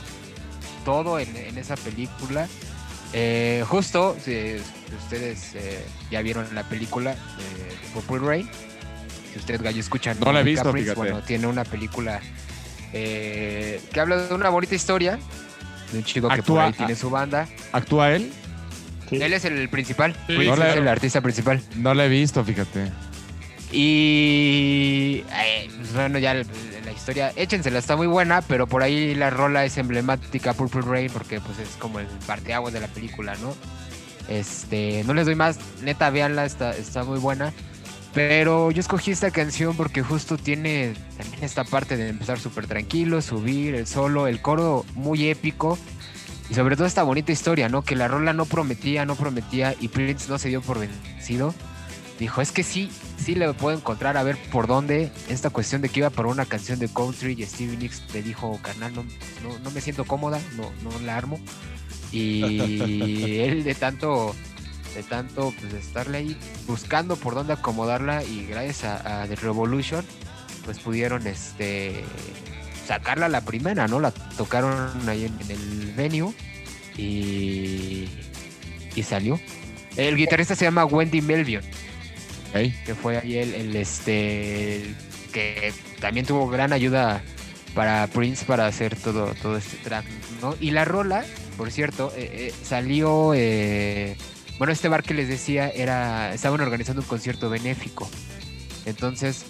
todo 0.86 1.20
en, 1.20 1.36
en 1.36 1.58
esa 1.58 1.76
película. 1.76 2.48
Eh, 3.14 3.64
justo, 3.68 4.16
si 4.24 4.56
ustedes 5.04 5.52
eh, 5.56 5.84
ya 6.10 6.22
vieron 6.22 6.48
la 6.56 6.64
película 6.64 7.12
de 7.12 7.76
Purple 7.94 8.20
Rain, 8.26 8.50
si 9.34 9.40
ustedes 9.40 9.62
gallo 9.62 9.80
escuchan 9.80 10.18
No 10.24 10.32
la 10.32 10.40
he 10.42 10.44
visto, 10.44 10.72
fíjate. 10.72 10.96
bueno, 10.98 11.22
tiene 11.22 11.48
una 11.48 11.64
película 11.66 12.22
eh, 12.94 13.82
que 13.94 14.00
habla 14.00 14.18
de 14.18 14.34
una 14.34 14.50
bonita 14.50 14.76
historia 14.76 15.20
de 15.92 15.98
un 15.98 16.04
chico 16.06 16.30
que 16.30 16.42
por 16.44 16.60
ahí 16.60 16.74
tiene 16.74 16.96
su 16.96 17.10
banda. 17.10 17.48
¿Actúa 17.74 18.14
él? 18.14 18.32
Sí. 19.10 19.22
Él 19.22 19.34
es 19.34 19.44
el 19.44 19.68
principal, 19.68 20.14
Sí, 20.28 20.36
Prince 20.36 20.46
no 20.48 20.56
la- 20.56 20.70
es 20.72 20.78
el 20.78 20.88
artista 20.88 21.20
principal. 21.22 21.62
No 21.76 21.94
la 21.94 22.06
he 22.06 22.10
visto, 22.10 22.44
fíjate. 22.46 22.90
Y 23.74 25.24
eh, 25.34 25.70
pues, 25.78 25.94
bueno, 25.94 26.18
ya 26.20 26.34
la, 26.92 26.98
historia, 26.98 27.34
échensela, 27.36 27.80
está 27.80 27.96
muy 27.96 28.08
buena, 28.08 28.42
pero 28.42 28.68
por 28.68 28.84
ahí 28.84 29.16
la 29.16 29.30
rola 29.30 29.66
es 29.66 29.78
emblemática 29.78 30.54
Purple 30.54 30.82
Rain 30.82 31.10
porque 31.12 31.40
pues 31.40 31.60
es 31.60 31.76
como 31.78 32.00
el 32.00 32.08
parteaguas 32.28 32.74
de 32.74 32.80
la 32.80 32.88
película, 32.88 33.36
¿no? 33.36 33.56
Este, 34.28 35.04
no 35.06 35.14
les 35.14 35.26
doy 35.26 35.36
más, 35.36 35.58
neta, 35.82 36.10
véanla, 36.10 36.46
está, 36.46 36.76
está 36.76 37.04
muy 37.04 37.20
buena. 37.20 37.54
Pero 38.14 38.72
yo 38.72 38.82
escogí 38.82 39.12
esta 39.12 39.32
canción 39.32 39.76
porque 39.78 40.02
justo 40.02 40.38
tiene 40.38 40.94
esta 41.42 41.64
parte 41.64 41.96
de 41.96 42.10
empezar 42.10 42.40
súper 42.40 42.68
tranquilo, 42.68 43.22
subir 43.22 43.74
el 43.74 43.88
solo, 43.88 44.28
el 44.28 44.42
coro 44.42 44.86
muy 44.96 45.30
épico. 45.30 45.78
Y 46.50 46.54
sobre 46.54 46.76
todo 46.76 46.86
esta 46.86 47.04
bonita 47.04 47.32
historia, 47.32 47.70
¿no? 47.70 47.84
Que 47.84 47.96
la 47.96 48.10
rola 48.10 48.34
no 48.34 48.46
prometía, 48.46 49.06
no 49.06 49.16
prometía 49.16 49.76
y 49.80 49.88
Prince 49.88 50.28
no 50.28 50.38
se 50.38 50.50
dio 50.50 50.62
por 50.62 50.80
vencido. 50.80 51.56
Dijo, 52.22 52.40
es 52.40 52.52
que 52.52 52.62
sí, 52.62 52.92
sí 53.18 53.34
le 53.34 53.52
puedo 53.56 53.76
encontrar 53.76 54.16
a 54.16 54.22
ver 54.22 54.38
por 54.52 54.68
dónde 54.68 55.12
esta 55.28 55.50
cuestión 55.50 55.82
de 55.82 55.90
que 55.90 56.02
iba 56.02 56.12
por 56.12 56.28
una 56.28 56.46
canción 56.46 56.78
de 56.78 56.88
country 56.88 57.34
y 57.36 57.44
Stevie 57.48 57.78
Nicks 57.78 58.04
le 58.14 58.22
dijo, 58.22 58.60
carnal, 58.62 58.94
no, 58.94 59.04
no, 59.42 59.58
no 59.58 59.72
me 59.72 59.82
siento 59.82 60.06
cómoda, 60.06 60.40
no, 60.56 60.72
no 60.84 61.00
la 61.00 61.18
armo. 61.18 61.40
Y 62.12 63.40
él 63.42 63.64
de 63.64 63.74
tanto, 63.74 64.36
de 64.94 65.02
tanto 65.02 65.52
pues, 65.60 65.74
estarle 65.74 66.20
ahí 66.20 66.38
buscando 66.68 67.16
por 67.16 67.34
dónde 67.34 67.54
acomodarla 67.54 68.24
y 68.24 68.46
gracias 68.46 68.84
a, 68.84 69.24
a 69.24 69.28
The 69.28 69.38
Revolution 69.38 70.06
pues 70.64 70.78
pudieron 70.78 71.26
este 71.26 72.04
sacarla 72.86 73.26
a 73.26 73.30
la 73.30 73.42
primera, 73.42 73.88
¿no? 73.88 74.00
La 74.00 74.12
tocaron 74.12 75.10
ahí 75.10 75.26
en, 75.26 75.42
en 75.42 75.50
el 75.50 75.94
venue 75.98 76.36
y, 76.96 78.08
y 78.94 79.02
salió. 79.02 79.40
El 79.96 80.18
guitarrista 80.18 80.56
se 80.56 80.66
llama 80.66 80.86
Wendy 80.86 81.22
Melvion 81.22 81.64
Que 82.54 82.96
fue 82.96 83.18
ahí 83.18 83.38
el, 83.38 83.76
este 83.76 84.96
que 85.32 85.74
también 86.00 86.26
tuvo 86.26 86.50
gran 86.50 86.74
ayuda 86.74 87.24
para 87.74 88.06
Prince 88.08 88.46
para 88.46 88.68
hacer 88.68 88.98
todo, 88.98 89.34
todo 89.42 89.56
este 89.56 89.78
track, 89.78 90.06
¿no? 90.42 90.56
Y 90.60 90.72
la 90.72 90.84
rola, 90.84 91.24
por 91.56 91.72
cierto, 91.72 92.12
eh, 92.18 92.50
eh, 92.50 92.54
salió 92.64 93.34
eh, 93.34 94.18
bueno, 94.58 94.74
este 94.74 94.90
bar 94.90 95.04
que 95.04 95.14
les 95.14 95.30
decía 95.30 95.70
era 95.70 96.34
estaban 96.34 96.60
organizando 96.60 97.02
un 97.02 97.08
concierto 97.08 97.50
benéfico. 97.50 98.10
Entonces, 98.86 99.46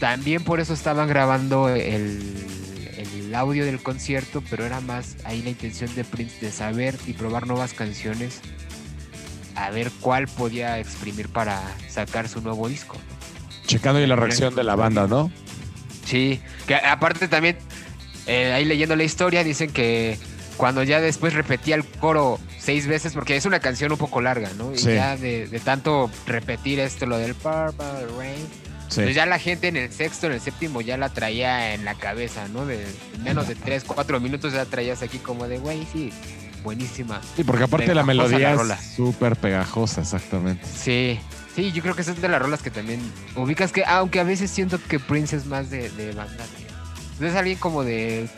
también 0.00 0.42
por 0.42 0.58
eso 0.58 0.74
estaban 0.74 1.08
grabando 1.08 1.68
el, 1.68 2.44
el 2.96 3.34
audio 3.34 3.64
del 3.64 3.80
concierto, 3.82 4.42
pero 4.50 4.64
era 4.64 4.80
más 4.80 5.16
ahí 5.24 5.42
la 5.42 5.50
intención 5.50 5.94
de 5.94 6.04
Prince 6.04 6.44
de 6.44 6.50
saber 6.50 6.98
y 7.06 7.12
probar 7.12 7.46
nuevas 7.46 7.72
canciones 7.72 8.40
a 9.56 9.70
ver 9.70 9.90
cuál 10.00 10.26
podía 10.28 10.78
exprimir 10.78 11.28
para 11.28 11.60
sacar 11.88 12.28
su 12.28 12.40
nuevo 12.40 12.68
disco. 12.68 12.96
Checando 13.66 13.98
ahí 14.00 14.06
la 14.06 14.16
reacción 14.16 14.54
de 14.54 14.64
la 14.64 14.74
banda, 14.76 15.06
¿no? 15.06 15.30
Sí, 16.04 16.40
que 16.66 16.74
aparte 16.74 17.28
también, 17.28 17.56
eh, 18.26 18.52
ahí 18.52 18.64
leyendo 18.64 18.94
la 18.96 19.04
historia, 19.04 19.42
dicen 19.42 19.70
que 19.72 20.18
cuando 20.56 20.82
ya 20.82 21.00
después 21.00 21.32
repetía 21.34 21.74
el 21.74 21.84
coro 21.84 22.38
seis 22.58 22.86
veces, 22.86 23.14
porque 23.14 23.36
es 23.36 23.46
una 23.46 23.60
canción 23.60 23.90
un 23.92 23.98
poco 23.98 24.20
larga, 24.20 24.50
¿no? 24.56 24.72
Y 24.72 24.78
Sí. 24.78 24.94
ya 24.94 25.16
de, 25.16 25.48
de 25.48 25.60
tanto 25.60 26.10
repetir 26.26 26.78
esto, 26.80 27.06
lo 27.06 27.16
del 27.18 27.34
Purple 27.34 28.06
Rain, 28.18 28.46
Sí. 28.88 29.00
pues 29.02 29.14
ya 29.14 29.24
la 29.26 29.38
gente 29.38 29.68
en 29.68 29.76
el 29.76 29.90
sexto, 29.90 30.26
en 30.26 30.34
el 30.34 30.40
séptimo 30.40 30.80
ya 30.82 30.96
la 30.98 31.08
traía 31.08 31.74
en 31.74 31.84
la 31.84 31.94
cabeza, 31.94 32.46
¿no? 32.48 32.66
De 32.66 32.84
menos 33.24 33.48
de 33.48 33.54
tres, 33.54 33.82
cuatro 33.84 34.20
minutos 34.20 34.52
ya 34.52 34.66
traías 34.66 35.02
aquí 35.02 35.18
como 35.18 35.48
de, 35.48 35.58
güey, 35.58 35.86
sí, 35.92 36.12
buenísima. 36.64 37.20
Sí, 37.36 37.44
porque 37.44 37.62
aparte 37.64 37.94
la 37.94 38.02
Pegajosa 38.04 38.06
melodía 38.28 38.50
la 38.50 38.56
rola. 38.56 38.74
es 38.74 38.94
súper 38.96 39.36
pegajosa, 39.36 40.00
exactamente. 40.00 40.66
Sí, 40.66 41.20
sí, 41.54 41.70
yo 41.70 41.82
creo 41.82 41.94
que 41.94 42.00
es 42.02 42.20
de 42.20 42.28
las 42.28 42.40
rolas 42.42 42.60
que 42.62 42.70
también 42.72 43.00
ubicas 43.36 43.70
que, 43.70 43.84
aunque 43.84 44.18
a 44.18 44.24
veces 44.24 44.50
siento 44.50 44.80
que 44.88 44.98
Prince 44.98 45.36
es 45.36 45.46
más 45.46 45.70
de, 45.70 45.90
de 45.90 46.10
banda. 46.12 46.44
que- 47.18 47.26
Es 47.26 47.34
alguien 47.36 47.58
como 47.58 47.84
de 47.84 48.28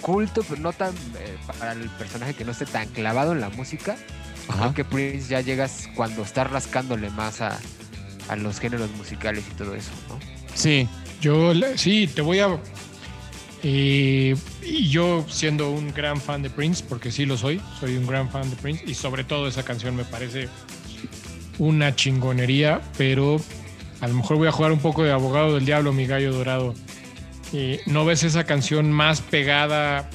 culto, 0.00 0.42
pero 0.48 0.60
no 0.62 0.72
tan 0.72 0.90
eh, 1.18 1.36
para 1.58 1.72
el 1.72 1.88
personaje 1.90 2.32
que 2.34 2.44
no 2.44 2.52
esté 2.52 2.64
tan 2.66 2.88
clavado 2.88 3.32
en 3.32 3.40
la 3.40 3.50
música. 3.50 3.96
Ajá. 4.48 4.58
Creo 4.58 4.74
que 4.74 4.84
Prince 4.84 5.28
ya 5.28 5.40
llegas 5.40 5.88
cuando 5.94 6.22
está 6.22 6.44
rascándole 6.44 7.10
más 7.10 7.40
a, 7.40 7.58
a 8.28 8.36
los 8.36 8.58
géneros 8.58 8.90
musicales 8.96 9.44
y 9.50 9.54
todo 9.54 9.74
eso, 9.74 9.90
¿no? 10.08 10.18
Sí, 10.54 10.88
Yo 11.20 11.52
sí, 11.76 12.08
te 12.12 12.20
voy 12.22 12.40
a. 12.40 12.58
eh, 13.62 14.34
y 14.64 14.88
yo 14.88 15.24
siendo 15.28 15.70
un 15.70 15.92
gran 15.92 16.20
fan 16.20 16.42
de 16.42 16.50
Prince, 16.50 16.84
porque 16.88 17.10
sí 17.10 17.26
lo 17.26 17.36
soy, 17.36 17.60
soy 17.80 17.96
un 17.96 18.06
gran 18.06 18.30
fan 18.30 18.48
de 18.48 18.56
Prince, 18.56 18.84
y 18.86 18.94
sobre 18.94 19.24
todo 19.24 19.48
esa 19.48 19.64
canción 19.64 19.96
me 19.96 20.04
parece 20.04 20.48
una 21.58 21.94
chingonería, 21.94 22.80
pero 22.96 23.40
a 24.00 24.08
lo 24.08 24.14
mejor 24.14 24.36
voy 24.36 24.48
a 24.48 24.52
jugar 24.52 24.72
un 24.72 24.80
poco 24.80 25.02
de 25.02 25.12
abogado 25.12 25.54
del 25.54 25.64
diablo, 25.64 25.92
mi 25.92 26.06
gallo 26.06 26.32
dorado. 26.32 26.74
Eh, 27.52 27.80
¿No 27.86 28.04
ves 28.04 28.22
esa 28.22 28.44
canción 28.44 28.90
más 28.90 29.20
pegada 29.20 30.08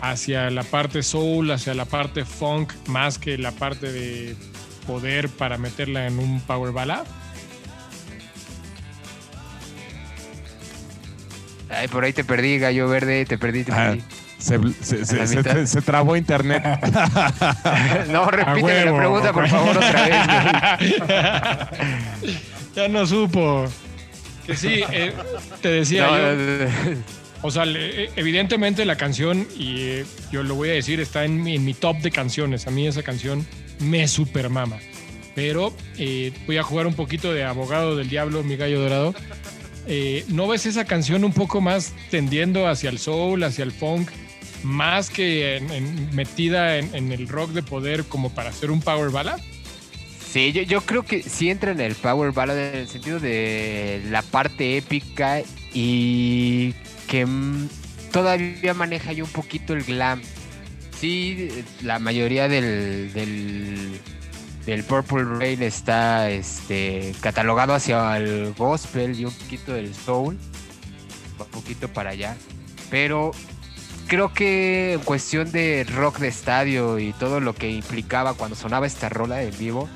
hacia 0.00 0.50
la 0.50 0.62
parte 0.62 1.02
soul, 1.02 1.50
hacia 1.50 1.74
la 1.74 1.86
parte 1.86 2.24
funk, 2.24 2.72
más 2.86 3.18
que 3.18 3.38
la 3.38 3.52
parte 3.52 3.90
de 3.90 4.36
poder 4.86 5.28
para 5.28 5.58
meterla 5.58 6.06
en 6.06 6.18
un 6.18 6.40
power 6.40 6.72
ballad? 6.72 7.06
Ay, 11.76 11.88
por 11.88 12.04
ahí 12.04 12.12
te 12.12 12.24
perdí, 12.24 12.58
gallo 12.58 12.88
verde, 12.88 13.24
te 13.26 13.38
perdí, 13.38 13.64
te 13.64 13.72
Ah, 13.72 13.88
perdí. 13.90 14.02
se, 14.38 14.58
se- 15.04 15.26
se- 15.26 15.66
se- 15.66 15.82
trabó 15.82 16.16
internet. 16.16 16.62
no, 18.08 18.30
repíteme 18.30 18.84
la 18.86 18.96
pregunta, 18.96 19.32
por 19.32 19.48
favor, 19.48 19.76
otra 19.76 20.08
vez. 20.08 20.96
ya 22.76 22.88
no 22.88 23.06
supo. 23.06 23.66
Que 24.46 24.56
sí, 24.56 24.82
eh, 24.92 25.12
te 25.60 25.68
decía 25.68 26.06
No, 26.06 26.16
yo. 26.16 26.22
no, 26.22 26.64
no. 26.64 26.70
O 27.42 27.50
sea, 27.50 27.64
le- 27.64 28.10
evidentemente 28.16 28.84
la 28.84 28.96
canción, 28.96 29.46
y 29.58 29.80
eh, 29.80 30.06
yo 30.32 30.42
lo 30.42 30.54
voy 30.54 30.70
a 30.70 30.72
decir, 30.72 31.00
está 31.00 31.24
en 31.24 31.42
mi, 31.42 31.54
en 31.56 31.64
mi 31.64 31.74
top 31.74 31.98
de 31.98 32.10
canciones. 32.10 32.66
A 32.66 32.70
mí 32.70 32.86
esa 32.86 33.02
canción 33.02 33.46
me 33.80 34.08
super 34.08 34.48
mama. 34.50 34.78
Pero 35.34 35.74
eh, 35.98 36.32
voy 36.46 36.56
a 36.56 36.62
jugar 36.62 36.86
un 36.86 36.94
poquito 36.94 37.32
de 37.34 37.44
abogado 37.44 37.94
del 37.96 38.08
diablo, 38.08 38.42
mi 38.42 38.56
gallo 38.56 38.80
dorado. 38.80 39.14
Eh, 39.86 40.24
¿No 40.28 40.48
ves 40.48 40.66
esa 40.66 40.84
canción 40.84 41.24
un 41.24 41.32
poco 41.32 41.60
más 41.60 41.92
tendiendo 42.10 42.66
hacia 42.66 42.90
el 42.90 42.98
soul, 42.98 43.44
hacia 43.44 43.62
el 43.62 43.72
funk, 43.72 44.10
más 44.62 45.10
que 45.10 45.62
metida 46.12 46.78
en, 46.78 47.12
el 47.12 47.28
rock 47.28 47.50
de 47.50 47.62
poder 47.62 48.04
como 48.04 48.30
para 48.30 48.50
hacer 48.50 48.70
un 48.70 48.80
power 48.80 49.10
ballad? 49.10 49.38
Sí, 50.36 50.52
yo, 50.52 50.82
creo 50.82 51.02
que 51.02 51.22
sí 51.22 51.48
entra 51.48 51.70
en 51.70 51.80
el 51.80 51.94
Power 51.94 52.30
Ballad 52.32 52.58
en 52.58 52.80
el 52.80 52.88
sentido 52.88 53.18
de 53.20 54.02
la 54.10 54.20
parte 54.20 54.76
épica 54.76 55.40
y 55.72 56.74
que 57.08 57.24
mm, 57.24 57.68
todavía 58.12 58.74
maneja 58.74 59.14
yo 59.14 59.24
un 59.24 59.30
poquito 59.30 59.72
el 59.72 59.84
glam. 59.84 60.20
Sí, 61.00 61.48
la 61.82 61.98
mayoría 61.98 62.48
del, 62.48 63.98
del 64.66 64.82
Purple 64.84 65.24
Rain 65.24 65.62
está 65.62 66.28
este, 66.30 67.14
catalogado 67.20 67.72
hacia 67.74 68.16
el 68.16 68.52
gospel 68.54 69.18
y 69.18 69.24
un 69.24 69.32
poquito 69.32 69.72
del 69.72 69.94
soul, 69.94 70.36
un 71.38 71.46
poquito 71.52 71.88
para 71.88 72.10
allá, 72.10 72.36
pero 72.90 73.30
creo 74.08 74.32
que 74.32 74.94
en 74.94 75.00
cuestión 75.00 75.50
de 75.52 75.86
rock 75.94 76.18
de 76.18 76.28
estadio 76.28 76.98
y 76.98 77.12
todo 77.12 77.40
lo 77.40 77.54
que 77.54 77.70
implicaba 77.70 78.34
cuando 78.34 78.56
sonaba 78.56 78.86
esta 78.86 79.08
rola 79.08 79.42
en 79.42 79.56
vivo, 79.56 79.88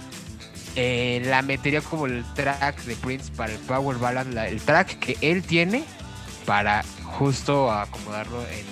eh, 0.76 1.20
la 1.26 1.42
metería 1.42 1.80
como 1.80 2.06
el 2.06 2.24
track 2.34 2.84
de 2.84 2.94
Prince 2.96 3.32
para 3.36 3.52
el 3.52 3.58
Power 3.58 3.98
Ballad, 3.98 4.26
la- 4.26 4.46
el 4.48 4.60
track 4.60 4.98
que 5.00 5.16
él 5.20 5.42
tiene 5.42 5.82
para 6.46 6.84
justo 7.04 7.72
acomodarlo 7.72 8.40
en 8.46 8.66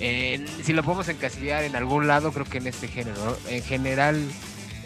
el... 0.00 0.48
si 0.64 0.72
lo 0.72 0.82
podemos 0.82 1.08
encasillar 1.08 1.64
en 1.64 1.76
algún 1.76 2.06
lado, 2.06 2.32
creo 2.32 2.46
que 2.46 2.58
en 2.58 2.66
este 2.66 2.88
género. 2.88 3.38
En 3.48 3.62
general, 3.62 4.22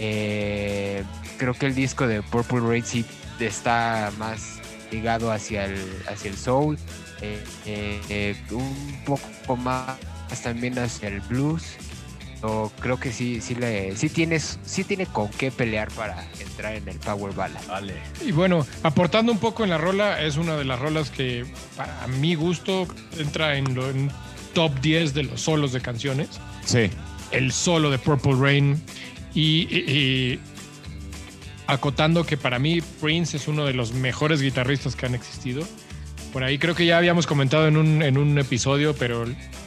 eh, 0.02 1.04
creo 1.36 1.52
que 1.52 1.66
el 1.66 1.74
disco 1.74 2.06
de 2.06 2.22
Purple 2.22 2.60
Rain 2.60 2.84
sí 2.84 3.04
está 3.38 4.10
más 4.18 4.60
ligado 4.90 5.30
hacia 5.30 5.66
el, 5.66 5.78
hacia 6.08 6.30
el 6.30 6.36
soul, 6.38 6.78
eh, 7.20 7.42
eh, 7.66 8.00
eh, 8.08 8.36
un 8.50 8.96
poco 9.04 9.56
más 9.56 9.98
también 10.42 10.78
hacia 10.78 11.08
el 11.08 11.20
blues. 11.20 11.64
O 12.42 12.72
creo 12.80 12.98
que 12.98 13.12
sí, 13.12 13.42
sí, 13.42 13.54
le, 13.54 13.94
sí, 13.94 14.08
tienes, 14.08 14.58
sí 14.64 14.82
tiene 14.82 15.04
con 15.04 15.28
qué 15.28 15.50
pelear 15.50 15.90
para 15.90 16.26
entrar 16.40 16.74
en 16.74 16.88
el 16.88 16.96
Power 16.96 17.34
Ballad. 17.34 17.60
Vale. 17.68 17.94
Y 18.24 18.32
bueno, 18.32 18.66
aportando 18.82 19.30
un 19.30 19.38
poco 19.38 19.62
en 19.64 19.68
la 19.68 19.76
rola, 19.76 20.22
es 20.22 20.38
una 20.38 20.56
de 20.56 20.64
las 20.64 20.78
rolas 20.78 21.10
que 21.10 21.44
para 21.76 22.06
mi 22.06 22.34
gusto 22.34 22.88
entra 23.18 23.58
en, 23.58 23.74
lo, 23.74 23.90
en 23.90 24.10
top 24.54 24.72
10 24.80 25.12
de 25.12 25.24
los 25.24 25.42
solos 25.42 25.72
de 25.72 25.82
canciones. 25.82 26.40
Sí. 26.64 26.90
El 27.30 27.52
solo 27.52 27.90
de 27.90 27.98
Purple 27.98 28.34
Rain. 28.40 28.82
Y, 29.34 29.68
y- 29.70 29.84
y 29.90 30.40
acotando 31.66 32.24
que 32.26 32.36
para 32.36 32.58
mí 32.58 32.80
Prince 33.00 33.36
es 33.36 33.46
uno 33.48 33.64
de 33.64 33.74
los 33.74 33.92
mejores 33.92 34.42
guitarristas 34.42 34.96
que 34.96 35.06
han 35.06 35.14
existido. 35.14 35.62
Por 36.32 36.44
ahí 36.44 36.58
creo 36.58 36.74
que 36.74 36.86
ya 36.86 36.98
habíamos 36.98 37.26
comentado 37.26 37.66
en 37.66 37.76
un, 37.76 38.02
en 38.02 38.16
un 38.18 38.38
episodio, 38.38 38.94
pero 38.94 39.24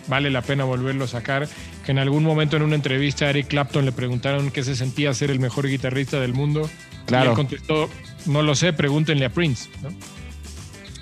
vale 0.08 0.30
la 0.30 0.42
pena 0.42 0.64
volverlo 0.64 1.06
a 1.06 1.08
sacar, 1.08 1.48
que 1.86 1.92
en 1.92 2.00
algún 2.00 2.24
momento 2.24 2.56
en 2.58 2.64
una 2.64 2.76
entrevista 2.76 3.26
a 3.26 3.30
Eric 3.30 3.48
Clapton 3.48 3.86
le 3.86 3.92
preguntaron 3.92 4.50
qué 4.52 4.64
se 4.64 4.76
sentía 4.76 5.14
ser 5.14 5.30
el 5.32 5.40
mejor 5.40 5.68
guitarrista 5.68 6.20
del 6.20 6.34
mundo. 6.34 6.70
Y 7.04 7.06
Claro. 7.08 7.32
él 7.32 7.36
contestó, 7.36 7.90
no 8.26 8.42
lo 8.44 8.56
sé, 8.56 8.72
pregúntenle 8.74 9.26
a 9.26 9.30
Prince. 9.30 9.70
¿no? 9.82 9.90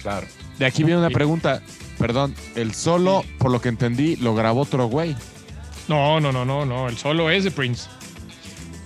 Claro. 0.01 0.27
De 0.57 0.65
aquí 0.65 0.83
viene 0.83 0.99
una 0.99 1.09
pregunta. 1.11 1.61
Perdón, 1.99 2.33
el 2.55 2.73
solo, 2.73 3.23
por 3.37 3.51
lo 3.51 3.61
que 3.61 3.69
entendí, 3.69 4.15
lo 4.15 4.33
grabó 4.33 4.61
otro 4.61 4.85
güey. 4.87 5.15
No, 5.87 6.19
no, 6.19 6.31
no, 6.31 6.43
no, 6.45 6.65
no, 6.65 6.89
el 6.89 6.97
solo 6.97 7.29
es 7.29 7.43
de 7.43 7.51
Prince. 7.51 7.87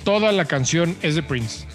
Toda 0.05 0.31
la 0.31 0.45
canción 0.45 0.95
es 1.01 1.15
de 1.15 1.23
Prince. 1.23 1.65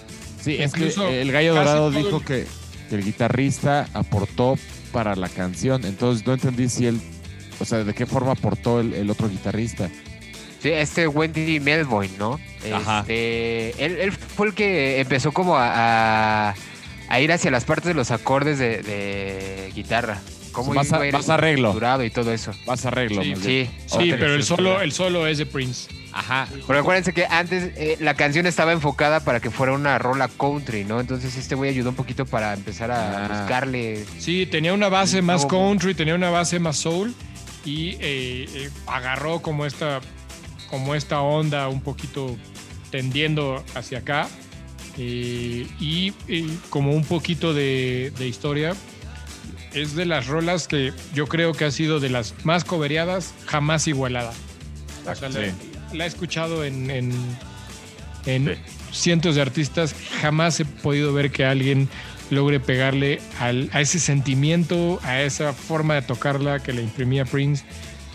Sí, 0.43 0.57
es 0.59 0.73
que 0.73 0.79
Incluso 0.81 1.07
el 1.09 1.31
gallo 1.33 1.55
dorado 1.55 1.91
dijo 1.91 2.17
el- 2.19 2.25
que, 2.25 2.47
que 2.89 2.95
el 2.95 3.05
guitarrista 3.05 3.87
aportó 3.93 4.57
para 4.93 5.15
la 5.17 5.29
canción. 5.29 5.85
Entonces 5.85 6.27
no 6.27 6.33
entendí 6.33 6.69
si 6.71 6.87
él, 6.87 6.99
o 7.61 7.65
sea, 7.67 7.85
de 7.85 7.93
qué 7.93 8.07
forma 8.07 8.33
aportó 8.33 8.81
el, 8.81 8.95
el 8.95 9.11
otro 9.11 9.29
guitarrista. 9.29 9.91
Sí, 10.63 10.71
este 10.71 11.07
Wendy 11.09 11.61
Melvoin, 11.61 12.17
¿no? 12.19 12.39
Ajá. 12.73 13.01
Este, 13.01 13.85
él, 13.85 13.97
él 13.99 14.13
fue 14.13 14.47
el 14.49 14.55
que 14.55 15.01
empezó 15.01 15.33
como 15.33 15.57
a, 15.57 16.51
a- 16.51 16.55
a 17.09 17.21
ir 17.21 17.33
hacia 17.33 17.51
las 17.51 17.65
partes 17.65 17.87
de 17.89 17.95
los 17.95 18.11
acordes 18.11 18.59
de, 18.59 18.83
de 18.83 19.73
guitarra. 19.75 20.21
Cómo 20.53 20.73
Más 20.75 20.93
a- 20.93 20.99
más 21.13 21.29
arreglo. 21.29 21.75
y 22.05 22.11
todo 22.11 22.33
eso. 22.33 22.53
Más 22.67 22.85
arreglo. 22.87 23.23
Sí. 23.23 23.35
Sí, 23.41 23.71
Sí, 23.87 24.11
pero 24.19 24.35
el 24.35 24.43
solo, 24.45 24.81
el 24.81 24.93
solo 24.93 25.27
es 25.27 25.39
de 25.39 25.47
Prince. 25.47 25.89
Ajá. 26.13 26.49
Porque 26.67 26.81
acuérdense 26.81 27.13
que 27.13 27.25
antes 27.27 27.73
eh, 27.77 27.97
la 28.01 28.15
canción 28.15 28.47
estaba 28.47 28.73
enfocada 28.73 29.21
para 29.21 29.41
que 29.41 29.51
fuera 29.51 29.73
una 29.73 29.99
rola 29.99 30.29
country, 30.29 30.85
¿no? 30.85 30.99
Entonces 31.01 31.37
este 31.37 31.55
güey 31.55 31.71
ayudó 31.71 31.91
un 31.91 31.97
poquito 31.97 32.27
para 32.27 32.53
empezar 32.53 32.91
a 32.91 33.25
Ah. 33.25 33.29
buscarle. 33.29 34.05
Sí, 34.19 34.47
tenía 34.47 34.73
una 34.75 34.89
base 34.89 35.23
más 35.23 35.47
country, 35.47 35.95
tenía 35.95 36.15
una 36.15 36.31
base 36.31 36.59
más 36.59 36.77
soul 36.79 37.15
y 37.65 37.91
eh, 38.01 38.47
eh, 38.55 38.71
agarró 38.87 39.41
como 39.41 39.67
esta, 39.67 40.01
como 40.69 40.95
esta 40.95 41.21
onda 41.21 41.69
un 41.69 41.81
poquito 41.81 42.37
tendiendo 42.91 43.63
hacia 43.75 43.99
acá 43.99 44.29
eh, 44.99 45.67
y, 45.79 46.13
como 46.71 46.93
un 46.93 47.05
poquito 47.05 47.55
de, 47.55 48.13
de 48.19 48.27
historia. 48.27 48.75
Es 49.73 49.95
de 49.95 50.05
las 50.05 50.27
rolas 50.27 50.67
que 50.67 50.93
yo 51.15 51.29
creo 51.29 51.53
que 51.53 51.65
ha 51.65 51.71
sido 51.71 52.01
de 52.01 52.11
las 52.11 52.35
más 52.45 52.65
cobereadas, 52.65 53.33
jamás 53.47 53.87
igualada. 53.87 54.33
O 55.09 55.15
sea, 55.15 55.29
la, 55.29 55.45
Sí. 55.45 55.51
La 55.93 56.05
he 56.05 56.09
escuchado 56.09 56.65
en, 56.65 56.91
en, 56.91 57.13
en 58.27 58.57
cientos 58.93 59.35
de 59.35 59.43
artistas. 59.43 59.95
Jamás 60.21 60.59
he 60.61 60.65
podido 60.65 61.13
ver 61.13 61.31
que 61.31 61.45
alguien 61.45 61.89
logre 62.31 62.61
pegarle 62.61 63.21
al- 63.41 63.71
a 63.73 63.81
ese 63.81 63.99
sentimiento, 63.99 65.01
a 65.03 65.21
esa 65.23 65.53
forma 65.53 65.95
de 65.95 66.03
tocarla 66.03 66.61
que 66.61 66.73
le 66.73 66.83
imprimía 66.83 67.25
Prince. 67.25 67.65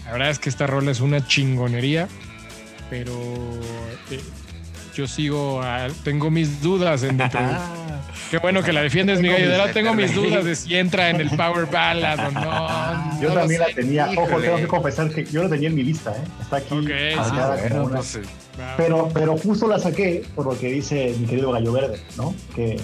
La 0.05 0.11
verdad 0.13 0.29
es 0.29 0.39
que 0.39 0.49
esta 0.49 0.67
rola 0.67 0.91
es 0.91 1.01
una 1.01 1.25
chingonería, 1.27 2.07
pero 2.89 3.11
eh, 4.11 4.19
yo 4.95 5.07
sigo, 5.07 5.61
a- 5.61 5.87
tengo 6.03 6.31
mis 6.31 6.61
dudas 6.61 7.03
en 7.03 7.17
dentro. 7.17 7.39
de- 7.41 7.55
Qué 8.31 8.37
bueno 8.39 8.63
que 8.63 8.73
la 8.73 8.81
defiendes, 8.81 9.19
mi 9.19 9.27
Tengo 9.27 9.33
gallo. 9.37 9.45
De 9.45 9.51
mis- 9.51 9.59
verdad 9.59 9.73
tengo 9.73 9.93
mis 9.93 10.15
dudas 10.15 10.45
de 10.45 10.55
si 10.55 10.75
entra 10.75 11.09
en 11.09 11.21
el 11.21 11.29
Power 11.31 11.67
Ballad 11.67 12.19
o 12.27 12.31
no. 12.31 12.41
Yo 13.21 13.29
No 13.29 13.35
también 13.35 13.59
la 13.61 13.67
tenía. 13.67 14.05
Ojo, 14.11 14.23
híjole. 14.27 14.45
tengo 14.47 14.57
que 14.57 14.67
confesar 14.67 15.09
que 15.11 15.25
yo 15.25 15.43
la 15.43 15.49
tenía 15.49 15.69
en 15.69 15.75
mi 15.75 15.83
lista, 15.83 16.11
¿eh? 16.11 16.23
Está 16.41 16.57
aquí. 16.57 16.73
Ok, 16.73 16.87
sí, 16.87 17.15
marcada 17.17 17.55
bueno, 17.55 17.69
como 17.75 17.85
una- 17.87 17.95
no 17.97 18.03
sé. 18.03 18.21
Pero, 18.77 19.09
pero 19.13 19.37
justo 19.37 19.67
la 19.67 19.79
saqué 19.79 20.23
por 20.33 20.45
lo 20.45 20.57
que 20.59 20.71
dice 20.71 21.13
mi 21.19 21.25
querido 21.27 21.51
Gallo 21.51 21.71
Verde, 21.73 22.01
¿no? 22.17 22.33
Que 22.55 22.77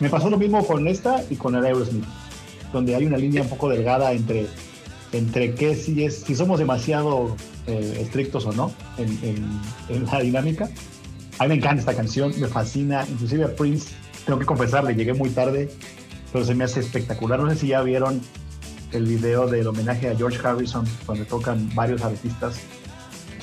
me 0.00 0.08
pasó 0.10 0.28
lo 0.30 0.36
mismo 0.36 0.64
con 0.66 0.86
esta 0.86 1.22
y 1.30 1.36
con 1.36 1.54
el 1.56 1.64
Aerosmith, 1.64 2.04
donde 2.72 2.94
hay 2.94 3.06
una 3.06 3.16
línea 3.16 3.42
un 3.42 3.48
poco 3.48 3.68
delgada 3.70 4.12
entre, 4.12 4.46
entre 5.12 5.54
qué 5.54 5.74
si 5.74 6.04
es, 6.04 6.20
si 6.22 6.34
somos 6.34 6.58
demasiado 6.58 7.36
eh, 7.66 7.98
estrictos 8.02 8.44
o 8.46 8.52
no 8.52 8.70
en, 8.98 9.08
en- 9.22 9.60
en 9.96 10.04
la 10.06 10.20
dinámica. 10.20 10.68
A 11.38 11.44
mí 11.44 11.48
me 11.48 11.54
encanta 11.56 11.80
esta 11.80 11.94
canción, 11.94 12.32
me 12.38 12.46
fascina, 12.48 13.04
inclusive 13.10 13.44
a 13.44 13.54
Prince, 13.56 13.90
tengo 14.24 14.38
que 14.38 14.46
confesarle, 14.46 14.94
llegué 14.94 15.14
muy 15.14 15.30
tarde, 15.30 15.70
pero 16.32 16.44
se 16.44 16.54
me 16.54 16.64
hace 16.64 16.80
espectacular. 16.80 17.40
No 17.40 17.50
sé 17.50 17.56
si 17.56 17.66
ya 17.68 17.82
vieron 17.82 18.20
el 18.92 19.04
video 19.06 19.46
del 19.46 19.66
homenaje 19.66 20.08
a 20.08 20.16
George 20.16 20.38
Harrison, 20.46 20.86
donde 21.06 21.24
tocan 21.24 21.68
varios 21.74 22.02
artistas 22.02 22.60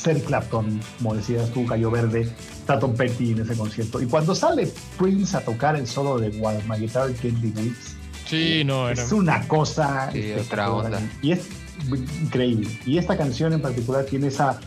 Eric 0.10 0.26
Clapton, 0.26 0.80
como 0.98 1.16
decías 1.16 1.50
tú, 1.52 1.66
Gallo 1.66 1.92
Verde, 1.92 2.28
Tom 2.66 2.96
Petty 2.96 3.32
en 3.32 3.42
ese 3.42 3.56
concierto. 3.56 4.02
Y 4.02 4.06
cuando 4.06 4.34
sale 4.34 4.72
Prince 4.98 5.36
a 5.38 5.42
tocar 5.42 5.76
el 5.76 5.88
solo 5.88 6.18
de 6.18 6.30
While 6.30 6.64
My 6.68 6.78
Guitar 6.78 7.14
Gently 7.16 7.54
Weeps, 7.56 7.96
Sí, 8.26 8.64
no, 8.66 8.88
era. 8.88 9.02
es 9.02 9.12
una 9.12 9.46
cosa 9.48 10.10
Sí, 10.14 10.32
otra 10.40 10.72
onda. 10.72 11.02
Y 11.22 11.34
es 11.34 11.48
increíble. 12.24 12.70
Y 12.86 12.98
esta 12.98 13.18
canción 13.18 13.52
en 13.54 13.62
particular 13.62 14.06
tiene 14.06 14.28
esa... 14.28 14.60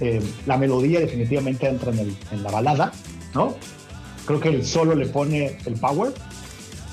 eh, 0.00 0.20
la 0.46 0.56
melodía 0.56 1.00
definitivamente 1.00 1.66
entra 1.68 1.90
en, 1.92 1.98
el- 2.00 2.16
en 2.32 2.42
la 2.42 2.50
balada, 2.50 2.92
¿no? 3.34 3.56
Creo 4.26 4.40
que 4.40 4.48
el 4.50 4.66
solo 4.66 4.94
le 4.94 5.06
pone 5.06 5.58
el 5.64 5.74
power. 5.74 6.12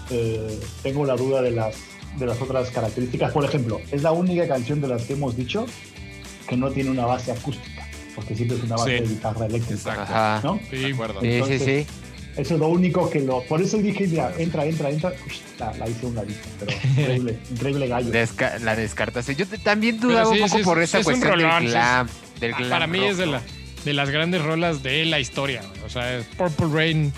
Eh, 0.09 0.59
tengo 0.83 1.05
la 1.05 1.15
duda 1.15 1.41
de 1.41 1.51
las, 1.51 1.75
de 2.17 2.25
las 2.25 2.39
otras 2.41 2.69
características. 2.69 3.31
Por 3.31 3.43
ejemplo, 3.45 3.79
es 3.91 4.03
la 4.03 4.11
única 4.11 4.47
canción 4.47 4.79
de 4.81 4.87
las 4.87 5.03
que 5.03 5.13
hemos 5.13 5.35
dicho 5.35 5.65
que 6.47 6.55
no 6.55 6.69
tiene 6.71 6.91
una 6.91 7.05
base 7.05 7.31
acústica, 7.31 7.87
porque 8.15 8.35
siempre 8.35 8.57
es 8.57 8.63
una 8.63 8.75
base 8.77 8.97
Sí. 8.97 9.03
de 9.03 9.09
guitarra 9.09 9.45
eléctrica. 9.47 10.41
¿no? 10.43 10.59
Sí, 10.69 10.91
acuerdo. 10.93 11.21
Sí, 11.21 11.27
sí, 11.27 11.33
Entonces, 11.33 11.61
sí. 11.63 11.87
Eso 12.37 12.53
es 12.55 12.59
lo 12.59 12.67
único 12.67 13.09
que 13.09 13.21
lo. 13.21 13.41
Por 13.43 13.61
eso 13.61 13.77
dije, 13.77 14.07
mira, 14.07 14.31
entra, 14.37 14.65
entra, 14.65 14.89
entra. 14.89 15.13
La, 15.57 15.73
la 15.77 15.87
hice 15.87 16.05
un 16.05 16.15
ladito, 16.15 16.39
pero 16.59 16.71
increíble, 16.97 17.39
increíble 17.51 17.87
gallo. 17.87 18.11
Desca- 18.11 18.59
la 18.59 18.75
descartaste. 18.75 19.35
Yo 19.35 19.47
te- 19.47 19.57
también 19.57 19.95
Pero 19.97 20.09
dudaba 20.09 20.33
sí, 20.35 20.41
un 20.41 20.47
poco 20.49 20.57
sí, 20.59 20.63
por 20.65 20.77
es- 20.81 20.89
esa 20.89 20.99
es 20.99 21.05
un 21.07 21.13
cuestión 21.13 21.31
del 21.39 21.41
rolón, 21.47 21.63
sí, 21.63 21.67
glam. 21.69 22.07
Del 22.39 22.53
Ah, 22.53 22.63
Para 22.69 22.87
mí 22.87 22.99
rock, 22.99 23.09
es 23.11 23.17
de, 23.17 23.25
¿no? 23.25 23.31
la- 23.33 23.41
de 23.85 23.93
las 23.93 24.09
grandes 24.09 24.41
rolas 24.41 24.81
de 24.83 25.05
la 25.05 25.19
historia. 25.19 25.61
O 25.85 25.89
sea, 25.89 26.17
es 26.17 26.25
Purple 26.37 26.67
Rain. 26.73 27.13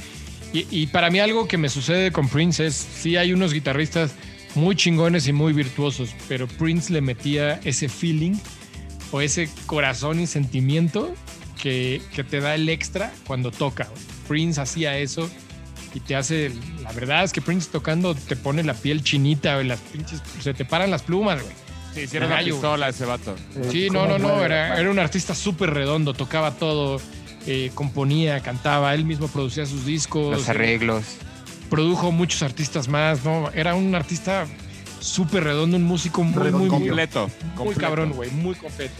Y, 0.53 0.65
y 0.72 0.88
para 0.88 1.10
mí 1.10 1.19
algo 1.19 1.48
que 1.48 1.57
me 1.57 1.69
sucede 1.69 2.11
con 2.11 2.30
Prince 2.30 2.65
es, 2.65 2.76
sí 2.76 3.18
hay 3.18 3.34
unos 3.34 3.53
guitarristas 3.53 4.11
muy 4.56 4.76
chingones 4.76 5.27
y 5.27 5.34
muy 5.34 5.53
virtuosos, 5.53 6.10
pero 6.27 6.48
Prince 6.48 6.91
le 6.91 7.02
metía 7.02 7.60
ese 7.64 7.89
feeling 7.89 8.35
o 9.11 9.22
ese 9.22 9.49
corazón 9.65 10.19
y 10.19 10.27
sentimiento 10.27 11.14
que, 11.61 12.02
que 12.15 12.23
te 12.23 12.39
da 12.39 12.56
el 12.56 12.68
extra 12.69 13.11
cuando 13.27 13.52
toca. 13.52 13.88
Prince 14.27 14.60
hacía 14.60 14.98
eso 14.98 15.30
y 15.94 15.99
te 15.99 16.15
hace, 16.15 16.52
la 16.81 16.91
verdad 16.94 17.23
es 17.23 17.34
que 17.34 17.41
Prince 17.41 17.69
tocando 17.72 18.15
te 18.15 18.35
pone 18.35 18.64
la 18.64 18.73
piel 18.73 19.03
chinita, 19.03 19.61
las 19.64 19.80
pinches, 19.80 20.22
se 20.41 20.53
te 20.53 20.65
paran 20.65 20.91
las 20.91 21.03
plumas, 21.03 21.41
güey. 21.41 21.53
Sí, 21.98 22.03
hicieron 22.06 22.28
una 22.30 22.38
Gallo. 22.38 22.53
pistola 22.53 22.90
ese 22.90 23.06
vato. 23.06 23.36
Eh, 23.56 23.68
Sí, 23.72 23.90
no, 23.90 24.02
¿cómo 24.02 24.18
no, 24.18 24.28
no, 24.38 24.44
era, 24.45 24.80
era 24.80 24.90
un 24.90 24.99
artista 24.99 25.34
súper 25.36 25.72
redondo, 25.74 26.14
tocaba 26.14 26.52
todo, 26.52 27.02
eh, 27.45 27.72
componía, 27.74 28.40
cantaba, 28.41 28.94
él 28.94 29.03
mismo 29.06 29.28
producía 29.28 29.65
sus 29.65 29.86
discos, 29.86 30.32
Los 30.38 30.49
arreglos. 30.49 31.03
produjo 31.69 32.11
muchos 32.11 32.41
artistas 32.44 32.88
más, 32.88 33.24
¿no? 33.26 33.49
Era 33.53 33.76
un 33.76 33.94
artista 33.95 34.45
súper 34.99 35.44
redondo, 35.44 35.78
un 35.78 35.84
músico 35.84 36.24
muy, 36.24 36.41
muy, 36.44 36.52
muy, 36.52 36.69
completo. 36.69 37.30
muy 37.45 37.56
completo. 37.56 37.80
cabrón, 37.82 38.11
güey, 38.14 38.30
muy 38.32 38.56
completo. 38.56 38.95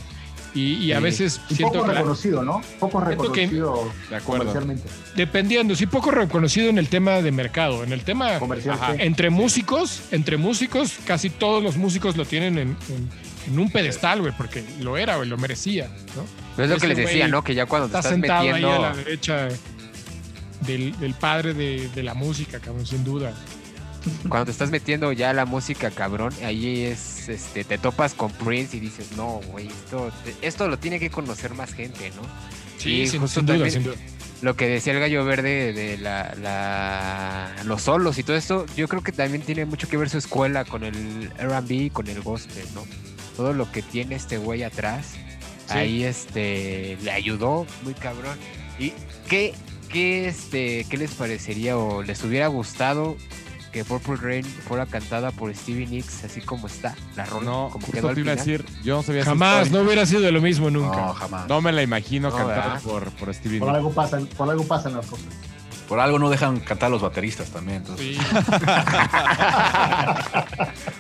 Y, 0.58 0.74
y 0.86 0.92
a 0.92 0.98
Sí. 0.98 1.04
veces 1.04 1.42
Y 1.50 1.56
siento 1.56 1.80
poco 1.80 1.92
reconocido, 1.92 2.44
¿no? 2.44 2.62
Poco 2.80 3.00
que- 3.04 3.10
reconocido 3.10 3.92
De 4.10 4.16
acuerdo. 4.16 4.46
comercialmente. 4.46 4.90
dependiendo, 5.16 5.76
sí 5.76 5.86
poco 5.86 6.10
reconocido 6.12 6.70
en 6.70 6.78
el 6.78 6.88
tema 6.90 7.22
de 7.22 7.32
mercado, 7.32 7.84
en 7.84 7.94
el 7.94 8.02
tema 8.04 8.40
Comercial, 8.40 8.76
Ajá. 8.76 8.94
sí. 8.94 9.00
entre 9.02 9.30
músicos, 9.30 10.02
entre 10.12 10.38
músicos, 10.38 10.96
casi 11.06 11.30
todos 11.30 11.62
los 11.62 11.78
músicos 11.78 12.18
lo 12.18 12.26
tienen 12.26 12.58
en, 12.58 12.70
en- 12.90 13.10
en 13.48 13.60
un 13.60 13.72
pedestal, 13.72 14.22
güey, 14.22 14.34
porque 14.36 14.64
lo 14.82 14.98
era, 14.98 15.16
güey, 15.18 15.30
lo 15.30 15.38
merecía, 15.38 15.90
¿no? 16.16 16.64
Es 16.64 16.70
lo 16.70 16.78
que 16.78 16.88
les 16.88 16.98
decía, 16.98 17.28
¿no? 17.28 17.44
Que 17.44 17.54
ya 17.56 17.66
cuando 17.66 17.88
te 17.88 17.92
Está 17.92 18.00
estás 18.00 18.12
sentado 18.14 18.44
metiendo. 18.46 18.68
ahí 18.70 18.76
a 18.76 18.80
la 18.80 18.96
derecha 18.96 19.48
del, 20.66 20.98
del 21.00 21.14
padre 21.14 21.54
de, 21.54 21.88
de 21.94 22.04
la 22.04 22.14
música, 22.14 22.60
cabrón, 22.60 22.86
sin 22.86 23.04
duda. 23.04 23.34
Cuando 24.30 24.46
te 24.46 24.52
estás 24.52 24.70
metiendo 24.70 25.12
ya 25.12 25.34
la 25.34 25.46
música, 25.46 25.92
cabrón, 25.92 26.34
ahí 26.44 26.84
es, 26.84 27.28
este, 27.30 27.64
te 27.64 27.78
topas 27.78 28.14
con 28.14 28.32
Prince 28.32 28.78
y 28.78 28.80
dices, 28.80 29.12
no, 29.18 29.42
güey, 29.52 29.68
esto, 29.68 30.12
esto 30.42 30.68
lo 30.68 30.78
tiene 30.80 31.00
que 31.00 31.10
conocer 31.10 31.54
más 31.54 31.74
gente, 31.74 32.12
¿no? 32.16 32.22
Sí, 32.78 33.02
Y 33.02 33.08
sin, 33.08 33.22
justo 33.22 33.40
sin 33.42 33.48
duda, 33.48 33.70
sin 33.70 33.84
duda. 33.84 33.96
Lo 34.42 34.56
que 34.56 34.68
decía 34.68 34.94
el 34.94 35.00
gallo 35.00 35.26
verde 35.26 35.74
de 35.74 35.98
la, 35.98 36.36
la- 36.40 37.56
los 37.66 37.82
solos 37.82 38.18
y 38.20 38.24
todo 38.24 38.36
esto, 38.38 38.66
yo 38.76 38.88
creo 38.88 39.02
que 39.04 39.12
también 39.12 39.42
tiene 39.42 39.66
mucho 39.66 39.88
que 39.90 39.98
ver 39.98 40.10
su 40.10 40.20
escuela 40.20 40.64
con 40.64 40.84
el 40.84 41.32
R&B 41.40 41.74
y 41.76 41.90
con 41.90 42.08
el 42.08 42.22
gospel, 42.22 42.66
¿no? 42.76 42.84
Todo 43.36 43.54
lo 43.54 43.72
que 43.72 43.82
tiene 43.82 44.16
este 44.16 44.38
güey 44.38 44.64
atrás, 44.64 45.14
ahí 45.70 46.04
este, 46.04 46.98
le 47.04 47.12
ayudó 47.12 47.66
muy 47.84 47.94
cabrón. 47.96 48.38
¿Y 48.80 48.94
qué, 49.28 49.54
qué, 49.90 50.28
este, 50.28 50.86
qué 50.90 50.98
les 50.98 51.12
parecería 51.12 51.78
o 51.78 52.04
les 52.04 52.24
hubiera 52.24 52.46
gustado 52.48 53.18
que 53.72 53.84
Purple 53.86 54.18
Rain 54.18 54.44
fuera 54.46 54.86
cantada 54.86 55.32
por 55.32 55.54
Stevie 55.56 55.88
Nicks 55.88 56.24
así 56.24 56.42
como 56.42 56.68
está, 56.68 56.96
la 57.16 57.26
rola, 57.26 57.46
No, 57.46 57.70
como 57.72 57.88
quedó 57.88 58.14
te 58.14 58.22
iba 58.22 58.34
a 58.34 58.36
final? 58.36 58.38
decir, 58.38 58.66
yo 58.84 58.98
no 58.98 59.04
sabía 59.04 59.24
Jamás, 59.26 59.72
no 59.72 59.82
hubiera 59.82 60.06
sido 60.06 60.30
lo 60.32 60.42
mismo 60.42 60.70
nunca. 60.70 60.98
No, 60.98 61.14
jamás. 61.14 61.48
No 61.48 61.62
me 61.62 61.72
la 61.72 61.82
imagino 61.84 62.30
No, 62.30 62.36
cantada 62.38 62.80
por, 62.80 63.10
por 63.12 63.34
Stevie 63.34 63.60
Por 63.60 63.70
Nicks. 63.70 63.78
algo 63.78 63.92
pasan, 63.94 64.26
por 64.28 64.50
algo 64.50 64.64
pasan 64.66 64.96
las 64.96 65.06
cosas. 65.06 65.26
Por 65.88 66.02
algo 66.02 66.20
no 66.20 66.30
dejan 66.30 66.60
cantar 66.60 66.88
a 66.88 66.90
los 66.90 67.02
bateristas 67.02 67.50
también. 67.50 67.78
Entonces, 67.78 68.18
Sí. 68.18 68.20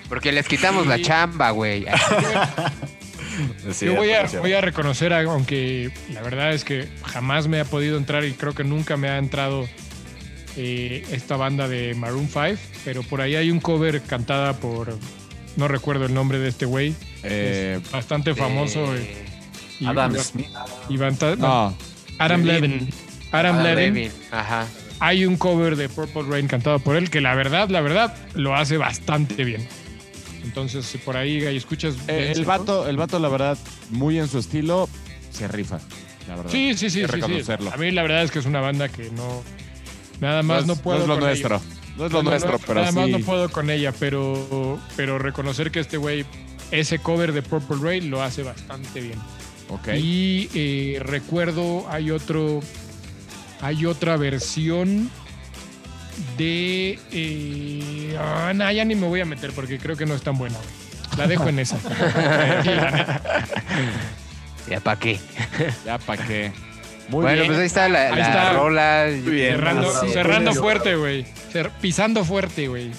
Porque 0.10 0.31
les 0.31 0.48
quitamos 0.48 0.88
la 0.88 1.02
chamba, 1.02 1.52
güey. 1.52 1.85
Yo 3.81 3.95
voy 3.95 4.11
a, 4.11 4.26
voy 4.39 4.53
a 4.53 4.61
reconocer, 4.61 5.14
algo, 5.14 5.31
aunque 5.31 5.91
la 6.11 6.22
verdad 6.22 6.53
es 6.53 6.64
que 6.64 6.89
jamás 7.03 7.48
me 7.48 7.60
ha 7.60 7.65
podido 7.65 7.98
entrar 7.98 8.23
y 8.26 8.34
creo 8.34 8.53
que 8.56 8.64
nunca 8.64 8.98
me 8.98 9.10
ha 9.10 9.18
entrado 9.19 9.68
eh, 10.57 11.05
esta 11.11 11.38
banda 11.38 11.67
de 11.67 11.93
Maroon 11.95 12.27
5, 12.27 12.57
pero 12.84 13.03
por 13.03 13.21
ahí 13.21 13.35
hay 13.35 13.51
un 13.51 13.59
cover 13.59 14.01
cantada 14.01 14.53
por, 14.53 14.97
no 15.55 15.67
recuerdo 15.67 16.05
el 16.05 16.13
nombre 16.13 16.39
de 16.39 16.49
este 16.49 16.65
güey, 16.65 16.93
Eh, 17.23 17.79
bastante 17.91 18.34
famoso. 18.35 18.95
Eh, 18.95 19.25
y- 19.79 19.85
Adam 19.85 20.15
y- 20.15 20.19
Smith. 20.19 20.47
y 20.89 20.97
banta- 20.97 21.35
no, 21.35 21.75
Adam 22.19 22.43
Levin. 22.43 22.89
Adam 23.31 23.55
Adam 23.57 23.63
Levin. 23.63 23.93
Levin, 23.93 24.11
Ajá. 24.31 24.67
Hay 24.99 25.25
un 25.25 25.38
cover 25.38 25.75
de 25.75 25.89
Purple 25.89 26.23
Rain 26.23 26.47
cantado 26.47 26.79
por 26.79 26.95
él 26.95 27.09
que 27.11 27.21
la 27.21 27.35
verdad, 27.35 27.69
la 27.69 27.81
verdad, 27.81 28.15
lo 28.34 28.55
hace 28.55 28.77
bastante 28.77 29.43
bien. 29.43 29.67
Entonces, 30.43 30.85
si 30.85 30.97
por 30.97 31.17
ahí 31.17 31.45
ahí 31.45 31.57
escuchas. 31.57 31.95
eh, 32.07 32.31
el 32.35 32.45
vato, 32.45 32.88
el 32.88 32.97
vato, 32.97 33.19
la 33.19 33.29
verdad, 33.29 33.57
muy 33.91 34.17
en 34.17 34.27
su 34.27 34.39
estilo, 34.39 34.89
se 35.29 35.47
rifa, 35.47 35.79
la 36.27 36.35
verdad. 36.38 36.51
Sí, 36.51 36.73
sí, 36.73 36.89
sí, 36.89 37.03
sí, 37.05 37.43
sí. 37.43 37.51
A 37.51 37.77
mí 37.77 37.91
la 37.91 38.01
verdad 38.01 38.23
es 38.23 38.31
que 38.31 38.39
es 38.39 38.45
una 38.45 38.59
banda 38.61 38.89
que 38.89 39.11
no. 39.11 39.43
Nada 40.19 40.44
más 40.44 40.65
no, 40.65 40.73
es- 40.73 40.80
puedo. 40.80 41.02
es 41.02 41.07
lo 41.07 41.15
con 41.15 41.23
nuestro. 41.23 41.56
ellos. 41.57 41.68
No 41.98 42.06
es 42.06 42.11
lo 42.11 42.23
No, 42.23 42.30
nuestro, 42.30 42.52
no, 42.53 42.60
pero 42.60 42.80
Nada 42.81 42.91
más 42.91 43.10
no 43.10 43.19
puedo 43.19 43.49
con 43.49 43.69
ella, 43.69 43.91
pero, 43.99 44.80
pero 44.95 45.18
reconocer 45.18 45.72
que 45.72 45.80
este 45.80 45.98
güey, 45.98 46.26
ese 46.72 46.99
cover 46.99 47.34
de 47.34 47.41
Purple 47.41 47.77
Rain 47.81 48.10
lo 48.10 48.22
hace 48.22 48.44
bastante 48.44 49.02
bien. 49.02 49.19
Ok. 49.69 49.89
Y 49.98 50.49
eh, 50.53 50.99
recuerdo, 51.03 51.85
hay 51.89 52.11
otro. 52.11 52.61
Hay 53.61 53.85
otra 53.88 54.15
versión 54.18 55.10
de. 56.38 56.99
Eh, 57.11 58.15
ah, 58.19 58.53
nah, 58.56 58.72
ya 58.72 58.85
ni 58.85 58.94
me 58.95 59.07
voy 59.07 59.22
a 59.22 59.26
meter 59.26 59.52
porque 59.53 59.80
creo 59.80 59.98
que 59.98 60.06
no 60.06 60.14
es 60.14 60.22
tan 60.22 60.38
buena. 60.38 60.57
La 61.18 61.26
dejo 61.27 61.48
en 61.49 61.60
esa. 61.60 61.77
Sí. 61.80 62.69
¿Ya 64.69 64.80
para 64.81 64.99
qué? 64.99 65.19
Ya 65.85 65.98
para 65.98 66.26
qué. 66.27 66.52
Muy 67.09 67.21
bueno, 67.23 67.35
bien. 67.41 67.47
pues 67.47 67.59
ahí 67.59 67.65
está 67.65 67.88
la, 67.89 68.07
Ahí 68.09 68.15
la 68.15 68.27
está. 68.27 68.53
rola. 68.53 69.05
bien. 69.05 69.55
cerrando 69.55 69.91
Sí. 70.01 70.09
cerrando 70.09 70.53
fuerte, 70.53 70.95
güey. 70.95 71.25
Pisando 71.81 72.23
fuerte, 72.25 72.67
güey. 72.67 72.91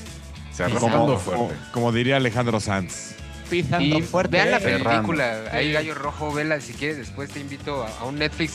Cerrando 0.53 0.81
como, 0.81 1.19
fuerte. 1.19 1.45
como, 1.55 1.73
como 1.73 1.93
diría 1.93 2.17
Alejandro 2.17 2.59
Sanz. 2.61 3.15
Pisando 3.51 3.85
Y 3.85 4.05
vean 4.31 4.51
la 4.51 4.59
Cerrando. 4.61 4.91
película. 4.91 5.37
Ahí 5.53 5.69
Sí. 5.69 5.73
Gallo 5.73 5.95
Rojo, 5.95 6.33
vela 6.33 6.61
si 6.61 6.73
quieres. 6.73 6.99
Después 6.99 7.31
te 7.31 7.41
invito 7.41 7.85
a, 7.85 7.89
a 8.01 8.05
un 8.05 8.19
Netflix 8.19 8.55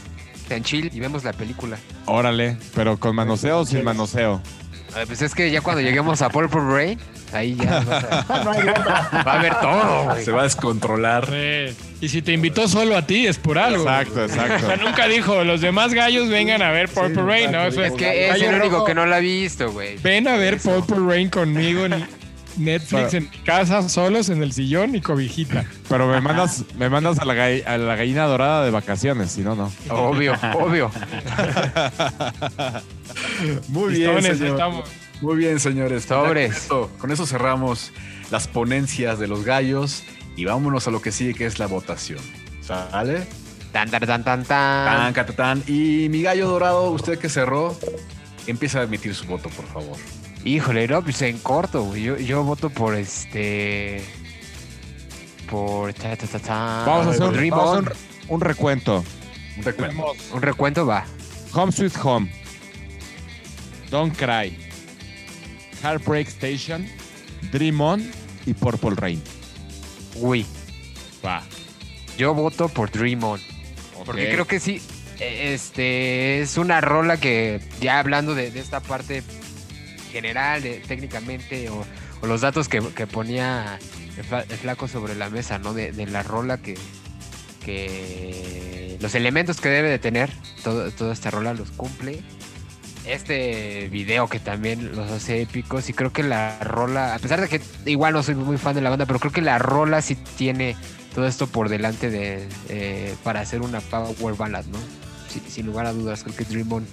en 0.49 0.63
chill 0.63 0.89
y 0.93 0.99
vemos 0.99 1.23
la 1.23 1.33
película. 1.33 1.77
Órale, 2.05 2.57
pero 2.75 2.99
con 2.99 3.15
manoseo 3.15 3.59
o 3.59 3.65
sin 3.65 3.83
manoseo. 3.83 4.41
Pues 5.07 5.21
es 5.21 5.33
que 5.35 5.49
ya 5.51 5.61
cuando 5.61 5.81
lleguemos 5.81 6.21
a 6.21 6.29
Purple 6.29 6.61
Rain, 6.61 6.99
ahí 7.33 7.55
ya 7.55 7.79
vas 7.81 8.03
a- 8.03 8.25
va 9.25 9.31
a 9.33 9.39
haber 9.39 9.55
todo, 9.59 10.03
güey. 10.05 10.23
Se 10.25 10.31
va 10.31 10.41
a 10.41 10.43
descontrolar. 10.43 11.27
Sí. 11.27 11.75
Y 12.01 12.09
si 12.09 12.21
te 12.21 12.33
invitó 12.33 12.67
solo 12.67 12.95
a 12.97 13.05
ti, 13.07 13.25
es 13.27 13.37
por 13.37 13.57
algo. 13.57 13.83
Exacto, 13.83 14.23
O 14.23 14.27
sea, 14.27 14.45
exacto. 14.55 14.77
nunca 14.83 15.07
dijo, 15.07 15.43
los 15.43 15.61
demás 15.61 15.93
gallos 15.93 16.29
vengan 16.29 16.61
a 16.61 16.71
ver 16.71 16.89
Purple 16.89 17.23
Rain, 17.23 17.51
¿no? 17.51 17.63
exacto. 17.63 17.81
Eso 17.85 17.93
Es 17.95 17.99
que 18.01 18.29
es 18.29 18.35
el 18.41 18.53
único 18.55 18.69
Rojo, 18.75 18.85
que 18.85 18.93
no 18.95 19.05
la 19.05 19.15
ha 19.17 19.19
visto, 19.19 19.71
güey. 19.71 19.97
Ven 19.97 20.27
a 20.27 20.35
ver 20.37 20.55
Eso. 20.55 20.71
Purple 20.85 21.05
Rain 21.07 21.29
conmigo 21.29 21.85
en 21.85 21.93
Netflix, 22.57 23.09
Pero- 23.11 23.17
en 23.17 23.29
mi 23.31 23.37
casa, 23.39 23.87
solos 23.89 24.29
en 24.29 24.41
el 24.43 24.51
sillón 24.53 24.95
y 24.95 25.01
cobijita. 25.01 25.65
Pero 25.89 26.07
me 26.07 26.21
mandas, 26.21 26.63
me 26.77 26.89
mandas 26.89 27.19
a 27.19 27.25
la, 27.25 27.33
gall- 27.33 27.65
a 27.65 27.77
la 27.77 27.95
gallina 27.95 28.25
dorada 28.25 28.63
de 28.65 28.71
vacaciones, 28.71 29.31
si 29.31 29.41
no, 29.41 29.55
no. 29.55 29.71
Obvio, 29.89 30.33
obvio. 30.59 30.91
Muy 33.69 33.93
bien, 33.95 34.15
Listones, 34.15 34.37
señor. 34.37 34.53
estamos. 34.55 34.89
Muy 35.21 35.35
bien, 35.37 35.59
señores. 35.59 36.03
Sobres. 36.05 36.51
Con 36.53 36.57
eso, 36.57 36.91
con 36.99 37.11
eso 37.11 37.25
cerramos 37.25 37.91
las 38.31 38.47
ponencias 38.47 39.19
de 39.19 39.27
los 39.27 39.43
gallos 39.45 40.03
y 40.35 40.45
vámonos 40.45 40.87
a 40.87 40.91
lo 40.91 41.01
que 41.01 41.11
sigue, 41.11 41.33
que 41.33 41.45
es 41.45 41.59
la 41.59 41.67
votación. 41.67 42.19
¿Sale? 42.61 43.27
Tan, 43.71 43.89
tan, 43.89 44.01
tan, 44.05 44.23
tan, 44.23 44.43
Tan, 44.43 44.85
tan. 44.85 45.13
catatán. 45.13 45.63
Y 45.67 46.07
mi 46.09 46.21
gallo 46.23 46.47
dorado, 46.47 46.91
usted 46.91 47.17
que 47.19 47.29
cerró, 47.29 47.77
empieza 48.47 48.79
a 48.81 48.83
emitir 48.83 49.15
su 49.15 49.25
voto, 49.25 49.49
por 49.49 49.65
favor. 49.65 49.97
Híjole, 50.45 50.87
no, 50.87 51.01
pues 51.03 51.21
en 51.21 51.37
corto, 51.39 51.83
güey. 51.83 52.03
Yo, 52.03 52.17
yo 52.17 52.43
voto 52.43 52.69
por 52.69 52.95
este. 52.95 54.03
Por. 55.49 55.93
ta, 55.93 56.15
ta, 56.15 56.27
ta, 56.27 56.39
ta. 56.39 56.83
Vamos 56.85 57.07
a 57.07 57.09
hacer 57.11 57.23
un, 57.23 57.33
Dream 57.33 57.49
vamos 57.51 57.65
a 57.65 57.77
On. 57.79 57.87
hacer 57.87 57.97
un- 58.27 58.35
un 58.35 58.41
recuento. 58.41 59.03
Un 59.57 59.63
recuento. 59.63 60.13
Un 60.33 60.41
recuento 60.41 60.85
va. 60.85 61.05
Home 61.53 61.71
Sweet 61.71 61.93
Home. 62.03 62.31
Don't 63.89 64.15
Cry. 64.17 64.57
Heartbreak 65.83 66.27
Station. 66.27 66.87
Dream 67.51 67.79
On 67.81 68.11
y 68.45 68.53
Purple 68.53 68.95
Rain. 68.95 69.21
Uy, 70.15 70.45
Va. 71.25 71.43
yo 72.17 72.33
voto 72.33 72.67
por 72.69 72.89
Dream 72.91 73.23
On. 73.23 73.39
Porque 74.05 74.29
creo 74.31 74.45
que 74.47 74.59
sí. 74.59 74.81
eh, 75.19 75.53
Este 75.53 76.41
es 76.41 76.57
una 76.57 76.81
rola 76.81 77.17
que, 77.17 77.61
ya 77.79 77.99
hablando 77.99 78.33
de, 78.35 78.49
de 78.51 78.59
esta 78.59 78.79
parte 78.79 79.23
general, 80.13 80.61
de, 80.61 80.79
técnicamente, 80.79 81.69
o, 81.69 81.85
los 82.25 82.39
datos 82.39 82.69
que, 82.69 82.81
ponía 83.07 83.77
el, 84.17 84.23
fla- 84.23 84.45
el 84.47 84.57
flaco 84.57 84.87
sobre 84.87 85.15
la 85.15 85.29
mesa, 85.29 85.59
¿no? 85.59 85.73
De, 85.73 85.91
de 85.91 86.05
la 86.07 86.23
rola 86.23 86.57
que, 86.59 86.75
que. 87.65 88.97
Los 89.01 89.15
elementos 89.15 89.59
que 89.59 89.69
debe 89.69 89.89
de 89.89 89.99
tener 89.99 90.29
todo, 90.63 90.89
toda 90.91 91.11
esta 91.11 91.29
rola 91.31 91.53
los 91.53 91.71
cumple. 91.71 92.21
Este 93.05 93.89
video 93.91 94.29
que 94.29 94.39
también 94.39 94.95
los 94.95 95.11
hace 95.11 95.41
épicos. 95.41 95.89
Y 95.89 95.93
creo 95.93 96.13
que 96.13 96.23
la 96.23 96.57
rola, 96.59 97.15
a 97.15 97.19
pesar 97.19 97.41
de 97.41 97.49
que 97.49 97.59
igual 97.85 98.13
no 98.13 98.23
soy 98.23 98.35
muy 98.35 98.57
fan 98.57 98.75
de 98.75 98.81
la 98.81 98.89
banda, 98.89 99.05
pero 99.05 99.19
creo 99.19 99.33
que 99.33 99.41
la 99.41 99.59
rola 99.59 100.01
sí 100.01 100.15
tiene 100.37 100.77
todo 101.13 101.27
esto 101.27 101.47
por 101.47 101.67
delante 101.67 102.09
de 102.09 102.47
eh, 102.69 103.13
para 103.23 103.41
hacer 103.41 103.61
una 103.61 103.81
power 103.81 104.35
ballad, 104.35 104.63
¿no? 104.67 104.79
Sin, 105.29 105.43
sin 105.49 105.65
lugar 105.65 105.85
a 105.85 105.91
dudas, 105.91 106.23
creo 106.23 106.35
que 106.37 106.45
Dream 106.45 106.71
On 106.71 106.87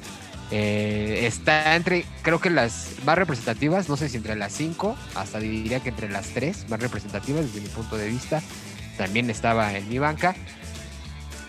eh, 0.51 1.27
está 1.27 1.77
entre, 1.77 2.05
creo 2.23 2.41
que 2.41 2.51
las 2.51 2.95
más 3.05 3.17
representativas, 3.17 3.89
no 3.89 3.97
sé 3.97 4.09
si 4.09 4.17
entre 4.17 4.35
las 4.37 4.53
5, 4.53 4.97
hasta 5.15 5.39
diría 5.39 5.81
que 5.81 5.91
entre 5.91 6.09
las 6.09 6.29
3 6.29 6.69
más 6.69 6.81
representativas 6.81 7.47
desde 7.47 7.61
mi 7.61 7.69
punto 7.69 7.97
de 7.97 8.09
vista. 8.09 8.43
También 8.99 9.31
estaba 9.31 9.73
en 9.77 9.89
mi 9.89 9.99
banca. 9.99 10.35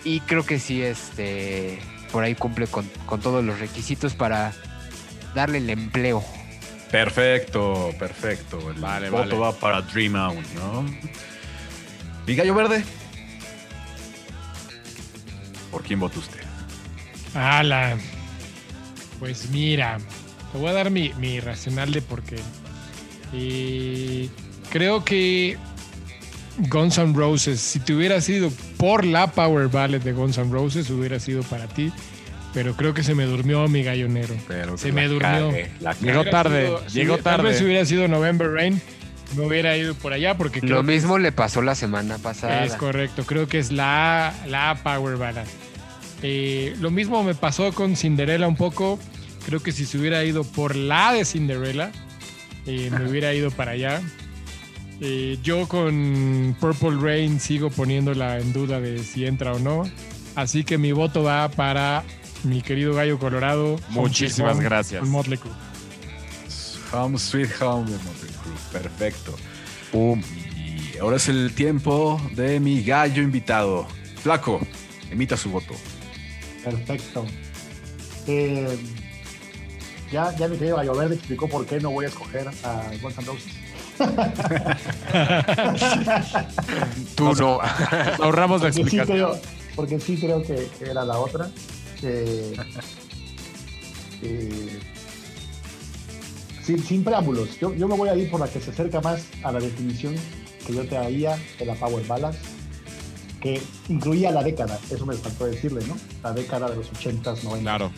Y 0.04 0.20
creo 0.20 0.44
que 0.46 0.58
sí, 0.58 0.82
este, 0.82 1.78
por 2.10 2.24
ahí 2.24 2.34
cumple 2.34 2.66
con, 2.66 2.88
con 3.06 3.20
todos 3.20 3.44
los 3.44 3.58
requisitos 3.60 4.14
para 4.14 4.52
darle 5.34 5.58
el 5.58 5.70
empleo. 5.70 6.24
Perfecto, 6.90 7.90
perfecto. 7.98 8.70
El 8.70 8.80
Vale, 8.80 9.10
voto 9.10 9.38
vale. 9.38 9.38
va 9.38 9.52
para 9.52 9.80
Dream 9.82 10.14
Out, 10.16 10.44
¿no? 10.56 10.84
¿Mi 12.26 12.34
gallo 12.34 12.54
verde? 12.54 12.84
¿Por 15.70 15.82
quién 15.82 16.00
vota 16.00 16.18
usted? 16.18 16.40
Ala. 17.34 17.96
Pues 19.22 19.50
mira, 19.50 19.98
te 20.50 20.58
voy 20.58 20.70
a 20.70 20.72
dar 20.72 20.90
mi, 20.90 21.12
mi 21.20 21.38
racional 21.38 21.92
de 21.92 22.02
por 22.02 22.24
qué. 22.24 22.40
Y 23.32 24.28
creo 24.70 25.04
que 25.04 25.56
Guns 26.68 26.98
N' 26.98 27.14
Roses, 27.14 27.60
si 27.60 27.78
te 27.78 27.94
hubiera 27.94 28.20
sido 28.20 28.50
por 28.78 29.04
la 29.04 29.28
Power 29.28 29.68
Ballad 29.68 30.00
de 30.00 30.12
Guns 30.12 30.38
N' 30.38 30.50
Roses, 30.50 30.90
hubiera 30.90 31.20
sido 31.20 31.44
para 31.44 31.68
ti. 31.68 31.92
Pero 32.52 32.74
creo 32.74 32.94
que 32.94 33.04
se 33.04 33.14
me 33.14 33.24
durmió 33.24 33.68
mi 33.68 33.84
gallonero. 33.84 34.34
Pero 34.48 34.76
Se 34.76 34.90
me 34.90 35.02
la 35.02 35.08
durmió. 35.08 35.50
cague, 35.50 35.70
la 35.80 35.92
Llegó 35.94 36.24
tarde, 36.24 36.66
sido- 36.66 36.86
llegó 36.88 37.16
si- 37.18 37.22
Tal 37.22 37.36
vez 37.36 37.44
tarde. 37.52 37.58
si 37.58 37.64
hubiera 37.64 37.84
sido 37.86 38.08
November 38.08 38.50
Rain, 38.50 38.82
me 39.36 39.46
hubiera 39.46 39.76
ido 39.76 39.94
por 39.94 40.12
allá 40.12 40.36
porque 40.36 40.60
Lo 40.62 40.78
que 40.78 40.92
mismo 40.94 41.16
le 41.18 41.30
pasó 41.30 41.62
la 41.62 41.76
semana 41.76 42.18
pasada. 42.18 42.64
Es 42.64 42.74
correcto, 42.74 43.22
creo 43.24 43.46
que 43.46 43.60
es 43.60 43.70
la 43.70 44.34
la 44.48 44.80
Power 44.82 45.16
Ballad. 45.16 45.46
Eh, 46.22 46.76
lo 46.80 46.90
mismo 46.90 47.22
me 47.22 47.34
pasó 47.34 47.72
con 47.72 47.96
Cinderella 47.96 48.46
un 48.46 48.56
poco. 48.56 48.98
Creo 49.44 49.60
que 49.60 49.72
si 49.72 49.84
se 49.86 49.98
hubiera 49.98 50.24
ido 50.24 50.44
por 50.44 50.76
la 50.76 51.12
de 51.12 51.24
Cinderella, 51.24 51.90
eh, 52.66 52.90
me 52.90 53.08
hubiera 53.08 53.34
ido 53.34 53.50
para 53.50 53.72
allá. 53.72 54.00
Eh, 55.00 55.38
yo 55.42 55.66
con 55.66 56.56
Purple 56.60 56.96
Rain 57.00 57.40
sigo 57.40 57.70
poniéndola 57.70 58.38
en 58.38 58.52
duda 58.52 58.80
de 58.80 59.02
si 59.02 59.26
entra 59.26 59.52
o 59.52 59.58
no. 59.58 59.82
Así 60.36 60.62
que 60.62 60.78
mi 60.78 60.92
voto 60.92 61.24
va 61.24 61.48
para 61.48 62.04
mi 62.44 62.62
querido 62.62 62.94
Gallo 62.94 63.18
Colorado. 63.18 63.80
Muchísimas 63.88 64.54
Home 64.54 64.64
gracias. 64.64 65.04
Motley 65.04 65.38
Crue. 65.38 65.52
Home 66.92 67.18
Sweet 67.18 67.50
Home 67.60 67.90
de 67.90 67.96
Motley 67.96 68.32
Crue. 68.42 68.80
Perfecto. 68.80 69.34
Y 69.92 70.98
ahora 70.98 71.16
es 71.16 71.28
el 71.28 71.52
tiempo 71.54 72.20
de 72.36 72.60
mi 72.60 72.82
gallo 72.82 73.22
invitado. 73.22 73.88
Flaco, 74.22 74.60
emita 75.10 75.36
su 75.36 75.50
voto. 75.50 75.74
Perfecto. 76.64 77.24
Eh, 78.26 78.78
ya, 80.10 80.34
ya 80.36 80.48
mi 80.48 80.56
querido 80.56 80.76
Gallo 80.76 80.94
Verde 80.94 81.14
explicó 81.16 81.48
por 81.48 81.66
qué 81.66 81.80
no 81.80 81.90
voy 81.90 82.04
a 82.04 82.08
escoger 82.08 82.48
a 82.64 82.82
Guns 83.00 83.18
N' 83.18 83.26
Roses. 83.26 83.52
Tú 87.16 87.32
no. 87.34 87.60
Ahorramos 88.22 88.62
la 88.62 88.72
sí 88.72 88.80
explicación. 88.80 89.16
creo, 89.16 89.40
porque 89.74 90.00
sí 90.00 90.16
creo 90.18 90.42
que, 90.42 90.68
que 90.78 90.90
era 90.90 91.04
la 91.04 91.18
otra. 91.18 91.48
Eh, 92.02 92.56
eh, 94.22 94.80
sin, 96.64 96.82
sin 96.82 97.04
preámbulos, 97.04 97.58
yo, 97.58 97.74
yo 97.74 97.88
me 97.88 97.96
voy 97.96 98.08
a 98.08 98.16
ir 98.16 98.30
por 98.30 98.40
la 98.40 98.48
que 98.48 98.60
se 98.60 98.70
acerca 98.70 99.00
más 99.00 99.24
a 99.42 99.52
la 99.52 99.60
definición 99.60 100.14
que 100.66 100.74
yo 100.74 100.86
traía 100.86 101.38
de 101.58 101.66
la 101.66 101.74
Power 101.74 102.06
Ballad, 102.06 102.34
que 103.42 103.60
incluía 103.88 104.30
la 104.30 104.42
década, 104.42 104.78
eso 104.90 105.04
me 105.04 105.14
faltó 105.14 105.46
decirle, 105.46 105.84
¿no? 105.86 105.96
La 106.22 106.32
década 106.32 106.70
de 106.70 106.76
los 106.76 106.92
80s, 106.92 107.42
90s. 107.42 107.60
Claro. 107.60 107.90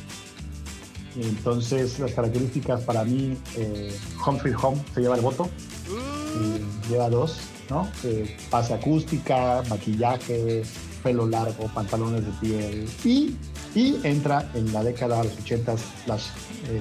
Entonces 1.17 1.99
las 2.01 2.13
características 2.13 2.81
para 2.83 3.05
mí, 3.05 3.37
eh, 3.57 3.95
Home 4.25 4.41
Sweet 4.41 4.57
Home 4.63 4.83
se 4.95 5.01
lleva 5.03 5.15
el 5.17 5.21
voto, 5.21 5.49
y 6.41 6.91
lleva 6.91 7.09
dos, 7.09 7.39
¿no? 7.71 7.89
Eh, 8.03 8.37
base 8.51 8.75
acústica, 8.75 9.63
maquillaje, 9.69 10.63
pelo 11.03 11.27
largo, 11.29 11.69
pantalones 11.69 12.25
de 12.25 12.33
piel 12.41 12.89
y, 13.05 13.37
y 13.75 14.01
entra 14.03 14.51
en 14.55 14.73
la 14.73 14.83
década 14.83 15.19
de 15.19 15.25
los 15.25 15.39
80s 15.39 15.79
slash 16.05 16.25
eh, 16.69 16.81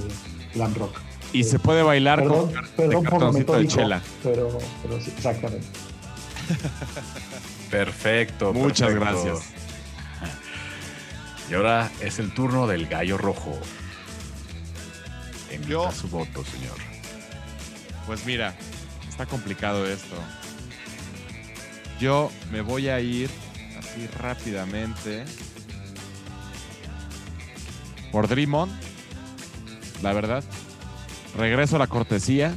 glam 0.56 0.74
rock. 0.76 0.98
Y 1.34 1.44
se 1.44 1.60
puede 1.60 1.84
bailar 1.84 2.20
Perdón, 2.20 2.52
con 2.76 3.04
perdón 3.04 3.36
de 3.36 3.46
por 3.46 3.58
de 3.60 3.68
chela. 3.68 4.02
pero, 4.24 4.58
pero 4.82 5.02
sí, 5.02 5.12
exactamente. 5.16 5.68
Perfecto. 7.74 8.54
Muchas 8.54 8.90
perfecto. 8.94 9.24
gracias. 9.24 9.50
Y 11.50 11.56
ahora 11.56 11.90
es 12.02 12.20
el 12.20 12.32
turno 12.34 12.68
del 12.68 12.88
gallo 12.88 13.18
rojo. 13.18 13.60
Emita 15.50 15.70
Yo- 15.70 15.92
su 15.92 16.08
voto, 16.08 16.44
señor. 16.46 16.78
Pues 18.06 18.26
mira, 18.26 18.56
está 19.10 19.26
complicado 19.26 19.88
esto. 19.88 20.16
Yo 22.00 22.32
me 22.52 22.62
voy 22.62 22.90
a 22.90 23.00
ir 23.00 23.30
así 23.80 24.08
rápidamente 24.20 25.26
por 28.12 28.28
Dream 28.28 28.54
On, 28.54 28.70
la 30.02 30.14
verdad. 30.14 30.44
Regreso 31.36 31.78
a 31.78 31.80
la 31.80 31.88
cortesía, 31.88 32.54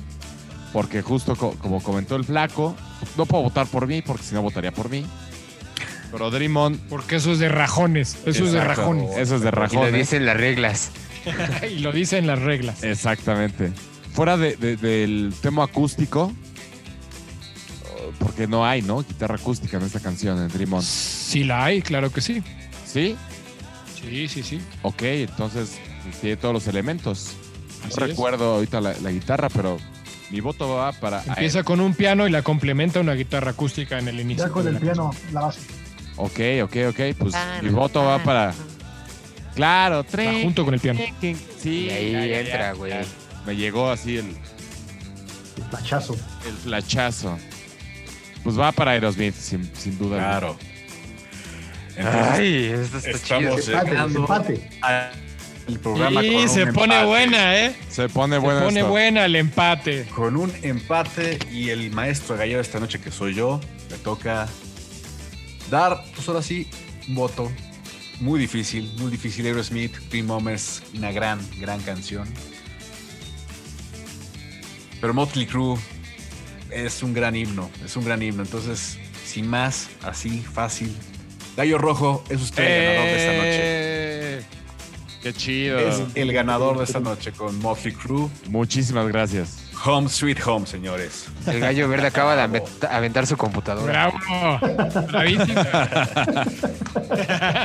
porque 0.73 1.01
justo 1.01 1.37
co- 1.37 1.55
como 1.59 1.83
comentó 1.83 2.17
el 2.17 2.25
flaco, 2.25 2.77
no 3.17 3.27
puedo 3.27 3.43
votar 3.45 3.67
por 3.67 3.87
mí, 3.87 4.03
porque 4.03 4.23
si 4.23 4.35
no 4.35 4.43
votaría 4.43 4.73
por 4.73 4.89
mí. 4.91 5.05
Pero 6.13 6.31
Dream 6.31 6.57
On, 6.57 6.79
Porque 6.89 7.17
eso 7.17 7.33
es 7.33 7.39
de 7.39 7.49
rajones. 7.49 8.17
Eso 8.27 8.45
es 8.45 8.53
de 8.53 8.61
rajones. 8.63 9.11
eso 9.19 9.37
es 9.37 9.43
de 9.43 9.49
Y 9.49 9.51
lo 9.51 9.59
rajones. 9.61 9.93
dicen 9.93 10.25
las 10.25 10.37
reglas. 10.37 10.91
y 11.71 11.81
lo 11.81 11.93
dicen 11.93 12.27
las 12.27 12.41
reglas. 12.41 12.83
Exactamente. 12.85 13.73
Fuera 14.15 14.37
de- 14.37 14.57
de- 14.57 14.77
del 14.77 15.35
tema 15.43 15.65
acústico, 15.65 16.33
porque 18.19 18.47
no 18.47 18.65
hay, 18.65 18.83
¿no? 18.83 19.03
Guitarra 19.03 19.35
acústica 19.37 19.77
en 19.77 19.83
esta 19.85 20.01
canción, 20.01 20.39
en 20.41 20.49
Dream 20.49 20.73
On. 20.75 20.83
Sí 20.83 21.45
la 21.45 21.65
hay, 21.65 21.83
claro 21.83 22.11
que 22.13 22.21
sí. 22.21 22.43
¿Sí? 22.87 23.17
Sí, 24.01 24.29
sí, 24.29 24.43
sí. 24.43 24.61
Ok, 24.83 25.03
entonces 25.03 25.79
pues, 26.05 26.21
tiene 26.21 26.37
todos 26.37 26.55
los 26.55 26.67
elementos. 26.69 27.33
No 27.83 27.89
es. 27.89 27.97
recuerdo 27.97 28.55
ahorita 28.55 28.81
la, 28.81 28.95
la 29.03 29.11
guitarra, 29.11 29.49
pero 29.51 29.79
mi 30.31 30.41
voto 30.41 30.69
va 30.75 30.93
para... 30.93 31.23
Empieza 31.25 31.63
con 31.63 31.81
un 31.81 31.95
piano 31.95 32.27
y 32.27 32.31
la 32.31 32.43
complementa 32.43 33.01
una 33.01 33.15
guitarra 33.15 33.53
acústica 33.53 33.99
en 33.99 34.09
el 34.09 34.21
inicio. 34.21 34.47
Ya 34.47 34.51
con 34.53 34.67
el 34.67 34.75
la 34.75 34.81
piano, 34.81 35.11
la 35.33 35.41
base. 35.43 35.61
Ok, 36.17 36.41
ok, 36.65 36.77
ok. 36.91 37.01
Pues 37.19 37.35
mi 37.63 37.69
voto 37.71 38.05
va 38.05 38.19
para... 38.23 38.55
Claro, 39.55 40.03
canción. 40.03 40.13
tren. 40.27 40.35
Va 40.37 40.43
junto 40.43 40.65
con 40.65 40.75
el 40.75 40.81
piano. 40.81 41.01
Sí, 41.63 41.87
Y 41.87 41.91
ahí 41.91 42.13
ya, 42.13 42.27
ya, 42.27 42.41
entra, 42.41 42.73
güey. 42.73 42.93
Me 43.47 43.57
llegó 43.57 43.91
así 43.91 44.19
el, 44.19 44.27
El 45.57 45.65
flachazo. 45.71 46.15
el 46.47 46.55
flachazo. 46.57 47.39
Pues 48.43 48.59
va 48.59 48.71
para 48.73 48.93
Aerosmith, 48.93 49.35
sin, 49.35 49.71
sin 49.75 49.97
duda. 49.99 50.37
alguna. 50.37 50.57
Claro. 50.57 50.59
Entonces, 51.97 52.39
Ay, 52.39 52.65
esto 52.67 52.99
está 52.99 53.11
estamos 53.11 53.65
chido. 53.65 53.79
Empate, 53.81 54.17
empate. 54.19 54.71
Al 55.69 55.79
programa 55.81 56.23
con 56.23 56.33
Y 56.33 56.37
un 56.45 56.49
se 56.49 56.67
pone 56.69 56.95
empate. 56.95 57.07
buena, 57.07 57.57
¿eh? 57.65 57.77
Se 57.89 58.09
pone 58.09 58.37
Se 58.37 58.41
bueno 58.41 58.61
pone 58.61 58.81
esto. 58.81 58.91
buena 58.91 59.25
el 59.25 59.37
empate. 59.37 60.07
Con 60.15 60.37
un 60.37 60.53
empate 60.63 61.39
y 61.53 61.71
el 61.71 61.91
maestro 61.91 62.37
gallero 62.37 62.61
esta 62.61 62.79
noche 62.81 63.01
que 63.01 63.11
soy 63.11 63.35
yo, 63.35 63.61
me 63.91 63.97
toca 63.99 64.49
dar, 65.71 66.03
pues 66.15 66.29
ahora 66.29 66.43
sí, 66.43 66.69
un 67.09 67.15
voto. 67.17 67.51
Muy 68.21 68.41
difícil, 68.41 68.91
muy 68.99 69.11
difícil. 69.11 69.45
Aerosmith, 69.47 69.95
Green 70.11 70.27
Moments, 70.27 70.83
una 70.95 71.13
gran, 71.13 71.39
gran 71.61 71.81
canción. 71.83 72.27
Pero 75.01 75.13
Motley 75.13 75.47
Crue 75.47 75.79
es 76.71 77.03
un 77.03 77.13
gran 77.13 77.37
himno, 77.37 77.71
es 77.85 77.97
un 77.97 78.05
gran 78.05 78.23
himno. 78.23 78.43
Entonces, 78.43 78.99
sin 79.25 79.47
más, 79.49 79.89
así, 80.03 80.41
fácil. 80.41 80.95
Gallo 81.57 81.79
Rojo 81.79 82.25
es 82.31 82.41
usted 82.41 82.65
el 82.65 82.85
ganador 82.95 83.07
de 83.09 83.17
esta 83.19 83.33
noche. 83.37 83.86
Qué 85.27 85.33
chido. 85.35 85.79
Es 85.81 86.03
el 86.15 86.33
ganador 86.33 86.79
de 86.79 86.85
esta 86.85 87.01
noche 87.01 87.33
con 87.33 87.59
Motley 87.59 87.93
Crue. 87.93 88.29
Muchísimas 88.49 89.09
gracias. 89.09 89.59
Home 89.85 90.09
Sweet 90.09 90.39
Home, 90.47 90.67
señores. 90.69 91.27
El 91.49 91.59
gallo 91.59 91.89
verde 91.89 92.07
acaba 92.07 92.37
de 92.37 92.43
aventa- 92.43 92.87
aventar 92.97 93.27
su 93.27 93.37
computadora. 93.37 93.93
Bravo. 93.93 94.19
Bravísima. 95.09 95.67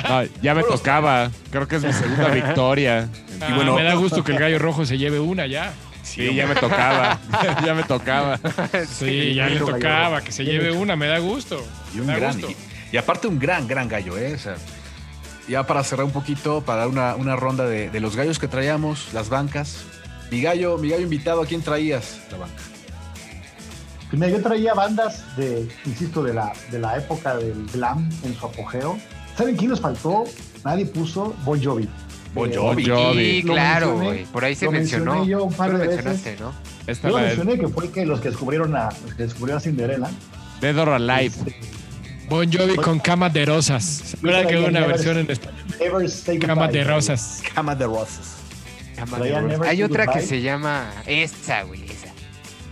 No, 0.09 0.23
ya 0.41 0.55
me 0.55 0.63
tocaba. 0.63 1.29
Creo 1.51 1.67
que 1.67 1.75
es 1.75 1.83
mi 1.83 1.93
segunda 1.93 2.29
victoria. 2.33 3.07
Ah, 3.39 3.53
bueno- 3.55 3.75
me 3.75 3.83
da 3.83 3.93
gusto 3.93 4.23
que 4.23 4.31
el 4.31 4.39
gallo 4.39 4.57
rojo 4.57 4.83
se 4.83 4.97
lleve 4.97 5.19
una 5.19 5.45
ya. 5.45 5.71
Sí, 6.01 6.33
ya 6.33 6.47
me 6.47 6.55
tocaba. 6.55 7.19
ya 7.63 7.75
me 7.75 7.83
tocaba. 7.83 8.39
Sí, 8.91 9.35
ya 9.35 9.47
le 9.49 9.59
tocaba 9.59 10.21
que 10.21 10.31
se 10.31 10.43
lleve 10.45 10.71
una, 10.71 10.95
me 10.95 11.05
da 11.05 11.19
gusto. 11.19 11.63
Y 11.95 11.99
un 11.99 12.07
gran. 12.07 12.33
gusto. 12.33 12.49
Y, 12.49 12.95
y 12.95 12.97
aparte 12.97 13.27
un 13.27 13.37
gran, 13.37 13.67
gran 13.67 13.87
gallo, 13.87 14.17
¿eh? 14.17 14.33
O 14.33 14.39
sea, 14.39 14.55
ya 15.51 15.67
para 15.67 15.83
cerrar 15.83 16.05
un 16.05 16.11
poquito, 16.11 16.61
para 16.61 16.79
dar 16.79 16.87
una, 16.87 17.15
una 17.15 17.35
ronda 17.35 17.65
de, 17.67 17.89
de 17.89 17.99
los 17.99 18.15
gallos 18.15 18.39
que 18.39 18.47
traíamos, 18.47 19.13
las 19.13 19.29
bancas. 19.29 19.83
Mi 20.31 20.41
gallo, 20.41 20.77
mi 20.77 20.89
gallo 20.89 21.03
invitado, 21.03 21.41
¿a 21.41 21.45
quién 21.45 21.61
traías 21.61 22.19
la 22.31 22.37
banca? 22.37 22.61
Pues 24.09 24.19
mira, 24.19 24.29
yo 24.29 24.41
traía 24.41 24.73
bandas 24.73 25.23
de, 25.37 25.67
insisto, 25.85 26.23
de 26.23 26.33
la, 26.33 26.51
de 26.71 26.79
la 26.79 26.97
época 26.97 27.35
del 27.37 27.65
glam 27.67 28.09
en 28.23 28.35
su 28.35 28.45
apogeo. 28.45 28.97
¿Saben 29.37 29.55
quién 29.55 29.69
nos 29.69 29.79
faltó? 29.79 30.23
Nadie 30.65 30.85
puso 30.85 31.33
Bon 31.45 31.61
Jovi. 31.63 31.87
Bon 32.33 32.49
Eh, 32.51 32.55
Jovi. 32.55 32.83
Bon 32.87 32.95
Jovi. 32.97 33.25
Sí, 33.25 33.41
Lo 33.43 33.53
claro, 33.53 33.87
mencioné- 33.97 34.05
güey. 34.05 34.25
Por 34.25 34.45
ahí 34.45 34.55
se 34.55 34.65
lo 34.65 34.71
mencionó. 34.71 35.25
yo 35.25 35.43
un 35.45 35.53
par 35.53 35.71
de 35.77 35.87
veces. 35.87 36.05
mencionaste, 36.05 36.43
¿no? 36.43 36.53
Esta 36.87 37.09
Yo 37.09 37.17
lo 37.17 37.23
mencioné 37.25 37.59
que 37.59 37.67
fue 37.67 37.91
que 37.91 38.05
los 38.05 38.19
que 38.21 38.29
descubrieron 38.29 38.75
a, 38.75 38.89
los 39.05 39.13
que 39.15 39.23
descubrieron 39.23 39.57
a 39.57 39.61
Cinderella. 39.61 40.09
Dead 40.59 40.77
or 40.77 40.89
Alive. 40.89 41.25
este, 41.27 41.55
Bon 42.31 42.49
Jovi 42.49 42.77
con 42.77 42.97
cama 42.99 43.27
de 43.29 43.45
rosas. 43.45 43.83
¿Se 43.83 44.15
acuerdan 44.15 44.47
que 44.47 44.57
hubo 44.57 44.67
una 44.67 44.87
versión 44.87 45.17
en 45.17 45.29
español? 45.29 45.59
Never 45.81 46.09
Say 46.09 46.39
Cama 46.39 46.67
Goodbye. 46.67 46.79
de 46.79 46.83
rosas. 46.85 47.43
Cama 47.53 47.75
de 47.75 47.85
Rosas. 47.85 48.37
Hay 49.67 49.83
otra 49.83 50.07
que 50.07 50.21
se 50.21 50.41
llama 50.41 50.93
esa, 51.05 51.63
güey, 51.63 51.83
esa. 51.83 52.07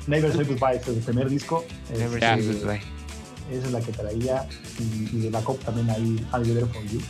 Never 0.07 0.31
Say 0.31 0.45
Goodbye, 0.45 0.77
es 0.77 0.87
el 0.87 0.95
primer 1.01 1.29
disco. 1.29 1.65
Never. 1.91 2.21
Say 2.21 2.41
Goodbye. 2.41 2.81
Esa 3.51 3.65
es 3.65 3.71
la 3.73 3.81
que 3.81 3.91
traía. 3.91 4.47
Y, 4.79 5.17
y 5.17 5.19
de 5.23 5.29
backup 5.29 5.59
también 5.65 5.89
ahí 5.89 6.25
I'll 6.33 6.45
Be 6.45 6.53
There 6.53 6.65
For 6.67 6.85
You. 6.85 7.01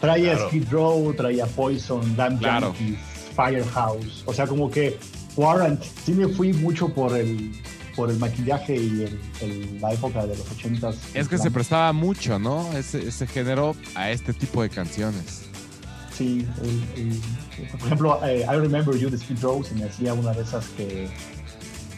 Traía 0.00 0.32
Claro. 0.32 0.48
Skid 0.48 0.64
Row, 0.72 1.14
traía 1.14 1.46
Poison, 1.46 2.16
Damn 2.16 2.38
Claro. 2.38 2.74
Yankees, 2.76 2.98
Firehouse. 3.36 4.24
O 4.26 4.34
sea, 4.34 4.48
como 4.48 4.68
que 4.68 4.98
Warrant. 5.36 5.80
Sí 6.04 6.10
me 6.10 6.26
fui 6.26 6.52
mucho 6.54 6.88
por 6.88 7.16
el, 7.16 7.52
por 7.98 8.10
el 8.12 8.18
maquillaje 8.20 8.76
y 8.76 9.02
el, 9.02 9.20
el- 9.40 9.80
la 9.80 9.92
época 9.92 10.24
de 10.24 10.36
los 10.36 10.48
ochentas. 10.52 10.94
Es 11.14 11.26
que 11.26 11.36
se 11.36 11.50
prestaba 11.50 11.92
mucho, 11.92 12.38
¿no? 12.38 12.72
Ese, 12.78 13.08
ese 13.08 13.26
género 13.26 13.74
a 13.96 14.12
este 14.12 14.32
tipo 14.32 14.62
de 14.62 14.70
canciones. 14.70 15.42
Sí, 16.16 16.46
el- 16.62 17.00
el- 17.02 17.68
por 17.72 17.80
ejemplo, 17.86 18.20
eh, 18.24 18.46
I 18.48 18.56
Remember 18.56 18.96
You 18.96 19.10
de 19.10 19.18
Skid 19.18 19.40
Row 19.42 19.64
se 19.64 19.74
me 19.74 19.82
hacía 19.86 20.14
una 20.14 20.30
de 20.32 20.42
esas 20.44 20.64
que, 20.76 21.08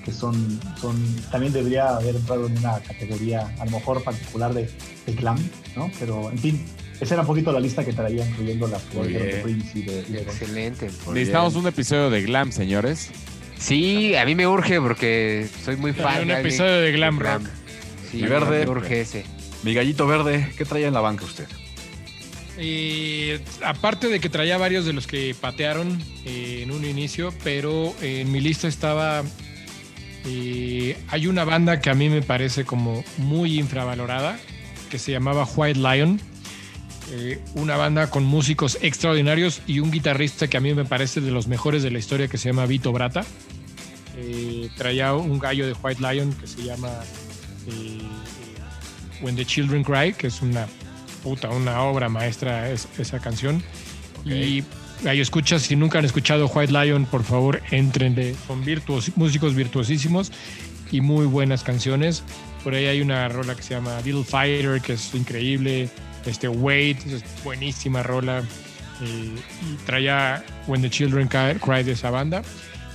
que 0.03 0.11
son, 0.11 0.59
son, 0.81 0.97
también 1.31 1.53
debería 1.53 1.97
haber 1.97 2.17
entrado 2.17 2.47
en 2.47 2.57
una 2.57 2.79
categoría 2.81 3.55
a 3.59 3.65
lo 3.67 3.73
mejor 3.73 4.03
particular 4.03 4.55
de, 4.55 4.71
de 5.05 5.13
glam, 5.13 5.37
¿no? 5.77 5.91
Pero 5.99 6.31
en 6.31 6.39
fin, 6.39 6.65
esa 6.99 7.13
era 7.15 7.21
un 7.21 7.27
poquito 7.27 7.53
la 7.53 7.61
lista 7.61 7.85
que 7.85 7.93
traía, 7.93 8.27
incluyendo 8.27 8.67
las 8.69 8.83
Muy 8.95 9.13
de. 9.13 9.41
Prince 9.43 9.79
y 9.79 9.83
de, 9.83 10.01
y 10.09 10.13
de- 10.13 10.23
Excelente. 10.23 10.91
Necesitamos 11.13 11.57
un 11.57 11.67
episodio 11.67 12.09
de 12.09 12.23
Glam, 12.23 12.53
señores. 12.53 13.11
Sí, 13.61 14.15
a 14.17 14.25
mí 14.25 14.35
me 14.35 14.47
urge 14.47 14.81
porque 14.81 15.47
soy 15.65 15.77
muy 15.77 15.93
fan. 15.93 16.23
Un 16.23 16.29
de 16.29 16.35
alguien- 16.35 16.47
episodio 16.47 16.81
de 16.81 16.93
glam 16.93 17.19
rock. 17.21 17.43
Sí, 18.11 18.19
Y 18.19 18.23
verde. 18.23 18.65
me 18.65 18.71
urge 18.71 19.03
ese. 19.03 19.25
Mi 19.63 19.75
gallito 19.75 20.07
verde, 20.07 20.51
¿qué 20.57 20.65
traía 20.65 20.89
en 20.89 20.95
la 20.95 21.01
banca 21.01 21.25
usted? 21.25 21.47
Y 22.59 23.33
aparte 23.65 24.09
de 24.09 24.19
que 24.21 24.29
traía 24.29 24.59
varios 24.59 24.85
de 24.87 24.93
los 24.93 25.07
que 25.07 25.35
patearon 25.39 26.03
eh, 26.25 26.61
en 26.63 26.71
un 26.73 26.85
inicio, 26.85 27.33
pero 27.45 27.95
eh, 28.03 28.21
en 28.23 28.33
mi 28.33 28.41
lista 28.41 28.67
estaba. 28.69 29.23
eh, 30.27 30.97
hay 31.09 31.27
una 31.27 31.45
banda 31.45 31.81
que 31.81 31.91
a 31.91 31.95
mí 31.95 32.09
me 32.09 32.23
parece 32.23 32.65
como 32.65 33.05
muy 33.19 33.59
infravalorada, 33.59 34.39
que 34.91 34.99
se 34.99 35.13
llamaba 35.13 35.45
White 35.57 35.79
Lion. 35.79 36.21
Eh, 37.13 37.41
una 37.55 37.77
banda 37.77 38.09
con 38.09 38.25
músicos 38.25 38.79
extraordinarios 38.83 39.63
y 39.67 39.81
un 39.81 39.91
guitarrista 39.91 40.47
que 40.49 40.57
a 40.57 40.61
mí 40.61 40.73
me 40.75 40.85
parece 40.85 41.21
de 41.21 41.31
los 41.33 41.49
mejores 41.49 41.83
de 41.83 41.91
la 41.91 41.99
historia, 41.99 42.29
que 42.29 42.39
se 42.39 42.49
llama 42.51 42.67
Vito 42.67 42.93
Brata. 42.93 43.25
Eh, 44.17 44.69
traía 44.77 45.15
un 45.15 45.39
gallo 45.39 45.67
de 45.67 45.73
White 45.83 46.01
Lion 46.01 46.33
que 46.35 46.47
se 46.47 46.63
llama 46.63 46.89
eh, 47.67 47.99
When 49.23 49.35
the 49.37 49.45
Children 49.45 49.83
Cry, 49.83 50.13
que 50.13 50.29
es 50.29 50.41
una 50.41 50.67
puta, 51.23 51.49
una 51.51 51.83
obra 51.83 52.09
maestra 52.09 52.71
es- 52.71 52.87
esa 52.99 53.19
canción. 53.19 53.63
Y 54.25 54.63
ahí 55.07 55.21
escuchas, 55.21 55.63
si 55.63 55.75
nunca 55.77 55.99
han 55.99 56.05
escuchado 56.05 56.47
White 56.47 56.73
Lion, 56.73 57.07
por 57.07 57.25
favor, 57.25 57.61
entrenle. 57.71 58.37
Son 58.47 58.65
virtuos, 58.65 59.11
músicos 59.17 59.55
virtuosísimos 59.55 60.31
y 60.93 61.01
muy 61.01 61.27
buenas 61.27 61.63
canciones. 61.65 62.23
Por 62.63 62.75
ahí 62.75 62.87
hay 62.87 63.01
una 63.01 63.29
rola 63.29 63.55
que 63.57 63.63
se 63.63 63.75
llama 63.75 63.99
Little 64.05 64.25
Fighter, 64.25 64.81
que 64.81 64.93
es 64.93 65.15
increíble. 65.15 65.89
Este 66.27 66.49
Wait, 66.49 66.99
buenísima 67.45 68.03
rola. 68.03 68.43
Eh, 69.03 69.35
y 69.63 69.75
traía 69.87 70.45
When 70.67 70.83
the 70.83 70.91
Children 70.91 71.29
Cry 71.29 71.83
de 71.83 71.93
esa 71.93 72.11
banda. 72.11 72.43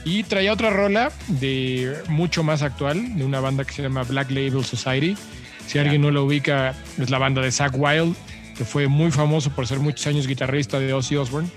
Y 0.03 0.23
traía 0.23 0.53
otra 0.53 0.69
rola 0.69 1.11
de 1.27 1.97
mucho 2.07 2.43
más 2.43 2.61
actual, 2.61 3.18
de 3.18 3.26
una 3.26 3.39
banda 3.39 3.64
que 3.64 3.73
se 3.73 3.81
llama 3.81 4.03
Black 4.03 4.30
Label 4.30 4.64
Society. 4.64 5.18
Si 5.65 5.80
alguien 5.80 6.03
no 6.03 6.11
lo 6.11 6.26
ubica, 6.26 6.76
es 6.99 7.10
la 7.10 7.18
banda 7.18 7.41
de 7.41 7.52
Zack 7.52 7.73
Wild, 7.76 8.15
que 8.56 8.65
fue 8.65 8.88
muy 8.88 9.10
famoso 9.10 9.49
por 9.49 9.65
ser 9.65 9.80
muchos 9.80 10.06
años 10.06 10.27
guitarrista 10.27 10.80
de 10.80 10.93
Ozzy 10.93 11.15
Osbourne. 11.15 11.49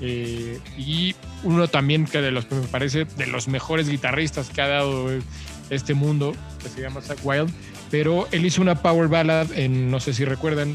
Eh, 0.00 0.58
y 0.78 1.14
uno 1.42 1.68
también 1.68 2.06
que 2.06 2.22
de 2.22 2.30
los 2.30 2.46
que 2.46 2.54
me 2.54 2.66
parece 2.66 3.04
de 3.04 3.26
los 3.26 3.48
mejores 3.48 3.86
guitarristas 3.90 4.48
que 4.48 4.62
ha 4.62 4.68
dado 4.68 5.10
este 5.68 5.92
mundo, 5.92 6.34
que 6.62 6.70
se 6.70 6.80
llama 6.80 7.02
Zack 7.02 7.18
Wild. 7.22 7.52
Pero 7.90 8.28
él 8.32 8.46
hizo 8.46 8.62
una 8.62 8.76
power 8.76 9.08
ballad 9.08 9.52
en, 9.52 9.90
no 9.90 10.00
sé 10.00 10.14
si 10.14 10.24
recuerdan, 10.24 10.74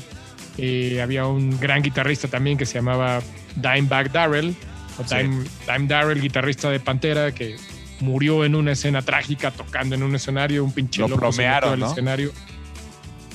eh, 0.58 1.02
había 1.02 1.26
un 1.26 1.60
gran 1.60 1.82
guitarrista 1.82 2.28
también 2.28 2.58
que 2.58 2.66
se 2.66 2.76
llamaba 2.76 3.22
Dimebag 3.56 4.12
Darrell, 4.12 4.56
o 4.98 5.08
Sí. 5.08 5.16
Dime, 5.18 5.88
Darrell, 5.88 6.22
guitarrista 6.22 6.70
de 6.70 6.80
Pantera, 6.80 7.34
que 7.34 7.58
murió 8.00 8.46
en 8.46 8.56
una 8.56 8.72
escena 8.74 9.02
trágica 9.02 9.52
tocando 9.52 9.96
en 9.96 10.04
un 10.04 10.16
escenario, 10.16 10.64
un 10.64 10.72
pinche 10.72 11.02
Lo 11.02 11.08
loco 11.10 11.28
al 11.28 11.80
¿no? 11.80 11.90
escenario. 11.92 12.32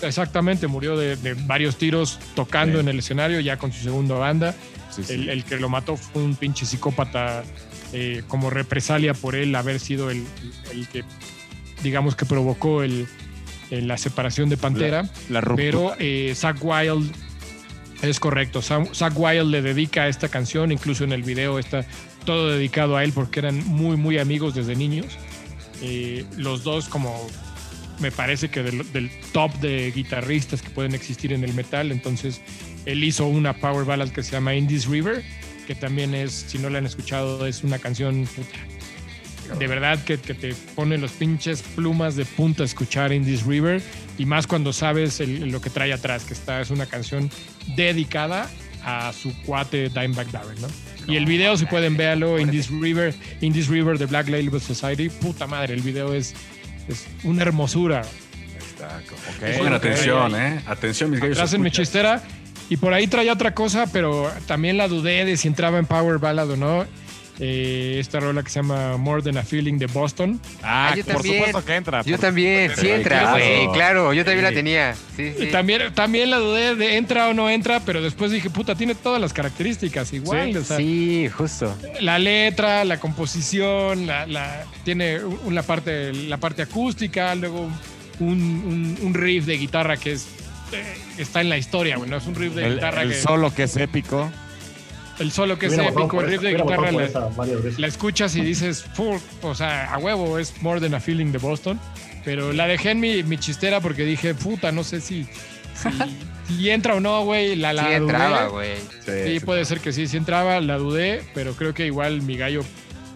Exactamente, 0.03 0.67
murió 0.67 0.97
de, 0.97 1.17
de 1.17 1.35
varios 1.35 1.77
tiros 1.77 2.19
tocando 2.35 2.77
Sí. 2.77 2.81
en 2.81 2.89
el 2.89 2.99
escenario, 2.99 3.41
ya 3.41 3.59
con 3.59 3.73
su 3.73 3.83
segunda 3.83 4.15
banda. 4.15 4.55
Sí. 4.91 5.03
El, 5.11 5.29
el 5.29 5.45
que 5.45 5.57
lo 5.59 5.69
mató 5.69 5.97
fue 5.97 6.23
un 6.23 6.35
pinche 6.37 6.65
psicópata 6.67 7.45
eh, 7.93 8.23
como 8.27 8.49
represalia 8.51 9.13
por 9.15 9.35
él 9.35 9.55
haber 9.55 9.79
sido 9.79 10.11
el, 10.11 10.25
el 10.73 10.89
que, 10.89 11.05
digamos, 11.83 12.17
que 12.17 12.25
provocó 12.25 12.83
el, 12.83 13.07
el- 13.71 13.89
la 13.89 13.97
separación 13.99 14.49
de 14.49 14.57
Pantera. 14.57 15.09
La 15.29 15.41
ruptura. 15.41 15.57
Pero 15.71 15.93
eh, 15.99 16.33
Zack 16.35 16.59
Wild 16.63 17.11
es 18.03 18.19
correcto. 18.21 18.61
Sam- 18.63 18.93
Zack 18.95 19.13
Wild 19.19 19.51
le 19.51 19.63
dedica 19.63 20.09
esta 20.09 20.29
canción, 20.29 20.73
incluso 20.73 21.05
en 21.05 21.13
el 21.13 21.23
video 21.23 21.59
está 21.59 21.85
todo 22.25 22.51
dedicado 22.51 22.97
a 22.97 23.05
él 23.05 23.13
porque 23.13 23.41
eran 23.41 23.65
muy, 23.67 23.97
muy 23.97 24.19
amigos 24.19 24.55
desde 24.55 24.77
niños. 24.77 25.07
Eh, 25.83 26.25
los 26.37 26.63
dos 26.65 26.89
como 26.89 27.27
me 27.99 28.11
parece 28.11 28.49
que 28.49 28.63
del, 28.63 28.91
del 28.93 29.11
top 29.33 29.53
de 29.61 29.91
guitarristas 29.95 30.63
que 30.63 30.71
pueden 30.71 30.95
existir 30.95 31.33
en 31.33 31.45
el 31.45 31.53
metal. 31.55 31.93
Entonces 31.93 32.41
él 32.87 33.05
hizo 33.05 33.27
una 33.27 33.55
power 33.55 33.85
ballad 33.85 34.09
que 34.09 34.23
se 34.23 34.33
llama 34.33 34.55
In 34.55 34.67
This 34.67 34.87
River, 34.87 35.23
que 35.67 35.75
también 35.75 36.15
es, 36.15 36.33
si 36.33 36.59
no 36.59 36.71
la 36.71 36.79
han 36.79 36.87
escuchado, 36.87 37.47
es 37.47 37.63
una 37.63 37.79
canción 37.79 38.27
puta, 38.35 38.59
de 39.59 39.66
verdad 39.66 40.02
que, 40.05 40.18
que 40.18 40.35
te 40.35 40.55
pone 40.74 40.97
los 40.98 41.10
pinches 41.12 41.62
plumas 41.62 42.16
de 42.16 42.24
punta 42.24 42.64
escuchar 42.64 43.12
In 43.12 43.24
This 43.24 43.44
River 43.44 43.82
y 44.18 44.24
más 44.27 44.47
cuando 44.47 44.72
sabes 44.72 45.20
el- 45.20 45.51
lo 45.51 45.60
que 45.60 45.70
trae 45.70 45.93
atrás, 45.93 46.24
que 46.24 46.35
esta 46.35 46.60
es 46.60 46.70
una 46.70 46.86
canción 46.86 47.31
dedicada 47.77 48.48
a 48.85 49.12
su 49.12 49.35
cuate 49.43 49.89
Dimebag 49.90 50.31
Darrell, 50.31 50.60
¿no? 50.60 50.68
Y 51.06 51.16
el 51.16 51.27
video, 51.27 51.56
si 51.56 51.66
pueden, 51.66 51.97
véalo, 51.97 52.39
In 52.39 52.51
This 52.51 52.70
River, 52.70 53.14
In 53.40 53.52
This 53.52 53.68
River 53.68 53.98
de 53.98 54.06
Black 54.06 54.28
Label 54.28 54.60
Society, 54.60 55.09
puta 55.09 55.47
madre, 55.47 55.74
el 55.74 55.82
video 55.82 56.14
es, 56.14 56.35
es 56.89 57.06
una 57.24 57.43
hermosura. 57.43 58.02
Está. 58.59 58.98
Ok, 58.98 59.56
Pongan 59.59 59.74
atención, 59.74 60.35
¿eh? 60.36 60.60
Atención, 60.66 61.10
mis 61.10 61.20
gallos. 61.20 61.36
Atrás 61.39 61.52
en 61.55 61.62
mi 61.62 61.70
chistera. 61.70 62.22
Y 62.68 62.77
por 62.77 62.94
ahí 62.94 63.09
traía 63.09 63.32
otra 63.32 63.52
cosa, 63.52 63.86
pero 63.93 64.31
también 64.47 64.77
la 64.77 64.86
dudé 64.86 65.24
de 65.24 65.36
si 65.36 65.48
entraba 65.48 65.78
en 65.81 65.86
Power 65.86 66.18
Ballad 66.18 66.51
o 66.51 66.56
no. 66.56 66.86
Eh, 67.43 67.97
esta 67.99 68.21
rola 68.21 68.43
que 68.43 68.51
se 68.51 68.59
llama 68.59 68.99
More 68.99 69.23
Than 69.23 69.39
a 69.39 69.43
Feeling 69.43 69.79
de 69.79 69.87
Boston. 69.87 70.39
Ah, 70.62 70.91
Ah, 70.93 70.95
yo 70.95 71.05
por 71.05 71.15
también. 71.15 71.37
supuesto 71.37 71.65
que 71.65 71.75
entra. 71.75 72.03
Yo 72.03 72.17
por- 72.17 72.21
también, 72.21 72.71
sí 72.77 72.91
entra, 72.91 73.21
claro. 73.21 73.31
güey, 73.33 73.73
claro, 73.73 74.12
yo 74.12 74.25
también 74.27 74.45
la 74.45 74.53
tenía. 74.53 74.95
Sí, 75.17 75.33
También, 75.51 75.95
también 75.95 76.31
la 76.31 76.37
dudé 76.37 76.75
de 76.77 76.97
entra 76.99 77.29
o 77.29 77.35
no 77.35 77.49
entra, 77.49 77.81
pero 77.81 78.03
después 78.03 78.31
dije, 78.31 78.51
puta, 78.51 78.75
tiene 78.75 78.95
todas 78.95 79.21
las 79.23 79.33
características 79.33 80.12
igual. 80.12 80.55
o 80.55 80.62
sea, 80.65 80.77
Sí, 80.77 81.29
justo. 81.35 81.75
La 82.01 82.19
letra, 82.19 82.85
la 82.85 83.01
composición, 83.01 84.07
la, 84.07 84.27
la- 84.27 84.65
tiene 84.85 85.25
un- 85.25 85.55
la, 85.55 85.62
parte, 85.62 86.12
la 86.12 86.37
parte 86.37 86.61
acústica, 86.62 87.35
luego 87.35 87.71
un, 88.19 88.29
un- 88.29 88.99
un 89.01 89.15
riff 89.15 89.47
de 89.47 89.57
guitarra 89.57 89.97
que 89.97 90.12
es 90.12 90.27
eh, 90.73 90.85
está 91.19 91.41
en 91.41 91.49
la 91.49 91.57
historia, 91.59 91.97
güey, 91.97 92.09
¿no? 92.11 92.19
Es 92.19 92.27
un 92.27 92.35
riff 92.35 92.55
de 92.55 92.67
El, 92.67 92.75
guitarra 92.75 93.03
el 93.03 93.09
que... 93.11 93.15
solo 93.21 93.53
que 93.55 93.62
es 93.65 93.77
épico. 93.77 94.31
El 95.21 95.31
solo 95.33 95.59
que 95.59 95.67
es 95.67 95.79
épico, 95.79 96.21
el 96.21 96.27
riff 96.31 96.41
de 96.41 96.55
guitarra, 96.55 96.91
la, 96.91 97.05
esa 97.05 97.87
escuchas 97.87 98.35
y 98.37 98.41
dices, 98.41 98.85
"Full", 98.95 99.17
o 99.43 99.55
sea, 99.55 99.93
a 99.93 99.99
huevo, 99.99 100.39
es 100.39 100.61
More 100.63 100.81
Than 100.81 100.95
a 100.95 101.01
Feeling 101.01 101.31
de 101.33 101.39
Boston. 101.39 101.79
Pero 102.25 102.53
la 102.53 102.67
dejé 102.67 102.91
en 102.91 103.01
mi, 103.01 103.23
mi 103.23 103.39
chistera 103.39 103.81
porque 103.81 104.05
dije, 104.05 104.35
puta, 104.35 104.73
no 104.73 104.83
sé 104.85 105.01
si, 105.01 105.25
si, 105.75 105.89
si 106.55 106.71
entra 106.71 106.95
o 106.95 107.01
no, 107.01 107.25
güey. 107.25 107.57
La, 107.57 107.73
la 107.73 107.87
Sí 107.89 107.93
entraba, 107.95 108.43
dudé. 108.45 108.51
güey. 108.51 108.77
Sí, 109.05 109.39
Sí, 109.39 109.45
puede 109.45 109.65
ser 109.65 109.81
que 109.81 109.93
sí, 109.93 110.07
sí 110.07 110.17
entraba, 110.19 110.61
la 110.61 110.77
dudé, 110.77 111.23
pero 111.35 111.53
creo 111.55 111.73
que 111.73 111.87
igual 111.87 112.21
mi 112.23 112.37
gallo 112.37 112.63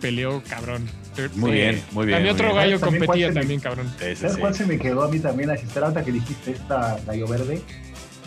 peleó 0.01 0.43
cabrón. 0.49 0.89
Muy 1.37 1.51
Sí. 1.51 1.57
bien, 1.57 1.83
muy 1.93 2.07
bien. 2.07 2.17
También 2.17 2.23
muy 2.23 2.29
otro 2.31 2.47
bien. 2.47 2.57
gallo 2.57 2.81
También 2.81 3.01
competía 3.05 3.07
cuál 3.07 3.21
se 3.21 3.35
me- 3.35 3.41
también, 3.41 3.61
cabrón. 3.61 3.93
¿Sabes 3.99 4.35
sí. 4.35 4.41
cuál 4.41 4.55
se 4.55 4.67
me 4.67 4.79
quedó 4.79 5.03
a 5.05 5.09
mí 5.09 5.19
también 5.21 5.49
la 5.51 5.57
chistera 5.59 5.93
que 6.05 6.11
dijiste 6.13 6.51
esta 6.53 6.99
gallo 7.07 7.27
verde? 7.29 7.61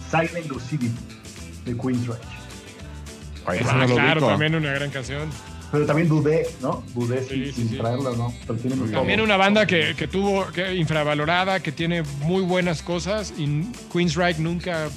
Silent 0.09 0.47
Lucidity 0.47 0.91
de 1.65 1.75
Queen's 1.75 2.07
Rage. 2.07 2.36
No 3.47 3.53
Ah, 3.71 3.85
lo 3.87 3.95
claro, 3.95 4.11
ubico. 4.19 4.27
también 4.27 4.55
una 4.55 4.71
gran 4.73 4.89
canción. 4.89 5.29
Pero 5.71 5.85
también 5.85 6.07
dudé, 6.07 6.47
¿no? 6.61 6.81
Dudé 6.95 7.21
Sí, 7.23 7.27
sin, 7.29 7.45
sí, 7.45 7.51
sin 7.53 7.69
sí. 7.69 7.75
traerla, 7.77 8.11
¿no? 8.11 8.33
Pero 8.45 8.57
tiene 8.59 8.75
muy 8.77 8.89
También 8.89 9.19
una 9.21 9.35
banda 9.35 9.65
que, 9.65 9.95
que 9.97 10.07
tuvo, 10.07 10.47
que 10.47 10.75
infravalorada, 10.75 11.59
que 11.61 11.71
tiene 11.73 12.03
muy 12.21 12.41
buenas 12.41 12.81
cosas 12.81 13.33
y 13.37 13.63
Queensryche 13.91 14.39
nunca, 14.41 14.87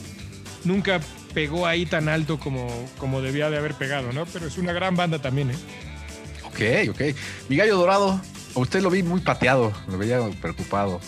nunca 0.65 1.01
pegó 1.35 1.67
ahí 1.67 1.87
tan 1.87 2.09
alto 2.09 2.39
como, 2.39 2.69
como 2.99 3.21
debía 3.21 3.51
de 3.51 3.57
haber 3.59 3.75
pegado, 3.75 4.13
¿no? 4.13 4.27
Pero 4.27 4.47
es 4.47 4.59
una 4.59 4.73
gran 4.73 4.95
banda 4.95 5.19
también, 5.21 5.51
¿eh? 5.51 5.57
Ok, 6.45 6.91
ok. 6.91 7.01
Mi 7.49 7.57
gallo 7.57 7.77
dorado, 7.77 8.21
a 8.55 8.59
usted 8.59 8.81
lo 8.81 8.91
vi 8.91 9.03
muy 9.03 9.21
pateado, 9.21 9.73
lo 9.89 9.99
veía 9.99 10.21
preocupado. 10.41 11.01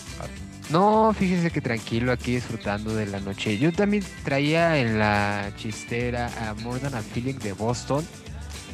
No, 0.69 1.13
fíjese 1.13 1.51
que 1.51 1.61
tranquilo 1.61 2.11
aquí 2.11 2.35
disfrutando 2.35 2.95
de 2.95 3.05
la 3.05 3.19
noche. 3.19 3.57
Yo 3.57 3.71
también 3.71 4.03
traía 4.23 4.77
en 4.77 4.97
la 4.97 5.51
chistera 5.57 6.31
a 6.49 6.53
More 6.55 6.79
Than 6.79 6.95
a 6.95 7.01
Feeling 7.01 7.39
de 7.39 7.53
Boston. 7.53 8.05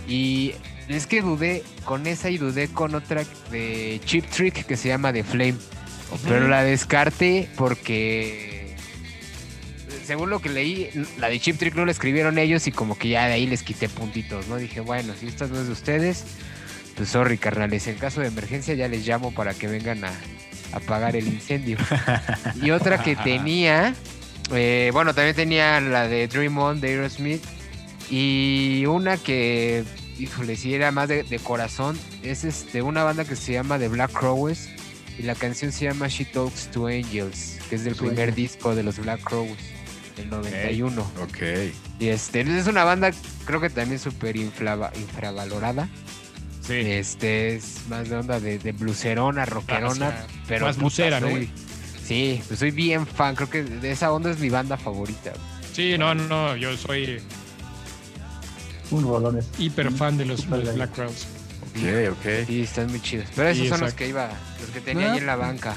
Y 0.07 0.53
es 0.87 1.07
que 1.07 1.21
dudé 1.21 1.63
con 1.85 2.07
esa 2.07 2.29
y 2.29 2.37
dudé 2.37 2.67
con 2.67 2.95
otra 2.95 3.23
de 3.51 3.99
Chip 4.05 4.25
Trick 4.29 4.65
que 4.65 4.77
se 4.77 4.87
llama 4.87 5.11
The 5.13 5.23
Flame. 5.23 5.57
Pero 6.27 6.47
la 6.47 6.63
descarté 6.63 7.47
porque, 7.55 8.75
según 10.05 10.31
lo 10.31 10.41
que 10.41 10.49
leí, 10.49 10.89
la 11.19 11.29
de 11.29 11.39
Chip 11.39 11.57
Trick 11.57 11.75
no 11.75 11.85
la 11.85 11.91
escribieron 11.91 12.39
ellos 12.39 12.65
y 12.65 12.71
como 12.71 12.97
que 12.97 13.09
ya 13.09 13.27
de 13.27 13.33
ahí 13.33 13.45
les 13.45 13.61
quité 13.61 13.89
puntitos, 13.89 14.47
¿no? 14.47 14.57
Dije, 14.57 14.79
bueno, 14.79 15.13
si 15.19 15.27
esta 15.27 15.45
no 15.45 15.59
es 15.59 15.67
de 15.67 15.73
ustedes, 15.73 16.23
pues 16.95 17.09
sorry, 17.09 17.37
carnales. 17.37 17.87
En 17.87 17.95
caso 17.95 18.21
de 18.21 18.27
emergencia 18.27 18.73
ya 18.73 18.87
les 18.87 19.05
llamo 19.05 19.31
para 19.31 19.53
que 19.53 19.67
vengan 19.67 20.03
a 20.03 20.11
apagar 20.73 21.15
el 21.15 21.27
incendio. 21.27 21.77
y 22.61 22.71
otra 22.71 23.01
que 23.03 23.15
tenía, 23.15 23.93
eh, 24.51 24.89
bueno, 24.93 25.13
también 25.13 25.35
tenía 25.35 25.79
la 25.81 26.07
de 26.07 26.27
Dream 26.27 26.57
On 26.57 26.79
de 26.81 26.89
Aerosmith 26.89 27.43
y 28.09 28.85
una 28.87 29.17
que 29.17 29.83
híjole, 30.17 30.55
si 30.57 30.73
era 30.73 30.91
más 30.91 31.07
de, 31.07 31.23
de 31.23 31.39
corazón. 31.39 31.97
Es 32.23 32.43
este 32.43 32.81
una 32.81 33.03
banda 33.03 33.23
que 33.25 33.35
se 33.35 33.53
llama 33.53 33.79
The 33.79 33.87
Black 33.87 34.11
Crowes 34.11 34.69
y 35.17 35.23
la 35.23 35.35
canción 35.35 35.71
se 35.71 35.85
llama 35.85 36.07
She 36.07 36.25
Talks 36.25 36.69
to 36.71 36.87
Angels, 36.87 37.57
que 37.69 37.75
es 37.75 37.83
del 37.83 37.95
Sueño. 37.95 38.13
primer 38.13 38.35
disco 38.35 38.75
de 38.75 38.83
los 38.83 38.99
Black 38.99 39.21
Crowes, 39.23 39.57
del 40.17 40.29
91. 40.29 41.01
Ok. 41.21 41.37
Y 41.99 42.07
este 42.09 42.41
es 42.41 42.67
una 42.67 42.83
banda 42.83 43.11
creo 43.45 43.61
que 43.61 43.69
también 43.69 43.99
súper 43.99 44.35
inflava- 44.35 44.91
infravalorada. 44.95 45.87
Sí. 46.69 46.75
Este 46.91 47.55
es 47.55 47.81
más 47.89 48.07
de 48.09 48.15
onda 48.15 48.39
de, 48.39 48.59
de 48.59 48.71
blucerona, 48.71 49.45
rockerona, 49.45 50.07
Ah, 50.09 50.27
pero 50.47 50.65
más 50.67 50.77
blusera, 50.77 51.19
¿no, 51.19 51.29
soy-? 51.29 51.51
Sí, 52.05 52.41
pues 52.47 52.59
soy 52.59 52.71
bien 52.71 53.05
fan, 53.05 53.35
creo 53.35 53.49
que 53.49 53.63
de 53.63 53.91
esa 53.91 54.11
onda 54.11 54.31
es 54.31 54.39
mi 54.39 54.49
banda 54.49 54.77
favorita. 54.77 55.33
Sí, 55.73 55.97
no, 55.97 56.13
no, 56.15 56.27
no, 56.27 56.55
yo 56.55 56.75
soy 56.77 57.21
Un 58.91 59.03
rolones. 59.03 59.47
hiper 59.57 59.91
fan 59.91 60.17
de 60.17 60.25
los. 60.25 60.47
Black 60.47 60.91
Crowes. 60.93 61.27
Ok, 61.71 62.11
ok. 62.13 62.47
Sí, 62.47 62.61
están 62.61 62.87
muy 62.89 62.99
chidos. 63.01 63.27
Pero 63.35 63.49
esos 63.49 63.63
Sí, 63.63 63.69
son 63.69 63.81
los 63.81 63.93
que 63.93 64.07
iba, 64.07 64.29
los 64.61 64.69
que 64.71 64.81
tenía 64.81 65.09
Ah, 65.09 65.13
ahí 65.13 65.17
en 65.19 65.25
la 65.27 65.35
banca. 65.35 65.75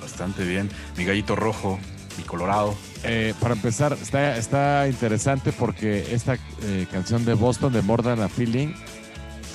Bastante 0.00 0.44
bien. 0.44 0.70
Mi 0.96 1.04
gallito 1.04 1.34
rojo, 1.34 1.78
mi 2.16 2.22
colorado. 2.24 2.76
Eh, 3.02 3.34
para 3.40 3.54
empezar, 3.54 3.92
está, 4.00 4.36
está 4.36 4.86
interesante 4.88 5.52
porque 5.52 6.06
esta 6.14 6.34
eh, 6.62 6.86
canción 6.90 7.24
de 7.24 7.34
Boston, 7.34 7.72
de 7.72 7.82
More 7.82 8.02
Than 8.04 8.20
a 8.22 8.28
Feeling, 8.28 8.68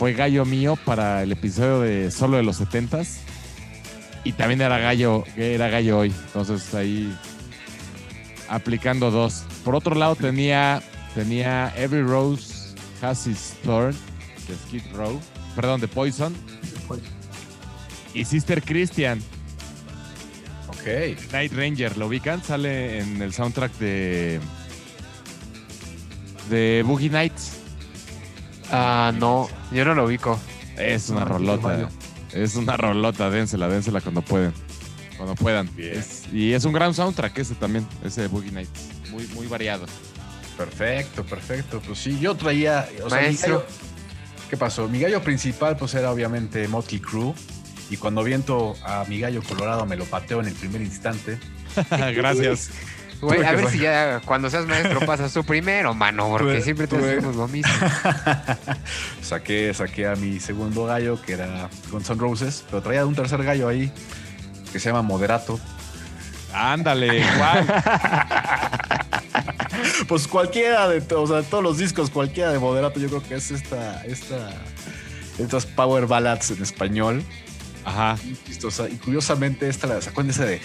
fue 0.02 0.14
gallo 0.14 0.46
mío 0.46 0.80
para 0.84 1.22
el 1.22 1.32
episodio 1.32 1.82
de 1.82 2.10
Solo 2.10 2.38
de 2.38 2.42
los 2.42 2.60
70s. 2.60 3.20
Y 4.24 4.32
también 4.32 4.60
era 4.60 4.80
gallo, 4.80 5.24
era 5.38 5.70
gallo 5.70 6.00
hoy. 6.00 6.12
Entonces 6.26 6.74
ahí 6.74 7.16
aplicando 8.50 9.12
dos. 9.12 9.44
Por 9.64 9.76
otro 9.76 9.94
lado 9.94 10.16
tenía, 10.16 10.82
tenía 11.14 11.72
Every 11.78 12.02
Rose 12.02 12.74
Has 13.00 13.28
Its 13.28 13.54
Thorn 13.64 13.96
de 14.48 14.56
Skid 14.56 14.92
Row. 14.96 15.22
Perdón, 15.56 15.80
de 15.80 15.88
Poison. 15.88 16.36
Y 18.16 18.26
Sister 18.26 18.64
Christian, 18.64 19.22
Ok. 20.70 21.32
Night 21.32 21.54
Ranger, 21.54 21.96
¿lo 21.96 22.08
ubican? 22.08 22.44
Sale 22.44 23.02
en 23.02 23.22
el 23.22 23.34
soundtrack 23.34 23.78
de. 23.78 24.40
de 26.50 26.84
Boogie 26.88 27.12
Nights. 27.12 27.61
Ah, 28.72 29.12
no, 29.18 29.50
yo 29.72 29.86
no 29.86 29.94
lo 29.96 30.06
ubico. 30.06 30.40
Es 30.78 31.10
una 31.10 31.22
No, 31.22 31.26
rolota. 31.26 31.90
Es 32.34 32.56
una 32.56 32.78
rolota, 32.78 33.30
dénsela, 33.30 33.68
dénsela 33.68 34.00
cuando 34.02 34.22
pueden. 34.22 34.54
Cuando 35.18 35.36
puedan. 35.36 35.70
Bien. 35.76 35.98
Es- 36.00 36.24
y 36.32 36.54
es 36.54 36.64
un 36.66 36.74
gran 36.74 36.94
soundtrack 36.94 37.38
ese 37.40 37.56
también, 37.56 37.86
ese 38.04 38.22
de 38.22 38.28
Boogie 38.28 38.52
Nights. 38.52 38.88
Muy, 39.12 39.28
muy 39.36 39.48
variado. 39.48 39.86
Perfecto, 40.58 41.24
perfecto. 41.26 41.82
Pues 41.86 42.00
sí, 42.00 42.18
yo 42.20 42.36
traía. 42.36 42.88
O 43.04 43.10
sea, 43.10 43.20
mi 43.20 43.26
Maestro. 43.28 43.60
gallo- 43.60 43.66
¿Qué 44.50 44.58
pasó? 44.58 44.88
Mi 44.88 45.00
gallo 45.00 45.22
principal, 45.22 45.78
pues 45.78 45.94
era 45.94 46.12
obviamente 46.12 46.68
Motley 46.68 47.00
Crue. 47.02 47.34
Y 47.90 47.98
cuando 47.98 48.24
viento 48.24 48.76
a 48.86 49.04
mi 49.08 49.20
gallo 49.20 49.42
colorado, 49.44 49.86
me 49.86 49.98
lo 49.98 50.06
pateo 50.06 50.40
en 50.40 50.48
el 50.48 50.54
primer 50.54 50.82
instante. 50.82 51.38
Gracias. 52.16 52.70
Güey, 53.22 53.44
a 53.44 53.52
ver 53.52 53.62
fue- 53.62 53.72
si 53.72 53.78
ya 53.80 54.20
cuando 54.26 54.50
seas 54.50 54.66
maestro 54.66 55.00
pasas 55.06 55.32
tú 55.32 55.44
primero, 55.44 55.94
mano, 55.94 56.28
porque 56.30 56.46
Tuve- 56.56 56.62
siempre 56.64 56.88
te 56.88 56.98
tuve- 56.98 57.18
hacemos 57.18 57.36
lo 57.36 57.48
mismo. 57.48 57.72
saqué, 59.22 59.74
saqué 59.74 60.08
a 60.08 60.16
mi 60.16 60.40
segundo 60.40 60.86
gallo, 60.86 61.22
que 61.22 61.34
era 61.34 61.70
Guns 61.92 62.10
N' 62.10 62.20
Roses. 62.20 62.64
Pero 62.70 62.82
traía 62.82 63.06
un 63.06 63.14
tercer 63.16 63.44
gallo 63.44 63.68
ahí, 63.68 63.92
que 64.72 64.80
se 64.80 64.90
llama 64.90 65.02
Moderato. 65.04 65.60
Ándale, 66.54 67.20
igual. 67.36 67.68
Pues 70.08 70.28
cualquiera 70.28 70.88
de, 70.90 71.02
o 71.16 71.28
sea, 71.28 71.38
de 71.38 71.44
todos 71.44 71.64
los 71.64 71.78
discos, 71.78 72.10
cualquiera 72.10 72.52
de 72.52 72.60
Moderato, 72.60 73.00
yo 73.00 73.08
creo 73.08 73.24
que 73.24 73.36
es 73.36 73.52
esta, 73.52 74.04
esta, 74.06 74.50
estas 75.40 75.66
power 75.66 76.08
ballads 76.08 76.52
en 76.52 76.62
español. 76.62 77.24
Ajá. 77.86 78.18
Y 78.92 78.96
curiosamente, 78.98 79.68
esta 79.70 79.88
la 79.88 80.02
sacó 80.02 80.22
en 80.22 80.30
ese 80.32 80.46
de. 80.46 80.62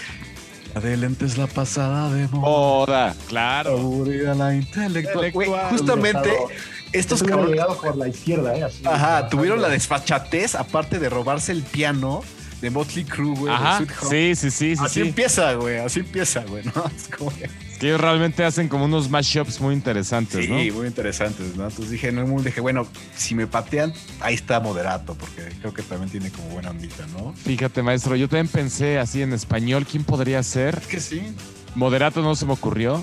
De 0.82 0.96
lentes, 0.96 1.38
la 1.38 1.46
pasada 1.46 2.12
de 2.12 2.28
moda. 2.28 2.40
Moda, 2.40 3.16
claro. 3.28 3.78
Aburrida 3.78 4.34
la 4.34 4.54
intelectual. 4.54 5.32
Justamente 5.70 6.28
Dejado- 6.28 6.48
estos 6.92 6.92
Esto 6.92 7.14
hubiera 7.24 7.28
cabrones. 7.36 7.50
llegado 7.50 7.80
por 7.80 7.96
la 7.96 8.08
izquierda, 8.08 8.56
¿eh? 8.56 8.62
Así, 8.64 8.82
Ajá, 8.84 9.28
tuvieron 9.28 9.62
la 9.62 9.68
desfachatez, 9.68 10.54
aparte 10.54 10.98
de 10.98 11.08
robarse 11.08 11.52
el 11.52 11.62
piano 11.62 12.22
de 12.60 12.70
Motley 12.70 13.04
Crue, 13.04 13.34
güey. 13.34 13.44
de 13.46 13.52
Ajá. 13.52 13.76
Sweet 13.78 13.90
Home. 14.02 14.10
Sí, 14.10 14.34
sí, 14.36 14.50
sí, 14.50 14.76
sí. 14.76 14.82
Así 14.84 14.94
sí. 15.02 15.08
empieza, 15.08 15.52
güey. 15.54 15.78
Así 15.78 16.00
empieza, 16.00 16.40
güey, 16.44 16.62
¿no? 16.64 16.72
Es 16.96 17.08
como 17.16 17.30
que- 17.34 17.44
Es 17.44 17.50
que 17.78 17.88
ellos 17.88 18.00
realmente 18.00 18.44
hacen 18.44 18.68
como 18.68 18.84
unos 18.86 19.10
mashups 19.10 19.60
muy 19.60 19.74
interesantes, 19.74 20.44
Sí, 20.46 20.50
¿no? 20.50 20.56
muy 20.76 20.86
interesantes, 20.86 21.54
¿no? 21.56 21.64
Entonces 21.64 21.90
dije, 21.90 22.10
no, 22.12 22.26
muy- 22.26 22.42
dije, 22.42 22.60
bueno, 22.60 22.86
si 23.16 23.34
me 23.34 23.46
patean, 23.46 23.92
ahí 24.20 24.34
está 24.34 24.60
moderato, 24.60 25.14
porque 25.14 25.42
creo 25.60 25.72
que 25.74 25.82
también 25.82 26.10
tiene 26.10 26.30
como 26.30 26.48
buena 26.48 26.70
ondita, 26.70 27.06
¿no? 27.08 27.32
Fíjate, 27.34 27.82
maestro, 27.82 28.16
yo 28.16 28.28
también 28.28 28.48
pensé 28.48 28.98
así 28.98 29.22
en 29.22 29.32
español, 29.32 29.86
¿quién 29.90 30.04
podría 30.04 30.42
ser? 30.42 30.78
Es 30.80 30.86
que 30.86 31.00
sí. 31.00 31.34
Moderato 31.74 32.22
no 32.22 32.34
se 32.34 32.46
me 32.46 32.52
ocurrió. 32.54 33.02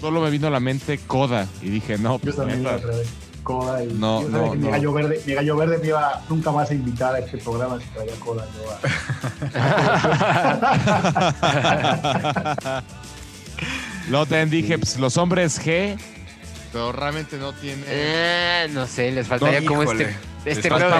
Solo 0.00 0.20
me 0.20 0.30
vino 0.30 0.46
a 0.46 0.50
la 0.50 0.60
mente 0.60 0.98
Coda 0.98 1.48
y 1.62 1.70
dije, 1.70 1.98
no, 1.98 2.14
Yo 2.16 2.20
pues 2.20 2.36
también 2.36 2.60
iba 2.60 2.74
a 2.74 2.78
traer 2.78 3.06
coda 3.42 3.82
y 3.84 3.92
No, 3.94 4.20
yo 4.22 4.30
sabía 4.30 4.46
no, 4.46 4.52
que 4.52 4.58
no. 4.58 4.64
Mi, 4.66 4.70
gallo 4.72 4.92
verde, 4.92 5.20
mi 5.24 5.32
gallo 5.34 5.56
verde 5.56 5.78
me 5.78 5.86
iba 5.86 6.22
nunca 6.28 6.50
más 6.52 6.70
a 6.70 6.74
invitar 6.74 7.14
a 7.14 7.18
este 7.20 7.38
programa 7.38 7.78
si 7.80 7.86
traía 7.86 8.12
coda. 8.20 8.44
yo 8.56 8.70
a- 8.72 8.80
Luego 14.08 14.26
también 14.26 14.50
dije, 14.50 14.78
pues 14.78 14.98
los 14.98 15.16
hombres 15.16 15.60
G, 15.64 15.98
pero 16.72 16.92
realmente 16.92 17.36
no 17.38 17.52
tiene. 17.52 17.82
Eh, 17.86 18.68
no 18.72 18.86
sé, 18.86 19.10
les 19.12 19.26
faltaría 19.26 19.60
No, 19.60 19.66
como 19.66 19.82
híjole, 19.82 20.04
este, 20.04 20.16
les 20.44 20.56
este 20.58 20.68
falta 20.68 20.86
pedo 20.88 20.96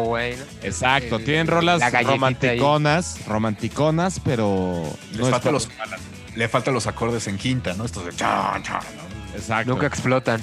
güey. 0.00 0.36
¿no? 0.36 0.44
Exacto, 0.62 1.16
El- 1.16 1.24
tienen 1.24 1.46
rolas 1.46 1.80
la 1.80 1.90
galletita 1.90 2.14
romanticonas, 2.14 3.26
romanticonas, 3.26 4.20
pero 4.24 4.82
Les 5.12 5.20
no 5.20 5.30
pa- 5.30 5.50
los, 5.52 5.68
le 6.34 6.48
faltan 6.48 6.74
los 6.74 6.86
acordes 6.86 7.26
en 7.28 7.36
quinta, 7.38 7.74
¿no? 7.74 7.84
Estos 7.84 8.04
de 8.06 8.12
chan, 8.14 8.62
chan, 8.62 8.80
¿no? 8.96 9.36
Exacto. 9.38 9.72
Nunca 9.72 9.86
explotan, 9.86 10.40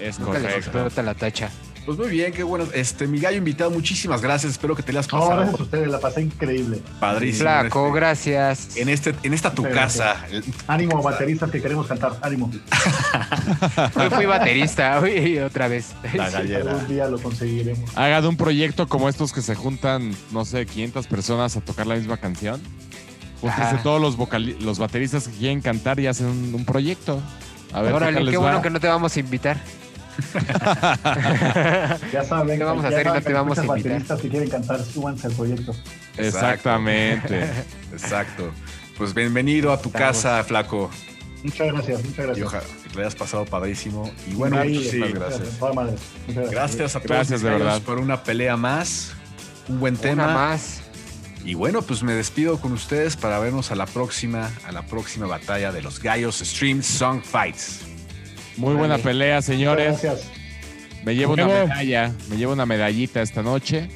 es 0.00 0.18
nunca 0.18 0.32
les 0.38 0.42
correcto. 0.42 0.58
explota 0.70 1.02
la 1.02 1.14
tacha. 1.14 1.50
Pues 1.88 1.96
muy 1.96 2.08
bien, 2.10 2.34
qué 2.34 2.42
bueno. 2.42 2.66
Este, 2.74 3.06
mi 3.06 3.18
gallo 3.18 3.38
invitado, 3.38 3.70
muchísimas 3.70 4.20
gracias. 4.20 4.52
Espero 4.52 4.76
que 4.76 4.82
te 4.82 4.92
le 4.92 4.98
hayas 4.98 5.10
No, 5.10 5.20
pasado 5.20 5.36
gracias 5.38 5.58
a 5.60 5.62
ustedes, 5.62 5.88
la 5.88 5.98
pasé 6.00 6.20
increíble. 6.20 6.82
padrísimo. 7.00 7.44
Flaco, 7.44 7.86
este- 7.86 7.96
gracias. 7.98 8.76
En, 8.76 8.88
este, 8.90 9.14
en 9.22 9.32
esta 9.32 9.54
tu 9.54 9.62
casa. 9.62 10.16
Ánimo, 10.66 11.02
bateristas 11.02 11.50
que 11.50 11.62
queremos 11.62 11.86
cantar. 11.86 12.18
Ánimo. 12.20 12.50
Hoy 13.96 14.10
fui 14.10 14.26
baterista, 14.26 15.00
hoy 15.00 15.38
otra 15.38 15.68
vez. 15.68 15.94
La 16.12 16.28
gallera. 16.28 16.72
Algún 16.72 16.88
día 16.88 17.08
lo 17.08 17.18
conseguiremos. 17.22 17.96
Hagan 17.96 18.26
un 18.26 18.36
proyecto 18.36 18.86
como 18.86 19.08
estos 19.08 19.32
que 19.32 19.40
se 19.40 19.54
juntan, 19.54 20.14
no 20.30 20.44
sé, 20.44 20.66
500 20.66 21.06
personas 21.06 21.56
a 21.56 21.62
tocar 21.62 21.86
la 21.86 21.94
misma 21.94 22.18
canción. 22.18 22.60
Júntense 23.40 23.76
todos 23.82 23.98
los, 23.98 24.18
vocali- 24.18 24.58
los 24.60 24.78
bateristas 24.78 25.26
que 25.28 25.38
quieren 25.38 25.62
cantar 25.62 25.98
y 26.00 26.06
hacen 26.06 26.26
un, 26.26 26.54
un 26.54 26.66
proyecto. 26.66 27.22
A 27.72 27.80
ver, 27.80 27.94
Órale, 27.94 28.30
qué 28.30 28.36
bueno 28.36 28.56
va. 28.56 28.62
que 28.62 28.68
no 28.68 28.78
te 28.78 28.88
vamos 28.88 29.16
a 29.16 29.20
invitar. 29.20 29.58
Ya 32.12 32.24
saben, 32.24 32.58
¿Qué 32.58 32.64
vamos 32.64 32.84
a 32.84 32.88
hacer 32.88 33.06
y 33.06 33.10
no 33.10 33.22
te 33.22 33.32
vamos 33.32 33.58
a 33.58 33.62
invitar? 33.64 33.82
bateristas 33.82 34.20
que 34.20 34.28
quieren 34.28 34.48
cantar, 34.50 34.82
súbanse 34.82 35.26
al 35.28 35.32
proyecto. 35.34 35.74
Exactamente. 36.16 37.44
Exacto. 37.92 38.50
Pues 38.96 39.14
bienvenido 39.14 39.72
a 39.72 39.80
tu 39.80 39.88
Estamos. 39.88 40.08
casa, 40.16 40.44
Flaco. 40.44 40.90
Muchas 41.44 41.72
gracias, 41.72 42.04
muchas 42.04 42.18
Y 42.18 42.22
gracias. 42.26 42.46
ojalá 42.46 42.64
que 42.82 42.88
te 42.90 43.00
hayas 43.00 43.14
pasado 43.14 43.44
padrísimo. 43.44 44.10
Y 44.28 44.34
bueno, 44.34 44.56
muchísimas 44.56 45.10
muchas 45.10 45.28
gracias. 45.30 45.58
Toda 45.58 45.72
madre. 45.72 45.96
Muchas 46.26 46.50
Gracias 46.50 46.96
a 46.96 47.00
todos 47.00 47.10
Gracias, 47.16 47.42
de 47.42 47.50
verdad. 47.50 47.80
por 47.82 47.98
una 47.98 48.22
pelea 48.24 48.56
más. 48.56 49.12
Un 49.68 49.78
buen 49.78 49.96
tema. 49.96 50.24
Una 50.24 50.34
más. 50.34 50.80
Y 51.44 51.54
bueno, 51.54 51.82
pues 51.82 52.02
me 52.02 52.12
despido 52.14 52.60
con 52.60 52.72
ustedes 52.72 53.16
para 53.16 53.38
vernos 53.38 53.70
a 53.70 53.76
la 53.76 53.86
próxima, 53.86 54.50
a 54.66 54.72
la 54.72 54.82
próxima 54.82 55.26
batalla 55.26 55.70
de 55.70 55.80
los 55.80 56.02
Gallos 56.02 56.38
Stream 56.40 56.82
Song 56.82 57.22
Fights. 57.22 57.82
Muy 58.58 58.74
buena 58.74 58.94
Vale. 58.94 59.02
pelea, 59.04 59.36
Muchas 59.36 59.44
señores. 59.46 60.02
gracias. 60.02 60.28
Me 61.04 61.14
llevo 61.14 61.32
una 61.34 61.46
medalla, 61.46 62.12
me 62.28 62.36
llevo 62.36 62.52
una 62.52 62.66
medallita 62.66 63.22
esta 63.22 63.42
noche. 63.42 63.88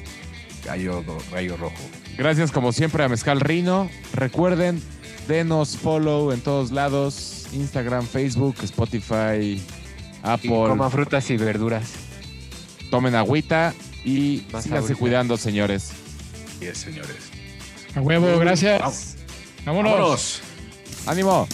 Do- 0.65 1.17
gallo 1.31 1.57
rojo. 1.57 1.75
Gracias 2.17 2.51
como 2.51 2.71
siempre 2.71 3.03
a 3.03 3.09
Mezcal 3.09 3.39
Rino. 3.41 3.89
Recuerden, 4.13 4.81
denos 5.27 5.75
follow 5.77 6.31
en 6.31 6.41
todos 6.41 6.71
lados. 6.71 7.47
Instagram, 7.53 8.07
Facebook, 8.07 8.55
Spotify, 8.63 9.35
Y 9.41 9.61
Apple. 10.23 10.49
coman 10.49 10.89
frutas 10.89 11.29
y 11.29 11.37
verduras. 11.37 11.91
Tomen 12.89 13.15
agüita 13.15 13.73
y 14.05 14.43
Más 14.53 14.63
síganse 14.63 14.85
agüita. 14.93 14.99
cuidando, 14.99 15.37
señores. 15.37 15.91
Yes, 16.61 16.77
señores. 16.77 17.17
A 17.95 17.99
huevo, 18.01 18.39
gracias. 18.39 18.79
Vamos. 18.79 19.15
Vámonos. 19.65 19.91
Vámonos. 19.91 20.41
¡Ánimo! 21.05 21.47